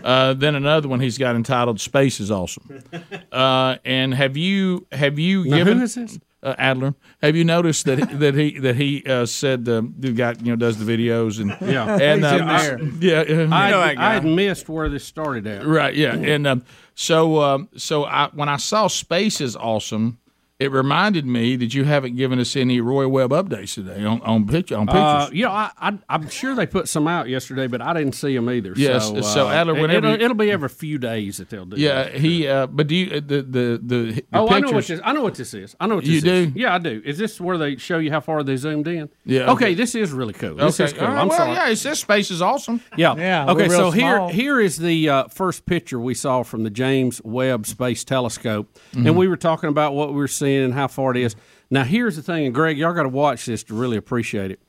Uh, 0.03 0.33
then 0.33 0.53
another 0.53 0.87
one 0.87 0.99
he's 0.99 1.17
got 1.17 1.35
entitled 1.35 1.79
"Space 1.79 2.19
is 2.19 2.29
Awesome." 2.29 2.83
Uh, 3.31 3.77
and 3.85 4.13
have 4.13 4.35
you 4.37 4.85
have 4.91 5.17
you 5.17 5.45
Now, 5.45 5.57
given 5.57 5.77
who 5.77 5.83
is 5.83 5.95
this? 5.95 6.19
Uh, 6.43 6.55
Adler. 6.57 6.95
Have 7.21 7.35
you 7.35 7.43
noticed 7.43 7.85
that 7.85 7.97
that 8.19 8.35
he 8.35 8.59
that 8.59 8.75
he 8.75 9.03
uh, 9.05 9.25
said 9.25 9.67
um, 9.69 9.93
the 9.97 10.11
guy 10.11 10.35
you 10.41 10.51
know 10.51 10.55
does 10.55 10.77
the 10.83 10.85
videos 10.97 11.39
and 11.41 11.49
Yeah. 11.69 11.97
and 11.99 12.23
uh, 12.23 12.37
there. 12.59 12.79
yeah 12.99 13.45
uh, 13.45 13.55
I 13.55 13.95
I 13.97 14.13
had 14.13 14.25
missed 14.25 14.69
where 14.69 14.89
this 14.89 15.03
started 15.03 15.45
at. 15.47 15.65
right 15.65 15.93
yeah 15.95 16.15
and 16.15 16.47
um, 16.47 16.63
so 16.95 17.41
um, 17.41 17.69
so 17.75 18.05
I 18.05 18.29
when 18.33 18.49
I 18.49 18.57
saw 18.57 18.87
Space 18.87 19.41
is 19.41 19.55
awesome. 19.55 20.17
It 20.59 20.73
reminded 20.73 21.25
me 21.25 21.55
that 21.55 21.73
you 21.73 21.85
haven't 21.85 22.17
given 22.17 22.37
us 22.37 22.53
any 22.57 22.81
Roy 22.81 23.07
Webb 23.07 23.29
updates 23.29 23.75
today 23.75 24.03
on 24.03 24.19
on 24.23 24.45
picture 24.45 24.75
on 24.75 24.87
pictures. 24.87 25.01
Uh, 25.01 25.29
you 25.31 25.45
know, 25.45 25.51
I, 25.51 25.71
I, 25.79 25.97
I'm 26.09 26.27
sure 26.27 26.53
they 26.53 26.65
put 26.67 26.89
some 26.89 27.07
out 27.07 27.29
yesterday, 27.29 27.65
but 27.67 27.81
I 27.81 27.93
didn't 27.93 28.11
see 28.11 28.35
them 28.35 28.49
either. 28.49 28.73
Yes, 28.75 29.07
so, 29.07 29.21
so, 29.21 29.47
uh, 29.47 29.51
Adler, 29.53 29.77
it- 29.77 29.81
whenever 29.81 29.97
it'll, 30.07 30.19
you- 30.19 30.25
it'll 30.25 30.35
be 30.35 30.51
every 30.51 30.67
few 30.67 30.97
days 30.97 31.37
that 31.37 31.49
they'll 31.49 31.63
do. 31.63 31.77
yeah, 31.79 32.03
that. 32.03 32.15
he. 32.15 32.45
Uh, 32.45 32.67
but 32.67 32.87
do 32.87 32.95
you 32.95 33.21
the 33.21 33.41
the 33.41 33.41
the, 33.41 33.79
the 33.81 34.25
Oh, 34.33 34.49
I 34.49 34.59
know 34.59 34.71
what 34.71 34.85
this. 34.85 34.99
I 35.01 35.13
know 35.13 35.21
what 35.23 35.35
this 35.35 35.53
is. 35.53 35.77
I 35.79 35.87
know 35.87 35.95
what 35.95 36.03
this 36.03 36.11
You 36.11 36.17
is. 36.17 36.47
do? 36.47 36.51
Yeah, 36.59 36.75
I 36.75 36.77
do. 36.79 37.01
Is 37.05 37.17
this 37.17 37.39
where 37.39 37.57
they 37.57 37.77
show 37.77 37.99
you 37.99 38.11
how 38.11 38.19
far 38.19 38.43
they 38.43 38.57
zoomed 38.57 38.89
in? 38.89 39.07
Yeah, 39.23 39.43
Okay, 39.43 39.51
okay. 39.67 39.73
this 39.75 39.95
is 39.95 40.11
really 40.11 40.33
cool. 40.33 40.55
This 40.55 40.77
Okay, 40.77 40.83
is 40.87 40.91
cool. 40.93 41.07
all 41.07 41.13
right, 41.13 41.21
I'm 41.21 41.29
well, 41.29 41.37
sorry. 41.37 41.53
yeah, 41.53 41.69
it 41.69 41.77
says 41.77 41.99
Space 41.99 42.31
is 42.31 42.41
awesome. 42.41 42.81
Yeah. 42.97 43.15
Yeah, 43.15 43.43
Okay. 43.51 43.69
we're 43.69 43.77
real 43.77 43.79
So 43.79 43.91
here, 43.91 44.27
here 44.27 44.59
is 44.59 44.77
the 44.77 45.07
uh, 45.07 45.27
first 45.29 45.65
picture 45.65 46.01
we 46.01 46.15
saw 46.15 46.43
from 46.43 46.63
the 46.65 46.69
James 46.69 47.21
Webb 47.23 47.65
Space 47.65 48.03
Telescope, 48.03 48.67
Mm-hmm. 48.93 49.07
and 49.07 49.15
we 49.15 49.29
were 49.29 49.37
talking 49.37 49.69
about 49.69 49.93
what 49.93 50.09
we 50.09 50.15
were 50.15 50.27
seeing 50.27 50.48
and 50.57 50.73
how 50.73 50.87
far 50.87 51.11
it 51.11 51.17
is. 51.17 51.35
Now, 51.69 51.83
here's 51.83 52.15
the 52.15 52.21
thing, 52.21 52.45
and 52.45 52.55
Greg, 52.55 52.77
y'all 52.77 52.93
got 52.93 53.03
to 53.03 53.09
watch 53.09 53.45
this 53.45 53.63
to 53.65 53.73
really 53.73 53.97
appreciate 53.97 54.51
it. 54.51 54.59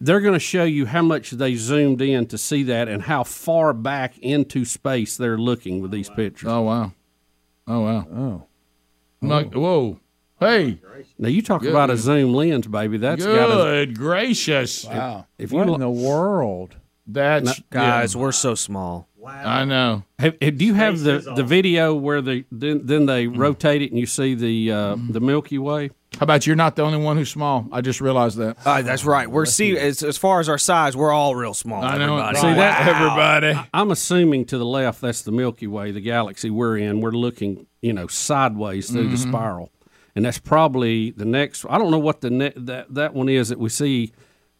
They're 0.00 0.20
going 0.20 0.34
to 0.34 0.40
show 0.40 0.64
you 0.64 0.86
how 0.86 1.02
much 1.02 1.30
they 1.30 1.54
zoomed 1.54 2.02
in 2.02 2.26
to 2.26 2.38
see 2.38 2.64
that, 2.64 2.88
and 2.88 3.02
how 3.02 3.22
far 3.22 3.72
back 3.72 4.18
into 4.18 4.64
space 4.64 5.16
they're 5.16 5.38
looking 5.38 5.80
with 5.80 5.92
these 5.92 6.10
pictures. 6.10 6.48
Oh 6.50 6.62
wow! 6.62 6.92
Oh 7.68 7.80
wow! 7.82 8.06
Oh, 8.12 8.46
like, 9.22 9.54
oh. 9.54 9.60
whoa! 9.60 10.00
Hey, 10.40 10.80
Now 11.18 11.28
you 11.28 11.42
talk 11.42 11.62
Good. 11.62 11.70
about 11.70 11.90
a 11.90 11.96
zoom 11.96 12.32
lens, 12.32 12.66
baby. 12.66 12.96
That's 12.98 13.24
got 13.24 13.50
a, 13.50 13.86
good 13.86 13.96
gracious! 13.98 14.84
Wow. 14.84 15.26
if 15.36 15.50
you 15.52 15.58
What 15.58 15.68
lo- 15.68 15.74
in 15.74 15.80
the 15.80 15.90
world? 15.90 16.76
That's 17.06 17.60
Guys, 17.70 18.16
we're 18.16 18.32
so 18.32 18.54
small. 18.54 19.07
Yeah, 19.20 19.42
I 19.60 19.64
know. 19.64 20.04
Have, 20.18 20.36
have- 20.40 20.58
do 20.58 20.64
you 20.64 20.74
have 20.74 21.00
the, 21.00 21.18
the 21.36 21.42
video 21.44 21.94
where 21.94 22.20
they 22.22 22.44
then, 22.52 22.86
then 22.86 23.06
they 23.06 23.26
Mm. 23.26 23.36
rotate 23.38 23.82
it 23.82 23.90
and 23.90 23.98
you 23.98 24.06
see 24.06 24.34
the 24.34 24.72
uh, 24.72 24.96
the 25.10 25.20
Milky 25.20 25.58
Way? 25.58 25.90
How 26.18 26.24
about 26.24 26.46
you're 26.46 26.56
not 26.56 26.74
the 26.74 26.82
only 26.82 26.98
one 26.98 27.16
who's 27.16 27.30
small? 27.30 27.66
I 27.70 27.80
just 27.80 28.00
realized 28.00 28.38
that. 28.38 28.56
Uh, 28.64 28.82
that's 28.82 29.04
right. 29.04 29.30
We're 29.30 29.44
see 29.44 29.76
as, 29.78 30.02
as 30.02 30.16
far 30.16 30.40
as 30.40 30.48
our 30.48 30.56
size, 30.58 30.96
we're 30.96 31.12
all 31.12 31.36
real 31.36 31.52
small. 31.54 31.84
I 31.84 31.98
know. 31.98 32.16
everybody. 32.16 32.36
See 32.38 32.54
that 32.54 32.88
everybody. 32.88 33.68
I'm 33.74 33.90
assuming 33.90 34.46
to 34.46 34.58
the 34.58 34.64
left 34.66 35.00
that's 35.00 35.22
the 35.22 35.32
Milky 35.32 35.66
Way, 35.66 35.90
the 35.92 36.00
galaxy 36.00 36.50
we're 36.50 36.78
in. 36.78 37.00
We're 37.02 37.10
looking, 37.12 37.66
you 37.82 37.92
know, 37.92 38.06
sideways 38.06 38.90
through 38.90 39.08
the 39.10 39.16
Mm-hmm. 39.16 39.28
spiral, 39.30 39.70
and 40.16 40.24
that's 40.24 40.38
probably 40.38 41.10
the 41.10 41.24
next. 41.26 41.64
I 41.68 41.76
don't 41.78 41.90
know 41.90 41.98
what 41.98 42.20
the 42.22 42.30
ne- 42.30 42.52
that 42.56 42.94
that 42.94 43.14
one 43.14 43.28
is 43.28 43.50
that 43.50 43.58
we 43.58 43.68
see, 43.68 44.12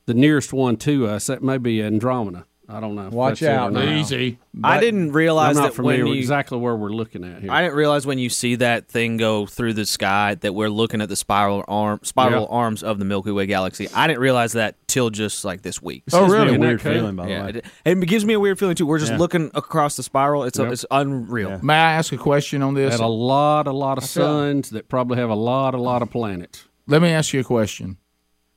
the 0.06 0.14
nearest 0.14 0.52
one 0.52 0.76
to 0.78 1.06
us. 1.06 1.26
That 1.26 1.42
may 1.42 1.58
be 1.58 1.82
Andromeda. 1.82 2.44
I 2.70 2.80
don't 2.80 2.94
know. 2.94 3.08
Watch 3.08 3.40
that's 3.40 3.42
it 3.50 3.54
or 3.54 3.58
out 3.58 3.72
now. 3.72 3.80
Easy. 3.82 4.38
I 4.62 4.78
didn't 4.78 5.08
I'm 5.08 5.12
realize 5.16 5.56
not 5.56 5.62
that 5.68 5.74
familiar 5.74 6.00
when 6.00 6.10
with 6.10 6.16
you, 6.16 6.20
exactly 6.20 6.58
where 6.58 6.76
we're 6.76 6.90
looking 6.90 7.24
at 7.24 7.40
here. 7.40 7.50
I 7.50 7.62
didn't 7.62 7.76
realize 7.76 8.06
when 8.06 8.18
you 8.18 8.28
see 8.28 8.56
that 8.56 8.88
thing 8.88 9.16
go 9.16 9.46
through 9.46 9.72
the 9.72 9.86
sky 9.86 10.34
that 10.34 10.54
we're 10.54 10.68
looking 10.68 11.00
at 11.00 11.08
the 11.08 11.16
spiral 11.16 11.64
arm, 11.66 12.00
spiral 12.02 12.42
Yeah. 12.42 12.56
arms 12.56 12.82
of 12.82 12.98
the 12.98 13.06
Milky 13.06 13.30
Way 13.30 13.46
galaxy. 13.46 13.88
I 13.94 14.06
didn't 14.06 14.20
realize 14.20 14.52
that 14.52 14.74
till 14.86 15.08
just 15.08 15.46
like 15.46 15.62
this 15.62 15.80
week. 15.80 16.02
Oh, 16.12 16.20
Gives 16.20 16.32
me 16.32 16.38
really? 16.40 16.56
a 16.56 16.60
weird 16.60 16.82
feeling, 16.82 17.16
by 17.16 17.24
the 17.24 17.30
Yeah, 17.30 17.44
way. 17.44 17.50
it, 17.50 17.64
and 17.86 18.02
it 18.02 18.06
gives 18.06 18.26
me 18.26 18.34
a 18.34 18.40
weird 18.40 18.58
feeling 18.58 18.74
too. 18.76 18.84
We're 18.86 18.98
just 18.98 19.12
Yeah. 19.12 19.18
looking 19.18 19.50
across 19.54 19.96
the 19.96 20.02
spiral. 20.02 20.44
It's 20.44 20.58
a, 20.58 20.70
it's 20.70 20.84
unreal. 20.90 21.60
May 21.62 21.72
I 21.74 21.92
ask 21.94 22.12
a 22.12 22.18
question 22.18 22.60
on 22.62 22.74
this? 22.74 22.92
At 22.92 23.00
a 23.00 23.06
lot, 23.06 23.66
a 23.66 23.72
lot 23.72 23.96
of 23.96 24.04
feel- 24.04 24.24
suns 24.24 24.68
that 24.70 24.90
probably 24.90 25.16
have 25.16 25.30
a 25.30 25.34
lot, 25.34 25.72
a 25.74 25.78
lot 25.80 26.02
of 26.02 26.10
planets. 26.10 26.66
Let 26.86 27.00
me 27.00 27.08
ask 27.08 27.32
you 27.32 27.40
a 27.40 27.44
question. 27.44 27.96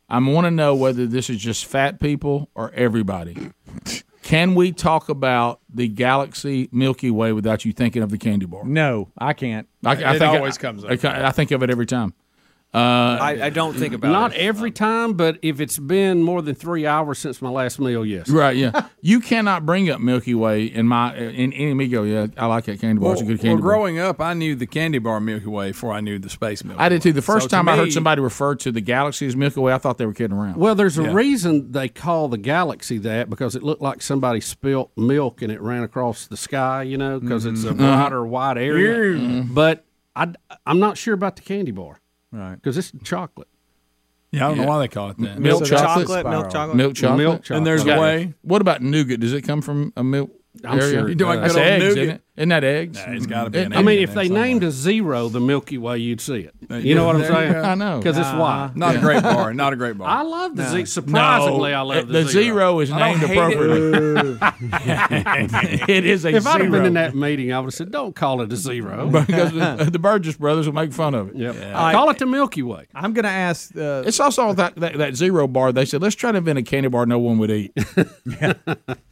I 0.09 0.19
want 0.19 0.43
to 0.43 0.51
know 0.51 0.75
whether 0.75 1.07
this 1.07 1.29
is 1.29 1.37
just 1.37 1.65
fat 1.65 2.01
people 2.01 2.49
or 2.53 2.73
everybody. 2.73 3.51
Can 4.31 4.55
we 4.55 4.71
talk 4.71 5.09
about 5.09 5.59
the 5.73 5.89
galaxy 5.89 6.69
Milky 6.71 7.11
Way 7.11 7.33
without 7.33 7.65
you 7.65 7.73
thinking 7.73 8.01
of 8.01 8.11
the 8.11 8.17
candy 8.17 8.45
bar? 8.45 8.63
No, 8.63 9.09
I 9.17 9.33
can't. 9.33 9.67
I, 9.83 9.89
I 9.89 10.15
It 10.15 10.19
think 10.19 10.33
always 10.33 10.57
comes 10.57 10.85
up. 10.85 10.91
I, 11.03 11.27
I 11.27 11.31
think 11.31 11.51
of 11.51 11.61
it 11.63 11.69
every 11.69 11.85
time. 11.85 12.13
Uh, 12.73 13.17
I, 13.19 13.39
I 13.43 13.49
don't 13.49 13.73
think 13.73 13.93
about 13.93 14.13
Not 14.13 14.33
it. 14.33 14.37
every 14.37 14.69
um, 14.69 14.73
time, 14.73 15.13
but 15.13 15.37
if 15.41 15.59
it's 15.59 15.77
been 15.77 16.23
more 16.23 16.41
than 16.41 16.55
three 16.55 16.85
hours 16.87 17.19
since 17.19 17.41
my 17.41 17.49
last 17.49 17.81
meal, 17.81 18.05
yes. 18.05 18.29
Right, 18.29 18.55
yeah. 18.55 18.87
you 19.01 19.19
cannot 19.19 19.65
bring 19.65 19.89
up 19.89 19.99
Milky 19.99 20.33
Way 20.33 20.63
in 20.67 20.87
my 20.87 21.13
in 21.13 21.51
any 21.51 21.73
me 21.73 21.89
go. 21.89 22.03
Yeah, 22.03 22.27
I 22.37 22.45
like 22.45 22.63
that 22.65 22.79
candy 22.79 23.01
bar. 23.01 23.09
Well, 23.09 23.13
it's 23.13 23.21
a 23.23 23.25
good 23.25 23.39
well, 23.39 23.43
candy 23.43 23.61
bar. 23.61 23.67
Well, 23.71 23.77
growing 23.77 23.99
up, 23.99 24.21
I 24.21 24.33
knew 24.33 24.55
the 24.55 24.67
candy 24.67 24.99
bar 24.99 25.19
Milky 25.19 25.47
Way 25.47 25.71
before 25.71 25.91
I 25.91 25.99
knew 25.99 26.17
the 26.17 26.29
space 26.29 26.63
Milky 26.63 26.79
Way. 26.79 26.85
I 26.85 26.89
did 26.89 27.01
too. 27.01 27.11
The 27.11 27.21
first 27.21 27.43
So 27.43 27.49
to 27.49 27.55
time 27.55 27.67
I 27.67 27.75
heard 27.75 27.91
somebody 27.91 28.21
refer 28.21 28.55
to 28.55 28.71
the 28.71 28.81
galaxy 28.81 29.27
as 29.27 29.35
Milky 29.35 29.59
Way, 29.59 29.73
I 29.73 29.77
thought 29.77 29.97
they 29.97 30.05
were 30.05 30.13
kidding 30.13 30.37
around. 30.37 30.55
Well, 30.55 30.73
there's 30.73 30.97
a 30.97 31.03
Yeah. 31.03 31.13
reason 31.13 31.73
they 31.73 31.89
call 31.89 32.29
the 32.29 32.37
galaxy 32.37 32.97
that 32.99 33.29
because 33.29 33.53
it 33.53 33.63
looked 33.63 33.81
like 33.81 34.01
somebody 34.01 34.39
spilt 34.39 34.91
milk 34.95 35.41
and 35.41 35.51
it 35.51 35.59
ran 35.59 35.83
across 35.83 36.25
the 36.25 36.37
sky, 36.37 36.83
you 36.83 36.97
know, 36.97 37.19
because 37.19 37.45
it's 37.45 37.65
a 37.65 37.69
mm-hmm. 37.69 37.79
brighter, 37.79 38.19
uh-huh. 38.19 38.27
wide 38.27 38.57
area. 38.57 39.43
But 39.43 39.83
I, 40.15 40.33
I'm 40.65 40.79
not 40.79 40.97
sure 40.97 41.13
about 41.13 41.35
the 41.35 41.41
candy 41.41 41.71
bar 41.71 42.00
Right. 42.31 42.55
because 42.55 42.77
it's 42.77 42.91
chocolate. 43.03 43.47
Yeah, 44.31 44.45
I 44.45 44.49
don't 44.49 44.57
Yeah. 44.57 44.63
know 44.63 44.69
why 44.69 44.79
they 44.79 44.87
call 44.87 45.09
it 45.09 45.17
that. 45.17 45.39
milk 45.39 45.65
So 45.65 45.75
that's 45.75 45.81
chocolate, 45.81 46.25
milk 46.25 46.49
chocolate. 46.51 46.77
milk 46.77 46.95
chocolate, 46.95 47.17
Milk 47.17 47.43
chocolate. 47.43 47.57
And 47.57 47.67
there's 47.67 47.81
Okay. 47.81 47.99
whey. 47.99 48.33
What 48.43 48.61
about 48.61 48.81
nougat? 48.81 49.19
Does 49.19 49.33
it 49.33 49.41
come 49.41 49.61
from 49.61 49.91
a 49.97 50.03
milk 50.03 50.31
I'm 50.63 50.79
area? 50.79 50.91
sure 50.91 51.05
it 51.07 51.09
You 51.09 51.15
doing 51.15 51.39
does. 51.41 51.53
That's 51.53 51.53
good 51.53 51.73
old 51.73 51.81
eggs, 51.83 51.95
nougat. 51.95 52.21
Isn't 52.37 52.49
that 52.49 52.63
eggs? 52.63 52.97
Nah, 52.97 53.13
it's 53.13 53.25
gotta 53.25 53.49
be 53.49 53.59
an 53.59 53.73
I 53.73 53.81
mean, 53.81 53.99
if 53.99 54.13
they 54.13 54.27
somewhere. 54.27 54.45
named 54.45 54.63
a 54.63 54.71
zero 54.71 55.27
the 55.29 55.39
Milky 55.41 55.77
Way, 55.77 55.97
you'd 55.99 56.21
see 56.21 56.47
it. 56.49 56.83
You 56.83 56.95
know 56.95 57.05
what 57.05 57.17
I'm 57.17 57.23
saying? 57.25 57.55
I 57.55 57.75
know. 57.75 57.97
because 57.99 58.17
it's 58.17 58.27
Uh-huh. 58.27 58.39
white. 58.39 58.71
Not 58.75 58.95
a 58.95 58.99
great 58.99 59.21
bar. 59.21 59.53
Not 59.53 59.73
a 59.73 59.75
great 59.75 59.97
bar. 59.97 60.07
I 60.19 60.21
love 60.21 60.55
the 60.55 60.63
No. 60.63 60.69
Z. 60.69 60.85
Surprisingly, 60.85 61.73
I 61.73 61.81
love 61.81 62.07
the, 62.07 62.13
the 62.13 62.23
zero 62.29 62.79
is 62.79 62.89
I 62.91 63.11
named 63.13 63.23
appropriately. 63.23 64.37
It. 64.41 65.89
it 65.89 66.05
is 66.05 66.25
a 66.25 66.29
if 66.35 66.47
I'd 66.47 66.61
have 66.61 66.71
been 66.71 66.85
in 66.85 66.93
that 66.93 67.15
meeting, 67.15 67.51
I 67.51 67.59
would 67.59 67.65
have 67.67 67.73
said, 67.73 67.91
"Don't 67.91 68.15
call 68.15 68.41
it 68.41 68.51
a 68.51 68.55
zero 68.55 69.07
because 69.11 69.51
the, 69.51 69.89
the 69.91 69.99
Burgess 69.99 70.37
brothers 70.37 70.65
will 70.67 70.73
make 70.73 70.93
fun 70.93 71.13
of 71.13 71.29
it. 71.29 71.35
Yep. 71.35 71.55
Call 71.93 72.09
it 72.09 72.17
the 72.17 72.25
Milky 72.25 72.63
Way. 72.63 72.87
I'm 72.95 73.13
going 73.13 73.23
to 73.25 73.29
ask. 73.29 73.75
Uh, 73.75 74.03
It's 74.05 74.19
also 74.19 74.53
that, 74.53 74.75
that 74.77 74.97
that 74.97 75.15
zero 75.15 75.47
bar. 75.47 75.71
They 75.73 75.85
said 75.85 76.01
let's 76.01 76.15
try 76.15 76.31
to 76.31 76.37
invent 76.37 76.59
a 76.59 76.63
candy 76.63 76.89
bar 76.89 77.05
no 77.05 77.19
one 77.19 77.37
would 77.39 77.51
eat. 77.51 77.73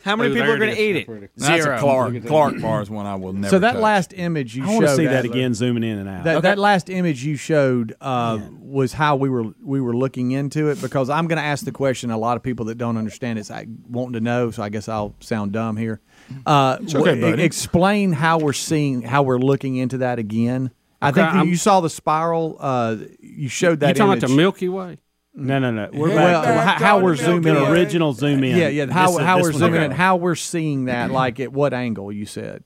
How 0.04 0.16
many 0.16 0.30
Ooh, 0.32 0.34
people 0.36 0.52
are 0.52 0.58
going 0.58 0.74
to 0.76 0.82
eat 0.82 0.96
it? 0.96 1.32
That's 1.36 1.64
Zero. 1.64 1.76
a 1.76 1.80
Clark. 1.80 2.26
Clark 2.26 2.62
bar 2.62 2.82
is 2.82 2.90
one 2.90 3.06
I 3.10 3.15
will 3.15 3.34
never. 3.34 3.49
so 3.49 3.60
that 3.60 3.73
touch. 3.73 3.81
last 3.81 4.14
image 4.14 4.56
you 4.56 4.64
I 4.64 4.68
showed. 4.68 4.73
want 4.73 4.86
to 4.88 4.95
see 4.95 5.06
that 5.06 5.26
Adler, 5.26 5.31
again, 5.31 5.53
zooming 5.53 5.84
in 5.84 5.98
and 5.98 6.07
out. 6.10 6.23
That, 6.23 6.41
that 6.44 6.57
last 6.57 6.90
image 6.90 7.23
you 7.23 7.36
showed 7.36 7.95
uh, 8.02 8.40
was 8.60 8.94
how 8.94 9.15
we 9.18 9.30
were 9.30 9.45
we 9.64 9.81
were 9.81 9.95
looking 9.95 10.31
into 10.31 10.69
it 10.69 10.81
because 10.81 11.10
I'm 11.10 11.27
going 11.27 11.38
to 11.40 11.44
ask 11.44 11.65
the 11.65 11.72
question. 11.72 12.11
A 12.11 12.18
lot 12.18 12.38
of 12.38 12.44
people 12.44 12.65
that 12.68 12.77
don't 12.77 12.98
understand 12.98 13.40
it's 13.40 13.52
I 13.52 13.65
wanting 13.90 14.14
to 14.14 14.22
know, 14.22 14.52
so 14.52 14.64
I 14.64 14.69
guess 14.69 14.88
I'll 14.88 15.15
sound 15.19 15.52
dumb 15.52 15.76
here. 15.77 15.99
Uh, 16.45 16.77
okay, 16.81 16.94
w- 16.94 17.22
buddy. 17.22 17.44
Explain 17.44 18.11
how 18.14 18.38
we're 18.40 18.53
seeing 18.53 19.02
how 19.02 19.23
we're 19.23 19.40
looking 19.40 19.76
into 19.77 19.98
that 19.99 20.19
again. 20.19 20.72
I 21.02 21.10
Okay, 21.10 21.22
think 21.22 21.34
I'm- 21.34 21.48
you 21.48 21.56
saw 21.56 21.80
the 21.81 21.90
spiral. 21.90 22.57
Uh, 22.60 22.98
you 23.19 23.49
showed 23.49 23.80
that. 23.80 23.90
You 23.90 23.94
talking 23.95 24.11
image. 24.11 24.23
about 24.23 24.30
the 24.30 24.36
Milky 24.38 24.69
Way? 24.69 24.98
No, 25.34 25.57
no, 25.60 25.72
no. 25.72 25.90
We're 25.94 26.10
well, 26.10 26.41
back 26.44 26.77
to 26.77 26.84
how, 26.84 26.86
how 26.98 26.99
we're 26.99 27.15
zooming 27.15 27.56
in. 27.56 27.64
original 27.72 28.11
zoom 28.14 28.44
in. 28.44 28.57
Yeah, 28.57 28.68
yeah. 28.68 28.88
How, 28.91 29.11
This- 29.11 29.19
how 29.26 29.38
this 29.38 29.45
we're 29.45 29.53
zooming 29.53 29.81
in. 29.84 29.91
How 29.91 30.18
we're 30.18 30.36
seeing 30.36 30.86
that. 30.86 31.11
Like 31.11 31.40
at 31.40 31.53
what 31.53 31.73
angle 31.73 32.11
you 32.11 32.26
said, 32.26 32.64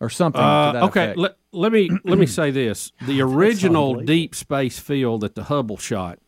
or 0.00 0.08
something. 0.08 0.40
Uh, 0.40 0.72
to 0.72 0.78
that 0.78 0.84
okay, 0.84 1.04
effect. 1.04 1.18
let, 1.18 1.36
let 1.52 1.72
me 1.72 1.90
let 2.04 2.18
me 2.18 2.26
say 2.40 2.50
this: 2.50 2.92
the 3.06 3.20
original 3.20 3.94
deep 3.94 4.34
space 4.34 4.78
field 4.78 5.22
that 5.22 5.34
the 5.34 5.44
Hubble 5.44 5.76
shot, 5.76 6.18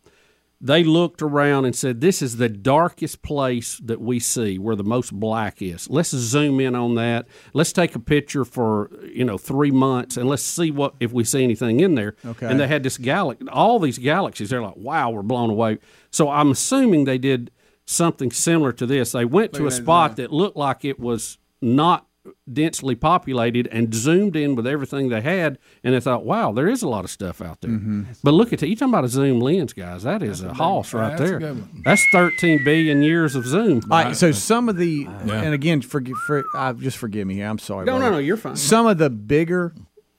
they 0.60 0.84
looked 0.84 1.22
around 1.22 1.64
and 1.64 1.74
said, 1.74 2.00
"This 2.00 2.22
is 2.22 2.36
the 2.36 2.48
darkest 2.48 3.22
place 3.22 3.78
that 3.84 4.00
we 4.00 4.18
see, 4.18 4.58
where 4.58 4.76
the 4.76 4.84
most 4.84 5.12
black 5.12 5.62
is. 5.62 5.88
Let's 5.88 6.10
zoom 6.10 6.60
in 6.60 6.74
on 6.74 6.94
that. 6.96 7.26
Let's 7.52 7.72
take 7.72 7.94
a 7.94 8.00
picture 8.00 8.44
for 8.44 8.90
you 9.04 9.24
know 9.24 9.38
three 9.38 9.70
months, 9.70 10.16
and 10.16 10.28
let's 10.28 10.42
see 10.42 10.70
what 10.70 10.94
if 11.00 11.12
we 11.12 11.24
see 11.24 11.44
anything 11.44 11.80
in 11.80 11.94
there." 11.94 12.16
Okay. 12.24 12.46
And 12.46 12.58
they 12.58 12.66
had 12.66 12.82
this 12.82 12.98
galaxy, 12.98 13.48
all 13.48 13.78
these 13.78 13.98
galaxies. 13.98 14.50
They're 14.50 14.62
like, 14.62 14.76
"Wow, 14.76 15.10
we're 15.10 15.22
blown 15.22 15.50
away." 15.50 15.78
So 16.10 16.28
I'm 16.28 16.50
assuming 16.50 17.04
they 17.04 17.18
did 17.18 17.50
something 17.86 18.30
similar 18.30 18.72
to 18.72 18.86
this. 18.86 19.12
They 19.12 19.24
went 19.24 19.52
to 19.54 19.62
a 19.62 19.64
Look 19.64 19.72
that 19.72 19.82
spot 19.82 20.16
that 20.16 20.32
looked 20.32 20.56
like 20.56 20.84
it 20.84 20.98
was 21.00 21.38
not 21.60 22.06
densely 22.50 22.94
populated 22.94 23.66
and 23.68 23.94
zoomed 23.94 24.36
in 24.36 24.54
with 24.54 24.66
everything 24.66 25.08
they 25.08 25.20
had, 25.20 25.58
and 25.84 25.94
they 25.94 26.00
thought, 26.00 26.24
"Wow, 26.24 26.52
there 26.52 26.68
is 26.68 26.82
a 26.82 26.88
lot 26.88 27.04
of 27.04 27.10
stuff 27.10 27.40
out 27.40 27.60
there." 27.60 27.70
Mm-hmm. 27.70 28.04
But 28.22 28.34
look 28.34 28.52
at! 28.52 28.62
You 28.62 28.76
talking 28.76 28.92
about 28.92 29.04
a 29.04 29.08
zoom 29.08 29.40
lens, 29.40 29.72
guys? 29.72 30.02
That 30.02 30.22
is 30.22 30.42
a 30.42 30.52
hoss 30.54 30.92
right 30.92 31.16
that's 31.16 31.30
there. 31.30 31.54
That's 31.84 32.04
13 32.12 32.64
billion 32.64 33.02
years 33.02 33.34
of 33.34 33.46
zoom. 33.46 33.82
All 33.90 34.04
right, 34.04 34.16
so 34.16 34.32
some 34.32 34.68
of 34.68 34.76
the, 34.76 35.06
and 35.06 35.54
again, 35.54 35.82
forgive, 35.82 36.16
for, 36.18 36.44
uh, 36.54 36.72
just 36.74 36.98
forgive 36.98 37.26
me 37.26 37.34
here. 37.34 37.46
I'm 37.48 37.58
sorry. 37.58 37.86
No, 37.86 37.98
no, 37.98 38.10
no, 38.10 38.18
you're 38.18 38.36
fine. 38.36 38.56
Some 38.56 38.86
of 38.86 38.98
the 38.98 39.10
bigger 39.10 39.74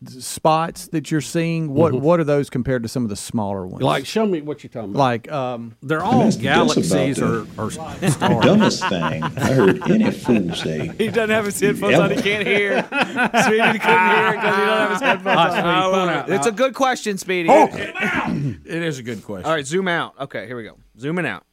spots 0.08 0.88
that 0.88 1.12
you're 1.12 1.22
seeing, 1.22 1.74
what 1.74 1.94
Mhm. 1.94 2.00
what 2.02 2.20
are 2.20 2.24
those 2.24 2.50
compared 2.50 2.82
to 2.84 2.90
some 2.90 3.04
of 3.04 3.10
the 3.10 3.16
smaller 3.16 3.68
ones? 3.68 3.84
Like, 3.84 4.06
show 4.06 4.26
me 4.26 4.42
what 4.42 4.64
you're 4.64 4.70
talking 4.72 4.90
about. 4.90 5.00
like, 5.00 5.32
um, 5.32 5.76
They're 5.84 6.02
all 6.04 6.12
that's- 6.24 6.36
that's 6.38 6.44
galaxies 6.44 7.20
or, 7.22 7.42
the 7.44 7.48
or 7.58 7.72
stars. 8.10 8.18
dumbest 8.46 8.88
thing 8.90 9.24
I 9.24 9.30
heard 9.54 9.92
any 9.92 10.10
fool 10.12 10.54
say. 10.56 10.92
He 10.98 11.08
doesn't 11.10 11.30
have 11.30 11.46
his 11.46 11.60
headphones 11.60 12.00
on. 12.00 12.10
He 12.12 12.22
can't 12.22 12.48
hear. 12.48 12.84
Speedy 12.84 13.80
couldn't 13.80 14.10
hear 14.10 14.32
because 14.32 14.56
he 14.56 14.62
don't 14.62 14.78
have 14.80 14.92
his 14.92 15.02
headphones 15.02 15.38
on. 15.38 15.52
Speedy, 15.52 15.68
I 15.68 15.82
pull 15.84 15.92
love 15.92 16.10
it 16.30 16.32
it. 16.32 16.36
It's 16.36 16.48
a 16.48 16.52
good 16.52 16.74
question, 16.74 17.18
Speedy. 17.18 17.50
It 17.50 18.84
is 18.84 18.98
a 19.00 19.04
good 19.04 19.24
question. 19.24 19.46
All 19.46 19.54
right, 19.54 19.66
zoom 19.66 19.88
out. 19.88 20.14
Okay, 20.20 20.48
here 20.48 20.58
we 20.58 20.64
go. 20.64 20.78
Zooming 21.00 21.26
out. 21.26 21.44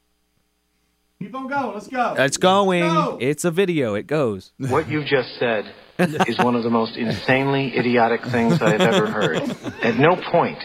keep 1.21 1.35
on 1.35 1.49
going. 1.49 1.75
Let's 1.75 1.89
go. 1.89 2.15
It's 2.17 2.37
going. 2.37 3.19
It's 3.21 3.45
a 3.45 3.51
video. 3.51 3.95
It 3.95 4.07
goes. 4.07 4.53
What 4.59 4.89
you 4.89 5.03
just 5.03 5.39
said 5.39 5.65
is 5.99 6.39
one 6.39 6.55
of 6.55 6.63
the 6.63 6.71
most 6.71 6.97
insanely 6.97 7.77
idiotic 7.77 8.25
things 8.27 8.61
I've 8.63 8.81
ever 8.81 9.07
heard. 9.11 9.37
At 9.83 9.97
no 9.99 10.17
point 10.17 10.59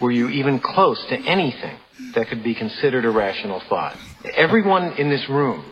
were 0.00 0.10
you 0.10 0.28
even 0.28 0.58
close 0.60 1.04
to 1.08 1.16
anything 1.16 1.76
that 2.14 2.28
could 2.28 2.42
be 2.42 2.54
considered 2.54 3.04
a 3.04 3.10
rational 3.10 3.60
thought. 3.68 3.96
Everyone 4.34 4.92
in 4.94 5.08
this 5.08 5.28
room 5.28 5.64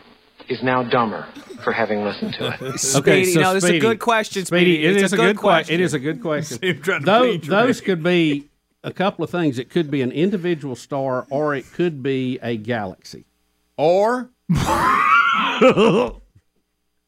is 0.47 0.63
now 0.63 0.83
dumber 0.83 1.27
for 1.63 1.73
having 1.73 2.03
listened 2.03 2.33
to 2.35 2.47
it. 2.47 2.61
Okay, 2.61 2.77
Speedy, 3.25 3.33
so 3.33 3.41
no, 3.41 3.53
this 3.53 3.63
is 3.65 3.69
a 3.71 3.79
good 3.79 3.99
question, 3.99 4.45
Speedy, 4.45 4.75
Speedy. 4.75 4.85
it 4.85 4.95
It's 4.95 5.03
is 5.03 5.13
a 5.13 5.15
a 5.15 5.17
good 5.17 5.25
good 5.27 5.37
question. 5.37 5.63
question. 5.65 5.73
It 5.75 5.81
is 5.83 5.93
a 5.93 5.99
good 5.99 6.21
question. 6.21 6.59
See 6.59 6.67
him 6.69 6.81
trying 6.81 6.99
to 7.01 7.05
those, 7.05 7.41
those 7.47 7.81
could 7.81 8.01
be 8.03 8.47
a 8.83 8.91
couple 8.93 9.23
of 9.23 9.29
things. 9.29 9.59
It 9.59 9.69
could 9.69 9.91
be 9.91 10.01
an 10.01 10.11
individual 10.11 10.75
star, 10.75 11.27
or 11.29 11.53
it 11.53 11.65
could 11.73 12.01
be 12.01 12.39
a 12.41 12.55
galaxy. 12.57 13.25
Or 13.77 14.31
Does 14.49 16.11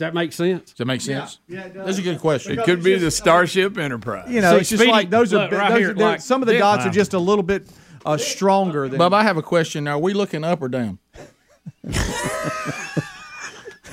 that 0.03 0.13
make 0.13 0.31
sense? 0.33 0.69
does 0.71 0.77
that 0.77 0.85
make 0.85 1.01
sense? 1.01 1.39
Yeah, 1.47 1.67
That's 1.67 1.97
a 1.97 2.01
good 2.01 2.19
question. 2.19 2.59
It 2.59 2.65
could 2.65 2.83
be 2.83 2.95
the 2.97 3.11
Starship 3.11 3.77
Enterprise. 3.77 4.29
You 4.29 4.41
know, 4.41 4.51
See, 4.53 4.57
it's 4.61 4.69
just 4.69 4.79
Speedy, 4.81 4.91
like 4.91 5.09
those 5.09 5.33
are 5.33 5.49
right 5.49 5.69
those 5.71 5.79
here, 5.79 5.91
are- 5.91 5.95
like 5.95 6.21
some 6.21 6.41
of 6.41 6.47
the 6.47 6.57
dots 6.57 6.83
Wow. 6.83 6.89
are 6.89 6.93
just 6.93 7.13
a 7.13 7.19
little 7.19 7.43
bit 7.43 7.67
uh, 8.05 8.17
stronger 8.17 8.87
than. 8.89 8.97
Bub, 8.97 9.13
I 9.13 9.23
have 9.23 9.37
a 9.37 9.41
question. 9.41 9.87
Are 9.87 9.97
we 9.99 10.13
looking 10.13 10.43
up 10.43 10.61
or 10.61 10.67
down? 10.69 10.99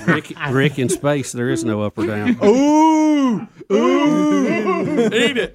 Rick, 0.07 0.33
Rick 0.49 0.79
in 0.79 0.89
space, 0.89 1.31
there 1.31 1.49
is 1.49 1.63
no 1.63 1.81
up 1.83 1.97
or 1.97 2.07
down. 2.07 2.37
Ooh, 2.43 3.47
ooh, 3.71 5.05
Eat 5.13 5.37
it. 5.37 5.53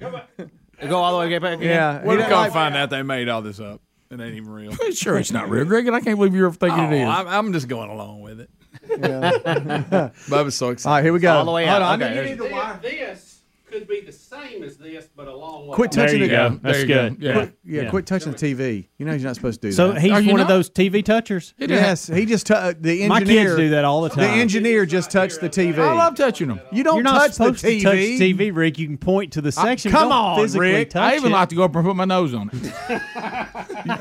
Go 0.79 0.95
all 0.97 1.19
the 1.19 1.27
way 1.27 1.37
back. 1.39 1.57
again? 1.59 1.67
yeah. 1.67 2.03
we're 2.05 2.17
if 2.19 2.21
don't 2.29 2.31
like- 2.31 2.53
find 2.53 2.75
out 2.75 2.89
they 2.89 3.03
made 3.03 3.27
all 3.29 3.41
this 3.41 3.59
up? 3.59 3.81
It 4.09 4.21
ain't 4.21 4.35
even 4.35 4.49
real. 4.49 4.71
Sure, 4.93 5.17
it's 5.17 5.31
not 5.33 5.49
real, 5.49 5.65
Greg, 5.65 5.85
and 5.85 5.93
I 5.93 5.99
can't 5.99 6.17
believe 6.17 6.33
you're 6.33 6.49
thinking 6.53 6.79
Oh, 6.79 6.91
it 6.91 7.01
is. 7.01 7.09
I'm, 7.09 7.27
I'm 7.27 7.51
just 7.53 7.67
going 7.67 7.89
along 7.89 8.21
with 8.21 8.39
it. 8.39 8.49
Bubba's 8.89 10.55
so 10.55 10.67
All 10.67 10.71
excited. 10.71 10.89
All 10.89 10.95
right, 10.97 11.03
here 11.03 11.13
we 11.13 11.19
go. 11.19 11.33
All 11.37 11.45
the 11.45 11.51
way 11.51 11.65
Hold 11.65 11.81
out. 11.81 12.01
on, 12.01 12.01
I 12.01 12.05
Okay, 12.05 12.15
need- 12.15 12.21
you 12.29 12.35
need 12.35 12.39
the 12.49 12.53
wire. 12.53 12.79
This 12.81 13.26
could 13.69 13.87
be 13.87 14.01
the 14.01 14.11
same 14.11 14.63
as 14.63 14.77
this, 14.77 15.09
but 15.15 15.27
a 15.27 15.35
long 15.35 15.67
way. 15.67 15.75
Quit 15.75 15.91
There 15.91 16.05
touching 16.05 16.21
you 16.21 16.27
the. 16.27 16.33
go. 16.33 16.49
There 16.49 16.59
That's 16.63 16.79
you 16.79 16.87
go. 16.87 17.15
Yeah. 17.19 17.33
Quit, 17.33 17.57
yeah, 17.65 17.81
Yeah. 17.83 17.89
quit 17.89 18.05
touching 18.05 18.31
the 18.31 18.37
TV. 18.37 18.87
You 18.97 19.05
know 19.05 19.11
you're 19.13 19.21
not 19.27 19.35
supposed 19.35 19.61
to 19.61 19.67
do 19.67 19.71
So 19.73 19.89
that. 19.89 19.95
So 19.95 19.99
he's 20.01 20.11
Are 20.13 20.21
you 20.21 20.31
one 20.31 20.39
of 20.39 20.47
those 20.47 20.69
TV 20.69 21.03
touchers. 21.03 21.53
yes, 21.59 22.07
he 22.07 22.25
just 22.25 22.47
tu- 22.47 22.53
the 22.53 23.03
engineer. 23.03 23.09
My 23.09 23.19
kids 23.23 23.55
do 23.55 23.69
that 23.71 23.83
all 23.85 24.01
the 24.01 24.09
time. 24.09 24.19
The 24.19 24.41
engineer 24.41 24.85
just 24.85 25.11
touched 25.11 25.41
the 25.41 25.49
TV. 25.49 25.77
I 25.79 25.93
love 25.93 26.15
touching 26.15 26.47
them. 26.47 26.61
you 26.71 26.83
don't 26.83 26.95
You're 26.95 27.03
not 27.03 27.33
touch 27.33 27.59
the 27.61 27.67
TV. 27.67 27.77
to 27.79 27.83
touch 27.83 27.97
TV, 27.97 28.51
Rick. 28.55 28.79
You 28.79 28.87
can 28.87 28.97
point 28.97 29.33
to 29.33 29.41
the 29.41 29.51
section. 29.51 29.91
come 29.91 30.09
Don't 30.09 30.11
on, 30.13 30.39
physically 30.39 30.71
Rick. 30.71 30.89
Touch 30.91 31.01
I 31.13 31.15
even 31.17 31.31
it. 31.31 31.35
like 31.35 31.49
to 31.49 31.55
go 31.55 31.63
up 31.63 31.75
and 31.75 31.85
put 31.85 31.95
my 31.95 32.05
nose 32.05 32.33
on 32.33 32.49
it. 32.53 32.73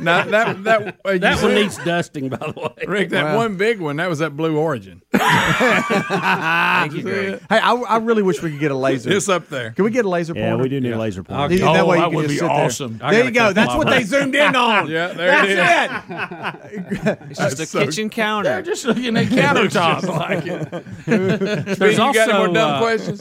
Now, 0.00 0.24
that 0.24 0.64
that 0.64 1.00
uh, 1.04 1.18
That 1.18 1.40
one 1.42 1.54
needs 1.54 1.76
dusting, 1.84 2.28
by 2.28 2.38
the 2.38 2.52
way. 2.60 2.84
Rick, 2.88 3.10
that 3.10 3.24
Wow. 3.26 3.36
one 3.36 3.56
big 3.56 3.78
one, 3.80 3.96
that 3.96 4.08
was 4.08 4.18
that 4.18 4.36
Blue 4.36 4.56
Origin. 4.56 5.00
Thank 5.12 6.92
you, 6.94 7.02
Greg. 7.02 7.40
Hey, 7.48 7.58
I, 7.58 7.72
I 7.74 7.96
really 7.98 8.22
wish 8.22 8.42
we 8.42 8.50
could 8.50 8.58
get 8.60 8.70
a 8.72 8.76
laser. 8.76 9.12
It's 9.12 9.28
up 9.28 9.48
there. 9.48 9.55
Can 9.74 9.84
we 9.84 9.90
get 9.90 10.04
a 10.04 10.08
laser 10.08 10.32
Yeah, 10.34 10.50
pointer? 10.50 10.62
we 10.62 10.68
do 10.68 10.80
need 10.80 10.92
a 10.92 10.98
laser 10.98 11.22
pointer. 11.22 11.56
That 11.58 11.76
Oh, 11.80 11.86
way 11.86 11.98
that 11.98 12.12
would 12.12 12.28
be 12.28 12.34
sit 12.36 12.42
there. 12.42 12.50
awesome. 12.50 12.98
There 12.98 13.24
you 13.24 13.30
go. 13.30 13.52
That's 13.52 13.74
what 13.74 13.88
they 13.88 14.02
zoomed 14.04 14.34
in 14.34 14.54
on. 14.56 14.88
Yeah, 14.96 15.08
there 15.08 15.44
it 15.44 15.50
is. 15.50 15.56
That's 15.56 17.06
it. 17.06 17.18
It's 17.30 17.38
just 17.58 17.74
a 17.74 17.78
kitchen 17.84 18.10
counter. 18.10 18.48
They're 18.50 18.62
just 18.62 18.84
looking 18.84 19.16
at 19.16 19.26
countertops. 19.28 20.08
like 20.08 20.46
it. 20.46 21.76
There's 21.78 21.92
you 21.98 22.12
got 22.12 22.16
any 22.16 22.32
more 22.32 22.48
dumb 22.48 22.70
uh, 22.74 22.80
questions? 22.80 23.20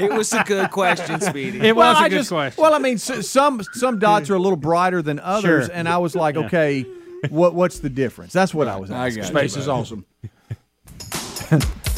It 0.00 0.12
was 0.12 0.32
a 0.32 0.42
good 0.44 0.70
question, 0.70 1.20
Speedy. 1.20 1.60
It 1.60 1.76
well, 1.76 1.92
was 1.92 1.98
a 2.00 2.04
I 2.04 2.08
good 2.08 2.16
just, 2.18 2.30
question. 2.30 2.62
Well, 2.62 2.74
I 2.74 2.78
mean, 2.78 2.94
s- 2.94 3.28
some 3.28 3.62
some 3.72 3.98
dots 3.98 4.30
are 4.30 4.34
a 4.34 4.38
little 4.38 4.56
brighter 4.56 5.02
than 5.02 5.18
others, 5.20 5.66
Sure. 5.66 5.74
and 5.74 5.88
I 5.88 5.98
was 5.98 6.14
like, 6.14 6.36
okay, 6.36 6.84
what 7.30 7.54
what's 7.54 7.78
the 7.80 7.90
difference? 7.90 8.32
That's 8.32 8.52
what 8.54 8.68
I 8.68 8.76
was 8.76 8.90
asking. 8.90 9.22
got 9.22 9.28
Space 9.28 9.56
is 9.56 9.66
bud. 9.66 9.72
awesome. 9.72 10.06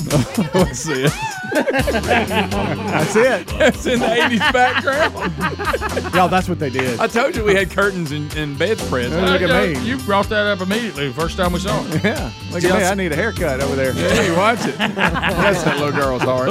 Let's 0.54 0.78
see 0.80 1.04
it. 1.04 1.12
That's 1.52 3.16
it. 3.16 3.52
It's 3.54 3.86
in 3.86 4.00
the 4.00 4.06
80s 4.06 4.52
background. 4.52 6.14
Y'all, 6.14 6.28
that's 6.28 6.48
what 6.48 6.58
they 6.58 6.70
did. 6.70 6.98
I 6.98 7.06
told 7.06 7.36
you 7.36 7.44
we 7.44 7.54
had 7.54 7.70
curtains 7.70 8.10
and, 8.12 8.34
and 8.36 8.58
bedspreads. 8.58 9.14
Look 9.14 9.42
at 9.42 9.76
me. 9.76 9.86
You 9.86 9.98
brought 9.98 10.28
that 10.30 10.46
up 10.46 10.60
immediately 10.60 11.08
the 11.08 11.14
first 11.14 11.36
time 11.36 11.52
we 11.52 11.60
saw 11.60 11.84
it. 11.86 12.04
Yeah, 12.04 12.32
look 12.50 12.64
at 12.64 12.78
me. 12.78 12.84
I 12.84 12.94
need 12.94 13.12
a 13.12 13.16
haircut 13.16 13.60
over 13.60 13.76
there. 13.76 13.92
Hey, 13.92 14.34
watch 14.34 14.64
it. 14.64 14.78
That's 14.78 15.62
that 15.64 15.78
little 15.78 15.92
girl's 15.92 16.22
heart. 16.22 16.50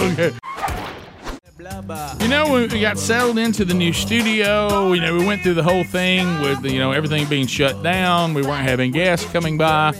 You 1.59 2.27
know, 2.27 2.51
when 2.51 2.69
we 2.69 2.79
got 2.79 2.99
settled 2.99 3.39
into 3.39 3.65
the 3.65 3.73
new 3.73 3.91
studio, 3.91 4.93
you 4.93 5.01
know, 5.01 5.15
we 5.17 5.25
went 5.25 5.41
through 5.41 5.55
the 5.55 5.63
whole 5.63 5.83
thing 5.83 6.39
with, 6.41 6.63
you 6.63 6.77
know, 6.77 6.91
everything 6.91 7.27
being 7.27 7.47
shut 7.47 7.81
down. 7.81 8.35
We 8.35 8.43
weren't 8.43 8.67
having 8.67 8.91
guests 8.91 9.27
coming 9.31 9.57
by. 9.57 9.95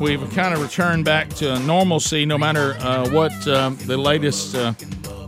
We've 0.00 0.30
kind 0.30 0.54
of 0.54 0.62
returned 0.62 1.04
back 1.04 1.28
to 1.34 1.58
normalcy, 1.60 2.24
no 2.24 2.38
matter 2.38 2.76
uh, 2.80 3.10
what 3.10 3.32
um, 3.46 3.76
the 3.84 3.98
latest, 3.98 4.54
uh, 4.54 4.72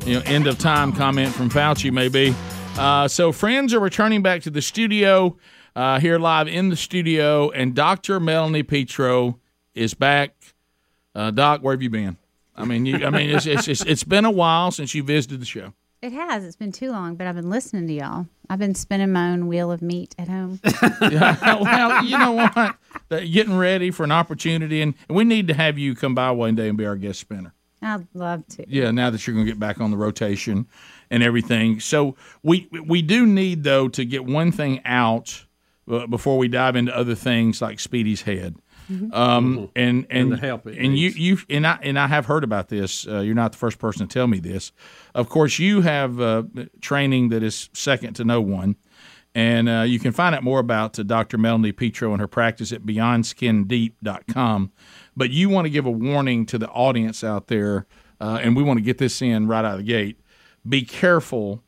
you 0.06 0.14
know, 0.14 0.22
end 0.24 0.46
of 0.46 0.58
time 0.58 0.90
comment 0.90 1.34
from 1.34 1.50
Fauci 1.50 1.92
may 1.92 2.08
be. 2.08 2.34
Uh, 2.78 3.06
so, 3.06 3.30
friends 3.30 3.74
are 3.74 3.80
returning 3.80 4.22
back 4.22 4.40
to 4.42 4.50
the 4.50 4.62
studio 4.62 5.36
uh, 5.76 6.00
here 6.00 6.18
live 6.18 6.48
in 6.48 6.70
the 6.70 6.76
studio, 6.76 7.50
and 7.50 7.74
Dr. 7.74 8.20
Melanie 8.20 8.62
Petro 8.62 9.38
is 9.74 9.92
back. 9.92 10.34
Uh, 11.14 11.30
Doc, 11.30 11.60
where 11.62 11.74
have 11.74 11.82
you 11.82 11.90
been? 11.90 12.16
I 12.58 12.64
mean, 12.64 12.86
you, 12.86 13.04
I 13.06 13.10
mean, 13.10 13.30
it's, 13.30 13.46
it's 13.46 13.68
it's 13.68 13.82
it's 13.84 14.04
been 14.04 14.24
a 14.24 14.30
while 14.30 14.70
since 14.70 14.94
you 14.94 15.02
visited 15.02 15.40
the 15.40 15.46
show. 15.46 15.72
It 16.00 16.12
has. 16.12 16.44
It's 16.44 16.54
been 16.56 16.70
too 16.72 16.92
long, 16.92 17.16
but 17.16 17.26
I've 17.26 17.34
been 17.34 17.50
listening 17.50 17.88
to 17.88 17.92
y'all. 17.92 18.26
I've 18.48 18.60
been 18.60 18.74
spinning 18.76 19.10
my 19.12 19.30
own 19.32 19.48
wheel 19.48 19.72
of 19.72 19.82
meat 19.82 20.14
at 20.16 20.28
home. 20.28 20.60
yeah, 21.02 21.36
well, 21.60 22.04
you 22.04 22.16
know 22.16 22.32
what? 22.32 22.76
That- 23.08 23.24
Getting 23.32 23.56
ready 23.58 23.90
for 23.90 24.04
an 24.04 24.12
opportunity, 24.12 24.80
and 24.80 24.94
we 25.10 25.24
need 25.24 25.48
to 25.48 25.54
have 25.54 25.76
you 25.78 25.94
come 25.96 26.14
by 26.14 26.30
one 26.30 26.54
day 26.54 26.68
and 26.68 26.78
be 26.78 26.86
our 26.86 26.94
guest 26.96 27.18
spinner. 27.20 27.52
I'd 27.82 28.06
love 28.14 28.46
to. 28.48 28.64
Yeah, 28.68 28.90
now 28.90 29.10
that 29.10 29.26
you're 29.26 29.34
going 29.34 29.46
to 29.46 29.52
get 29.52 29.58
back 29.60 29.80
on 29.80 29.90
the 29.90 29.96
rotation 29.96 30.66
and 31.10 31.22
everything. 31.22 31.80
So 31.80 32.16
we 32.42 32.68
we 32.86 33.02
do 33.02 33.26
need 33.26 33.64
though 33.64 33.88
to 33.88 34.04
get 34.04 34.24
one 34.24 34.50
thing 34.52 34.80
out 34.84 35.44
uh, 35.90 36.06
before 36.06 36.38
we 36.38 36.48
dive 36.48 36.76
into 36.76 36.96
other 36.96 37.14
things 37.14 37.60
like 37.62 37.80
Speedy's 37.80 38.22
head. 38.22 38.56
Mhm. 38.90 39.14
Um, 39.14 39.68
and 39.76 40.06
and 40.08 40.08
And 40.10 40.32
the 40.32 40.36
help 40.38 40.66
and 40.66 40.96
you 40.98 41.10
you 41.10 41.38
and 41.50 41.66
I 41.66 41.78
and 41.82 41.98
I 41.98 42.06
have 42.06 42.26
heard 42.26 42.42
about 42.44 42.68
this. 42.68 43.06
Uh, 43.06 43.20
you're 43.20 43.34
not 43.34 43.52
the 43.52 43.58
first 43.58 43.78
person 43.78 44.06
to 44.08 44.12
tell 44.12 44.26
me 44.26 44.40
this. 44.40 44.72
Of 45.14 45.28
course, 45.28 45.58
you 45.58 45.82
have 45.82 46.20
uh, 46.20 46.44
training 46.80 47.28
that 47.30 47.42
is 47.42 47.68
second 47.74 48.14
to 48.14 48.24
no 48.24 48.40
one. 48.40 48.76
And 49.34 49.68
uh, 49.68 49.82
you 49.82 49.98
can 49.98 50.12
find 50.12 50.34
out 50.34 50.42
more 50.42 50.58
about 50.58 50.98
uh, 50.98 51.02
Dr. 51.02 51.36
Melanie 51.38 51.70
Petro 51.70 52.12
and 52.12 52.20
her 52.20 52.26
practice 52.26 52.72
at 52.72 52.82
beyondskindeep.com. 53.68 54.72
But 55.16 55.30
you 55.30 55.48
want 55.48 55.66
to 55.66 55.70
give 55.70 55.86
a 55.86 55.90
warning 55.90 56.46
to 56.46 56.58
the 56.58 56.68
audience 56.68 57.22
out 57.22 57.48
there, 57.48 57.86
uh, 58.20 58.40
and 58.42 58.56
we 58.56 58.62
want 58.62 58.78
to 58.78 58.82
get 58.84 58.98
this 58.98 59.20
in 59.20 59.46
right 59.46 59.64
out 59.64 59.72
of 59.72 59.78
the 59.78 59.84
gate. 59.84 60.20
Be 60.68 60.82
careful 60.82 61.62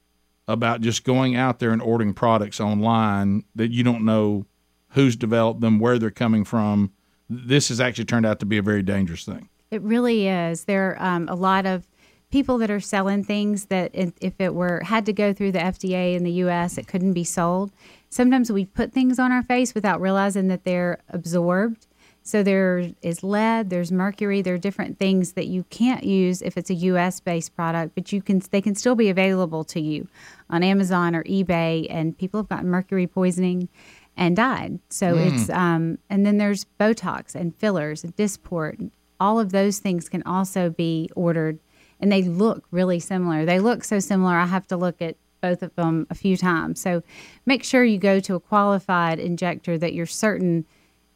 about 0.48 0.80
just 0.80 1.05
going 1.05 1.36
out 1.36 1.59
there 1.59 1.70
and 1.70 1.82
ordering 1.82 2.14
products 2.14 2.60
online 2.60 3.44
that 3.55 3.70
you 3.70 3.84
don't 3.84 4.05
know 4.05 4.47
who's 4.90 5.14
developed 5.14 5.60
them, 5.60 5.78
where 5.78 5.98
they're 5.98 6.10
coming 6.10 6.44
from. 6.44 6.92
This 7.31 7.69
has 7.69 7.81
actually 7.81 8.07
turned 8.07 8.27
out 8.27 8.40
to 8.40 8.47
be 8.47 8.59
a 8.59 8.62
very 8.62 8.82
dangerous 8.82 9.24
thing. 9.24 9.48
It 9.70 9.81
really 9.82 10.27
is. 10.27 10.65
There 10.65 10.97
are 10.97 11.02
um, 11.02 11.28
a 11.28 11.36
lot 11.36 11.65
of 11.65 11.86
people 12.31 12.59
that 12.59 12.70
are 12.70 12.81
selling 12.81 13.24
things 13.24 13.66
that 13.66 13.90
if 13.94 14.35
it 14.39 14.55
were 14.55 14.82
had 14.85 15.07
to 15.07 15.12
go 15.12 15.32
through 15.32 15.52
the 15.52 15.59
FDA 15.61 16.15
in 16.15 16.24
the 16.24 16.32
U.S., 16.32 16.77
it 16.77 16.86
couldn't 16.86 17.12
be 17.12 17.24
sold. 17.24 17.73
Sometimes 18.09 18.51
we 18.51 18.65
put 18.65 18.93
things 18.93 19.19
on 19.19 19.32
our 19.32 19.43
face 19.43 19.74
without 19.74 20.01
realizing 20.01 20.48
that 20.48 20.65
they're 20.65 20.98
absorbed. 21.09 21.86
So 22.23 22.43
there 22.43 22.90
is 23.02 23.24
lead, 23.24 23.70
there's 23.70 23.90
mercury, 23.90 24.43
there 24.43 24.55
are 24.55 24.59
different 24.59 24.98
things 24.98 25.32
that 25.32 25.47
you 25.47 25.65
can't 25.70 26.05
use 26.05 26.43
if 26.43 26.57
it's 26.57 26.69
a 26.69 26.74
U.S. 26.74 27.19
based 27.19 27.57
product, 27.57 27.94
but 27.94 28.12
you 28.12 28.20
can 28.20 28.43
they 28.51 28.61
can 28.61 28.74
still 28.74 28.94
be 28.94 29.09
available 29.09 29.65
to 29.65 29.81
you 29.81 30.07
on 30.51 30.62
Amazon 30.62 31.16
or 31.16 31.24
eBay. 31.24 31.86
And 31.89 32.16
people 32.16 32.40
have 32.40 32.48
gotten 32.48 32.69
mercury 32.69 33.07
poisoning 33.07 33.69
and 34.16 34.37
died. 34.37 34.78
So 34.91 35.15
Mm. 35.15 35.32
it's 35.32 35.51
um, 35.51 35.99
and 36.09 36.27
then 36.27 36.39
there's 36.39 36.66
Botox 36.78 37.35
and 37.35 37.55
fillers 37.57 38.05
and 38.05 38.15
Dysport. 38.16 38.91
All 39.19 39.39
of 39.39 39.53
those 39.53 39.78
things 39.78 40.09
can 40.09 40.23
also 40.24 40.70
be 40.70 41.11
ordered, 41.15 41.59
and 42.01 42.11
they 42.11 42.23
look 42.23 42.66
really 42.70 43.01
similar. 43.01 43.45
They 43.45 43.61
look 43.61 43.85
so 43.85 43.99
similar. 43.99 44.35
I 44.37 44.47
have 44.47 44.66
to 44.69 44.77
look 44.77 45.01
at 45.03 45.16
both 45.41 45.62
of 45.62 45.74
them 45.74 46.07
a 46.11 46.15
few 46.15 46.37
times. 46.37 46.81
So 46.81 47.03
make 47.47 47.65
sure 47.65 47.82
you 47.85 47.97
go 47.99 48.20
to 48.20 48.35
a 48.35 48.41
qualified 48.41 49.19
injector 49.19 49.78
that 49.78 49.95
you're 49.95 50.05
certain 50.07 50.66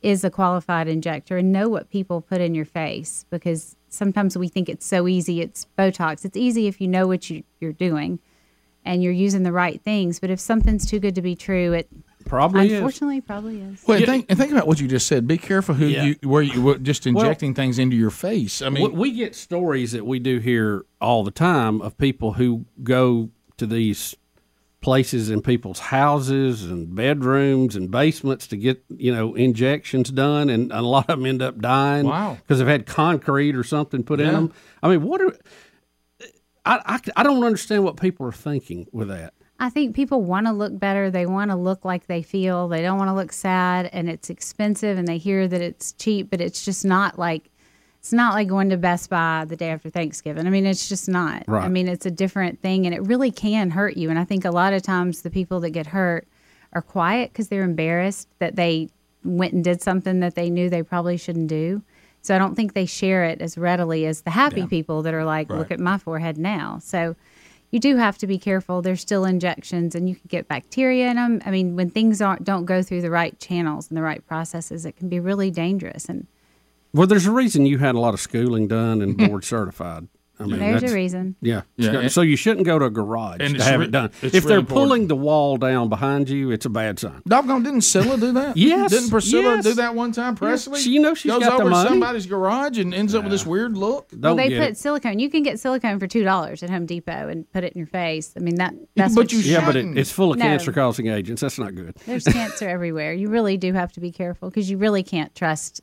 is 0.00 0.22
a 0.24 0.30
qualified 0.30 0.86
injector 0.88 1.38
and 1.38 1.50
know 1.52 1.68
what 1.68 1.88
people 1.90 2.20
put 2.20 2.40
in 2.40 2.54
your 2.54 2.64
face 2.66 3.24
because 3.30 3.74
sometimes 3.88 4.36
we 4.36 4.48
think 4.48 4.68
it's 4.68 4.84
so 4.86 5.08
easy. 5.08 5.40
It's 5.40 5.66
Botox. 5.78 6.24
It's 6.26 6.36
easy 6.36 6.66
if 6.66 6.78
you 6.80 6.88
know 6.88 7.06
what 7.06 7.28
you, 7.30 7.42
you're 7.60 7.72
doing 7.72 8.18
and 8.84 9.02
you're 9.02 9.12
using 9.12 9.44
the 9.44 9.52
right 9.52 9.80
things. 9.80 10.20
But 10.20 10.28
if 10.30 10.40
something's 10.40 10.84
too 10.86 11.00
good 11.00 11.14
to 11.14 11.22
be 11.22 11.34
true, 11.34 11.72
it 11.72 11.88
Probably 12.34 12.66
is. 12.66 12.72
unfortunately 12.74 13.20
probably 13.20 13.60
is. 13.60 13.82
Well, 13.86 13.96
and 13.98 14.06
think, 14.06 14.26
and 14.28 14.38
think 14.38 14.52
about 14.52 14.66
what 14.66 14.80
you 14.80 14.88
just 14.88 15.06
said. 15.06 15.26
Be 15.26 15.38
careful 15.38 15.74
who 15.74 15.86
Yeah. 15.86 16.04
you 16.04 16.16
where 16.22 16.42
you 16.42 16.60
were 16.62 16.78
just 16.78 17.04
Well- 17.06 17.24
injecting 17.24 17.54
things 17.54 17.78
into 17.78 17.96
your 17.96 18.10
face. 18.10 18.60
I 18.62 18.68
mean, 18.70 18.92
we, 18.92 18.98
we 18.98 19.12
get 19.12 19.34
stories 19.34 19.92
that 19.92 20.04
we 20.06 20.18
do 20.18 20.38
here 20.38 20.84
all 21.00 21.22
the 21.24 21.30
time 21.30 21.80
of 21.80 21.96
people 21.98 22.32
who 22.34 22.64
go 22.82 23.30
to 23.56 23.66
these 23.66 24.14
places 24.80 25.30
in 25.30 25.40
people's 25.40 25.78
houses 25.78 26.62
and 26.64 26.94
bedrooms 26.94 27.74
and 27.74 27.90
basements 27.90 28.46
to 28.48 28.56
get 28.56 28.84
you 28.96 29.14
know 29.14 29.34
injections 29.34 30.10
done, 30.10 30.50
and 30.50 30.70
a 30.72 30.82
lot 30.82 31.08
of 31.08 31.18
them 31.18 31.26
end 31.26 31.40
up 31.40 31.58
dying. 31.60 32.04
Wow. 32.06 32.36
because 32.40 32.58
they've 32.58 32.68
had 32.68 32.84
concrete 32.84 33.56
or 33.56 33.64
something 33.64 34.02
put 34.02 34.20
in 34.20 34.32
them. 34.32 34.52
I 34.82 34.88
mean, 34.88 35.02
what 35.02 35.22
are 35.22 35.32
I, 36.66 36.80
I 36.84 37.00
I 37.16 37.22
don't 37.22 37.44
understand 37.44 37.84
what 37.84 37.96
people 37.96 38.26
are 38.26 38.32
thinking 38.32 38.86
with 38.92 39.08
that. 39.08 39.34
I 39.64 39.70
think 39.70 39.96
people 39.96 40.20
want 40.20 40.46
to 40.46 40.52
look 40.52 40.78
better. 40.78 41.10
They 41.10 41.24
want 41.24 41.50
to 41.50 41.56
look 41.56 41.86
like 41.86 42.06
they 42.06 42.20
feel. 42.22 42.68
They 42.68 42.82
don't 42.82 42.98
want 42.98 43.08
to 43.08 43.14
look 43.14 43.32
sad, 43.32 43.88
and 43.94 44.10
it's 44.10 44.28
expensive. 44.28 44.98
And 44.98 45.08
they 45.08 45.16
hear 45.16 45.48
that 45.48 45.60
it's 45.62 45.92
cheap, 45.92 46.28
but 46.30 46.40
it's 46.42 46.64
just 46.64 46.84
not 46.84 47.18
like 47.18 47.50
it's 47.98 48.12
not 48.12 48.34
like 48.34 48.46
going 48.46 48.68
to 48.68 48.76
Best 48.76 49.08
Buy 49.08 49.46
the 49.48 49.56
day 49.56 49.70
after 49.70 49.88
Thanksgiving. 49.88 50.46
I 50.46 50.50
mean, 50.50 50.66
it's 50.66 50.86
just 50.86 51.08
not. 51.08 51.44
Right. 51.46 51.64
I 51.64 51.68
mean, 51.68 51.88
it's 51.88 52.04
a 52.04 52.10
different 52.10 52.60
thing, 52.60 52.84
and 52.84 52.94
it 52.94 53.00
really 53.06 53.30
can 53.30 53.70
hurt 53.70 53.96
you. 53.96 54.10
And 54.10 54.18
I 54.18 54.24
think 54.24 54.44
a 54.44 54.50
lot 54.50 54.74
of 54.74 54.82
times 54.82 55.22
the 55.22 55.30
people 55.30 55.60
that 55.60 55.70
get 55.70 55.86
hurt 55.86 56.28
are 56.74 56.82
quiet 56.82 57.32
because 57.32 57.48
they're 57.48 57.62
embarrassed 57.64 58.28
that 58.40 58.56
they 58.56 58.90
went 59.24 59.54
and 59.54 59.64
did 59.64 59.80
something 59.80 60.20
that 60.20 60.34
they 60.34 60.50
knew 60.50 60.68
they 60.68 60.82
probably 60.82 61.16
shouldn't 61.16 61.48
do. 61.48 61.80
So 62.20 62.34
I 62.34 62.38
don't 62.38 62.54
think 62.54 62.74
they 62.74 62.84
share 62.86 63.24
it 63.24 63.40
as 63.40 63.56
readily 63.56 64.04
as 64.04 64.20
the 64.22 64.30
happy 64.30 64.66
people 64.66 65.02
that 65.02 65.14
are 65.14 65.24
like, 65.24 65.48
Right. 65.48 65.58
look 65.58 65.70
at 65.70 65.80
my 65.80 65.96
forehead 65.96 66.36
now. 66.36 66.78
So 66.82 67.16
you 67.74 67.80
do 67.80 67.96
have 67.96 68.16
to 68.18 68.28
be 68.28 68.38
careful. 68.38 68.82
There's 68.82 69.00
still 69.00 69.24
injections, 69.24 69.96
and 69.96 70.08
you 70.08 70.14
can 70.14 70.28
get 70.28 70.46
bacteria 70.46 71.10
in 71.10 71.16
them. 71.16 71.42
I 71.44 71.50
mean, 71.50 71.74
when 71.74 71.90
things 71.90 72.22
aren't 72.22 72.44
don't 72.44 72.66
go 72.66 72.84
through 72.84 73.00
the 73.00 73.10
right 73.10 73.36
channels 73.40 73.88
and 73.88 73.96
the 73.96 74.02
right 74.02 74.24
processes, 74.28 74.86
it 74.86 74.94
can 74.96 75.08
be 75.08 75.18
really 75.18 75.50
dangerous. 75.50 76.04
And 76.04 76.28
Well, 76.92 77.08
there's 77.08 77.26
a 77.26 77.32
reason 77.32 77.66
you 77.66 77.78
had 77.78 77.96
a 77.96 77.98
lot 77.98 78.14
of 78.14 78.20
schooling 78.20 78.68
done 78.68 79.02
and 79.02 79.16
board 79.28 79.44
certified. 79.44 80.06
I 80.40 80.46
mean, 80.46 80.58
There's 80.58 80.82
a 80.82 80.92
reason. 80.94 81.36
Yeah, 81.40 81.62
Yeah, 81.76 81.92
So- 81.92 82.00
and- 82.00 82.12
so 82.12 82.20
you 82.22 82.36
shouldn't 82.36 82.66
go 82.66 82.78
to 82.78 82.86
a 82.86 82.90
garage 82.90 83.36
And 83.40 83.56
to 83.56 83.62
have 83.62 83.80
re- 83.80 83.86
it 83.86 83.92
done. 83.92 84.10
If 84.20 84.22
really 84.22 84.40
they're 84.40 84.58
important. 84.58 84.68
pulling 84.68 85.06
the 85.06 85.14
wall 85.16 85.56
down 85.58 85.88
behind 85.88 86.28
you, 86.28 86.50
it's 86.50 86.66
a 86.66 86.70
bad 86.70 86.98
sign. 86.98 87.22
Doggone, 87.28 87.62
didn't 87.62 87.82
Scylla 87.82 88.16
do 88.18 88.32
that? 88.32 88.56
Yes, 88.64 88.90
Didn't 88.90 89.10
Priscilla 89.10 89.54
yes. 89.56 89.64
do 89.64 89.74
that 89.74 89.94
one 89.94 90.10
time? 90.12 90.34
Presley? 90.34 90.80
she- 90.80 90.90
you 90.90 91.00
know 91.00 91.14
she's 91.14 91.30
goes 91.30 91.40
got 91.42 91.52
over 91.54 91.64
to 91.64 91.70
money. 91.70 91.88
somebody's 91.88 92.26
garage 92.26 92.78
and 92.78 92.92
ends 92.92 93.14
up 93.14 93.22
with 93.22 93.30
this 93.32 93.46
weird 93.46 93.76
look. 93.78 94.08
well, 94.16 94.34
they 94.34 94.56
put 94.58 94.76
silicone. 94.76 95.18
You 95.20 95.30
can 95.30 95.42
get 95.44 95.60
silicone 95.60 95.98
for 96.00 96.06
two 96.08 96.24
dollars 96.24 96.62
at 96.64 96.70
Home 96.70 96.86
Depot 96.86 97.28
and 97.28 97.50
put 97.52 97.62
it 97.62 97.72
in 97.74 97.78
your 97.78 97.86
face. 97.86 98.32
I 98.36 98.40
mean 98.40 98.56
that 98.56 98.74
that's 98.96 99.14
what 99.16 99.32
yeah, 99.32 99.64
but 99.64 99.76
it, 99.76 99.96
it's 99.96 100.10
full 100.10 100.32
of 100.32 100.38
No. 100.38 100.44
cancer-causing 100.44 101.06
agents. 101.08 101.42
That's 101.42 101.58
not 101.58 101.74
good. 101.74 101.94
There's 102.06 102.24
cancer 102.24 102.68
everywhere. 102.68 103.12
You 103.12 103.28
really 103.28 103.56
do 103.56 103.72
have 103.72 103.92
to 103.92 104.00
be 104.00 104.10
careful 104.10 104.50
because 104.50 104.68
you 104.68 104.78
really 104.78 105.02
can't 105.04 105.32
trust. 105.34 105.80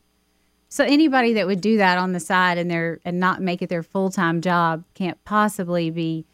So 0.73 0.85
anybody 0.85 1.33
that 1.33 1.47
would 1.47 1.59
do 1.59 1.75
that 1.77 1.97
on 1.97 2.13
the 2.13 2.19
side 2.21 2.57
and 2.57 2.71
their 2.71 3.01
and 3.03 3.19
not 3.19 3.41
make 3.41 3.61
it 3.61 3.67
their 3.67 3.83
full 3.83 4.09
time 4.09 4.39
job 4.39 4.85
can't 4.93 5.21
possibly 5.25 5.89
be 5.89 6.25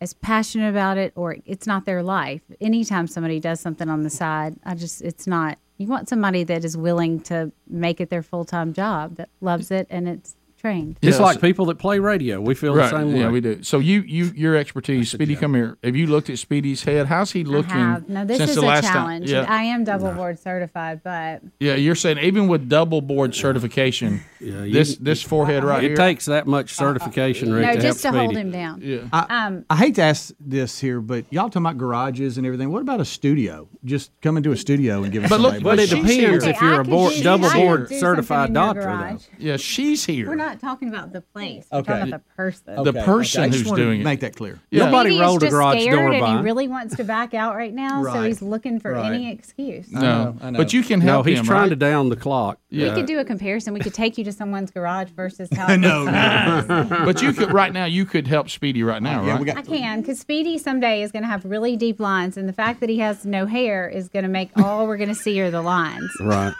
as 0.00 0.12
passionate 0.12 0.68
about 0.68 0.98
it 0.98 1.12
or 1.14 1.36
it's 1.46 1.68
not 1.68 1.84
their 1.84 2.02
life. 2.02 2.42
Anytime 2.60 3.06
somebody 3.06 3.38
does 3.38 3.60
something 3.60 3.88
on 3.88 4.02
the 4.02 4.10
side, 4.10 4.56
I 4.64 4.74
just 4.74 5.02
it's 5.02 5.28
not. 5.28 5.56
You 5.78 5.86
want 5.86 6.08
somebody 6.08 6.42
that 6.44 6.64
is 6.64 6.76
willing 6.76 7.20
to 7.20 7.52
make 7.68 8.00
it 8.00 8.10
their 8.10 8.24
full 8.24 8.44
time 8.44 8.72
job 8.72 9.14
that 9.16 9.28
loves 9.40 9.70
it 9.70 9.86
and 9.88 10.08
it's 10.08 10.34
trained. 10.60 10.98
It's 11.02 11.18
like 11.18 11.40
people 11.40 11.66
that 11.66 11.78
play 11.78 11.98
radio. 11.98 12.40
We 12.40 12.54
feel 12.54 12.74
right. 12.74 12.90
the 12.90 12.98
same 12.98 13.12
way. 13.14 13.20
Yeah, 13.20 13.30
we 13.30 13.40
do. 13.40 13.62
So 13.62 13.78
you, 13.78 14.02
you, 14.02 14.26
your 14.36 14.56
expertise, 14.56 15.10
Speedy, 15.10 15.34
come 15.34 15.54
here. 15.54 15.78
Have 15.82 15.96
you 15.96 16.06
looked 16.06 16.28
at 16.30 16.38
Speedy's 16.38 16.82
head? 16.84 17.06
How's 17.06 17.32
he 17.32 17.44
looking? 17.44 17.72
I 17.72 17.92
have. 17.92 18.08
No, 18.08 18.24
this 18.24 18.38
since 18.38 18.50
is 18.50 18.56
the 18.56 18.62
a 18.62 18.66
last 18.66 18.84
challenge. 18.84 19.30
Yeah. 19.30 19.46
I 19.48 19.62
am 19.64 19.84
double 19.84 20.12
board 20.12 20.38
certified, 20.38 21.02
but 21.02 21.42
yeah, 21.58 21.74
you're 21.74 21.94
saying 21.94 22.18
even 22.18 22.48
with 22.48 22.68
double 22.68 23.00
board 23.00 23.34
certification, 23.34 24.20
you- 24.40 24.72
this 24.72 24.96
this 24.96 25.22
forehead 25.22 25.64
right 25.64 25.82
it 25.82 25.88
here. 25.88 25.96
takes 25.96 26.26
that 26.26 26.46
much 26.46 26.78
uh, 26.78 26.84
uh, 26.84 26.88
certification, 26.88 27.52
uh, 27.52 27.56
Rick, 27.56 27.66
no, 27.66 27.74
to 27.74 27.80
just 27.80 28.02
to 28.02 28.10
help 28.10 28.24
hold 28.24 28.36
him 28.36 28.50
down. 28.50 28.80
Yeah. 28.82 29.08
I, 29.12 29.46
Um, 29.46 29.64
I 29.70 29.76
hate 29.76 29.94
to 29.96 30.02
ask 30.02 30.32
this 30.38 30.78
here, 30.78 31.00
but 31.00 31.24
y'all 31.30 31.48
talking 31.48 31.62
about 31.62 31.78
garages 31.78 32.36
and 32.36 32.46
everything. 32.46 32.70
What 32.70 32.82
about 32.82 33.00
a 33.00 33.04
studio? 33.04 33.68
Just 33.84 34.10
come 34.20 34.36
into 34.36 34.52
a 34.52 34.56
studio 34.56 35.02
and 35.02 35.12
give 35.12 35.24
us. 35.24 35.30
But 35.30 35.40
look, 35.40 35.62
but 35.62 35.78
it 35.78 35.90
depends 35.90 36.44
if 36.44 36.60
you're 36.60 36.80
a 36.80 36.84
board, 36.84 37.14
double 37.22 37.50
board 37.50 37.88
certified 37.88 38.52
doctor. 38.52 38.82
Though. 38.82 39.18
Yeah, 39.38 39.56
she's 39.56 40.04
here. 40.04 40.26
We're 40.50 40.54
not 40.54 40.60
talking 40.60 40.88
about 40.88 41.12
the 41.12 41.20
place. 41.20 41.66
We're 41.70 41.78
Okay. 41.78 41.92
talking 41.92 42.08
about 42.08 42.24
the 42.26 42.34
person. 42.34 42.82
the 42.84 42.92
person 42.92 43.42
I 43.44 43.48
just 43.50 43.62
who's 43.64 43.72
doing 43.76 44.00
it. 44.00 44.04
make 44.04 44.18
that 44.20 44.34
clear. 44.34 44.58
Yeah. 44.72 44.86
Nobody 44.86 45.10
Speedy 45.10 45.20
rolled 45.22 45.42
a 45.42 45.46
is 45.46 45.50
just 45.50 45.52
garage 45.52 45.80
scared 45.82 45.96
door 45.98 46.10
and 46.12 46.20
by. 46.20 46.36
he 46.38 46.42
really 46.42 46.66
wants 46.66 46.96
to 46.96 47.04
back 47.04 47.34
out 47.34 47.54
right 47.54 47.72
now, 47.72 48.02
so 48.02 48.22
he's 48.24 48.42
looking 48.42 48.80
for 48.80 48.92
Right. 48.94 49.12
any 49.14 49.30
excuse. 49.30 49.90
No, 49.92 50.36
I 50.40 50.50
know. 50.50 50.56
but 50.58 50.72
you 50.72 50.82
can 50.82 50.98
No, 50.98 51.06
help 51.06 51.26
he's 51.28 51.38
him. 51.38 51.44
trying 51.44 51.60
right? 51.62 51.68
to 51.68 51.76
down 51.76 52.08
the 52.08 52.16
clock. 52.16 52.58
We 52.72 52.90
could 52.90 53.06
do 53.06 53.18
a 53.20 53.24
comparison. 53.24 53.74
We 53.74 53.80
could 53.80 53.94
take 53.94 54.18
you 54.18 54.24
to 54.24 54.32
someone's 54.32 54.70
garage 54.72 55.10
versus 55.10 55.48
how. 55.54 55.68
No, 55.80 56.04
but 57.04 57.22
you 57.22 57.32
could 57.32 57.52
right 57.52 57.72
now. 57.72 57.84
You 57.84 58.04
could 58.04 58.26
help 58.26 58.50
Speedy 58.50 58.82
right 58.82 59.00
now, 59.02 59.24
Yeah, 59.24 59.30
right? 59.32 59.40
we 59.40 59.46
got- 59.46 59.56
I 59.58 59.62
can, 59.62 60.00
because 60.00 60.18
Speedy 60.18 60.58
someday 60.58 61.02
is 61.02 61.12
going 61.12 61.22
to 61.22 61.28
have 61.28 61.44
really 61.44 61.76
deep 61.76 62.00
lines, 62.00 62.36
and 62.36 62.48
the 62.48 62.52
fact 62.52 62.80
that 62.80 62.88
he 62.90 62.98
has 62.98 63.24
no 63.24 63.46
hair 63.46 63.88
is 63.88 64.08
going 64.08 64.24
to 64.24 64.28
make 64.28 64.50
all 64.56 64.86
we're 64.86 64.96
going 64.96 65.08
to 65.08 65.14
see 65.14 65.40
are 65.40 65.50
the 65.50 65.62
lines. 65.62 66.10
Right. 66.20 66.52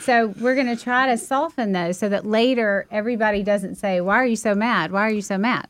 So 0.00 0.28
we're 0.40 0.54
going 0.54 0.74
to 0.74 0.82
try 0.82 1.06
to 1.08 1.18
soften 1.18 1.72
those 1.72 1.98
so 1.98 2.08
that 2.08 2.24
later 2.24 2.86
everybody 2.90 3.42
doesn't 3.42 3.74
say, 3.76 4.00
"Why 4.00 4.16
are 4.16 4.26
you 4.26 4.36
so 4.36 4.54
mad? 4.54 4.92
Why 4.92 5.00
are 5.02 5.10
you 5.10 5.22
so 5.22 5.36
mad?" 5.38 5.68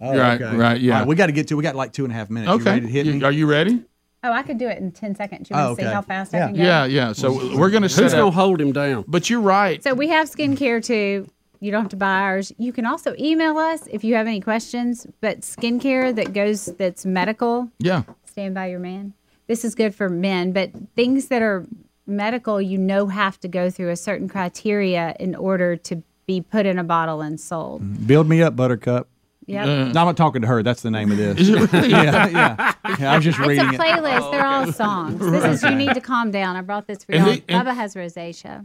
Oh, 0.00 0.16
Right, 0.16 0.38
right, 0.40 0.78
yeah. 0.80 0.92
All 0.94 0.98
right, 1.00 1.08
we 1.08 1.14
got 1.14 1.26
to 1.26 1.32
get 1.32 1.48
to. 1.48 1.56
We 1.56 1.62
got 1.62 1.74
like 1.74 1.92
two 1.92 2.04
and 2.04 2.12
a 2.12 2.16
half 2.16 2.28
minutes. 2.28 2.48
You 2.50 2.54
Okay. 2.56 2.64
ready 2.70 2.80
to 2.82 2.92
hit 2.92 3.06
You- 3.06 3.14
me? 3.14 3.24
Are 3.24 3.32
you 3.32 3.46
ready? 3.46 3.82
Oh, 4.22 4.32
I 4.32 4.42
could 4.42 4.58
do 4.58 4.66
it 4.68 4.78
in 4.78 4.92
ten 4.92 5.14
seconds. 5.14 5.48
You 5.48 5.56
Oh, 5.56 5.66
want 5.68 5.78
to 5.78 5.82
see 5.82 5.86
okay. 5.86 5.94
how 5.94 6.02
fast 6.02 6.32
Yeah. 6.32 6.44
I 6.44 6.46
can 6.48 6.56
go? 6.56 6.62
Yeah, 6.62 6.84
yeah. 6.84 7.12
So 7.12 7.56
we're 7.56 7.70
going 7.70 7.82
to 7.82 7.88
set 7.88 8.04
Who's 8.04 8.12
gonna 8.12 8.30
hold 8.30 8.60
him 8.60 8.72
down? 8.72 9.04
But 9.06 9.30
you're 9.30 9.40
right. 9.40 9.82
So 9.82 9.94
we 9.94 10.08
have 10.08 10.28
skincare 10.30 10.84
too. 10.84 11.28
You 11.60 11.70
don't 11.70 11.80
have 11.82 11.90
to 11.90 11.96
buy 11.96 12.20
ours. 12.20 12.52
You 12.58 12.72
can 12.72 12.84
also 12.84 13.14
email 13.18 13.56
us 13.56 13.86
if 13.90 14.04
you 14.04 14.14
have 14.16 14.26
any 14.26 14.40
questions. 14.40 15.06
But 15.22 15.40
skincare 15.40 16.14
that 16.14 16.34
goes 16.34 16.66
that's 16.66 17.06
medical, 17.06 17.70
Yeah. 17.78 18.02
stand 18.26 18.54
by 18.54 18.66
your 18.66 18.80
man. 18.80 19.14
This 19.46 19.64
is 19.64 19.74
good 19.74 19.94
for 19.94 20.08
men, 20.10 20.52
but 20.52 20.70
things 20.96 21.28
that 21.28 21.40
are 21.40 21.64
medical, 22.06 22.60
you 22.60 22.78
know, 22.78 23.06
have 23.08 23.38
to 23.40 23.48
go 23.48 23.70
through 23.70 23.90
a 23.90 23.96
certain 23.96 24.28
criteria 24.28 25.14
in 25.18 25.34
order 25.34 25.76
to 25.76 26.02
be 26.26 26.40
put 26.40 26.66
in 26.66 26.78
a 26.78 26.84
bottle 26.84 27.20
and 27.20 27.40
sold. 27.40 28.06
Build 28.06 28.28
me 28.28 28.42
up, 28.42 28.56
Buttercup. 28.56 29.08
Yep. 29.48 29.66
No, 29.66 29.72
I'm 29.84 29.92
not 29.92 30.16
talking 30.16 30.42
to 30.42 30.48
her. 30.48 30.64
That's 30.64 30.82
the 30.82 30.90
name 30.90 31.12
of 31.12 31.18
this. 31.18 31.38
Is 31.40 31.48
it 31.50 31.72
really? 31.72 31.90
yeah, 31.90 32.26
yeah, 32.28 32.72
yeah. 32.98 33.12
I 33.12 33.16
was 33.16 33.24
just 33.24 33.38
It's 33.38 33.46
reading 33.46 33.64
a 33.64 33.72
it. 33.74 33.80
playlist. 33.80 34.32
They're 34.32 34.44
all 34.44 34.66
oh, 34.66 34.70
songs. 34.72 35.20
This 35.20 35.62
is 35.62 35.62
you 35.62 35.76
need 35.76 35.94
to 35.94 36.00
calm 36.00 36.32
down. 36.32 36.56
I 36.56 36.62
brought 36.62 36.88
this 36.88 37.04
for 37.04 37.14
y'all. 37.14 37.26
the- 37.26 37.40
Bubba 37.42 37.72
has 37.72 37.94
rosacea. 37.94 38.64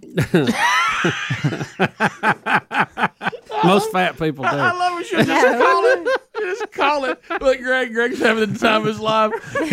Most 3.64 3.92
fat 3.92 4.18
people 4.18 4.44
do. 4.44 4.50
I 4.50 4.72
love 4.72 5.00
it. 5.00 5.06
She'll 5.08 5.24
just 5.24 5.58
call 5.58 5.86
it. 5.86 6.08
Just 6.40 6.72
call 6.72 7.06
it. 7.06 7.22
Look, 7.42 7.60
Greg. 7.60 7.94
Greg's 7.94 8.20
having 8.20 8.52
the 8.54 8.58
time 8.60 8.82
of 8.82 8.88
his 8.88 9.00
life. 9.00 9.32
So- 9.54 9.68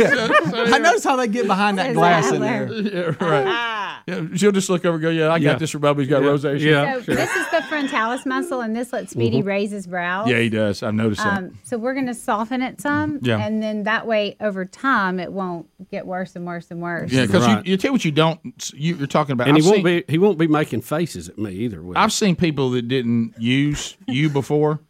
so 0.50 0.64
I 0.74 0.78
notice 0.78 1.04
how 1.04 1.16
they 1.16 1.28
get 1.28 1.46
behind 1.46 1.78
that 1.78 1.94
glass 1.94 2.30
in 2.32 2.40
there. 2.40 2.70
Yeah, 2.72 3.14
right. 3.20 3.98
Yeah, 4.06 4.26
she'll 4.34 4.52
just 4.52 4.70
look 4.70 4.84
over 4.84 4.94
and 4.94 5.02
go, 5.02 5.10
"Yeah, 5.10 5.26
I 5.28 5.36
Yeah. 5.36 5.52
got 5.52 5.58
this 5.58 5.70
for 5.70 5.78
Bubba. 5.78 6.00
He's 6.00 6.08
got 6.08 6.22
Yeah. 6.22 6.28
rosacea." 6.28 7.04
So 7.04 7.14
this 7.14 7.30
is 7.34 7.50
the 7.50 7.62
frontalis 7.68 8.24
muscle, 8.26 8.60
and 8.60 8.74
this 8.74 8.92
lets 8.92 9.12
Speedy 9.12 9.42
Mhm. 9.42 9.46
raise 9.46 9.70
his 9.70 9.86
brows. 9.86 10.28
Yeah, 10.28 10.38
he 10.38 10.48
does. 10.48 10.82
I've 10.82 10.94
noticed 10.94 11.22
that. 11.22 11.38
Um, 11.38 11.58
so 11.64 11.76
we're 11.78 11.94
going 11.94 12.06
to 12.06 12.14
soften 12.14 12.62
it 12.62 12.80
some, 12.80 13.18
Yeah. 13.22 13.38
and 13.38 13.62
then 13.62 13.84
that 13.84 14.06
way, 14.06 14.36
over 14.40 14.64
time, 14.64 15.18
it 15.20 15.32
won't 15.32 15.66
get 15.90 16.06
worse 16.06 16.36
and 16.36 16.46
worse 16.46 16.70
and 16.70 16.80
worse. 16.80 17.12
Yeah, 17.12 17.26
because 17.26 17.46
Right. 17.46 17.64
you, 17.66 17.72
you 17.72 17.76
tell 17.76 17.92
what 17.92 18.04
you 18.04 18.12
don't. 18.12 18.40
You, 18.74 18.96
you're 18.96 19.06
talking 19.06 19.32
about. 19.32 19.48
and 19.48 19.56
he 19.56 19.62
I've 19.62 19.66
won't 19.66 19.76
seen- 19.76 19.84
be 19.84 20.04
he 20.08 20.18
won't 20.18 20.38
be 20.38 20.46
making 20.46 20.82
faces 20.82 21.28
at 21.28 21.38
me 21.38 21.52
either. 21.52 21.82
Will 21.82 21.92
he? 21.94 21.96
I've 21.96 22.12
seen 22.12 22.34
people 22.36 22.70
that 22.70 22.88
didn't 22.88 23.34
use 23.38 23.77
you 24.06 24.28
before, 24.30 24.80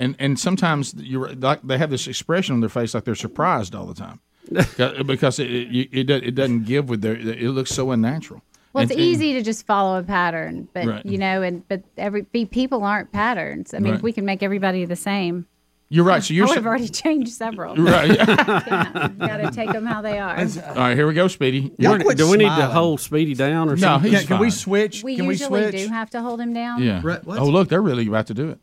and 0.00 0.14
and 0.18 0.38
sometimes 0.38 0.94
you're 0.96 1.32
like 1.34 1.62
they 1.62 1.78
have 1.78 1.90
this 1.90 2.06
expression 2.06 2.54
on 2.54 2.60
their 2.60 2.68
face 2.68 2.94
like 2.94 3.04
they're 3.04 3.14
surprised 3.14 3.74
all 3.74 3.86
the 3.86 3.94
time, 3.94 4.20
because 4.52 5.02
because 5.06 5.38
it 5.38 5.50
it, 5.50 5.88
it, 5.92 6.10
it 6.10 6.34
doesn't 6.34 6.64
give 6.64 6.88
with 6.88 7.02
their. 7.02 7.14
It 7.16 7.50
looks 7.50 7.70
so 7.70 7.90
unnatural. 7.90 8.42
Well, 8.72 8.82
it's 8.82 8.90
And- 8.90 9.00
and- 9.00 9.08
easy 9.08 9.32
to 9.34 9.42
just 9.42 9.66
follow 9.66 9.98
a 9.98 10.02
pattern, 10.02 10.68
but 10.74 10.84
Right. 10.86 11.06
you 11.06 11.16
know, 11.18 11.42
and 11.42 11.66
but 11.68 11.82
every 11.96 12.22
people 12.24 12.82
aren't 12.84 13.12
patterns. 13.12 13.72
I 13.72 13.78
mean, 13.78 13.92
Right. 13.92 13.96
if 13.98 14.02
we 14.02 14.12
can 14.12 14.24
make 14.24 14.42
everybody 14.42 14.84
the 14.84 14.96
same. 14.96 15.46
You're 15.88 16.04
right. 16.04 16.22
So 16.22 16.34
you're 16.34 16.46
oh, 16.46 16.48
sa- 16.48 16.54
we've 16.56 16.66
already 16.66 16.88
changed 17.04 17.32
several. 17.32 17.76
Right. 17.76 18.08
you 18.08 18.16
got 18.16 19.36
to 19.38 19.50
take 19.52 19.72
them 19.72 19.86
how 19.86 20.02
they 20.02 20.18
are. 20.18 20.36
Uh, 20.36 20.48
All 20.68 20.74
right, 20.74 20.96
here 20.96 21.06
we 21.06 21.14
go, 21.14 21.28
Speedy. 21.28 21.72
Y'all 21.78 21.98
quit 22.00 22.16
Do 22.16 22.30
we 22.30 22.38
need 22.38 22.44
to 22.44 22.66
hold 22.66 23.00
Speedy 23.00 23.34
down 23.34 23.68
or 23.68 23.76
No, 23.76 23.80
something? 23.80 24.12
Can 24.12 24.26
fine. 24.26 24.40
We 24.40 24.50
switch? 24.50 25.02
We 25.04 25.14
usually 25.14 25.70
do 25.70 25.88
have 25.88 26.10
to 26.10 26.20
hold 26.20 26.40
him 26.40 26.52
down. 26.52 26.82
Yeah. 26.82 27.02
Oh, 27.26 27.46
look, 27.46 27.68
they're 27.68 27.82
really 27.82 28.06
about 28.06 28.26
to 28.28 28.34
do 28.34 28.50
it. 28.50 28.58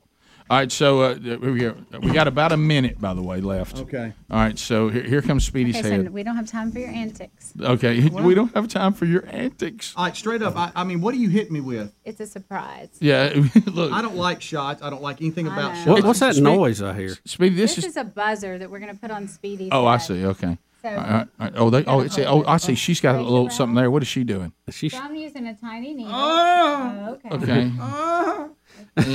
All 0.52 0.58
right, 0.58 0.70
so 0.70 1.02
uh, 1.02 1.16
we 1.40 1.60
got- 1.60 2.02
we 2.04 2.12
got 2.12 2.28
about 2.28 2.52
a 2.52 2.58
minute, 2.58 3.00
by 3.00 3.14
the 3.14 3.22
way, 3.22 3.40
left. 3.40 3.78
Okay. 3.78 4.12
All 4.30 4.38
right, 4.38 4.60
so 4.60 4.90
here, 4.90 5.02
here 5.04 5.22
comes 5.22 5.46
Speedy's 5.46 5.78
Okay, 5.78 5.84
so 5.88 6.04
head. 6.04 6.10
we 6.14 6.24
don't 6.24 6.36
have 6.36 6.46
time 6.46 6.74
for 6.74 6.80
your 6.80 6.90
antics. 6.90 7.54
Okay, 7.58 8.10
we 8.10 8.36
don't 8.36 8.54
have 8.54 8.68
time 8.68 8.92
for 8.92 9.06
your 9.06 9.26
antics. 9.30 9.94
All 9.96 10.04
right, 10.04 10.14
straight 10.14 10.42
up. 10.42 10.58
I, 10.58 10.74
I 10.76 10.84
mean, 10.84 11.00
what 11.00 11.14
do 11.14 11.22
you 11.22 11.30
hit 11.30 11.52
me 11.54 11.62
with? 11.62 11.94
It's 12.04 12.20
a 12.20 12.28
surprise. 12.28 12.90
Yeah, 13.00 13.32
look. 13.66 13.94
I 13.94 14.02
don't 14.02 14.18
like 14.18 14.42
shots. 14.42 14.82
I 14.82 14.90
don't 14.90 15.02
like 15.02 15.22
anything 15.22 15.48
I 15.48 15.54
about 15.54 15.70
know. 15.72 15.76
shots. 15.78 15.88
What, 15.88 16.04
what's 16.04 16.20
that 16.20 16.34
Speed- 16.36 16.44
noise 16.44 16.82
I 16.82 16.96
hear? 16.96 17.16
Speedy, 17.24 17.56
This, 17.56 17.76
this, 17.78 17.86
is, 17.86 17.96
a 17.96 18.04
buzzer 18.04 18.58
that 18.58 18.70
we're 18.70 18.80
going 18.80 18.94
to 18.94 19.00
put 19.00 19.10
on 19.10 19.30
Speedy's. 19.30 19.70
Oh, 19.72 19.86
I 19.86 20.00
see. 20.00 20.26
Okay. 20.26 20.58
So- 20.82 20.90
All 20.90 20.96
right, 20.96 21.12
all 21.14 21.28
right. 21.40 21.54
Oh, 21.56 21.70
they. 21.70 21.86
Oh, 21.86 22.00
it's. 22.02 22.18
Oh, 22.20 22.44
I 22.46 22.58
see. 22.58 22.76
She's 22.76 23.00
got 23.00 23.16
a 23.16 23.22
little 23.22 23.50
something 23.50 23.76
there. 23.76 23.90
What 23.90 24.02
is 24.02 24.10
she 24.10 24.26
doing? 24.26 24.52
She's. 24.70 24.92
So 24.92 24.98
I'm 25.00 25.16
using 25.16 25.48
a 25.48 25.54
tiny 25.56 25.94
needle. 25.94 26.12
Oh. 26.14 27.18
okay. 27.26 27.36
Okay. 27.38 27.72
But 27.78 28.50
I'm 28.98 29.06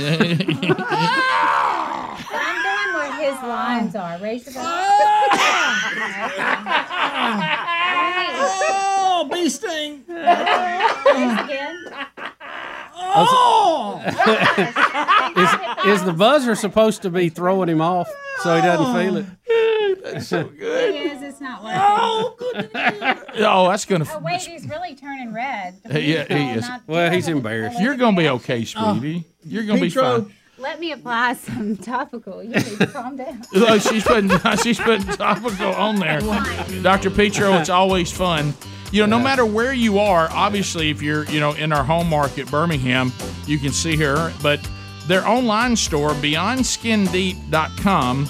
going 2.63 2.93
where 2.95 3.13
his 3.31 3.41
lines 3.43 3.95
are. 3.95 4.17
Raise 4.19 4.45
your 4.45 4.63
Oh, 8.39 9.27
bee 9.31 9.49
sting. 9.49 10.03
again. 10.09 11.85
Oh. 12.99 14.01
is, 15.85 15.99
is 15.99 16.03
the 16.05 16.13
buzzer 16.13 16.55
supposed 16.55 17.01
to 17.03 17.09
be 17.09 17.29
throwing 17.29 17.69
him 17.69 17.81
off 17.81 18.09
so 18.41 18.55
he 18.55 18.61
doesn't 18.61 18.93
feel 18.95 19.17
it? 19.17 19.25
That's 20.03 20.27
so 20.27 20.45
good. 20.45 20.95
is. 20.95 21.21
It's 21.21 21.41
not 21.41 21.63
working. 21.63 21.79
Oh, 21.81 23.23
oh 23.39 23.69
that's 23.69 23.85
gonna. 23.85 24.05
Oh 24.09 24.19
wait, 24.19 24.41
he's 24.41 24.67
really 24.67 24.95
turning 24.95 25.33
red. 25.33 25.79
Yeah, 25.85 26.25
he 26.25 26.57
is. 26.57 26.67
Well, 26.87 27.11
he's 27.11 27.27
embarrassed. 27.27 27.79
You're 27.79 27.95
gonna 27.95 28.17
be 28.17 28.29
okay, 28.29 28.65
oh. 28.77 28.97
Speedy. 28.97 29.25
You're 29.43 29.63
gonna 29.63 29.81
be 29.81 29.89
fine. 29.89 30.31
Let 30.59 30.79
me 30.79 30.91
apply 30.91 31.33
some 31.35 31.77
topical. 31.77 32.41
You 32.41 32.49
need 32.49 32.79
to 32.79 32.87
calm 32.87 33.15
down. 33.15 33.43
Look, 33.53 33.69
oh, 33.69 33.77
she's 33.77 34.03
putting 34.03 34.29
she's 34.63 34.79
putting 34.79 35.05
topical 35.05 35.73
on 35.73 35.97
there. 35.97 36.19
Dr. 36.81 37.11
Petro, 37.11 37.53
it's 37.53 37.69
always 37.69 38.11
fun. 38.11 38.53
You 38.91 39.05
know, 39.05 39.17
no 39.17 39.23
matter 39.23 39.45
where 39.45 39.73
you 39.73 39.99
are, 39.99 40.29
obviously, 40.31 40.89
if 40.89 41.01
you're 41.01 41.25
you 41.25 41.39
know 41.39 41.53
in 41.53 41.71
our 41.73 41.83
home 41.83 42.09
market, 42.09 42.49
Birmingham, 42.49 43.13
you 43.45 43.59
can 43.59 43.71
see 43.71 43.95
her. 43.97 44.33
But 44.41 44.67
their 45.07 45.27
online 45.27 45.75
store, 45.75 46.11
BeyondSkinDeep.com. 46.11 48.27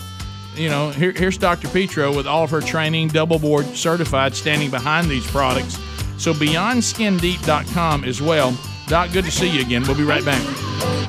You 0.56 0.70
know, 0.70 0.90
here, 0.90 1.12
here's 1.12 1.38
Dr. 1.38 1.68
Petro 1.68 2.16
with 2.16 2.26
all 2.26 2.44
of 2.44 2.50
her 2.50 2.62
training, 2.62 3.10
double 3.10 3.38
board 3.38 3.68
certified, 3.68 4.36
standing 4.36 4.72
behind 4.72 5.08
these 5.08 5.30
products. 5.30 5.78
So 6.18 6.34
BeyondSkinDeep.com 6.34 8.04
as 8.04 8.20
well. 8.22 8.58
Doc, 8.88 9.12
good 9.12 9.26
to 9.26 9.32
see 9.32 9.50
you 9.50 9.62
again. 9.62 9.84
We'll 9.84 9.98
be 9.98 10.04
right 10.04 10.26
back. 10.26 10.42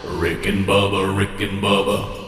Rick 0.04 0.44
and 0.46 0.66
Bubba, 0.66 1.16
Rick 1.16 1.40
and 1.40 1.62
Bubba. 1.62 2.27